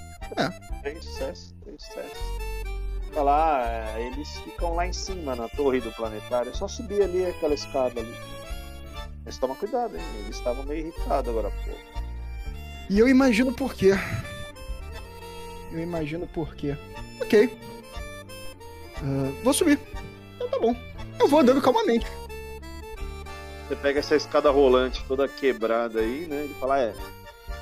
Três 0.82 1.05
sucessos, 1.05 1.55
três 1.62 1.82
sucessos. 1.82 2.18
Tá 3.12 3.22
lá, 3.22 3.64
é, 3.66 4.06
eles 4.06 4.28
ficam 4.40 4.74
lá 4.74 4.86
em 4.86 4.93
cima, 4.93 5.34
na 5.34 5.48
torre 5.48 5.80
do 5.80 5.90
planetário. 5.93 6.51
É 6.51 6.55
só 6.55 6.68
subir 6.68 7.02
ali 7.02 7.24
aquela 7.24 7.55
escada 7.55 8.01
ali. 8.01 8.14
Mas 9.27 9.36
toma 9.39 9.57
cuidado, 9.57 9.97
hein? 9.97 10.03
Eles 10.20 10.36
estavam 10.36 10.65
meio 10.65 10.86
irritados 10.86 11.28
agora, 11.28 11.51
pô. 11.51 11.73
E 12.89 12.98
eu 12.98 13.09
imagino 13.09 13.53
por 13.53 13.74
quê. 13.74 13.90
Eu 15.73 15.81
imagino 15.81 16.28
por 16.28 16.55
quê. 16.55 16.77
Ok. 17.20 17.59
Ah, 18.98 19.43
vou 19.43 19.53
subir. 19.53 19.81
Então 20.36 20.48
tá 20.48 20.59
bom. 20.61 20.77
Eu 21.19 21.27
vou 21.27 21.40
andando 21.40 21.61
calmamente. 21.61 22.07
Você 23.66 23.74
pega 23.74 23.98
essa 23.98 24.15
escada 24.15 24.48
rolante 24.48 25.05
toda 25.09 25.27
quebrada 25.27 25.98
aí, 25.98 26.27
né? 26.27 26.44
Ele 26.44 26.55
fala, 26.55 26.78
é, 26.78 26.94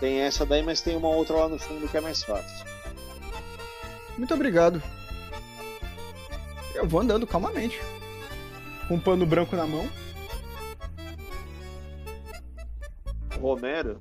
tem 0.01 0.21
essa 0.21 0.45
daí, 0.45 0.63
mas 0.63 0.83
tem 0.83 0.95
uma 0.95 1.09
outra 1.09 1.35
lá 1.35 1.49
no 1.49 1.59
fundo 1.59 1.89
que 1.89 1.97
é 1.97 2.01
mais 2.01 2.23
fácil. 2.23 2.67
Muito 4.19 4.35
obrigado. 4.35 4.83
Eu 6.75 6.87
vou 6.87 7.01
andando 7.01 7.27
calmamente. 7.27 7.81
Com 8.87 8.97
um 8.97 9.01
pano 9.01 9.25
branco 9.25 9.57
na 9.57 9.67
mão. 9.67 9.89
Romero, 13.45 14.01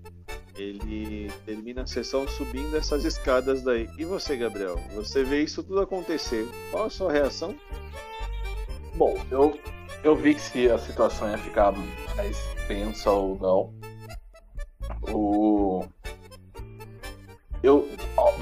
ele 0.58 1.30
termina 1.46 1.84
a 1.84 1.86
sessão 1.86 2.26
subindo 2.26 2.78
essas 2.78 3.04
escadas 3.04 3.62
daí. 3.62 3.90
E 3.98 4.06
você, 4.06 4.38
Gabriel? 4.38 4.78
Você 4.96 5.22
vê 5.22 5.44
isso 5.44 5.62
tudo 5.62 5.82
acontecer. 5.82 6.48
Qual 6.72 6.86
a 6.86 6.90
sua 6.90 7.12
reação? 7.12 7.54
Bom, 8.96 9.18
eu, 9.30 9.60
eu 10.02 10.16
vi 10.16 10.34
que 10.36 10.40
se 10.40 10.70
a 10.70 10.78
situação 10.78 11.30
ia 11.30 11.38
ficar 11.38 11.74
mais 12.16 12.38
tensa 12.68 13.12
ou 13.12 13.38
não. 13.38 13.74
O. 15.14 15.84
Eu. 17.62 17.90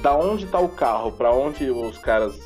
Da 0.03 0.15
onde 0.15 0.45
tá 0.45 0.59
o 0.59 0.69
carro? 0.69 1.11
Pra 1.11 1.31
onde 1.33 1.69
os 1.71 1.97
caras. 1.97 2.39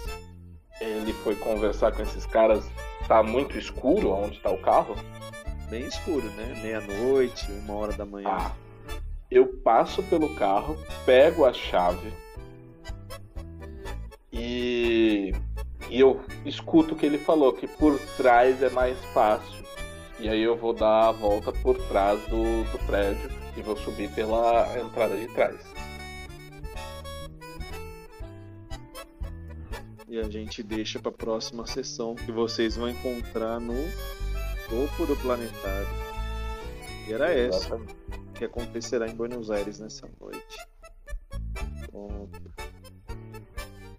Ele 0.79 1.11
foi 1.11 1.35
conversar 1.35 1.91
com 1.91 2.01
esses 2.01 2.25
caras. 2.25 2.65
Tá 3.05 3.21
muito 3.21 3.57
escuro 3.57 4.11
onde 4.11 4.39
tá 4.39 4.49
o 4.49 4.61
carro? 4.61 4.95
Bem 5.69 5.85
escuro, 5.85 6.27
né? 6.31 6.59
Meia-noite, 6.61 7.51
uma 7.51 7.73
hora 7.75 7.93
da 7.93 8.05
manhã. 8.05 8.29
Ah, 8.29 8.51
eu 9.29 9.47
passo 9.47 10.03
pelo 10.03 10.35
carro, 10.35 10.77
pego 11.05 11.45
a 11.45 11.53
chave 11.53 12.13
e, 14.37 15.33
e 15.89 15.99
eu 15.99 16.21
escuto 16.45 16.93
o 16.93 16.97
que 16.97 17.05
ele 17.05 17.17
falou, 17.17 17.53
que 17.53 17.67
por 17.67 17.97
trás 18.17 18.61
é 18.61 18.69
mais 18.69 18.97
fácil. 19.13 19.63
E 20.19 20.27
aí 20.27 20.41
eu 20.41 20.57
vou 20.57 20.73
dar 20.73 21.07
a 21.07 21.11
volta 21.11 21.53
por 21.53 21.77
trás 21.87 22.19
do, 22.27 22.63
do 22.69 22.85
prédio 22.85 23.29
e 23.55 23.61
vou 23.61 23.77
subir 23.77 24.09
pela 24.11 24.77
entrada 24.77 25.15
de 25.15 25.27
trás. 25.27 25.55
E 30.07 30.19
a 30.19 30.29
gente 30.29 30.61
deixa 30.61 30.99
pra 30.99 31.11
próxima 31.11 31.65
sessão 31.65 32.13
que 32.13 32.31
vocês 32.31 32.75
vão 32.75 32.89
encontrar 32.89 33.59
no 33.59 33.73
topo 34.69 35.05
do 35.05 35.15
planetário. 35.17 35.87
E 37.07 37.13
era 37.13 37.31
essa 37.33 37.79
que 38.33 38.45
acontecerá 38.45 39.07
em 39.07 39.15
Buenos 39.15 39.49
Aires 39.51 39.79
nessa 39.79 40.09
noite. 40.19 40.57
Pronto. 41.91 42.51